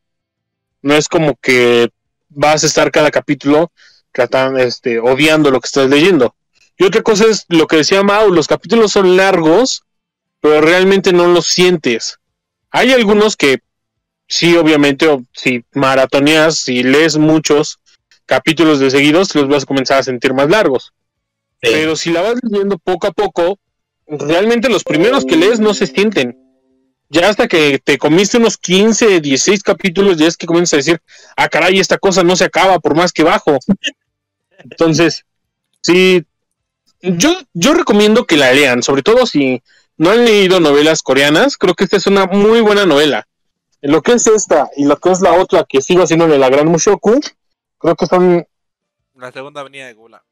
No 0.82 0.94
es 0.94 1.08
como 1.08 1.36
que 1.36 1.90
vas 2.28 2.64
a 2.64 2.66
estar 2.66 2.90
cada 2.90 3.10
capítulo 3.10 3.70
tratando, 4.12 4.58
este, 4.58 4.98
odiando 4.98 5.50
lo 5.50 5.60
que 5.60 5.66
estás 5.66 5.88
leyendo. 5.90 6.34
Y 6.76 6.84
otra 6.84 7.02
cosa 7.02 7.26
es 7.26 7.44
lo 7.48 7.66
que 7.66 7.76
decía 7.76 8.02
Mau, 8.02 8.30
los 8.30 8.46
capítulos 8.46 8.92
son 8.92 9.16
largos, 9.16 9.84
pero 10.40 10.60
realmente 10.60 11.12
no 11.12 11.26
los 11.26 11.46
sientes. 11.46 12.18
Hay 12.70 12.92
algunos 12.92 13.36
que 13.36 13.60
sí, 14.26 14.56
obviamente, 14.56 15.06
si 15.32 15.64
maratoneas, 15.74 16.58
si 16.58 16.82
lees 16.82 17.16
muchos 17.16 17.78
capítulos 18.26 18.80
de 18.80 18.90
seguidos, 18.90 19.34
los 19.34 19.48
vas 19.48 19.64
a 19.64 19.66
comenzar 19.66 19.98
a 19.98 20.02
sentir 20.02 20.34
más 20.34 20.48
largos. 20.48 20.92
Pero 21.72 21.96
si 21.96 22.10
la 22.10 22.22
vas 22.22 22.34
leyendo 22.42 22.78
poco 22.78 23.06
a 23.06 23.12
poco, 23.12 23.58
realmente 24.06 24.68
los 24.68 24.84
primeros 24.84 25.24
que 25.24 25.36
lees 25.36 25.60
no 25.60 25.74
se 25.74 25.86
sienten. 25.86 26.38
Ya 27.08 27.28
hasta 27.28 27.48
que 27.48 27.78
te 27.78 27.98
comiste 27.98 28.38
unos 28.38 28.58
15, 28.58 29.20
16 29.20 29.62
capítulos, 29.62 30.16
ya 30.16 30.26
es 30.26 30.36
que 30.36 30.46
comienzas 30.46 30.74
a 30.74 30.76
decir, 30.78 31.02
ah, 31.36 31.48
caray, 31.48 31.78
esta 31.78 31.98
cosa 31.98 32.22
no 32.22 32.36
se 32.36 32.44
acaba 32.44 32.78
por 32.80 32.96
más 32.96 33.12
que 33.12 33.22
bajo. 33.22 33.58
Entonces, 34.58 35.24
sí, 35.80 36.24
yo, 37.00 37.34
yo 37.52 37.74
recomiendo 37.74 38.26
que 38.26 38.36
la 38.36 38.52
lean, 38.52 38.82
sobre 38.82 39.02
todo 39.02 39.26
si 39.26 39.62
no 39.96 40.10
han 40.10 40.24
leído 40.24 40.60
novelas 40.60 41.02
coreanas, 41.02 41.56
creo 41.56 41.74
que 41.74 41.84
esta 41.84 41.96
es 41.96 42.06
una 42.06 42.26
muy 42.26 42.60
buena 42.60 42.84
novela. 42.84 43.26
Lo 43.80 44.02
que 44.02 44.12
es 44.12 44.26
esta 44.26 44.70
y 44.76 44.86
lo 44.86 44.96
que 44.96 45.10
es 45.10 45.20
la 45.20 45.34
otra 45.34 45.64
que 45.68 45.82
sigo 45.82 46.02
haciéndole 46.02 46.38
la 46.38 46.48
gran 46.48 46.68
Mushoku, 46.68 47.20
creo 47.78 47.94
que 47.94 48.06
son 48.06 48.46
La 49.14 49.30
segunda 49.30 49.60
avenida 49.60 49.86
de 49.86 49.92
Gula. 49.92 50.24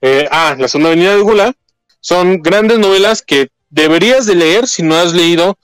Eh, 0.00 0.28
ah, 0.30 0.54
la 0.58 0.68
segunda 0.68 0.90
avenida 0.90 1.14
de 1.16 1.22
Gula, 1.22 1.54
son 2.00 2.40
grandes 2.42 2.78
novelas 2.78 3.22
que 3.22 3.50
deberías 3.70 4.26
de 4.26 4.34
leer 4.34 4.66
si 4.66 4.82
no 4.82 4.94
has 4.96 5.12
leído 5.12 5.58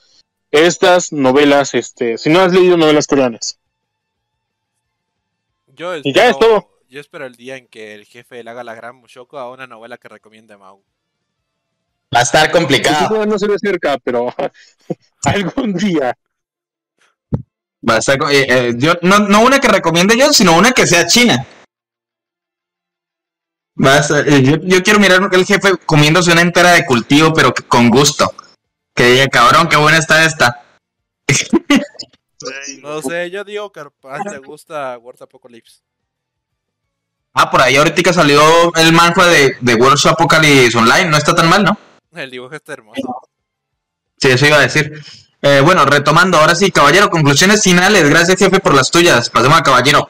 estas 0.51 1.11
novelas, 1.11 1.73
este, 1.73 2.17
si 2.17 2.29
no 2.29 2.41
has 2.41 2.53
leído 2.53 2.77
novelas 2.77 3.07
coreanas. 3.07 3.59
Yo 5.75 5.95
Y 5.97 6.13
ya 6.13 6.25
es 6.25 6.31
espero- 6.31 6.39
todo. 6.39 6.71
Yo 6.89 7.01
espero 7.01 7.25
el 7.25 7.35
día 7.35 7.57
en 7.57 7.67
que 7.67 7.93
el 7.93 8.05
jefe 8.05 8.41
le 8.43 8.49
haga 8.49 8.63
la 8.63 8.73
gran 8.75 8.95
Mushoku 8.95 9.37
a 9.37 9.49
una 9.51 9.67
novela 9.67 9.97
que 9.97 10.07
recomiende 10.07 10.55
Mau. 10.55 10.81
Va 12.15 12.19
a 12.19 12.23
estar 12.23 12.49
complicado. 12.51 13.17
No, 13.17 13.25
no 13.25 13.39
se 13.39 13.47
ve 13.47 13.57
cerca, 13.59 13.97
pero 13.97 14.33
algún 15.25 15.73
día. 15.73 16.17
Va 17.87 17.95
a 17.95 17.97
estar 17.97 18.17
eh, 18.31 18.45
eh, 18.47 18.73
yo, 18.77 18.93
no, 19.01 19.19
no 19.19 19.41
una 19.43 19.59
que 19.59 19.67
recomiende 19.67 20.17
yo, 20.17 20.31
sino 20.31 20.55
una 20.57 20.71
que 20.71 20.87
sea 20.87 21.05
china. 21.05 21.45
Estar- 23.77 24.27
eh, 24.27 24.41
yo, 24.41 24.55
yo 24.61 24.81
quiero 24.83 24.99
mirar 24.99 25.29
el 25.31 25.45
jefe 25.45 25.75
comiéndose 25.85 26.31
una 26.31 26.41
entera 26.41 26.71
de 26.71 26.85
cultivo, 26.85 27.33
pero 27.33 27.53
que- 27.53 27.63
con 27.63 27.89
gusto. 27.89 28.33
Que 28.93 29.11
diga, 29.11 29.27
cabrón, 29.27 29.67
qué 29.67 29.75
buena 29.75 29.97
está 29.97 30.23
esta. 30.25 30.63
No 32.81 33.01
sé, 33.01 33.31
yo 33.31 33.43
digo 33.43 33.71
que 33.71 33.81
le 34.31 34.37
gusta 34.39 34.97
World 34.99 35.23
Apocalypse. 35.23 35.79
Ah, 37.33 37.49
por 37.49 37.61
ahí 37.61 37.75
ahorita 37.75 38.13
salió 38.13 38.73
el 38.75 38.93
manhua 38.93 39.25
de, 39.27 39.57
de 39.59 39.75
World 39.75 39.99
Apocalypse 40.05 40.77
Online, 40.77 41.05
no 41.09 41.17
está 41.17 41.33
tan 41.33 41.49
mal, 41.49 41.63
¿no? 41.63 41.77
El 42.13 42.29
dibujo 42.29 42.53
está 42.53 42.73
hermoso. 42.73 43.01
Sí, 44.17 44.29
eso 44.29 44.45
iba 44.45 44.57
a 44.57 44.61
decir. 44.61 45.01
Eh, 45.41 45.61
bueno, 45.63 45.85
retomando, 45.85 46.37
ahora 46.37 46.55
sí, 46.55 46.71
caballero, 46.71 47.09
conclusiones 47.09 47.63
finales. 47.63 48.07
Gracias, 48.09 48.37
jefe, 48.37 48.59
por 48.59 48.73
las 48.73 48.91
tuyas. 48.91 49.29
Pasemos 49.29 49.59
a 49.59 49.63
caballero. 49.63 50.07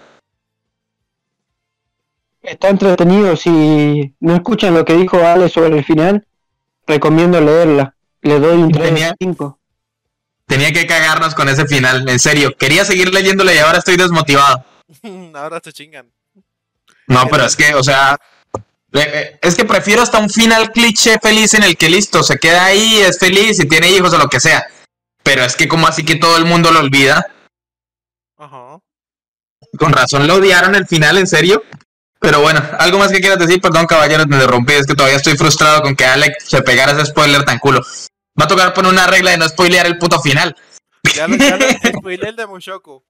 Está 2.46 2.70
entretenido. 2.70 3.36
Si 3.36 4.14
no 4.20 4.36
escuchan 4.36 4.74
lo 4.74 4.86
que 4.86 4.94
dijo 4.96 5.18
Ale 5.26 5.50
sobre 5.50 5.78
el 5.78 5.84
final, 5.86 6.26
recomiendo 6.88 7.42
leerla. 7.42 7.96
Le 8.22 8.40
doy 8.40 8.58
un 8.58 8.72
3 8.72 8.84
de 8.84 8.90
Tenía- 8.92 9.16
5. 9.20 9.60
Tenía 10.48 10.72
que 10.72 10.86
cagarnos 10.86 11.34
con 11.34 11.50
ese 11.50 11.66
final, 11.66 12.08
en 12.08 12.20
serio. 12.20 12.56
Quería 12.58 12.86
seguir 12.86 13.12
leyéndole 13.14 13.56
y 13.56 13.58
ahora 13.58 13.80
estoy 13.80 13.98
desmotivado. 13.98 14.64
Ahora 15.34 15.60
se 15.64 15.74
chingan. 15.74 16.08
No, 17.08 17.28
pero 17.30 17.46
es 17.46 17.56
que, 17.56 17.74
o 17.74 17.84
sea, 17.84 18.18
eh, 18.94 19.40
es 19.42 19.56
que 19.56 19.66
prefiero 19.66 20.04
hasta 20.04 20.20
un 20.20 20.30
final 20.30 20.72
cliché 20.72 21.18
feliz 21.20 21.56
en 21.56 21.64
el 21.64 21.76
que 21.78 21.90
listo, 21.90 22.22
se 22.22 22.38
queda 22.38 22.66
ahí, 22.66 22.98
es 22.98 23.18
feliz 23.20 23.60
y 23.60 23.68
tiene 23.68 23.90
hijos 23.90 24.14
o 24.14 24.18
lo 24.20 24.28
que 24.28 24.40
sea. 24.40 24.66
Pero 25.24 25.44
es 25.44 25.56
que 25.56 25.68
como 25.68 25.88
así 25.88 26.06
que 26.06 26.16
todo 26.18 26.38
el 26.38 26.46
mundo 26.46 26.72
lo 26.72 26.80
olvida. 26.80 27.26
Ajá. 28.38 28.80
Con 29.80 29.92
razón 29.92 30.28
lo 30.28 30.36
odiaron 30.36 30.76
el 30.76 30.86
final, 30.88 31.18
en 31.18 31.26
serio. 31.28 31.64
Pero 32.26 32.42
bueno, 32.42 32.60
algo 32.80 32.98
más 32.98 33.12
que 33.12 33.20
quieras 33.20 33.38
decir, 33.38 33.62
perdón 33.62 33.86
caballero, 33.86 34.26
te 34.26 34.34
interrumpí, 34.34 34.74
es 34.74 34.88
que 34.88 34.96
todavía 34.96 35.18
estoy 35.18 35.38
frustrado 35.38 35.84
con 35.84 35.96
que 35.96 36.06
Alex 36.06 36.46
se 36.48 36.64
pegara 36.64 36.94
ese 36.94 37.06
spoiler 37.06 37.44
tan 37.44 37.60
culo. 37.60 37.82
Va 38.40 38.46
a 38.46 38.48
tocar 38.48 38.74
poner 38.74 38.92
una 38.92 39.06
regla 39.06 39.30
de 39.30 39.38
no 39.38 39.48
spoilear 39.48 39.86
el 39.86 40.00
puto 40.00 40.20
final. 40.20 40.56
Ya 41.14 41.28
lo, 41.28 41.36
ya 41.36 41.56
lo 41.56 41.66
spoileé 42.00 42.30
el 42.30 42.36
de 42.36 42.48
Mushoku. 42.48 43.04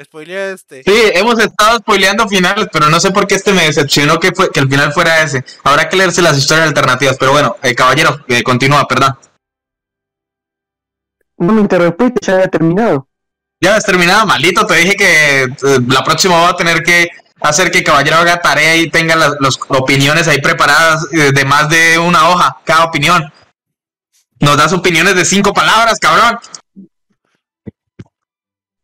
Spoileé 0.00 0.52
este. 0.52 0.84
Sí, 0.84 1.10
hemos 1.14 1.40
estado 1.40 1.78
spoileando 1.78 2.28
finales, 2.28 2.68
pero 2.72 2.88
no 2.88 3.00
sé 3.00 3.10
por 3.10 3.26
qué 3.26 3.34
este 3.34 3.52
me 3.52 3.64
decepcionó 3.64 4.20
que, 4.20 4.30
fue, 4.30 4.50
que 4.52 4.60
el 4.60 4.68
final 4.68 4.92
fuera 4.92 5.20
ese. 5.20 5.44
Habrá 5.64 5.88
que 5.88 5.96
leerse 5.96 6.22
las 6.22 6.38
historias 6.38 6.68
alternativas, 6.68 7.16
pero 7.18 7.32
bueno, 7.32 7.56
eh, 7.64 7.74
caballero, 7.74 8.24
eh, 8.28 8.44
continúa, 8.44 8.86
perdón. 8.86 9.18
No 11.38 11.52
me 11.54 11.62
interrumpiste, 11.62 12.20
ya 12.24 12.34
había 12.34 12.46
terminado. 12.46 13.08
Ya 13.60 13.74
has 13.74 13.84
terminado, 13.84 14.26
maldito, 14.26 14.64
te 14.64 14.76
dije 14.76 14.94
que 14.94 15.42
eh, 15.42 15.78
la 15.88 16.04
próxima 16.04 16.40
va 16.40 16.50
a 16.50 16.56
tener 16.56 16.84
que 16.84 17.08
hacer 17.40 17.70
que 17.70 17.82
caballero 17.82 18.16
haga 18.16 18.40
tarea 18.40 18.76
y 18.76 18.90
tenga 18.90 19.16
las 19.16 19.36
los 19.40 19.58
opiniones 19.68 20.28
ahí 20.28 20.40
preparadas 20.40 21.06
eh, 21.12 21.32
de 21.32 21.44
más 21.44 21.68
de 21.68 21.98
una 21.98 22.28
hoja, 22.28 22.58
cada 22.64 22.84
opinión. 22.84 23.32
Nos 24.40 24.56
das 24.56 24.72
opiniones 24.72 25.14
de 25.14 25.24
cinco 25.24 25.52
palabras, 25.52 25.98
cabrón. 25.98 26.38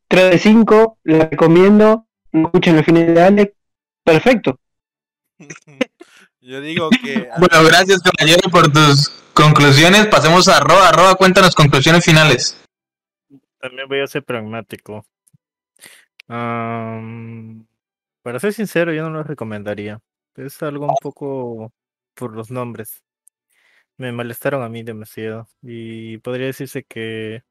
3 0.08 0.30
de 0.30 0.38
5, 0.38 0.98
la 1.04 1.26
recomiendo. 1.26 2.06
No 2.32 2.46
escuchen 2.46 2.76
el 2.76 2.84
final 2.84 3.14
de 3.14 3.22
Alex. 3.22 3.52
Perfecto. 4.04 4.60
Yo 6.40 6.60
digo 6.60 6.90
que. 6.90 7.28
Bueno, 7.38 7.64
gracias, 7.64 8.00
caballero, 8.02 8.48
por 8.50 8.72
tus 8.72 9.08
conclusiones. 9.32 10.06
Pasemos 10.06 10.46
a 10.48 10.60
Roa. 10.60 10.92
Roa, 10.92 11.16
cuéntanos 11.16 11.54
conclusiones 11.54 12.04
finales. 12.04 12.56
También 13.58 13.88
voy 13.88 14.00
a 14.00 14.06
ser 14.06 14.22
pragmático. 14.22 15.04
Am, 16.28 17.66
para 18.26 18.40
ser 18.40 18.52
sincero, 18.52 18.92
yo 18.92 19.04
no 19.04 19.10
lo 19.10 19.22
recomendaría. 19.22 20.00
Es 20.34 20.60
algo 20.60 20.86
un 20.86 20.96
poco 21.00 21.72
por 22.14 22.34
los 22.34 22.50
nombres. 22.50 23.04
Me 23.98 24.10
molestaron 24.10 24.64
a 24.64 24.68
mí 24.68 24.82
demasiado. 24.82 25.48
Y 25.62 26.18
podría 26.18 26.46
decirse 26.46 26.82
que... 26.82 27.44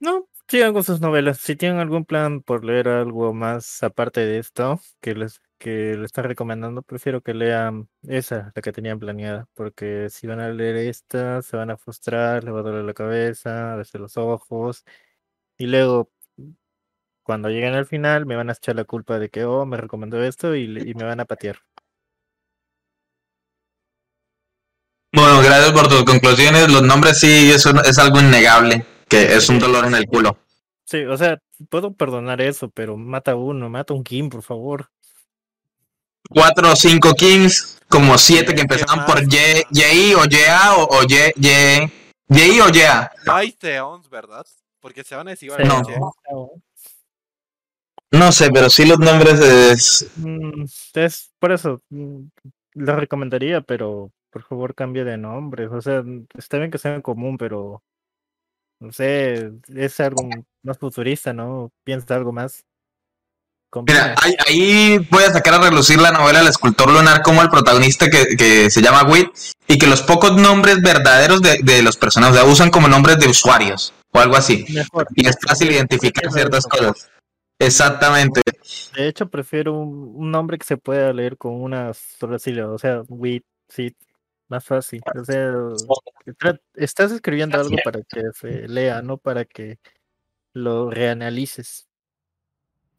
No, 0.00 0.26
sigan 0.48 0.72
con 0.72 0.84
sus 0.84 1.02
novelas. 1.02 1.36
Si 1.38 1.54
tienen 1.54 1.80
algún 1.80 2.06
plan 2.06 2.40
por 2.40 2.64
leer 2.64 2.88
algo 2.88 3.34
más 3.34 3.82
aparte 3.82 4.20
de 4.20 4.38
esto 4.38 4.80
que 5.02 5.14
les 5.14 5.42
que 5.58 5.94
le 5.94 6.06
están 6.06 6.24
recomendando, 6.24 6.80
prefiero 6.80 7.20
que 7.20 7.34
lean 7.34 7.90
esa, 8.04 8.52
la 8.54 8.62
que 8.62 8.72
tenían 8.72 8.98
planeada, 8.98 9.48
porque 9.52 10.08
si 10.08 10.26
van 10.26 10.40
a 10.40 10.48
leer 10.48 10.76
esta, 10.76 11.42
se 11.42 11.58
van 11.58 11.70
a 11.70 11.76
frustrar, 11.76 12.42
les 12.44 12.54
va 12.54 12.60
a 12.60 12.62
doler 12.62 12.84
la 12.84 12.94
cabeza, 12.94 13.74
a 13.74 13.76
veces 13.76 14.00
los 14.00 14.16
ojos, 14.16 14.84
y 15.58 15.66
luego 15.66 16.10
cuando 17.28 17.50
lleguen 17.50 17.74
al 17.74 17.84
final 17.84 18.24
me 18.24 18.36
van 18.36 18.48
a 18.48 18.54
echar 18.54 18.74
la 18.74 18.84
culpa 18.84 19.18
de 19.18 19.28
que, 19.28 19.44
oh, 19.44 19.66
me 19.66 19.76
recomendó 19.76 20.24
esto 20.24 20.56
y, 20.56 20.66
me 20.94 21.04
van 21.04 21.20
a 21.20 21.26
patear. 21.26 21.58
Bueno, 25.12 25.42
gracias 25.42 25.72
por 25.72 25.88
tus 25.88 26.04
conclusiones. 26.04 26.72
Los 26.72 26.82
nombres 26.82 27.20
sí 27.20 27.50
es, 27.50 27.66
un- 27.66 27.84
es 27.84 27.98
algo 27.98 28.18
innegable, 28.18 28.86
que 29.10 29.34
es 29.34 29.46
un 29.50 29.58
dolor 29.58 29.84
en 29.84 29.96
el 29.96 30.06
culo. 30.06 30.38
Sí, 30.86 31.04
o 31.04 31.18
sea, 31.18 31.36
puedo 31.68 31.92
perdonar 31.92 32.40
eso, 32.40 32.70
pero 32.70 32.96
mata 32.96 33.32
a 33.32 33.36
uno, 33.36 33.68
mata 33.68 33.92
un 33.92 34.04
Kim, 34.04 34.30
por 34.30 34.42
favor. 34.42 34.88
Cuatro 36.30 36.72
o 36.72 36.76
cinco 36.76 37.12
Kings, 37.12 37.78
como 37.90 38.16
siete 38.16 38.52
que 38.52 38.54
¿Qué 38.54 38.60
empezaban 38.62 39.04
por 39.04 39.22
Y, 39.22 39.66
Y 39.70 40.14
o 40.14 40.24
YA 40.24 40.76
o, 40.76 40.84
o 40.96 41.02
Y, 41.02 41.14
Y, 41.36 42.52
Y 42.54 42.60
o 42.60 42.70
YA. 42.70 43.12
No 43.26 43.34
hay 43.34 43.54
Seons, 43.60 44.08
¿verdad? 44.08 44.46
Porque 44.80 45.04
Seons 45.04 45.42
igual 45.42 45.68
No. 45.68 45.74
a 45.76 45.82
Che. 45.82 45.92
No 48.10 48.32
sé, 48.32 48.50
pero 48.52 48.70
sí 48.70 48.86
los 48.86 48.98
nombres 48.98 49.38
es... 49.40 50.10
Mm, 50.16 50.64
es 50.94 51.30
por 51.38 51.52
eso, 51.52 51.82
mm, 51.90 52.22
lo 52.74 52.96
recomendaría, 52.96 53.60
pero 53.60 54.10
por 54.30 54.44
favor 54.44 54.74
cambie 54.74 55.04
de 55.04 55.18
nombre. 55.18 55.66
O 55.68 55.80
sea, 55.80 56.02
está 56.36 56.58
bien 56.58 56.70
que 56.70 56.78
sea 56.78 56.94
en 56.94 57.02
común, 57.02 57.36
pero 57.36 57.82
no 58.80 58.92
sé, 58.92 59.50
es 59.74 60.00
algo 60.00 60.28
más 60.62 60.78
futurista, 60.78 61.32
¿no? 61.32 61.70
Piensa 61.84 62.14
algo 62.14 62.32
más. 62.32 62.64
Mira, 63.86 64.14
ahí, 64.22 64.34
ahí 64.46 64.98
voy 65.10 65.24
a 65.24 65.30
sacar 65.30 65.52
a 65.52 65.58
relucir 65.58 66.00
la 66.00 66.10
novela 66.10 66.40
El 66.40 66.48
escultor 66.48 66.90
lunar 66.90 67.20
como 67.20 67.42
el 67.42 67.50
protagonista 67.50 68.08
que, 68.08 68.34
que 68.34 68.70
se 68.70 68.80
llama 68.80 69.02
Wit 69.02 69.28
y 69.66 69.76
que 69.76 69.86
los 69.86 70.00
pocos 70.00 70.34
nombres 70.40 70.80
verdaderos 70.80 71.42
de, 71.42 71.58
de 71.62 71.82
los 71.82 71.98
personajes 71.98 72.38
o 72.38 72.40
sea, 72.40 72.50
usan 72.50 72.70
como 72.70 72.88
nombres 72.88 73.18
de 73.18 73.28
usuarios 73.28 73.92
o 74.10 74.20
algo 74.20 74.36
así. 74.36 74.64
Mejor. 74.70 75.06
Y 75.14 75.26
es 75.26 75.36
fácil 75.46 75.70
identificar 75.70 76.32
ciertas 76.32 76.66
cosas. 76.66 77.10
Exactamente. 77.58 78.40
De 78.94 79.08
hecho, 79.08 79.28
prefiero 79.28 79.74
un, 79.74 80.12
un 80.14 80.30
nombre 80.30 80.58
que 80.58 80.66
se 80.66 80.76
pueda 80.76 81.12
leer 81.12 81.36
con 81.36 81.60
una 81.60 81.92
sola 81.92 82.38
sílaba, 82.38 82.72
o 82.72 82.78
sea, 82.78 83.02
with, 83.08 83.42
sí, 83.68 83.94
más 84.48 84.64
fácil. 84.64 85.02
O 85.14 85.24
sea, 85.24 85.54
estás 86.74 87.12
escribiendo 87.12 87.60
algo 87.60 87.76
para 87.84 88.00
que 88.02 88.22
se 88.34 88.68
lea, 88.68 89.02
no 89.02 89.18
para 89.18 89.44
que 89.44 89.78
lo 90.52 90.90
reanalices. 90.90 91.86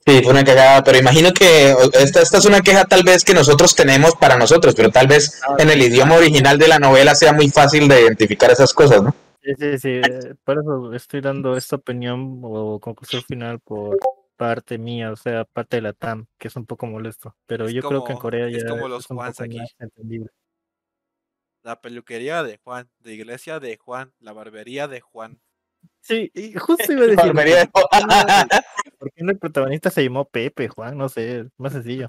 Sí, 0.05 0.21
fue 0.23 0.31
una 0.31 0.43
cagada, 0.43 0.83
pero 0.83 0.97
imagino 0.97 1.31
que 1.33 1.75
esta, 1.93 2.21
esta 2.21 2.37
es 2.37 2.45
una 2.45 2.61
queja 2.61 2.85
tal 2.85 3.03
vez 3.03 3.23
que 3.25 3.33
nosotros 3.33 3.75
tenemos 3.75 4.15
para 4.15 4.37
nosotros, 4.37 4.73
pero 4.73 4.89
tal 4.89 5.07
vez 5.07 5.41
en 5.57 5.69
el 5.69 5.81
idioma 5.81 6.15
original 6.15 6.57
de 6.57 6.67
la 6.67 6.79
novela 6.79 7.13
sea 7.15 7.33
muy 7.33 7.49
fácil 7.49 7.87
de 7.87 8.01
identificar 8.01 8.49
esas 8.49 8.73
cosas, 8.73 9.03
¿no? 9.03 9.13
Sí, 9.43 9.53
sí, 9.57 9.77
sí, 9.77 9.89
eh, 9.89 10.35
por 10.43 10.57
eso 10.59 10.93
estoy 10.93 11.21
dando 11.21 11.55
esta 11.55 11.75
opinión 11.75 12.39
o 12.43 12.79
conclusión 12.79 13.23
final 13.23 13.59
por 13.59 13.97
parte 14.39 14.77
mía, 14.77 15.11
o 15.11 15.17
sea, 15.17 15.43
parte 15.43 15.75
de 15.75 15.81
la 15.81 15.91
TAM, 15.91 16.25
que 16.37 16.47
es 16.47 16.55
un 16.55 16.65
poco 16.65 16.85
molesto, 16.87 17.35
pero 17.45 17.65
Es 17.67 17.73
yo 17.73 17.81
creo 17.81 18.05
que 18.05 18.13
en 18.13 18.17
Corea 18.19 18.47
es 18.47 18.63
ya 18.63 18.69
como 18.69 18.87
los 18.87 19.03
es 19.03 19.11
un 19.11 19.17
Juans 19.17 19.35
poco 19.35 19.43
aquí. 19.43 19.57
más 19.57 19.75
entendible. 19.79 20.29
La 21.61 21.81
peluquería 21.81 22.41
de 22.41 22.57
Juan, 22.63 22.89
la 23.03 23.11
iglesia 23.11 23.59
de 23.59 23.75
Juan, 23.75 24.13
la 24.21 24.31
barbería 24.31 24.87
de 24.87 25.01
Juan. 25.01 25.41
Sí, 26.01 26.31
y 26.33 26.53
justo 26.57 26.89
iba 26.93 27.01
a 27.03 27.07
decir. 27.07 27.17
Barbería 27.17 27.57
de 27.57 27.67
¿por 27.67 27.83
qué 27.91 27.99
no- 28.07 28.47
¿Por 28.97 29.11
qué 29.11 29.23
no 29.23 29.31
el 29.31 29.37
protagonista 29.39 29.89
se 29.89 30.03
llamó 30.05 30.23
Pepe, 30.23 30.69
Juan? 30.69 30.97
No 30.97 31.09
sé, 31.09 31.39
es 31.41 31.47
más 31.57 31.73
sencillo. 31.73 32.07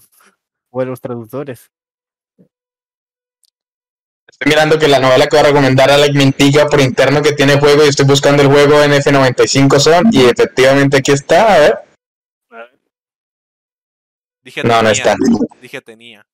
O 0.71 0.79
de 0.79 0.87
los 0.87 1.01
traductores. 1.01 1.69
Estoy 4.31 4.51
mirando 4.51 4.79
que 4.79 4.87
la 4.87 5.01
novela 5.01 5.27
que 5.27 5.37
va 5.37 5.43
a 5.43 5.47
recomendar 5.47 5.91
Alex 5.91 6.15
Mintiga 6.15 6.67
por 6.67 6.81
interno 6.81 7.21
que 7.21 7.33
tiene 7.33 7.59
juego 7.59 7.85
y 7.85 7.89
estoy 7.89 8.07
buscando 8.07 8.43
el 8.43 8.49
juego 8.49 8.81
en 8.85 8.93
F95 8.93 9.81
son 9.81 10.05
y 10.13 10.27
efectivamente 10.27 10.99
aquí 10.99 11.11
está, 11.11 11.55
a 11.57 11.59
ver. 11.59 11.79
Dije 14.43 14.63
No, 14.63 14.83
no 14.83 14.91
tenía, 14.91 14.93
está. 14.93 15.17
Dije 15.61 15.81
tenía. 15.81 16.27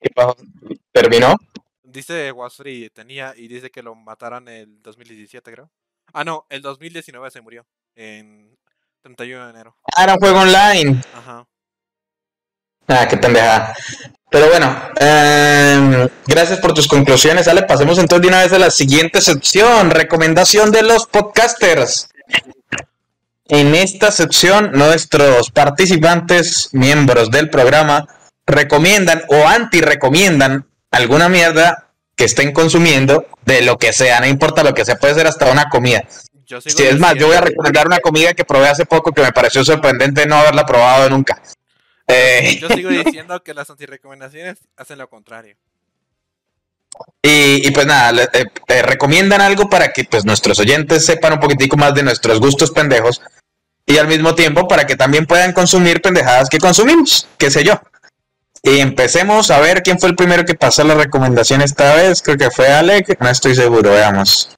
¿Qué 0.00 0.10
pasó? 0.10 0.36
¿Terminó? 0.92 1.36
Dice 1.82 2.32
Wasuri 2.32 2.90
tenía 2.90 3.34
y 3.36 3.48
dice 3.48 3.70
que 3.70 3.82
lo 3.82 3.94
mataron 3.94 4.48
el 4.48 4.80
2017, 4.82 5.50
creo. 5.52 5.70
Ah, 6.12 6.24
no, 6.24 6.46
el 6.48 6.62
2019 6.62 7.30
se 7.30 7.40
murió. 7.40 7.66
En 7.94 8.56
31 9.02 9.44
de 9.44 9.50
enero. 9.50 9.76
Ah, 9.96 10.04
era 10.04 10.14
un 10.14 10.20
juego 10.20 10.40
online. 10.40 11.02
Ajá. 11.14 11.46
Ah, 12.86 13.06
qué 13.08 13.16
pendejada. 13.16 13.74
Pero 14.30 14.48
bueno, 14.48 14.74
em, 15.00 16.08
gracias 16.26 16.58
por 16.58 16.72
tus 16.72 16.88
conclusiones, 16.88 17.48
Ale. 17.48 17.62
Pasemos 17.62 17.98
entonces 17.98 18.22
de 18.22 18.28
una 18.28 18.42
vez 18.42 18.52
a 18.52 18.58
la 18.58 18.70
siguiente 18.70 19.20
sección, 19.20 19.90
recomendación 19.90 20.70
de 20.70 20.82
los 20.82 21.06
podcasters. 21.06 22.08
En 23.48 23.74
esta 23.74 24.10
sección, 24.12 24.72
nuestros 24.72 25.50
participantes, 25.50 26.68
miembros 26.72 27.30
del 27.30 27.48
programa, 27.48 28.06
recomiendan 28.46 29.22
o 29.28 29.46
anti-recomiendan 29.46 30.66
alguna 30.90 31.28
mierda 31.28 31.86
que 32.14 32.24
estén 32.24 32.52
consumiendo 32.52 33.26
de 33.46 33.62
lo 33.62 33.78
que 33.78 33.92
sea, 33.92 34.20
no 34.20 34.26
importa 34.26 34.62
lo 34.62 34.74
que 34.74 34.84
sea, 34.84 34.96
puede 34.96 35.14
ser 35.14 35.26
hasta 35.26 35.50
una 35.50 35.68
comida. 35.70 36.02
Yo 36.46 36.60
sigo 36.60 36.76
Sí, 36.76 36.84
es 36.84 36.98
más, 36.98 37.14
yo 37.14 37.26
voy 37.28 37.36
a 37.36 37.40
recomendar 37.42 37.86
una 37.86 37.98
comida 38.00 38.32
que 38.34 38.44
probé 38.44 38.68
hace 38.68 38.86
poco 38.86 39.12
que 39.12 39.22
me 39.22 39.32
pareció 39.32 39.64
sorprendente 39.64 40.26
no 40.26 40.36
haberla 40.36 40.64
probado 40.66 41.08
nunca. 41.10 41.40
Eh, 42.06 42.58
Yo 42.60 42.68
sigo 42.68 42.88
diciendo 43.04 43.42
que 43.42 43.54
las 43.54 43.68
antirecomendaciones 43.70 44.58
hacen 44.76 44.98
lo 44.98 45.08
contrario. 45.08 45.56
Y, 47.22 47.66
y 47.66 47.70
pues 47.70 47.86
nada, 47.86 48.12
le- 48.12 48.22
eh, 48.32 48.46
eh, 48.68 48.82
recomiendan 48.82 49.40
algo 49.40 49.68
para 49.68 49.92
que 49.92 50.04
pues 50.04 50.24
nuestros 50.24 50.58
oyentes 50.58 51.04
sepan 51.04 51.34
un 51.34 51.40
poquitico 51.40 51.76
más 51.76 51.94
de 51.94 52.02
nuestros 52.02 52.40
gustos 52.40 52.70
pendejos 52.70 53.20
y 53.88 53.96
al 53.96 54.06
mismo 54.06 54.34
tiempo 54.34 54.68
para 54.68 54.86
que 54.86 54.96
también 54.96 55.24
puedan 55.26 55.54
consumir 55.54 56.02
pendejadas 56.02 56.50
que 56.50 56.58
consumimos, 56.58 57.26
qué 57.38 57.50
sé 57.50 57.64
yo. 57.64 57.80
Y 58.62 58.80
empecemos 58.80 59.50
a 59.50 59.60
ver 59.60 59.82
quién 59.82 59.98
fue 59.98 60.10
el 60.10 60.14
primero 60.14 60.44
que 60.44 60.54
pasó 60.54 60.84
la 60.84 60.92
recomendación 60.94 61.62
esta 61.62 61.94
vez, 61.94 62.20
creo 62.20 62.36
que 62.36 62.50
fue 62.50 62.68
Alec, 62.68 63.18
no 63.18 63.30
estoy 63.30 63.54
seguro, 63.54 63.92
veamos. 63.92 64.50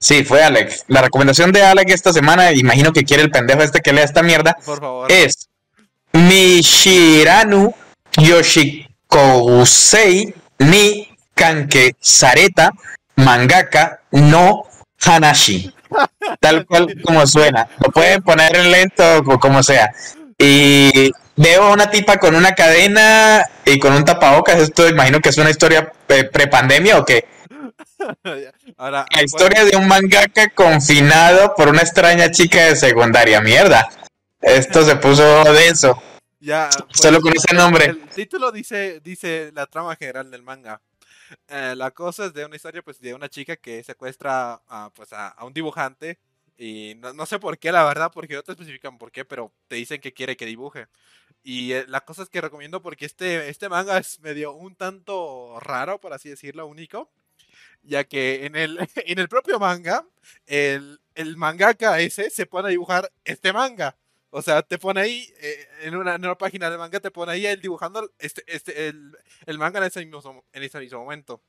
Sí, 0.00 0.24
fue 0.24 0.42
Alec. 0.42 0.72
La 0.88 1.02
recomendación 1.02 1.52
de 1.52 1.62
Alec 1.62 1.90
esta 1.90 2.14
semana, 2.14 2.50
imagino 2.52 2.94
que 2.94 3.04
quiere 3.04 3.22
el 3.22 3.30
pendejo 3.30 3.60
este 3.62 3.80
que 3.80 3.92
lea 3.92 4.04
esta 4.04 4.22
mierda, 4.22 4.56
Por 4.64 4.80
favor. 4.80 5.12
es 5.12 5.50
Mishiranu 6.12 7.74
Yoshikousei 8.16 10.34
ni 10.60 11.14
Kanke 11.34 11.94
Sareta 12.00 12.70
Mangaka 13.16 14.00
no 14.12 14.62
Hanashi. 15.04 15.73
Tal 16.40 16.66
cual 16.66 16.94
como 17.02 17.26
suena. 17.26 17.68
Lo 17.78 17.90
pueden 17.90 18.22
poner 18.22 18.56
en 18.56 18.70
lento 18.70 19.18
o 19.26 19.38
como 19.38 19.62
sea. 19.62 19.92
Y 20.38 21.10
veo 21.36 21.72
una 21.72 21.90
tipa 21.90 22.18
con 22.18 22.34
una 22.34 22.52
cadena 22.54 23.44
y 23.64 23.78
con 23.78 23.92
un 23.92 24.04
tapabocas. 24.04 24.58
Esto 24.60 24.88
imagino 24.88 25.20
que 25.20 25.28
es 25.28 25.38
una 25.38 25.50
historia 25.50 25.92
eh, 26.08 26.24
prepandemia 26.24 26.98
o 26.98 27.04
qué. 27.04 27.26
Ahora, 28.76 29.06
La 29.14 29.22
historia 29.22 29.64
de 29.64 29.76
un 29.76 29.86
mangaka 29.86 30.48
confinado 30.50 31.54
por 31.54 31.68
una 31.68 31.82
extraña 31.82 32.30
chica 32.30 32.64
de 32.64 32.76
secundaria. 32.76 33.40
Mierda. 33.40 33.88
Esto 34.40 34.84
se 34.84 34.96
puso 34.96 35.44
denso. 35.52 36.00
Ya, 36.40 36.68
pues, 36.70 37.00
Solo 37.00 37.20
con 37.20 37.32
ese 37.34 37.54
nombre. 37.54 37.86
El 37.86 38.08
título 38.14 38.52
dice, 38.52 39.00
dice 39.02 39.50
la 39.54 39.66
trama 39.66 39.96
general 39.96 40.30
del 40.30 40.42
manga. 40.42 40.82
Eh, 41.48 41.74
la 41.76 41.90
cosa 41.90 42.26
es 42.26 42.34
de 42.34 42.44
una 42.44 42.56
historia 42.56 42.82
pues 42.82 43.00
de 43.00 43.14
una 43.14 43.28
chica 43.28 43.56
que 43.56 43.82
secuestra 43.84 44.62
a, 44.68 44.90
pues, 44.94 45.12
a, 45.12 45.36
un 45.44 45.52
dibujante 45.52 46.18
y 46.56 46.94
no, 46.96 47.12
no 47.12 47.26
sé 47.26 47.38
por 47.38 47.58
qué, 47.58 47.72
la 47.72 47.84
verdad, 47.84 48.10
porque 48.12 48.34
no 48.34 48.42
te 48.42 48.52
especifican 48.52 48.98
por 48.98 49.10
qué, 49.12 49.24
pero 49.24 49.52
te 49.68 49.76
dicen 49.76 50.00
que 50.00 50.12
quiere 50.12 50.36
que 50.36 50.46
dibuje. 50.46 50.86
Y 51.42 51.72
eh, 51.72 51.84
la 51.88 52.02
cosa 52.02 52.22
es 52.22 52.30
que 52.30 52.40
recomiendo 52.40 52.82
porque 52.82 53.06
este, 53.06 53.48
este 53.48 53.68
manga 53.68 53.98
es 53.98 54.20
medio 54.20 54.52
un 54.54 54.76
tanto 54.76 55.58
raro, 55.60 56.00
por 56.00 56.12
así 56.12 56.28
decirlo, 56.30 56.66
único, 56.66 57.10
ya 57.82 58.04
que 58.04 58.46
en 58.46 58.56
el, 58.56 58.78
en 58.96 59.18
el 59.18 59.28
propio 59.28 59.58
manga, 59.58 60.06
el, 60.46 61.00
el 61.14 61.36
mangaka 61.36 62.00
ese 62.00 62.30
se 62.30 62.46
pone 62.46 62.68
a 62.68 62.70
dibujar 62.70 63.12
este 63.24 63.52
manga. 63.52 63.96
O 64.36 64.42
sea, 64.42 64.62
te 64.62 64.78
pone 64.78 65.00
ahí, 65.00 65.32
eh, 65.40 65.68
en, 65.82 65.94
una, 65.94 66.16
en 66.16 66.34
página 66.34 66.68
del 66.68 66.76
manga, 66.76 66.98
te 66.98 67.12
pone 67.12 67.30
ahí 67.30 67.46
él 67.46 67.60
dibujando 67.60 68.10
este, 68.18 68.42
este, 68.48 68.88
el, 68.88 69.16
el 69.46 69.58
manga 69.58 69.78
en 69.78 69.84
ese, 69.84 70.04
mismo, 70.04 70.44
en 70.52 70.62
ese 70.64 70.80
mismo 70.80 70.98
momento. 70.98 71.40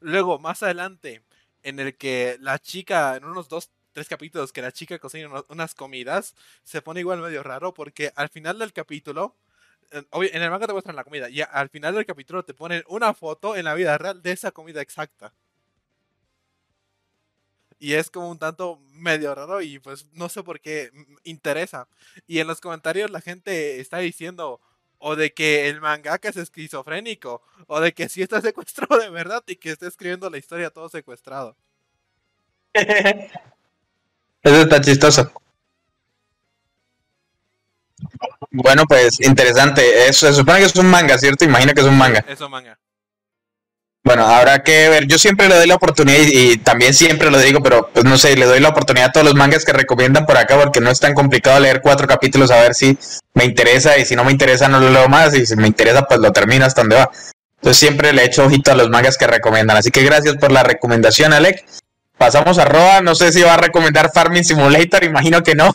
Luego, 0.00 0.38
más 0.38 0.62
adelante, 0.62 1.22
en 1.62 1.80
el 1.80 1.96
que 1.96 2.36
la 2.40 2.58
chica, 2.58 3.16
en 3.16 3.24
unos 3.24 3.48
dos, 3.48 3.70
tres 3.92 4.08
capítulos, 4.08 4.52
que 4.52 4.62
la 4.62 4.72
chica 4.72 4.98
cocina 4.98 5.28
unas 5.48 5.74
comidas, 5.74 6.34
se 6.62 6.82
pone 6.82 7.00
igual 7.00 7.20
medio 7.20 7.42
raro 7.42 7.74
porque 7.74 8.12
al 8.16 8.28
final 8.28 8.58
del 8.58 8.72
capítulo, 8.72 9.36
eh, 9.92 10.02
en 10.32 10.42
el 10.42 10.50
manga 10.50 10.66
te 10.66 10.72
muestran 10.72 10.96
la 10.96 11.04
comida 11.04 11.28
y 11.30 11.42
al 11.42 11.68
final 11.70 11.94
del 11.94 12.06
capítulo 12.06 12.44
te 12.44 12.54
ponen 12.54 12.82
una 12.88 13.14
foto 13.14 13.56
en 13.56 13.64
la 13.64 13.74
vida 13.74 13.98
real 13.98 14.22
de 14.22 14.32
esa 14.32 14.52
comida 14.52 14.80
exacta. 14.80 15.34
Y 17.78 17.94
es 17.94 18.10
como 18.10 18.30
un 18.30 18.38
tanto 18.38 18.80
medio 18.92 19.34
raro 19.34 19.60
y 19.60 19.78
pues 19.78 20.06
no 20.12 20.28
sé 20.28 20.42
por 20.42 20.60
qué 20.60 20.90
interesa. 21.24 21.88
Y 22.26 22.38
en 22.38 22.46
los 22.46 22.60
comentarios 22.60 23.10
la 23.10 23.20
gente 23.20 23.80
está 23.80 23.98
diciendo 23.98 24.60
o 24.98 25.16
de 25.16 25.34
que 25.34 25.68
el 25.68 25.80
mangaka 25.80 26.28
es 26.28 26.36
esquizofrénico 26.36 27.42
o 27.66 27.80
de 27.80 27.92
que 27.92 28.08
sí 28.08 28.22
está 28.22 28.40
secuestrado 28.42 28.98
de 28.98 29.10
verdad 29.10 29.42
y 29.46 29.56
que 29.56 29.70
está 29.70 29.86
escribiendo 29.86 30.30
la 30.30 30.38
historia 30.38 30.70
todo 30.70 30.88
secuestrado. 30.88 31.56
Eso 32.74 34.60
está 34.62 34.80
chistoso. 34.80 35.32
Bueno, 38.50 38.84
pues 38.86 39.20
interesante. 39.20 40.06
Eso, 40.08 40.26
se 40.26 40.34
supone 40.34 40.58
que 40.60 40.66
es 40.66 40.76
un 40.76 40.86
manga, 40.86 41.18
¿cierto? 41.18 41.44
Imagino 41.44 41.72
que 41.72 41.80
es 41.80 41.86
un 41.86 41.98
manga. 41.98 42.24
Eso 42.28 42.48
manga. 42.48 42.78
Bueno, 44.04 44.26
habrá 44.26 44.62
que 44.62 44.90
ver. 44.90 45.06
Yo 45.06 45.16
siempre 45.16 45.48
le 45.48 45.56
doy 45.56 45.66
la 45.66 45.76
oportunidad 45.76 46.18
y, 46.18 46.52
y 46.52 46.56
también 46.58 46.92
siempre 46.92 47.30
lo 47.30 47.38
digo, 47.38 47.62
pero 47.62 47.88
pues 47.90 48.04
no 48.04 48.18
sé, 48.18 48.36
le 48.36 48.44
doy 48.44 48.60
la 48.60 48.68
oportunidad 48.68 49.08
a 49.08 49.12
todos 49.12 49.24
los 49.24 49.34
mangas 49.34 49.64
que 49.64 49.72
recomiendan 49.72 50.26
por 50.26 50.36
acá 50.36 50.58
porque 50.58 50.80
no 50.80 50.90
es 50.90 51.00
tan 51.00 51.14
complicado 51.14 51.58
leer 51.58 51.80
cuatro 51.80 52.06
capítulos 52.06 52.50
a 52.50 52.60
ver 52.60 52.74
si 52.74 52.98
me 53.32 53.44
interesa 53.46 53.96
y 53.96 54.04
si 54.04 54.14
no 54.14 54.22
me 54.22 54.32
interesa 54.32 54.68
no 54.68 54.78
lo 54.78 54.90
leo 54.90 55.08
más 55.08 55.34
y 55.34 55.46
si 55.46 55.56
me 55.56 55.66
interesa 55.66 56.02
pues 56.02 56.20
lo 56.20 56.32
termino 56.32 56.66
hasta 56.66 56.82
donde 56.82 56.96
va. 56.96 57.10
Entonces 57.56 57.78
siempre 57.78 58.12
le 58.12 58.24
echo 58.24 58.44
ojito 58.44 58.72
a 58.72 58.74
los 58.74 58.90
mangas 58.90 59.16
que 59.16 59.26
recomiendan. 59.26 59.78
Así 59.78 59.90
que 59.90 60.02
gracias 60.02 60.36
por 60.36 60.52
la 60.52 60.62
recomendación, 60.62 61.32
Alec. 61.32 61.64
Pasamos 62.18 62.58
a 62.58 62.66
Roa. 62.66 63.00
No 63.00 63.14
sé 63.14 63.32
si 63.32 63.40
va 63.40 63.54
a 63.54 63.56
recomendar 63.56 64.10
Farming 64.12 64.44
Simulator, 64.44 65.02
imagino 65.02 65.42
que 65.42 65.54
no. 65.54 65.74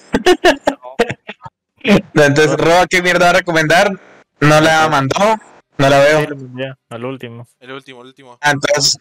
Entonces, 1.84 2.52
Roa, 2.58 2.86
¿qué 2.88 3.02
mierda 3.02 3.26
va 3.26 3.30
a 3.32 3.40
recomendar? 3.40 3.92
No 4.40 4.62
la 4.62 4.88
mandó, 4.88 5.36
no 5.80 5.90
la 5.90 6.00
veo. 6.00 6.28
Sí, 6.28 6.64
al 6.90 7.06
último. 7.06 7.48
El 7.60 7.72
último, 7.72 8.02
el 8.02 8.08
último. 8.08 8.38
Ah, 8.42 8.52
Entonces, 8.52 8.98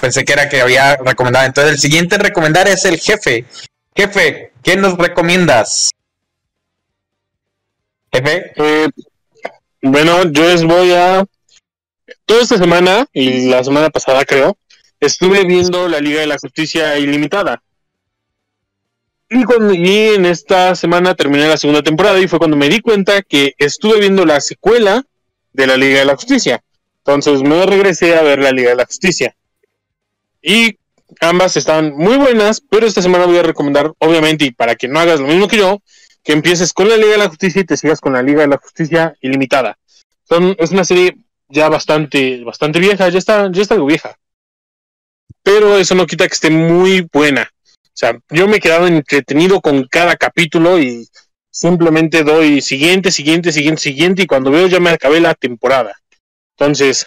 pensé 0.00 0.24
que 0.24 0.32
era 0.32 0.48
que 0.48 0.62
había 0.62 0.96
recomendado. 0.96 1.44
Entonces, 1.46 1.74
el 1.74 1.78
siguiente 1.78 2.14
en 2.16 2.22
recomendar 2.22 2.66
es 2.66 2.84
el 2.86 2.98
jefe. 2.98 3.44
Jefe, 3.94 4.52
¿qué 4.62 4.76
nos 4.76 4.96
recomiendas? 4.96 5.90
Jefe, 8.10 8.52
Eh, 8.56 8.88
bueno, 9.82 10.24
yo 10.30 10.44
les 10.48 10.64
voy 10.64 10.92
a. 10.92 11.24
Toda 12.24 12.42
esta 12.42 12.56
semana 12.56 13.06
y 13.12 13.48
la 13.48 13.62
semana 13.62 13.90
pasada, 13.90 14.24
creo, 14.24 14.56
estuve 15.00 15.44
viendo 15.44 15.86
la 15.88 16.00
Liga 16.00 16.20
de 16.20 16.26
la 16.26 16.38
Justicia 16.38 16.98
Ilimitada. 16.98 17.62
Y, 19.28 19.44
cuando, 19.44 19.74
y 19.74 20.14
en 20.14 20.26
esta 20.26 20.74
semana 20.74 21.14
terminé 21.14 21.46
la 21.46 21.56
segunda 21.56 21.82
temporada 21.82 22.20
y 22.20 22.28
fue 22.28 22.38
cuando 22.38 22.56
me 22.56 22.68
di 22.68 22.80
cuenta 22.80 23.22
que 23.22 23.54
estuve 23.58 23.98
viendo 24.00 24.24
la 24.24 24.40
secuela 24.40 25.04
de 25.52 25.66
la 25.66 25.76
Liga 25.76 26.00
de 26.00 26.04
la 26.04 26.16
Justicia. 26.16 26.62
Entonces 26.98 27.42
me 27.42 27.66
regresé 27.66 28.16
a 28.16 28.22
ver 28.22 28.38
la 28.40 28.52
Liga 28.52 28.70
de 28.70 28.76
la 28.76 28.86
Justicia. 28.86 29.34
Y 30.40 30.78
ambas 31.20 31.56
están 31.56 31.94
muy 31.94 32.16
buenas, 32.16 32.60
pero 32.60 32.86
esta 32.86 33.02
semana 33.02 33.26
voy 33.26 33.38
a 33.38 33.42
recomendar, 33.42 33.92
obviamente, 33.98 34.46
y 34.46 34.50
para 34.50 34.74
que 34.74 34.88
no 34.88 34.98
hagas 34.98 35.20
lo 35.20 35.26
mismo 35.26 35.48
que 35.48 35.58
yo, 35.58 35.80
que 36.22 36.32
empieces 36.32 36.72
con 36.72 36.88
la 36.88 36.96
Liga 36.96 37.12
de 37.12 37.18
la 37.18 37.28
Justicia 37.28 37.60
y 37.60 37.64
te 37.64 37.76
sigas 37.76 38.00
con 38.00 38.12
la 38.12 38.22
Liga 38.22 38.42
de 38.42 38.48
la 38.48 38.58
Justicia 38.58 39.14
ilimitada. 39.20 39.78
Son, 40.28 40.54
es 40.58 40.70
una 40.70 40.84
serie 40.84 41.16
ya 41.48 41.68
bastante, 41.68 42.42
bastante 42.44 42.78
vieja, 42.78 43.08
ya 43.08 43.18
está, 43.18 43.50
ya 43.52 43.62
está 43.62 43.76
vieja. 43.76 44.16
Pero 45.42 45.76
eso 45.76 45.94
no 45.94 46.06
quita 46.06 46.26
que 46.26 46.34
esté 46.34 46.50
muy 46.50 47.08
buena. 47.12 47.50
O 47.64 47.94
sea, 47.94 48.18
yo 48.30 48.48
me 48.48 48.56
he 48.56 48.60
quedado 48.60 48.86
entretenido 48.86 49.60
con 49.60 49.86
cada 49.88 50.16
capítulo 50.16 50.78
y 50.78 51.06
simplemente 51.52 52.24
doy 52.24 52.60
siguiente, 52.60 53.12
siguiente, 53.12 53.52
siguiente, 53.52 53.80
siguiente, 53.80 54.22
y 54.22 54.26
cuando 54.26 54.50
veo 54.50 54.66
ya 54.66 54.80
me 54.80 54.90
acabé 54.90 55.20
la 55.20 55.34
temporada. 55.34 55.94
Entonces, 56.56 57.06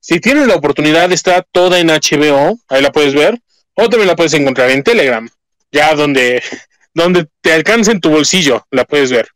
si 0.00 0.20
tienes 0.20 0.46
la 0.46 0.54
oportunidad, 0.54 1.12
está 1.12 1.42
toda 1.42 1.78
en 1.80 1.88
HBO, 1.88 2.58
ahí 2.68 2.80
la 2.80 2.92
puedes 2.92 3.14
ver, 3.14 3.38
o 3.74 3.88
también 3.88 4.06
la 4.06 4.16
puedes 4.16 4.34
encontrar 4.34 4.70
en 4.70 4.82
Telegram, 4.82 5.28
ya 5.72 5.94
donde, 5.94 6.42
donde 6.94 7.28
te 7.40 7.52
alcance 7.52 7.90
en 7.90 8.00
tu 8.00 8.10
bolsillo, 8.10 8.66
la 8.70 8.84
puedes 8.84 9.10
ver. 9.10 9.28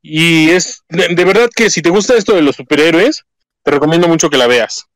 Y 0.00 0.50
es 0.50 0.84
de, 0.88 1.08
de 1.08 1.24
verdad 1.24 1.50
que 1.54 1.68
si 1.68 1.82
te 1.82 1.90
gusta 1.90 2.16
esto 2.16 2.34
de 2.34 2.42
los 2.42 2.56
superhéroes, 2.56 3.24
te 3.64 3.72
recomiendo 3.72 4.06
mucho 4.06 4.30
que 4.30 4.36
la 4.36 4.46
veas. 4.46 4.86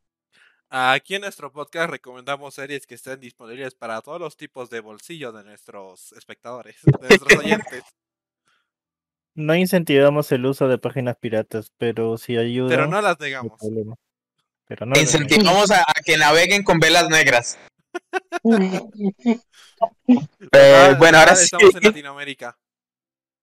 Aquí 0.73 1.17
en 1.17 1.23
nuestro 1.23 1.51
podcast 1.51 1.91
recomendamos 1.91 2.55
series 2.55 2.87
que 2.87 2.95
estén 2.95 3.19
disponibles 3.19 3.75
para 3.75 4.01
todos 4.03 4.21
los 4.21 4.37
tipos 4.37 4.71
de 4.71 4.79
bolsillo 4.79 5.33
de 5.33 5.43
nuestros 5.43 6.13
espectadores, 6.13 6.77
de 6.85 7.09
nuestros 7.09 7.39
oyentes. 7.45 7.83
No 9.35 9.55
incentivamos 9.55 10.31
el 10.33 10.45
uso 10.47 10.69
de 10.69 10.79
páginas 10.79 11.17
piratas, 11.19 11.73
pero 11.79 12.19
si 12.19 12.37
ayuda. 12.37 12.69
Pero 12.71 12.87
no 12.87 13.01
las 13.01 13.19
no 13.19 13.25
negamos. 13.25 13.59
problema. 13.59 13.95
Pero 14.67 14.87
no 14.87 14.93
las 14.93 15.03
Incentivamos 15.03 15.71
a, 15.71 15.83
a 15.83 15.95
que 16.05 16.17
naveguen 16.17 16.63
con 16.63 16.79
velas 16.81 17.09
negras. 17.09 17.59
Eh, 20.53 20.75
Ah, 20.93 20.95
bueno, 20.99 21.19
ahora 21.19 21.33
ah, 21.33 21.37
sí. 21.37 21.45
Estamos 21.45 21.75
en 21.75 21.83
Latinoamérica. 21.85 22.59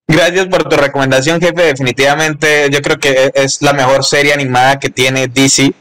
Gracias 0.08 0.46
por 0.48 0.70
tu 0.70 0.76
recomendación, 0.76 1.42
jefe. 1.42 1.64
Definitivamente 1.64 2.70
yo 2.70 2.82
creo 2.82 2.98
que 3.00 3.10
e, 3.26 3.32
es 3.34 3.62
la 3.62 3.74
mejor 3.74 4.04
serie 4.04 4.34
animada 4.34 4.78
que 4.80 4.90
tiene 4.90 5.28
DC. 5.28 5.74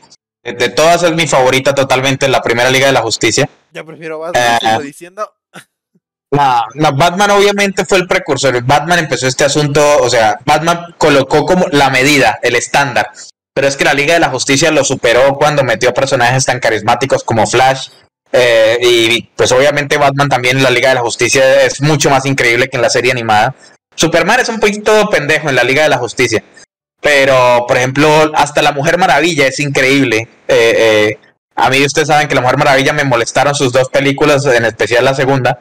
De- 0.43 0.69
todas 0.71 1.03
es 1.03 1.13
mi 1.13 1.27
favorita 1.27 1.75
totalmente, 1.75 2.29
la 2.29 2.41
primera 2.41 2.71
Liga 2.71 2.87
de 2.87 2.93
la 2.95 3.03
Justicia. 3.03 3.49
Ya 3.73 3.85
prefiero 3.85 4.19
Batman, 4.21 4.43
Ah. 4.45 4.59
sigo 4.71 4.83
diciendo. 4.83 5.31
Batman 6.37 7.31
obviamente 7.31 7.85
fue 7.85 7.99
el 7.99 8.07
precursor. 8.07 8.63
Batman 8.63 9.01
empezó 9.01 9.27
este 9.27 9.45
asunto, 9.45 9.83
o 10.01 10.09
sea, 10.09 10.39
Batman 10.45 10.95
colocó 10.99 11.45
como 11.45 11.67
la 11.71 11.91
medida, 11.91 12.39
el 12.43 12.57
estándar. 12.57 13.11
Pero 13.55 13.69
es 13.69 13.77
que 13.77 13.85
la 13.85 13.95
Liga 13.95 14.15
de 14.15 14.21
la 14.21 14.29
Justicia 14.29 14.71
lo 14.71 14.85
superó 14.85 15.37
cuando 15.37 15.65
metió 15.65 15.95
personajes 15.95 16.45
tan 16.45 16.61
carismáticos 16.61 17.25
como 17.25 17.47
Flash. 17.47 17.89
eh, 18.33 18.77
y 18.83 19.23
pues 19.37 19.53
obviamente 19.53 19.97
Batman 19.97 20.29
también 20.29 20.59
en 20.59 20.63
la 20.63 20.71
Liga 20.71 20.91
de 20.91 20.97
la 20.97 21.01
Justicia 21.01 21.63
es 21.63 21.81
mucho 21.81 22.11
más 22.11 22.27
increíble 22.27 22.69
que 22.69 22.77
en 22.77 22.83
la 22.83 22.91
serie 22.91 23.13
animada. 23.13 23.55
Superman 23.95 24.41
es 24.41 24.49
un 24.49 24.61
poquito 24.61 25.09
pendejo 25.09 25.49
en 25.49 25.57
la 25.57 25.65
Liga 25.65 25.85
de 25.85 25.89
la 25.89 25.99
Justicia. 25.99 26.43
Pero, 27.01 27.65
por 27.67 27.77
ejemplo, 27.77 28.33
hasta 28.35 28.63
la 28.63 28.73
Mujer 28.73 28.99
Maravilla 28.99 29.47
es 29.47 29.61
increíble. 29.61 30.29
Eh, 30.49 30.75
eh, 30.77 31.19
a 31.55 31.71
mí 31.71 31.83
ustedes 31.85 32.09
saben 32.09 32.29
que 32.29 32.35
la 32.35 32.41
Mujer 32.41 32.59
Maravilla 32.59 32.93
me 32.93 33.05
molestaron 33.05 33.55
sus 33.55 33.73
dos 33.73 33.89
películas, 33.89 34.45
en 34.47 34.65
especial 34.65 35.05
la 35.05 35.15
segunda 35.15 35.61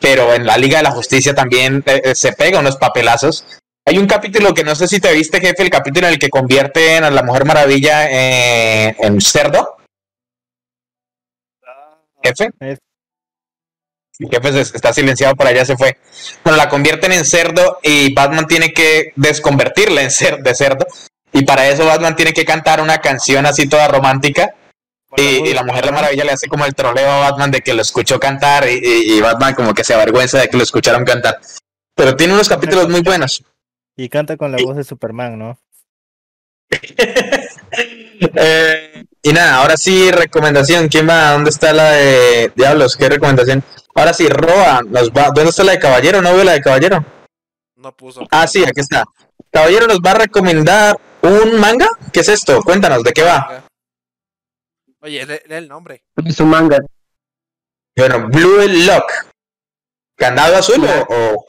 pero 0.00 0.34
en 0.34 0.46
la 0.46 0.56
Liga 0.56 0.78
de 0.78 0.84
la 0.84 0.90
Justicia 0.92 1.34
también 1.34 1.82
eh, 1.86 2.00
eh, 2.04 2.14
se 2.14 2.32
pega 2.32 2.58
unos 2.60 2.76
papelazos. 2.76 3.44
Hay 3.86 3.98
un 3.98 4.06
capítulo 4.06 4.54
que 4.54 4.64
no 4.64 4.74
sé 4.74 4.86
si 4.88 5.00
te 5.00 5.12
viste, 5.12 5.40
jefe, 5.40 5.62
el 5.62 5.70
capítulo 5.70 6.06
en 6.06 6.14
el 6.14 6.18
que 6.18 6.28
convierten 6.28 7.04
a 7.04 7.10
la 7.10 7.22
Mujer 7.22 7.44
Maravilla 7.44 8.08
eh, 8.10 8.94
en 8.98 9.20
cerdo. 9.20 9.76
Jefe. 12.22 12.50
El 12.60 14.28
jefe 14.30 14.52
se- 14.64 14.76
está 14.76 14.92
silenciado 14.92 15.34
por 15.34 15.46
allá, 15.46 15.64
se 15.64 15.76
fue. 15.76 15.96
Bueno, 16.44 16.58
la 16.58 16.68
convierten 16.68 17.12
en 17.12 17.24
cerdo 17.24 17.78
y 17.82 18.12
Batman 18.12 18.46
tiene 18.46 18.72
que 18.72 19.12
desconvertirla 19.16 20.02
en 20.02 20.10
cer- 20.10 20.42
de 20.42 20.54
cerdo. 20.54 20.86
Y 21.32 21.44
para 21.44 21.68
eso 21.68 21.86
Batman 21.86 22.16
tiene 22.16 22.32
que 22.32 22.44
cantar 22.44 22.80
una 22.80 22.98
canción 22.98 23.46
así 23.46 23.68
toda 23.68 23.88
romántica. 23.88 24.54
Y, 25.16 25.48
y 25.48 25.54
la 25.54 25.64
Mujer 25.64 25.86
de 25.86 25.92
Maravilla 25.92 26.24
le 26.24 26.32
hace 26.32 26.46
como 26.48 26.64
el 26.64 26.74
troleo 26.74 27.10
a 27.10 27.30
Batman 27.30 27.50
de 27.50 27.60
que 27.60 27.74
lo 27.74 27.82
escuchó 27.82 28.20
cantar 28.20 28.68
y, 28.68 28.74
y- 28.82 29.12
y 29.16 29.20
Batman 29.20 29.54
como 29.54 29.74
que 29.74 29.82
se 29.84 29.92
avergüenza 29.94 30.38
de 30.38 30.48
que 30.48 30.56
lo 30.56 30.62
escucharon 30.62 31.04
cantar. 31.04 31.40
Pero 31.96 32.14
tiene 32.16 32.32
unos 32.34 32.48
capítulos 32.48 32.88
muy 32.88 33.00
buenos. 33.02 33.42
Y 33.96 34.08
canta 34.08 34.36
con 34.36 34.52
la 34.52 34.58
voz 34.62 34.76
de 34.76 34.84
Superman, 34.84 35.38
¿no? 35.38 35.58
Eh, 38.34 39.04
y 39.22 39.32
nada, 39.32 39.56
ahora 39.56 39.76
sí, 39.76 40.10
recomendación. 40.10 40.88
¿Quién 40.88 41.08
va? 41.08 41.32
¿Dónde 41.32 41.50
está 41.50 41.72
la 41.72 41.92
de 41.92 42.52
Diablos? 42.54 42.96
¿Qué 42.96 43.08
recomendación? 43.08 43.64
Ahora 43.94 44.12
sí, 44.12 44.28
Roa, 44.28 44.82
nos 44.86 45.10
va. 45.10 45.30
¿Dónde 45.34 45.50
está 45.50 45.64
la 45.64 45.72
de 45.72 45.78
Caballero? 45.78 46.20
¿No 46.20 46.34
veo 46.34 46.44
la 46.44 46.52
de 46.52 46.60
Caballero? 46.60 47.04
No 47.76 47.92
puso. 47.92 48.26
Ah, 48.30 48.46
sí, 48.46 48.62
aquí 48.62 48.80
está. 48.80 49.04
Caballero 49.50 49.86
nos 49.86 50.00
va 50.00 50.10
a 50.12 50.14
recomendar 50.14 50.96
un 51.22 51.58
manga. 51.58 51.88
¿Qué 52.12 52.20
es 52.20 52.28
esto? 52.28 52.62
Cuéntanos, 52.62 53.02
¿de 53.02 53.12
qué 53.12 53.22
va? 53.22 53.64
Oye, 55.02 55.24
lee, 55.26 55.40
lee 55.46 55.54
el 55.56 55.68
nombre. 55.68 56.04
Es 56.24 56.40
un 56.40 56.50
manga. 56.50 56.78
Bueno, 57.96 58.28
Blue 58.28 58.66
Lock. 58.86 59.10
¿Candado 60.16 60.56
azul 60.56 60.84
o...? 60.84 61.06
o- 61.08 61.46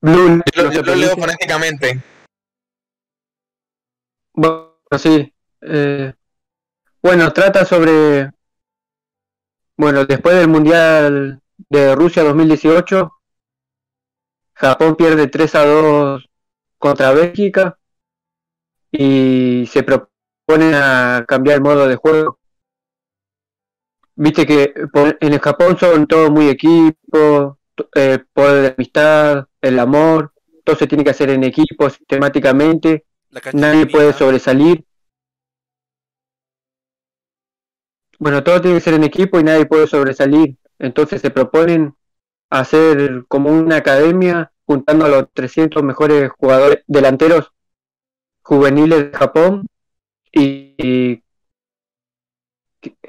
Blue. 0.00 0.42
Yo, 0.54 0.62
lo- 0.62 0.72
yo 0.72 0.82
lo 0.82 0.94
leo 0.94 1.16
fonéticamente. 1.16 2.00
Bueno, 4.32 4.70
sí. 4.96 5.32
eh, 5.62 6.12
bueno, 7.02 7.32
trata 7.32 7.64
sobre. 7.64 8.30
Bueno, 9.76 10.04
después 10.06 10.36
del 10.36 10.48
Mundial 10.48 11.40
de 11.68 11.94
Rusia 11.94 12.22
2018, 12.22 13.12
Japón 14.54 14.96
pierde 14.96 15.26
3 15.28 15.54
a 15.56 15.64
2 15.64 16.28
contra 16.78 17.12
Bélgica 17.12 17.78
y 18.90 19.66
se 19.66 19.82
proponen 20.48 20.74
a 20.74 21.26
cambiar 21.28 21.56
el 21.56 21.62
modo 21.62 21.86
de 21.86 21.96
juego. 21.96 22.38
Viste 24.16 24.46
que 24.46 24.72
en 25.20 25.32
el 25.32 25.40
Japón 25.40 25.76
son 25.78 26.06
todos 26.06 26.30
muy 26.30 26.48
equipo, 26.48 27.58
eh, 27.94 28.18
poder 28.32 28.62
de 28.62 28.68
amistad, 28.68 29.46
el 29.60 29.78
amor, 29.78 30.32
todo 30.64 30.74
se 30.74 30.86
tiene 30.86 31.04
que 31.04 31.10
hacer 31.10 31.30
en 31.30 31.44
equipo 31.44 31.88
sistemáticamente 31.90 33.04
nadie 33.52 33.86
puede 33.86 34.12
sobresalir. 34.14 34.84
Bueno, 38.18 38.42
todo 38.42 38.60
tiene 38.62 38.78
que 38.78 38.84
ser 38.84 38.94
en 38.94 39.04
equipo 39.04 39.38
y 39.38 39.44
nadie 39.44 39.66
puede 39.66 39.86
sobresalir. 39.86 40.56
Entonces 40.78 41.20
se 41.20 41.30
proponen 41.30 41.94
hacer 42.50 43.26
como 43.28 43.50
una 43.50 43.76
academia 43.76 44.50
juntando 44.64 45.04
a 45.04 45.08
los 45.08 45.26
300 45.34 45.82
mejores 45.82 46.30
jugadores 46.30 46.82
delanteros 46.86 47.52
juveniles 48.42 49.12
de 49.12 49.16
Japón 49.16 49.68
y, 50.32 51.22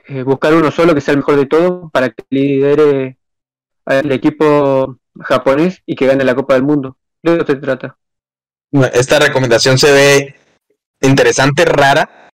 eh, 0.07 0.23
buscar 0.23 0.53
uno 0.53 0.71
solo 0.71 0.95
que 0.95 1.01
sea 1.01 1.13
el 1.13 1.19
mejor 1.19 1.35
de 1.35 1.45
todos 1.45 1.91
para 1.91 2.09
que 2.09 2.23
lidere 2.29 3.17
al 3.85 4.11
equipo 4.11 4.97
japonés 5.19 5.81
y 5.85 5.95
que 5.95 6.07
gane 6.07 6.23
la 6.23 6.35
Copa 6.35 6.53
del 6.55 6.63
Mundo. 6.63 6.97
De 7.21 7.35
eso 7.35 7.45
se 7.45 7.55
trata. 7.55 7.97
Esta 8.93 9.19
recomendación 9.19 9.77
se 9.77 9.91
ve 9.91 10.35
interesante, 11.01 11.65
rara. 11.65 12.29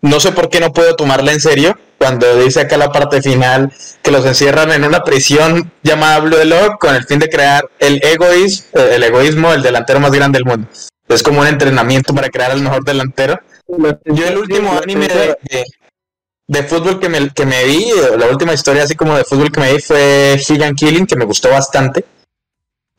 No 0.00 0.18
sé 0.18 0.32
por 0.32 0.48
qué 0.48 0.60
no 0.60 0.72
puedo 0.72 0.96
tomarla 0.96 1.32
en 1.32 1.40
serio. 1.40 1.78
Cuando 1.98 2.36
dice 2.40 2.60
acá 2.60 2.76
la 2.76 2.90
parte 2.90 3.22
final 3.22 3.72
que 4.02 4.10
los 4.10 4.26
encierran 4.26 4.72
en 4.72 4.84
una 4.84 5.04
prisión 5.04 5.72
llamada 5.84 6.18
Blue 6.18 6.44
Lock 6.44 6.80
con 6.80 6.96
el 6.96 7.04
fin 7.04 7.20
de 7.20 7.28
crear 7.28 7.70
el 7.78 8.00
egoísmo, 8.02 8.80
el 8.80 9.02
egoísmo, 9.04 9.52
el 9.52 9.62
delantero 9.62 10.00
más 10.00 10.10
grande 10.10 10.38
del 10.38 10.46
mundo. 10.46 10.68
Es 11.06 11.22
como 11.22 11.40
un 11.40 11.46
entrenamiento 11.46 12.12
para 12.12 12.28
crear 12.28 12.50
al 12.50 12.60
mejor 12.60 12.84
delantero. 12.84 13.38
Yo 13.68 14.26
el 14.26 14.38
último 14.38 14.72
anime 14.72 15.08
de, 15.08 15.36
de, 15.50 15.64
de 16.46 16.62
fútbol 16.64 17.00
que 17.00 17.08
me, 17.08 17.30
que 17.30 17.46
me 17.46 17.64
vi, 17.64 17.90
eh, 17.90 18.16
la 18.18 18.26
última 18.26 18.52
historia 18.54 18.82
así 18.82 18.94
como 18.94 19.16
de 19.16 19.24
fútbol 19.24 19.50
que 19.50 19.60
me 19.60 19.72
vi 19.72 19.80
fue 19.80 20.36
Gigan 20.38 20.74
Killing, 20.74 21.06
que 21.06 21.16
me 21.16 21.24
gustó 21.24 21.50
bastante. 21.50 22.04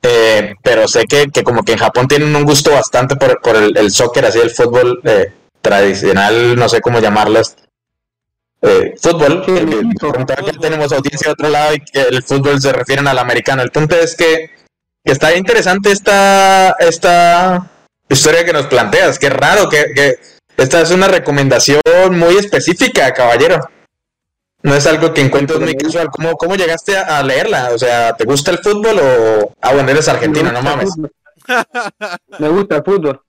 Eh, 0.01 0.55
pero 0.61 0.87
sé 0.87 1.05
que, 1.05 1.27
que 1.27 1.43
como 1.43 1.63
que 1.63 1.73
en 1.73 1.77
Japón 1.79 2.07
tienen 2.07 2.35
un 2.35 2.43
gusto 2.43 2.71
bastante 2.71 3.15
por, 3.15 3.39
por 3.41 3.55
el, 3.55 3.77
el 3.77 3.91
soccer, 3.91 4.25
así 4.25 4.39
el 4.39 4.51
fútbol 4.51 4.99
eh, 5.05 5.31
tradicional, 5.61 6.57
no 6.57 6.67
sé 6.67 6.81
cómo 6.81 6.99
llamarlas. 6.99 7.55
Eh, 8.61 8.95
fútbol, 9.01 9.43
eh, 9.47 9.65
que 10.45 10.59
tenemos 10.59 10.91
audiencia 10.91 11.27
de 11.27 11.33
otro 11.33 11.49
lado 11.49 11.75
y 11.75 11.79
que 11.79 12.01
el 12.01 12.23
fútbol 12.23 12.61
se 12.61 12.71
refieren 12.71 13.07
al 13.07 13.19
americano. 13.19 13.61
El 13.61 13.71
punto 13.71 13.95
es 13.95 14.15
que, 14.15 14.51
que 15.03 15.11
está 15.11 15.35
interesante 15.35 15.91
esta, 15.91 16.71
esta 16.79 17.69
historia 18.09 18.45
que 18.45 18.53
nos 18.53 18.67
planteas. 18.67 19.19
Qué 19.19 19.29
raro 19.29 19.69
que, 19.69 19.85
que 19.93 20.17
esta 20.57 20.81
es 20.81 20.91
una 20.91 21.07
recomendación 21.07 21.81
muy 22.11 22.37
específica, 22.37 23.11
caballero. 23.13 23.59
No 24.61 24.73
es 24.75 24.85
algo 24.87 25.13
que 25.13 25.21
encuentres 25.21 25.59
muy 25.59 25.75
casual. 25.75 26.07
¿Cómo, 26.09 26.35
cómo 26.37 26.55
llegaste 26.55 26.97
a, 26.97 27.21
leerla? 27.23 27.71
O 27.73 27.77
sea, 27.77 28.13
¿te 28.15 28.23
gusta 28.23 28.51
el 28.51 28.59
fútbol 28.59 28.97
o...? 28.99 29.53
Ah, 29.61 29.73
bueno, 29.73 29.89
eres 29.91 30.07
argentino, 30.07 30.51
no 30.51 30.61
Me 30.61 30.69
gusta 30.69 30.71
el 30.71 30.77
mames. 30.77 30.93
fútbol. 30.95 31.11
Me 32.39 32.49
gusta 32.49 32.75
el 32.77 32.83
fútbol. 32.83 33.21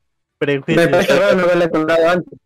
Me 0.66 0.88
parece 0.88 1.18
raro 1.18 1.34
no 1.36 1.42
haberle 1.44 1.70
contado 1.70 2.08
antes. 2.08 2.38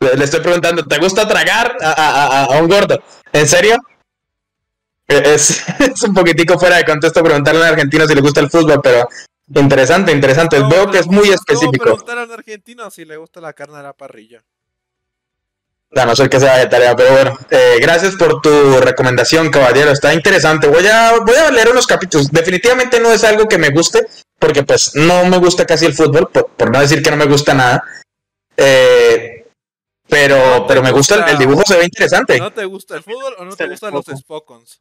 Le, 0.00 0.14
le 0.16 0.24
estoy 0.24 0.40
preguntando, 0.40 0.84
¿te 0.86 0.98
gusta 0.98 1.28
tragar 1.28 1.76
a, 1.82 1.90
a- 1.90 2.26
a- 2.26 2.44
a 2.56 2.60
un 2.62 2.68
gordo? 2.68 3.02
¿En 3.32 3.46
serio? 3.46 3.76
Eh, 5.08 5.22
Es, 5.34 5.62
es 5.80 6.02
un 6.02 6.14
poquitico 6.14 6.58
fuera 6.58 6.76
de 6.76 6.84
contexto 6.84 7.22
preguntarle 7.22 7.60
a 7.60 7.64
un 7.64 7.68
argentino 7.70 8.06
si 8.06 8.14
le 8.14 8.20
gusta 8.22 8.40
el 8.40 8.48
fútbol, 8.50 8.80
pero 8.82 9.06
interesante, 9.54 10.12
interesante. 10.12 10.56
¿Cómo 10.58 10.70
Veo 10.70 10.90
que 10.90 10.98
es 10.98 11.06
muy 11.06 11.28
específico. 11.30 11.84
¿Cómo 11.84 11.96
preguntar 11.96 12.18
a 12.18 12.24
un 12.24 12.32
argentino 12.32 12.90
si 12.90 13.04
le 13.04 13.16
gusta 13.16 13.40
la 13.40 13.52
carne 13.52 13.76
de 13.78 13.82
la 13.82 13.92
parrilla? 13.92 14.42
A 15.94 16.06
no 16.06 16.16
ser 16.16 16.30
que 16.30 16.40
sea 16.40 16.56
de 16.56 16.66
tarea, 16.68 16.96
pero 16.96 17.12
bueno. 17.12 17.38
eh, 17.50 17.76
gracias 17.78 18.14
por 18.16 18.40
tu 18.40 18.80
recomendación, 18.80 19.50
caballero. 19.50 19.90
Está 19.90 20.14
interesante. 20.14 20.66
Voy 20.66 20.86
a, 20.86 21.18
voy 21.18 21.36
a 21.36 21.50
leer 21.50 21.68
unos 21.68 21.86
capítulos. 21.86 22.30
Definitivamente 22.30 22.98
no 22.98 23.12
es 23.12 23.22
algo 23.24 23.46
que 23.46 23.58
me 23.58 23.68
guste, 23.68 24.06
porque 24.38 24.62
pues 24.62 24.94
no 24.94 25.26
me 25.26 25.36
gusta 25.36 25.66
casi 25.66 25.84
el 25.84 25.92
fútbol, 25.92 26.30
por, 26.32 26.48
por 26.48 26.70
no 26.70 26.80
decir 26.80 27.02
que 27.02 27.10
no 27.10 27.18
me 27.18 27.26
gusta 27.26 27.52
nada. 27.52 27.84
Eh, 28.56 29.46
pero, 30.08 30.64
pero 30.66 30.82
me 30.82 30.92
gusta 30.92 31.16
el, 31.16 31.28
el 31.28 31.38
dibujo, 31.38 31.62
se 31.66 31.76
ve 31.76 31.84
interesante. 31.84 32.38
¿No 32.38 32.52
te 32.52 32.64
gusta 32.64 32.96
el 32.96 33.02
fútbol 33.02 33.34
o 33.38 33.44
no 33.44 33.54
te 33.54 33.68
gustan 33.68 33.92
los 33.92 34.04
Spokons. 34.06 34.80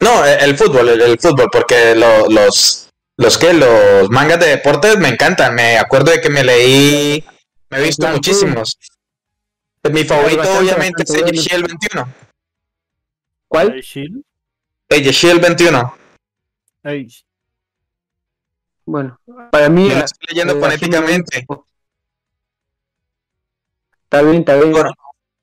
No, 0.00 0.24
el, 0.24 0.40
el 0.50 0.56
fútbol, 0.56 0.88
el, 0.88 1.00
el 1.00 1.18
fútbol, 1.18 1.48
porque 1.50 1.94
lo- 1.94 2.28
los, 2.28 2.88
los 3.16 3.36
que, 3.38 3.52
los 3.52 4.08
mangas 4.10 4.38
de 4.40 4.46
deportes 4.48 4.96
me 4.98 5.08
encantan. 5.08 5.54
Me 5.54 5.76
acuerdo 5.78 6.12
de 6.12 6.20
que 6.20 6.30
me 6.30 6.44
leí, 6.44 7.24
me 7.70 7.78
he 7.78 7.82
visto 7.82 8.06
muchísimos. 8.08 8.78
Mi 9.90 10.04
favorito, 10.04 10.38
bastante, 10.38 10.64
obviamente, 10.64 11.02
es 11.02 11.10
bastante. 11.12 11.38
Shield 11.38 11.66
21. 11.66 12.14
¿Cuál? 13.48 13.72
Ay, 13.72 13.80
Shield. 13.80 14.22
Age 14.90 15.12
Shield 15.12 15.40
21. 15.40 15.94
Ay, 16.84 17.08
Bueno, 18.84 19.18
para 19.50 19.68
mí. 19.68 19.88
Me 19.88 19.94
lo 19.96 20.04
estoy 20.04 20.26
leyendo 20.28 20.56
eh, 20.56 20.60
fonéticamente. 20.60 21.46
Está 24.04 24.22
bien, 24.22 24.36
está 24.40 24.56
bien. 24.56 24.72
Bueno, 24.72 24.90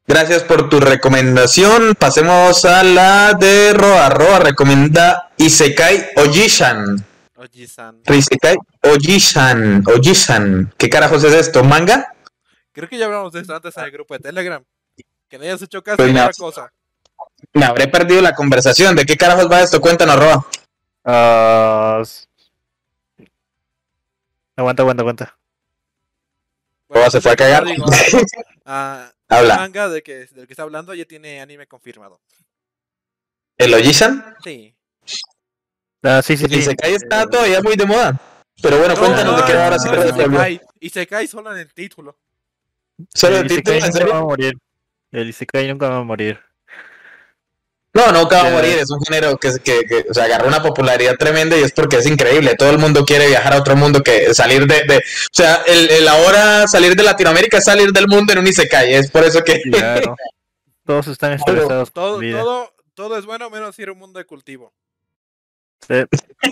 gracias 0.07 0.43
por 0.43 0.69
tu 0.69 0.79
recomendación. 0.79 1.95
Pasemos 1.95 2.65
a 2.65 2.83
la 2.83 3.33
de 3.33 3.73
Roa. 3.73 4.09
Roa 4.09 4.39
recomienda 4.39 5.31
Isekai 5.37 6.09
Ojishan. 6.17 7.05
Oji-san. 7.35 8.01
Isekai 8.07 8.55
Ojishan. 8.83 9.83
Ojishan. 9.87 10.73
¿Qué 10.77 10.89
carajos 10.89 11.23
es 11.23 11.33
esto? 11.33 11.63
¿Manga? 11.63 12.13
Creo 12.71 12.89
que 12.89 12.97
ya 12.97 13.05
hablamos 13.05 13.31
de 13.33 13.41
esto 13.41 13.55
antes 13.55 13.75
en 13.77 13.83
el 13.83 13.91
grupo 13.91 14.13
de 14.15 14.19
Telegram. 14.19 14.63
Que 15.29 15.37
no 15.37 15.43
hayas 15.43 15.61
hecho 15.61 15.81
caso 15.83 15.97
Pues 15.97 16.11
otra 16.11 16.31
cosa. 16.37 16.71
Me 17.53 17.65
habré 17.65 17.87
perdido 17.87 18.21
la 18.21 18.33
conversación. 18.33 18.95
¿De 18.95 19.05
qué 19.05 19.17
carajos 19.17 19.49
va 19.51 19.61
esto? 19.61 19.79
Cuéntanos, 19.81 20.17
Roa. 20.17 20.45
ah, 21.05 22.01
Aguanta, 24.57 24.83
aguanta, 24.83 25.01
aguanta. 25.01 25.37
Roa 26.89 27.09
se 27.09 27.19
fue 27.21 27.31
a 27.31 27.35
cagar. 27.35 27.65
digo, 27.65 27.85
ah, 28.65 29.11
el 29.29 29.37
Habla. 29.37 29.57
manga 29.57 29.89
de 29.89 30.03
que, 30.03 30.25
del 30.27 30.47
que 30.47 30.53
está 30.53 30.63
hablando 30.63 30.93
ya 30.93 31.05
tiene 31.05 31.41
anime 31.41 31.67
confirmado. 31.67 32.21
¿El 33.57 33.73
Ojishan? 33.73 34.35
Sí. 34.43 34.75
Ah, 36.03 36.21
sí, 36.21 36.37
sí, 36.37 36.45
El 36.45 36.51
sí. 36.51 36.59
Isekai 36.59 36.93
está 36.93 37.25
todavía 37.27 37.61
muy 37.61 37.75
de 37.75 37.85
moda. 37.85 38.19
Pero 38.61 38.77
bueno, 38.77 38.95
cuéntanos 38.95 39.37
de 39.37 39.45
qué 39.45 39.53
va 39.53 39.65
ahora 39.65 39.79
sí. 39.79 39.89
no. 39.89 40.05
Isekai. 40.05 40.61
Isekai 40.79 41.27
solo 41.27 41.51
en 41.53 41.59
el 41.59 41.73
título. 41.73 42.19
Solo 43.13 43.37
el 43.37 43.43
El 43.43 43.49
título, 43.49 43.77
Isekai 43.77 43.89
¿en 43.89 43.93
nunca 43.93 44.13
va 44.13 44.19
a 44.19 44.23
morir. 44.23 44.53
El 45.11 45.29
Isekai 45.29 45.67
nunca 45.67 45.89
va 45.89 45.97
a 45.97 46.03
morir. 46.03 46.39
No, 47.95 48.11
no 48.11 48.19
acaba 48.23 48.49
de 48.49 48.55
morir, 48.55 48.77
es 48.77 48.91
un 48.91 48.99
género 49.01 49.37
que, 49.37 49.53
que, 49.63 49.85
que, 49.85 50.05
o 50.09 50.13
sea, 50.13 50.25
agarró 50.25 50.47
una 50.49 50.61
popularidad 50.61 51.15
tremenda 51.17 51.57
y 51.57 51.63
es 51.63 51.71
porque 51.71 51.95
es 51.95 52.05
increíble. 52.05 52.55
Todo 52.55 52.69
el 52.71 52.77
mundo 52.77 53.05
quiere 53.05 53.27
viajar 53.27 53.53
a 53.53 53.59
otro 53.59 53.77
mundo 53.77 54.03
que 54.03 54.33
salir 54.33 54.67
de, 54.67 54.83
de- 54.83 54.97
o 54.97 55.01
sea, 55.31 55.63
el, 55.65 55.89
el 55.89 56.07
ahora 56.09 56.67
salir 56.67 56.93
de 56.95 57.03
Latinoamérica 57.03 57.59
es 57.59 57.63
salir 57.65 57.93
del 57.93 58.07
mundo 58.09 58.33
en 58.33 58.39
un 58.39 58.47
Isekai, 58.47 58.93
es 58.93 59.09
por 59.09 59.23
eso 59.23 59.41
que 59.43 59.61
Claro. 59.61 60.15
Todos 60.85 61.07
están 61.07 61.31
estresados 61.33 61.91
Todo, 61.93 62.19
todo, 62.19 62.73
todo 62.93 63.17
es 63.17 63.25
bueno 63.25 63.49
menos 63.49 63.79
ir 63.79 63.87
a 63.89 63.93
un 63.93 63.97
mundo 63.97 64.19
de 64.19 64.25
cultivo. 64.25 64.73
Sí. 65.87 65.95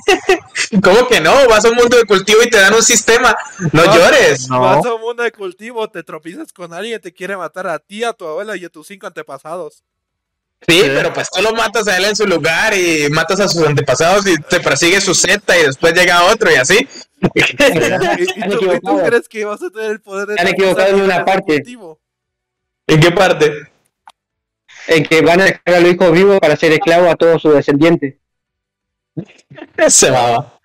¿cómo 0.83 1.07
que 1.07 1.19
no? 1.19 1.47
Vas 1.49 1.65
a 1.65 1.69
un 1.69 1.75
mundo 1.75 1.97
de 1.97 2.05
cultivo 2.05 2.41
y 2.41 2.49
te 2.49 2.57
dan 2.57 2.73
un 2.73 2.83
sistema. 2.83 3.35
No 3.73 3.85
No, 3.85 3.95
llores. 3.95 4.47
No. 4.49 4.61
Vas 4.61 4.85
a 4.85 4.93
un 4.93 5.01
mundo 5.01 5.23
de 5.23 5.31
cultivo, 5.31 5.89
te 5.89 6.03
tropiezas 6.03 6.53
con 6.53 6.73
alguien, 6.73 7.01
te 7.01 7.13
quiere 7.13 7.35
matar 7.35 7.67
a 7.67 7.79
ti, 7.79 8.03
a 8.03 8.13
tu 8.13 8.25
abuela 8.25 8.55
y 8.55 8.65
a 8.65 8.69
tus 8.69 8.87
cinco 8.87 9.07
antepasados. 9.07 9.83
Sí, 10.67 10.81
pero 10.85 11.13
pues 11.13 11.29
tú 11.29 11.41
lo 11.41 11.53
matas 11.53 11.87
a 11.87 11.97
él 11.97 12.05
en 12.05 12.15
su 12.15 12.25
lugar 12.25 12.73
y 12.73 13.09
matas 13.09 13.39
a 13.39 13.47
sus 13.47 13.65
antepasados 13.67 14.25
y 14.27 14.35
te 14.37 14.59
persigue 14.59 15.01
su 15.01 15.13
Z 15.13 15.57
y 15.59 15.63
después 15.65 15.93
llega 15.93 16.23
otro 16.31 16.51
y 16.51 16.55
así. 16.55 16.87
¿Y, 17.33 17.39
y 17.39 18.23
Están 18.23 18.49
tú, 18.49 18.55
y 18.55 18.57
tú 18.57 18.71
equivocados. 18.71 19.01
crees 19.05 19.29
que 19.29 19.45
vas 19.45 19.61
a 19.63 19.69
tener 19.69 19.91
el 19.91 20.01
poder 20.01 20.27
de 20.27 20.35
tapizar 20.35 20.53
equivocados 20.53 20.93
en 20.93 21.01
una 21.01 21.25
parte. 21.25 21.63
¿En 22.87 22.99
qué 22.99 23.11
parte? 23.11 23.71
En 24.87 25.05
que 25.05 25.21
van 25.21 25.41
a 25.41 25.45
dejar 25.45 25.75
a 25.75 25.79
los 25.79 25.93
hijos 25.93 26.11
vivos 26.11 26.39
para 26.39 26.55
ser 26.57 26.71
esclavos 26.73 27.09
a 27.11 27.15
todos 27.15 27.41
sus 27.41 27.53
descendientes. 27.53 28.15
Se 29.87 30.11
va. 30.11 30.59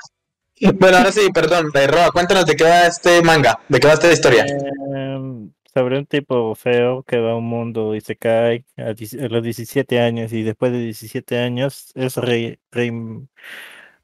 Bueno, 0.75 0.97
ahora 0.97 1.13
sí, 1.13 1.29
perdón, 1.33 1.71
eh, 1.75 1.87
Roa, 1.87 2.11
cuéntanos 2.11 2.45
de 2.47 2.57
qué 2.57 2.65
va 2.65 2.87
este 2.89 3.23
manga, 3.23 3.61
de 3.69 3.79
qué 3.79 3.87
va 3.87 3.93
esta 3.95 4.11
historia. 4.13 4.45
Em, 4.45 5.51
sobre 5.79 5.97
un 5.99 6.07
tipo 6.07 6.55
feo 6.57 7.05
que 7.05 7.19
va 7.21 7.33
a 7.33 7.37
un 7.37 7.45
mundo 7.45 7.95
y 7.95 8.01
se 8.01 8.17
cae 8.17 8.65
a, 8.77 8.95
los 9.29 9.43
17 9.45 10.01
años 10.01 10.33
y 10.33 10.43
después 10.43 10.73
de 10.73 10.81
17 10.81 11.39
años 11.39 11.93
es, 11.95 12.17
re- 12.17 12.59
re- 12.73 12.93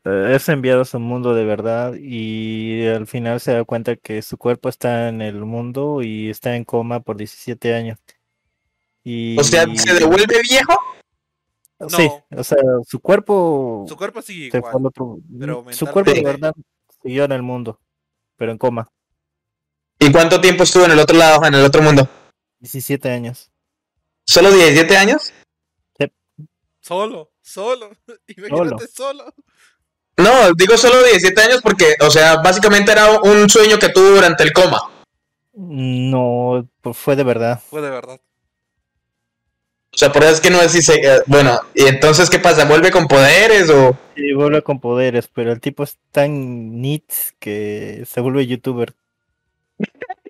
eh, 0.04 0.32
es 0.36 0.48
enviado 0.48 0.82
a 0.82 0.84
su 0.84 1.00
mundo 1.00 1.34
de 1.34 1.44
verdad 1.44 1.94
y 1.98 2.86
al 2.86 3.08
final 3.08 3.40
se 3.40 3.54
da 3.54 3.64
cuenta 3.64 3.96
que 3.96 4.22
su 4.22 4.38
cuerpo 4.38 4.68
está 4.68 5.08
en 5.08 5.20
el 5.20 5.44
mundo 5.44 6.00
y 6.02 6.30
está 6.30 6.54
en 6.54 6.64
coma 6.64 7.00
por 7.00 7.16
17 7.16 7.74
años. 7.74 7.98
Y... 9.02 9.36
O 9.38 9.42
sea, 9.42 9.66
¿se 9.74 9.94
devuelve 9.94 10.42
viejo? 10.48 10.78
Sí, 11.88 12.06
No. 12.30 12.38
o 12.40 12.44
sea, 12.44 12.58
su 12.86 13.00
cuerpo 13.00 13.84
Su 13.88 13.96
cuerpo 13.96 14.22
sigue 14.22 14.48
se 14.52 14.60
fue 14.60 14.70
al 14.70 14.76
igual. 14.76 14.86
otro- 14.86 15.18
pero 15.38 15.72
Su 15.72 15.86
cuerpo 15.88 16.12
de 16.12 16.22
verdad 16.22 16.54
siguió 17.02 17.24
en 17.24 17.32
el 17.32 17.42
mundo, 17.42 17.80
pero 18.36 18.52
en 18.52 18.58
coma. 18.58 18.88
¿Y 20.04 20.12
cuánto 20.12 20.38
tiempo 20.38 20.64
estuvo 20.64 20.84
en 20.84 20.90
el 20.90 20.98
otro 20.98 21.16
lado, 21.16 21.46
en 21.46 21.54
el 21.54 21.64
otro 21.64 21.80
mundo? 21.80 22.06
17 22.60 23.10
años. 23.10 23.50
¿Solo 24.26 24.50
17 24.50 24.98
años? 24.98 25.32
Solo, 26.80 27.30
solo. 27.40 27.90
Imagínate 28.26 28.86
solo. 28.88 29.32
No, 30.18 30.52
digo 30.52 30.76
solo 30.76 31.02
17 31.02 31.40
años 31.40 31.60
porque, 31.62 31.96
o 32.00 32.10
sea, 32.10 32.36
básicamente 32.36 32.92
era 32.92 33.18
un 33.22 33.48
sueño 33.48 33.78
que 33.78 33.88
tuvo 33.88 34.10
durante 34.10 34.42
el 34.42 34.52
coma. 34.52 34.90
No, 35.54 36.68
pues 36.82 36.98
fue 36.98 37.16
de 37.16 37.24
verdad. 37.24 37.62
Fue 37.70 37.80
de 37.80 37.88
verdad. 37.88 38.20
O 39.90 39.96
sea, 39.96 40.12
por 40.12 40.22
eso 40.22 40.34
es 40.34 40.40
que 40.42 40.50
no 40.50 40.60
es 40.60 40.72
si 40.72 40.82
se... 40.82 40.96
eh, 40.96 41.22
bueno, 41.26 41.58
¿y 41.74 41.86
entonces 41.86 42.28
qué 42.28 42.38
pasa? 42.38 42.66
¿Vuelve 42.66 42.90
con 42.90 43.06
poderes 43.06 43.70
o...? 43.70 43.96
Sí, 44.16 44.34
vuelve 44.34 44.60
con 44.60 44.80
poderes, 44.80 45.28
pero 45.28 45.50
el 45.50 45.60
tipo 45.60 45.82
es 45.82 45.96
tan 46.10 46.82
neat 46.82 47.04
que 47.38 48.04
se 48.06 48.20
vuelve 48.20 48.46
youtuber. 48.46 48.94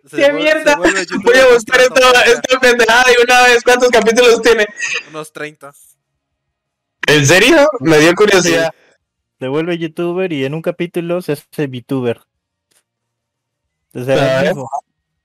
Se 0.07 0.16
¡Qué 0.16 0.33
mierda! 0.33 0.77
Voy 0.77 1.37
a 1.39 1.55
buscar 1.55 1.81
esta, 1.81 2.23
esta 2.23 2.61
pendejada 2.61 3.05
de 3.05 3.23
una 3.25 3.43
vez. 3.45 3.62
¿Cuántos 3.62 3.89
capítulos 3.91 4.43
tiene? 4.43 4.66
Unos 5.11 5.33
30. 5.33 5.73
¿En 7.07 7.27
serio? 7.27 7.69
Me 7.81 7.99
dio 7.99 8.15
curiosidad. 8.15 8.73
Se 9.39 9.49
vuelve 9.49 9.79
youtuber 9.79 10.33
y 10.33 10.45
en 10.45 10.55
un 10.55 10.62
capítulo 10.62 11.21
se 11.23 11.33
hace 11.33 11.66
VTuber. 11.66 12.21
Desde 13.93 14.15
Ah, 14.15 14.41
ahí 14.41 14.49
mismo, 14.49 14.69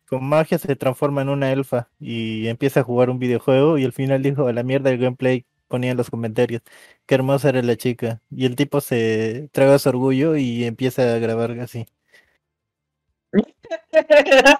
con 0.07 0.23
magia 0.23 0.57
se 0.57 0.75
transforma 0.75 1.21
en 1.21 1.29
una 1.29 1.51
elfa 1.51 1.89
y 1.99 2.47
empieza 2.47 2.81
a 2.81 2.83
jugar 2.83 3.09
un 3.09 3.19
videojuego 3.19 3.77
y 3.77 3.85
al 3.85 3.93
final 3.93 4.21
dijo 4.23 4.47
a 4.47 4.53
la 4.53 4.63
mierda 4.63 4.89
el 4.91 4.97
gameplay 4.97 5.45
ponía 5.67 5.91
en 5.91 5.97
los 5.97 6.09
comentarios 6.09 6.61
qué 7.05 7.15
hermosa 7.15 7.49
era 7.49 7.61
la 7.61 7.77
chica 7.77 8.21
y 8.31 8.45
el 8.45 8.55
tipo 8.55 8.81
se 8.81 9.49
traga 9.51 9.77
su 9.79 9.89
orgullo 9.89 10.35
y 10.35 10.65
empieza 10.65 11.13
a 11.13 11.19
grabar 11.19 11.51
así 11.59 11.85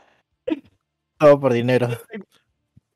todo 1.18 1.40
por 1.40 1.54
dinero 1.54 1.90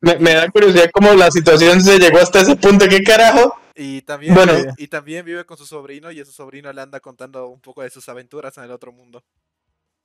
Me, 0.01 0.17
me 0.17 0.33
da 0.33 0.49
curiosidad 0.49 0.89
cómo 0.93 1.13
la 1.13 1.31
situación 1.31 1.81
se 1.81 1.97
llegó 1.97 2.19
hasta 2.19 2.41
ese 2.41 2.55
punto. 2.57 2.85
¿Qué 2.89 3.01
carajo? 3.03 3.55
Y 3.75 4.01
también, 4.01 4.33
Bueno. 4.35 4.53
vive- 4.53 4.73
y 4.77 4.87
también 4.87 5.25
vive 5.25 5.45
con 5.45 5.57
su 5.57 5.65
sobrino 5.65 6.11
y 6.11 6.19
ese 6.19 6.31
sobrino 6.33 6.71
le 6.73 6.81
anda 6.81 6.99
contando 6.99 7.47
un 7.47 7.61
poco 7.61 7.81
de 7.83 7.89
sus 7.89 8.07
aventuras 8.09 8.57
en 8.57 8.65
el 8.65 8.71
otro 8.71 8.91
mundo. 8.91 9.23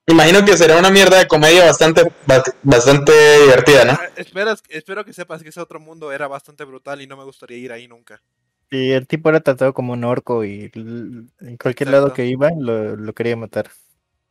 Imagino 0.07 0.45
que 0.45 0.57
será 0.57 0.79
una 0.79 0.91
mierda 0.91 1.19
de 1.19 1.27
comedia 1.27 1.65
bastante, 1.67 2.03
ba- 2.27 2.43
bastante 2.63 3.13
divertida, 3.43 3.85
¿no? 3.85 3.93
Ah, 3.93 4.09
esperas- 4.17 4.63
espero 4.69 5.05
que 5.05 5.13
sepas 5.13 5.43
que 5.43 5.49
ese 5.51 5.61
otro 5.61 5.81
mundo 5.81 6.13
era 6.13 6.29
bastante 6.29 6.65
brutal 6.65 7.03
y 7.03 7.07
no 7.09 7.17
me 7.17 7.25
gustaría 7.25 7.59
ir 7.59 7.73
ahí 7.73 7.89
nunca. 7.89 8.23
y 8.71 8.93
el 8.93 9.07
tipo 9.07 9.31
era 9.31 9.41
tratado 9.41 9.73
como 9.75 9.95
un 9.95 10.05
orco 10.05 10.45
y 10.45 10.71
en 10.75 11.57
cualquier 11.61 11.89
lado 11.91 12.13
que 12.13 12.27
iba 12.27 12.51
lo, 12.57 12.97
lo 12.97 13.13
quería 13.15 13.35
matar 13.37 13.71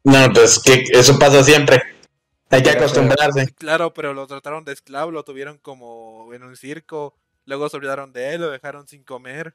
No, 0.07 0.31
pues 0.33 0.59
que 0.63 0.85
eso 0.91 1.19
pasa 1.19 1.43
siempre. 1.43 1.81
Hay 2.49 2.63
que 2.63 2.69
acostumbrarse. 2.69 3.53
Claro, 3.55 3.93
pero 3.93 4.13
lo 4.13 4.25
trataron 4.25 4.63
de 4.63 4.71
esclavo, 4.71 5.11
lo 5.11 5.23
tuvieron 5.25 5.57
como 5.57 6.33
en 6.33 6.43
un 6.43 6.55
circo, 6.55 7.13
luego 7.45 7.67
se 7.67 7.75
olvidaron 7.75 8.13
de 8.13 8.33
él, 8.33 8.41
lo 8.41 8.49
dejaron 8.49 8.87
sin 8.87 9.03
comer. 9.03 9.53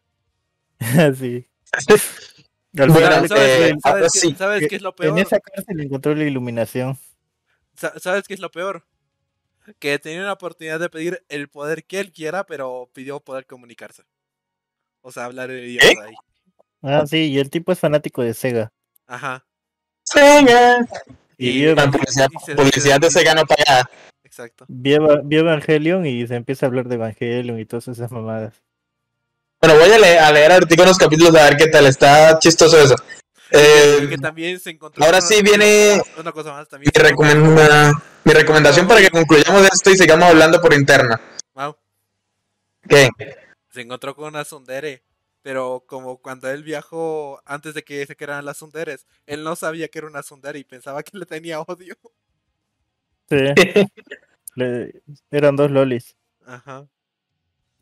sí 1.19 1.49
Al 2.79 2.89
Bueno, 2.91 2.95
final, 2.95 3.29
¿Sabes, 3.29 3.29
sabes 3.29 3.51
eh, 3.51 3.75
sabes 3.83 3.85
ahora 3.85 4.01
qué- 4.13 4.19
sí, 4.19 4.35
sabes 4.37 4.69
qué 4.69 4.77
es 4.77 4.83
lo 4.83 4.91
en 4.91 4.95
peor? 4.97 5.19
esa 5.21 5.41
cárcel 5.41 5.81
encontró 5.81 6.15
la 6.15 6.25
iluminación 6.25 6.99
Sa- 7.77 7.99
¿Sabes 7.99 8.27
qué 8.29 8.35
es 8.35 8.41
lo 8.41 8.51
peor? 8.51 8.85
Que 9.79 9.99
tenía 9.99 10.21
una 10.23 10.33
oportunidad 10.33 10.81
de 10.81 10.91
pedir 10.91 11.25
el 11.29 11.49
poder 11.49 11.85
que 11.85 12.01
él 12.01 12.13
quiera, 12.13 12.45
pero 12.45 12.91
pidió 12.93 13.21
poder 13.21 13.47
comunicarse. 13.47 14.03
O 15.03 15.13
sea, 15.13 15.27
hablar 15.27 15.51
el 15.51 15.65
idioma 15.67 15.89
¿Eh? 15.91 15.95
de 15.97 16.09
ahí. 16.09 16.15
Ah, 16.83 17.07
sí, 17.07 17.31
y 17.31 17.39
el 17.39 17.49
tipo 17.49 17.73
es 17.73 17.79
fanático 17.79 18.23
de 18.23 18.35
Sega. 18.35 18.73
Ajá. 19.07 19.47
Sega. 20.05 20.79
Y, 21.39 21.49
Y- 21.51 21.59
vio, 21.61 21.75
La 21.75 21.91
publicidad, 21.91 22.29
se- 22.45 22.55
publicidad 22.55 23.01
de 23.01 23.11
Sega 23.11 23.35
no 23.35 23.45
pagada. 23.47 23.89
Exacto. 24.25 24.65
vio 24.69 25.21
Evangelion 25.31 26.07
y 26.07 26.27
se 26.27 26.37
empieza 26.37 26.65
a 26.65 26.69
hablar 26.69 26.89
de 26.89 26.95
Evangelion 26.95 27.59
y 27.61 27.67
todas 27.67 27.89
esas 27.89 28.11
mamadas. 28.11 28.55
Bueno, 29.61 29.79
voy 29.79 29.93
a 29.93 29.99
leer, 29.99 30.19
a 30.21 30.33
leer 30.33 30.53
ahorita 30.53 30.83
unos 30.85 30.97
capítulos 30.99 31.35
a 31.37 31.45
ver 31.45 31.57
qué 31.57 31.67
tal. 31.69 31.87
Está 31.87 32.39
chistoso 32.39 32.81
eso. 32.81 32.95
Eh, 33.51 34.07
que 34.09 34.17
también 34.17 34.59
se 34.59 34.71
encontró. 34.71 35.05
ahora 35.05 35.21
sí 35.21 35.43
viene 35.43 36.01
Una 36.19 36.33
cosa 36.33 36.53
más 36.53 36.67
también. 36.69 36.91
mi 36.97 37.03
recomenda. 37.03 37.93
Recomendación 38.25 38.89
para 38.89 39.01
que 39.03 39.11
concluyamos 39.11 39.63
esto 39.71 39.91
y 39.91 39.97
sigamos 39.99 40.31
hablando 40.31 40.61
por 40.61 40.73
interna. 40.73 41.21
Mau, 41.55 41.77
¿Qué? 42.89 43.09
se 43.71 43.81
encontró 43.83 44.15
con 44.17 44.29
una 44.29 44.45
Sundere. 44.45 45.03
Pero 45.43 45.83
como 45.87 46.19
cuando 46.19 46.49
él 46.51 46.63
viajó 46.63 47.43
antes 47.45 47.75
de 47.75 47.83
que 47.83 48.07
se 48.07 48.17
crearan 48.17 48.45
las 48.45 48.59
Sunderes, 48.59 49.07
él 49.27 49.43
no 49.43 49.57
sabía 49.57 49.89
que 49.89 49.99
era 49.99 50.07
una 50.09 50.23
Sundere 50.23 50.59
y 50.59 50.65
pensaba 50.65 51.03
que 51.03 51.19
le 51.19 51.27
tenía 51.27 51.61
odio. 51.61 51.97
Sí. 53.29 53.37
Le- 54.55 55.03
eran 55.31 55.57
dos 55.57 55.71
lolis. 55.71 56.15
Ajá. 56.47 56.87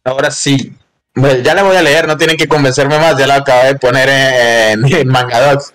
Ahora 0.05 0.31
sí. 0.31 0.73
Bueno, 1.15 1.43
ya 1.43 1.55
la 1.55 1.65
voy 1.65 1.77
a 1.77 1.83
leer, 1.83 2.07
no 2.07 2.17
tienen 2.17 2.37
que 2.37 2.47
convencerme 2.49 2.99
más, 2.99 3.19
ya 3.19 3.27
la 3.27 3.37
acabo 3.37 3.65
de 3.65 3.75
poner 3.75 4.09
en, 4.09 4.93
en 4.93 5.09
Mangadox. 5.09 5.75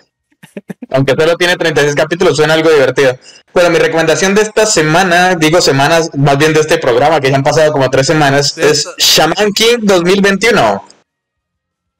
Aunque 0.90 1.14
solo 1.16 1.36
tiene 1.36 1.56
36 1.56 1.94
capítulos, 1.94 2.36
suena 2.36 2.54
algo 2.54 2.70
divertido. 2.70 3.18
Bueno, 3.52 3.70
mi 3.70 3.78
recomendación 3.78 4.34
de 4.34 4.42
esta 4.42 4.64
semana, 4.64 5.34
digo 5.34 5.60
semanas, 5.60 6.10
más 6.16 6.38
bien 6.38 6.54
de 6.54 6.60
este 6.60 6.78
programa, 6.78 7.20
que 7.20 7.30
ya 7.30 7.36
han 7.36 7.42
pasado 7.42 7.70
como 7.72 7.90
tres 7.90 8.06
semanas, 8.06 8.56
es 8.56 8.88
Shaman 8.96 9.52
King 9.52 9.78
2021. 9.82 10.88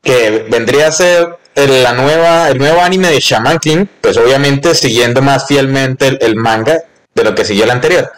Que 0.06 0.46
vendría 0.48 0.88
a 0.88 0.92
ser 0.92 1.36
la 1.54 1.92
nueva, 1.92 2.48
el 2.48 2.58
nuevo 2.58 2.80
anime 2.80 3.08
de 3.08 3.20
Shaman 3.20 3.58
King, 3.58 3.86
pues 4.00 4.16
obviamente 4.16 4.74
siguiendo 4.74 5.20
más 5.20 5.46
fielmente 5.46 6.06
el, 6.06 6.18
el 6.22 6.36
manga 6.36 6.78
de 7.14 7.24
lo 7.24 7.34
que 7.34 7.44
siguió 7.44 7.64
el 7.64 7.70
anterior. 7.70 8.10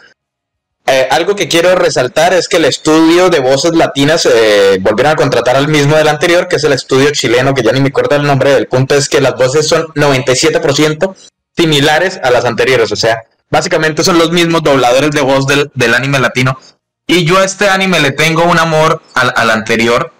Eh, 0.91 1.07
algo 1.11 1.35
que 1.35 1.47
quiero 1.47 1.75
resaltar 1.75 2.33
es 2.33 2.47
que 2.49 2.57
el 2.57 2.65
estudio 2.65 3.29
de 3.29 3.39
voces 3.39 3.75
latinas 3.75 4.25
eh, 4.25 4.79
volvieron 4.81 5.13
a 5.13 5.15
contratar 5.15 5.55
al 5.55 5.67
mismo 5.67 5.95
del 5.95 6.07
anterior, 6.07 6.47
que 6.47 6.55
es 6.55 6.63
el 6.63 6.73
estudio 6.73 7.11
chileno, 7.11 7.53
que 7.53 7.61
ya 7.61 7.71
ni 7.71 7.79
me 7.79 7.89
acuerdo 7.89 8.15
el 8.15 8.23
nombre. 8.23 8.55
El 8.55 8.67
punto 8.67 8.95
es 8.95 9.07
que 9.07 9.21
las 9.21 9.35
voces 9.35 9.67
son 9.67 9.83
97% 9.89 11.15
similares 11.55 12.19
a 12.23 12.31
las 12.31 12.43
anteriores. 12.43 12.91
O 12.91 12.95
sea, 12.95 13.21
básicamente 13.51 14.03
son 14.03 14.17
los 14.17 14.31
mismos 14.31 14.63
dobladores 14.63 15.11
de 15.11 15.21
voz 15.21 15.45
del, 15.45 15.69
del 15.75 15.93
anime 15.93 16.17
latino. 16.17 16.57
Y 17.05 17.23
yo 17.23 17.37
a 17.37 17.45
este 17.45 17.69
anime 17.69 17.99
le 17.99 18.11
tengo 18.11 18.43
un 18.45 18.57
amor 18.57 19.01
al, 19.13 19.31
al 19.35 19.51
anterior, 19.51 20.11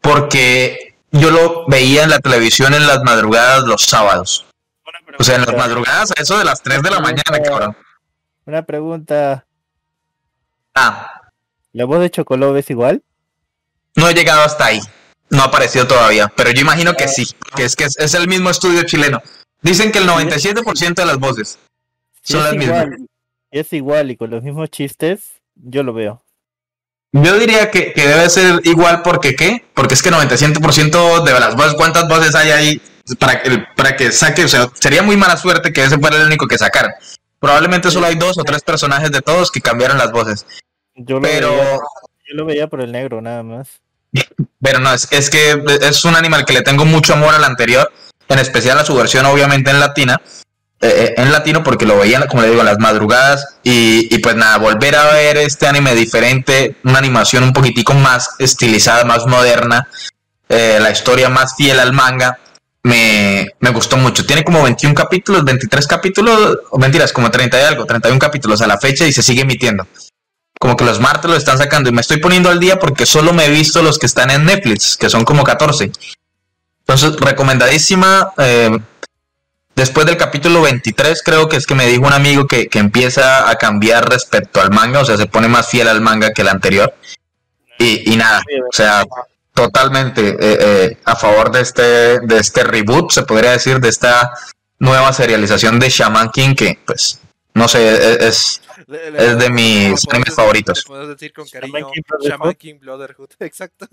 porque 0.00 0.83
yo 1.14 1.30
lo 1.30 1.66
veía 1.66 2.04
en 2.04 2.10
la 2.10 2.18
televisión 2.18 2.74
en 2.74 2.86
las 2.86 3.02
madrugadas 3.02 3.64
los 3.64 3.82
sábados. 3.82 4.46
O 5.18 5.22
sea, 5.22 5.36
en 5.36 5.42
las 5.42 5.56
madrugadas, 5.56 6.10
a 6.10 6.20
eso 6.20 6.38
de 6.38 6.44
las 6.44 6.60
3 6.62 6.82
de 6.82 6.90
la 6.90 7.00
mañana, 7.00 7.40
cabrón. 7.42 7.76
Una 8.46 8.62
pregunta. 8.62 9.46
Ah, 10.74 11.30
¿La 11.72 11.84
voz 11.84 12.00
de 12.00 12.10
Chocolove 12.10 12.60
es 12.60 12.70
igual? 12.70 13.02
No 13.96 14.08
he 14.08 14.14
llegado 14.14 14.42
hasta 14.42 14.66
ahí. 14.66 14.80
No 15.30 15.42
ha 15.42 15.46
aparecido 15.46 15.86
todavía. 15.86 16.32
Pero 16.36 16.50
yo 16.50 16.60
imagino 16.60 16.94
que 16.94 17.08
sí. 17.08 17.24
Que 17.56 17.64
es 17.64 17.76
que 17.76 17.84
es, 17.84 17.96
es 17.98 18.14
el 18.14 18.28
mismo 18.28 18.50
estudio 18.50 18.82
chileno. 18.82 19.22
Dicen 19.62 19.92
que 19.92 19.98
el 19.98 20.08
97% 20.08 20.94
de 20.94 21.06
las 21.06 21.18
voces 21.18 21.58
son 22.22 22.42
las 22.42 22.54
mismas. 22.54 22.84
igual, 22.84 23.08
es 23.50 23.72
igual 23.72 24.10
y 24.10 24.16
con 24.16 24.30
los 24.30 24.42
mismos 24.42 24.70
chistes, 24.70 25.40
yo 25.54 25.82
lo 25.82 25.92
veo. 25.92 26.22
Yo 27.16 27.38
diría 27.38 27.70
que, 27.70 27.92
que 27.92 28.08
debe 28.08 28.28
ser 28.28 28.60
igual 28.64 29.02
porque 29.02 29.36
¿qué? 29.36 29.64
Porque 29.72 29.94
es 29.94 30.02
que 30.02 30.10
97% 30.10 31.22
de 31.22 31.32
las 31.32 31.54
voces, 31.54 31.74
¿cuántas 31.74 32.08
voces 32.08 32.34
hay 32.34 32.50
ahí 32.50 32.82
para 33.20 33.40
que, 33.40 33.64
para 33.76 33.94
que 33.94 34.10
saque? 34.10 34.44
O 34.44 34.48
sea, 34.48 34.68
sería 34.74 35.00
muy 35.04 35.16
mala 35.16 35.36
suerte 35.36 35.72
que 35.72 35.84
ese 35.84 35.96
fuera 35.96 36.16
el 36.16 36.26
único 36.26 36.48
que 36.48 36.58
sacaran. 36.58 36.90
Probablemente 37.38 37.92
solo 37.92 38.06
hay 38.06 38.16
dos 38.16 38.36
o 38.36 38.42
tres 38.42 38.62
personajes 38.62 39.12
de 39.12 39.20
todos 39.22 39.52
que 39.52 39.60
cambiaron 39.60 39.96
las 39.96 40.10
voces. 40.10 40.44
Yo 40.96 41.16
lo, 41.16 41.22
Pero, 41.22 41.52
veía, 41.52 41.72
yo 42.28 42.34
lo 42.34 42.46
veía 42.46 42.66
por 42.66 42.80
el 42.80 42.90
negro, 42.90 43.20
nada 43.20 43.44
más. 43.44 43.68
pero 44.60 44.80
no, 44.80 44.92
es, 44.92 45.06
es 45.12 45.30
que 45.30 45.62
es 45.82 46.04
un 46.04 46.16
animal 46.16 46.44
que 46.44 46.52
le 46.52 46.62
tengo 46.62 46.84
mucho 46.84 47.12
amor 47.12 47.32
al 47.32 47.44
anterior, 47.44 47.92
en 48.28 48.40
especial 48.40 48.76
a 48.78 48.84
su 48.84 48.92
versión 48.96 49.24
obviamente 49.26 49.70
en 49.70 49.78
latina, 49.78 50.20
eh, 50.84 51.06
eh, 51.06 51.14
en 51.16 51.32
latino 51.32 51.62
porque 51.62 51.86
lo 51.86 51.96
veían, 51.96 52.26
como 52.26 52.42
le 52.42 52.50
digo, 52.50 52.60
en 52.60 52.66
las 52.66 52.78
madrugadas 52.78 53.56
y, 53.62 54.14
y 54.14 54.18
pues 54.18 54.36
nada, 54.36 54.58
volver 54.58 54.94
a 54.96 55.06
ver 55.14 55.38
este 55.38 55.66
anime 55.66 55.94
diferente, 55.94 56.76
una 56.84 56.98
animación 56.98 57.42
un 57.42 57.54
poquitico 57.54 57.94
más 57.94 58.32
estilizada, 58.38 59.02
más 59.06 59.26
moderna, 59.26 59.88
eh, 60.46 60.78
la 60.82 60.90
historia 60.90 61.30
más 61.30 61.56
fiel 61.56 61.80
al 61.80 61.94
manga, 61.94 62.38
me, 62.82 63.48
me 63.60 63.70
gustó 63.70 63.96
mucho. 63.96 64.26
Tiene 64.26 64.44
como 64.44 64.62
21 64.62 64.94
capítulos, 64.94 65.42
23 65.42 65.86
capítulos, 65.86 66.58
mentiras, 66.76 67.14
como 67.14 67.30
30 67.30 67.58
y 67.58 67.64
algo, 67.64 67.86
31 67.86 68.18
capítulos 68.18 68.60
a 68.60 68.66
la 68.66 68.76
fecha 68.76 69.06
y 69.06 69.12
se 69.14 69.22
sigue 69.22 69.40
emitiendo. 69.40 69.86
Como 70.60 70.76
que 70.76 70.84
los 70.84 71.00
martes 71.00 71.30
lo 71.30 71.36
están 71.38 71.56
sacando 71.56 71.88
y 71.88 71.92
me 71.92 72.02
estoy 72.02 72.18
poniendo 72.18 72.50
al 72.50 72.60
día 72.60 72.78
porque 72.78 73.06
solo 73.06 73.32
me 73.32 73.46
he 73.46 73.50
visto 73.50 73.82
los 73.82 73.98
que 73.98 74.04
están 74.04 74.30
en 74.30 74.44
Netflix, 74.44 74.98
que 74.98 75.08
son 75.08 75.24
como 75.24 75.44
14. 75.44 75.90
Entonces, 76.80 77.18
recomendadísima. 77.18 78.34
Después 79.76 80.06
del 80.06 80.16
capítulo 80.16 80.62
23, 80.62 81.22
creo 81.22 81.48
que 81.48 81.56
es 81.56 81.66
que 81.66 81.74
me 81.74 81.86
dijo 81.86 82.02
un 82.06 82.12
amigo 82.12 82.46
que, 82.46 82.68
que 82.68 82.78
empieza 82.78 83.48
a 83.50 83.56
cambiar 83.56 84.08
respecto 84.08 84.60
al 84.60 84.70
manga, 84.70 85.00
o 85.00 85.04
sea, 85.04 85.16
se 85.16 85.26
pone 85.26 85.48
más 85.48 85.68
fiel 85.68 85.88
al 85.88 86.00
manga 86.00 86.32
que 86.32 86.42
el 86.42 86.48
anterior. 86.48 86.94
Y, 87.78 88.12
y 88.12 88.16
nada, 88.16 88.40
o 88.68 88.72
sea, 88.72 89.04
totalmente 89.52 90.28
eh, 90.30 90.36
eh, 90.40 90.98
a 91.04 91.16
favor 91.16 91.50
de 91.50 91.60
este, 91.60 92.20
de 92.20 92.38
este 92.38 92.62
reboot, 92.64 93.10
se 93.10 93.22
podría 93.22 93.52
decir, 93.52 93.80
de 93.80 93.88
esta 93.88 94.32
nueva 94.78 95.12
serialización 95.12 95.78
de 95.78 95.88
Shaman 95.88 96.30
King, 96.30 96.54
que 96.54 96.78
pues, 96.86 97.20
no 97.54 97.68
sé, 97.68 97.94
es, 97.94 98.20
es- 98.20 98.60
Le- 98.86 99.10
le- 99.12 99.26
Es 99.26 99.38
de 99.38 99.50
mis 99.50 100.04
animes 100.10 100.34
favoritos. 100.34 100.84
puedes 100.86 101.08
decir 101.08 101.32
con 101.32 101.46
Shaman 101.46 101.70
cariño 101.70 101.90
King. 101.92 102.02
Shaman 102.28 102.54
King 102.54 102.74
Brotherhood. 102.80 103.30
Exacto. 103.40 103.86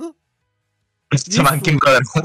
Brotherhood. 1.11 2.23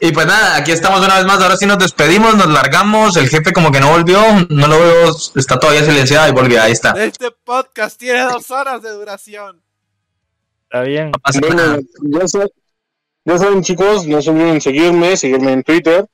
Y 0.00 0.12
pues 0.12 0.26
nada, 0.26 0.56
aquí 0.56 0.70
estamos 0.72 1.00
una 1.00 1.16
vez 1.16 1.24
más, 1.24 1.40
ahora 1.40 1.56
sí 1.56 1.64
nos 1.66 1.78
despedimos, 1.78 2.34
nos 2.36 2.48
largamos, 2.48 3.16
el 3.16 3.28
jefe 3.28 3.52
como 3.52 3.72
que 3.72 3.80
no 3.80 3.90
volvió, 3.90 4.20
no 4.50 4.68
lo 4.68 4.78
veo, 4.78 5.16
está 5.36 5.58
todavía 5.58 5.82
silenciado 5.84 6.28
y 6.28 6.32
volvió, 6.32 6.62
ahí 6.62 6.72
está. 6.72 6.90
Este 7.02 7.30
podcast 7.30 7.98
tiene 7.98 8.20
dos 8.22 8.50
horas 8.50 8.82
de 8.82 8.90
duración. 8.90 9.62
Está 10.64 10.82
bien. 10.82 11.10
No 11.10 11.40
Bueno, 11.46 11.78
ya, 12.20 12.28
sa- 12.28 12.46
ya 13.24 13.38
saben 13.38 13.62
chicos, 13.62 14.06
no 14.06 14.20
se 14.20 14.30
olviden 14.30 14.60
seguirme, 14.60 15.16
seguirme 15.16 15.52
en 15.52 15.62
Twitter 15.62 16.06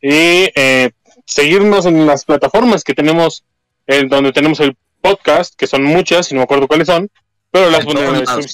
y 0.00 0.50
eh, 0.54 0.92
seguirnos 1.26 1.86
en 1.86 2.06
las 2.06 2.24
plataformas 2.24 2.84
que 2.84 2.94
tenemos, 2.94 3.44
eh, 3.86 4.06
donde 4.08 4.32
tenemos 4.32 4.60
el 4.60 4.76
podcast, 5.00 5.54
que 5.56 5.66
son 5.66 5.82
muchas 5.82 6.30
y 6.30 6.34
no 6.34 6.40
me 6.40 6.44
acuerdo 6.44 6.68
cuáles 6.68 6.86
son, 6.86 7.10
pero 7.50 7.70
las 7.70 7.84
pondré 7.84 8.06
en 8.06 8.12
la 8.12 8.20
lados. 8.20 8.52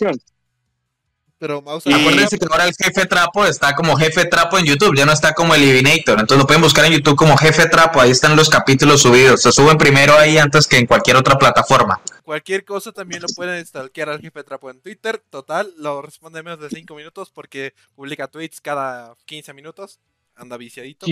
Pero 1.39 1.61
Mouse, 1.61 1.85
Y- 1.87 1.93
Acuérdense 1.93 2.39
que 2.39 2.47
ahora 2.51 2.65
el 2.67 2.75
jefe 2.75 3.05
trapo 3.07 3.45
está 3.45 3.75
como 3.75 3.97
jefe 3.97 4.25
trapo 4.25 4.57
en 4.59 4.65
YouTube, 4.65 4.97
ya 4.97 5.05
no 5.05 5.13
está 5.13 5.35
como 5.35 5.55
Eliminator, 5.55 6.19
entonces 6.19 6.39
lo 6.39 6.47
pueden 6.47 6.63
buscar 6.63 6.87
en 6.87 6.93
YouTube 6.93 7.17
como 7.17 7.37
jefe 7.37 7.69
trapo, 7.69 8.01
ahí 8.01 8.11
están 8.11 8.37
los 8.37 8.49
capítulos 8.49 9.03
subidos, 9.03 9.43
se 9.43 9.53
suben 9.53 9.77
primero 9.77 10.17
ahí 10.17 10.39
antes 10.39 10.67
que 10.67 10.79
en 10.79 10.87
cualquier 10.87 11.17
otra 11.17 11.37
plataforma. 11.39 12.01
cualquier 12.25 12.65
cosa 12.65 12.91
también 12.91 13.21
lo 13.21 13.29
pueden 13.37 13.65
stalkear 13.67 14.09
al 14.09 14.21
jefe 14.21 14.43
Trapo 14.45 14.71
en 14.71 14.81
Twitter. 14.81 15.23
Total, 15.31 15.73
lo 15.79 16.01
responde 16.03 16.39
en 16.41 16.45
menos 16.47 16.61
de 16.61 16.71
5 16.71 16.95
minutos 16.95 17.31
porque 17.31 17.75
publica 17.95 18.27
tweets 18.29 18.61
cada 18.61 19.15
15 19.27 19.53
minutos. 19.53 20.01
Anda 20.35 20.57
viciadito. 20.57 21.07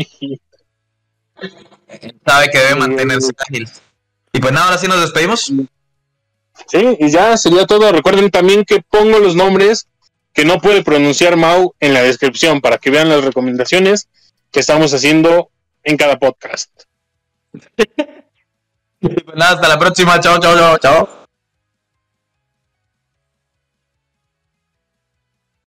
Sabe 2.26 2.50
que 2.50 2.58
debe 2.58 2.74
mantenerse 2.76 3.30
ágil. 3.48 3.68
Y 4.32 4.40
pues 4.40 4.52
nada, 4.52 4.66
ahora 4.66 4.78
sí 4.78 4.88
nos 4.88 5.00
despedimos. 5.00 5.52
Sí, 6.66 6.96
y 6.98 7.10
ya 7.10 7.36
sería 7.36 7.66
todo. 7.66 7.90
Recuerden 7.92 8.30
también 8.30 8.64
que 8.64 8.80
pongo 8.82 9.18
los 9.18 9.34
nombres 9.36 9.86
que 10.34 10.44
no 10.44 10.60
puede 10.60 10.82
pronunciar 10.82 11.36
Mau 11.36 11.74
en 11.80 11.94
la 11.94 12.02
descripción 12.02 12.60
para 12.60 12.76
que 12.78 12.90
vean 12.90 13.08
las 13.08 13.24
recomendaciones 13.24 14.08
que 14.50 14.60
estamos 14.60 14.92
haciendo 14.92 15.50
en 15.84 15.96
cada 15.96 16.18
podcast. 16.18 16.70
Nada, 19.36 19.54
hasta 19.54 19.68
la 19.68 19.78
próxima, 19.78 20.18
chao, 20.20 20.38
chao, 20.38 20.56
chao, 20.56 20.78
chao. 20.78 21.23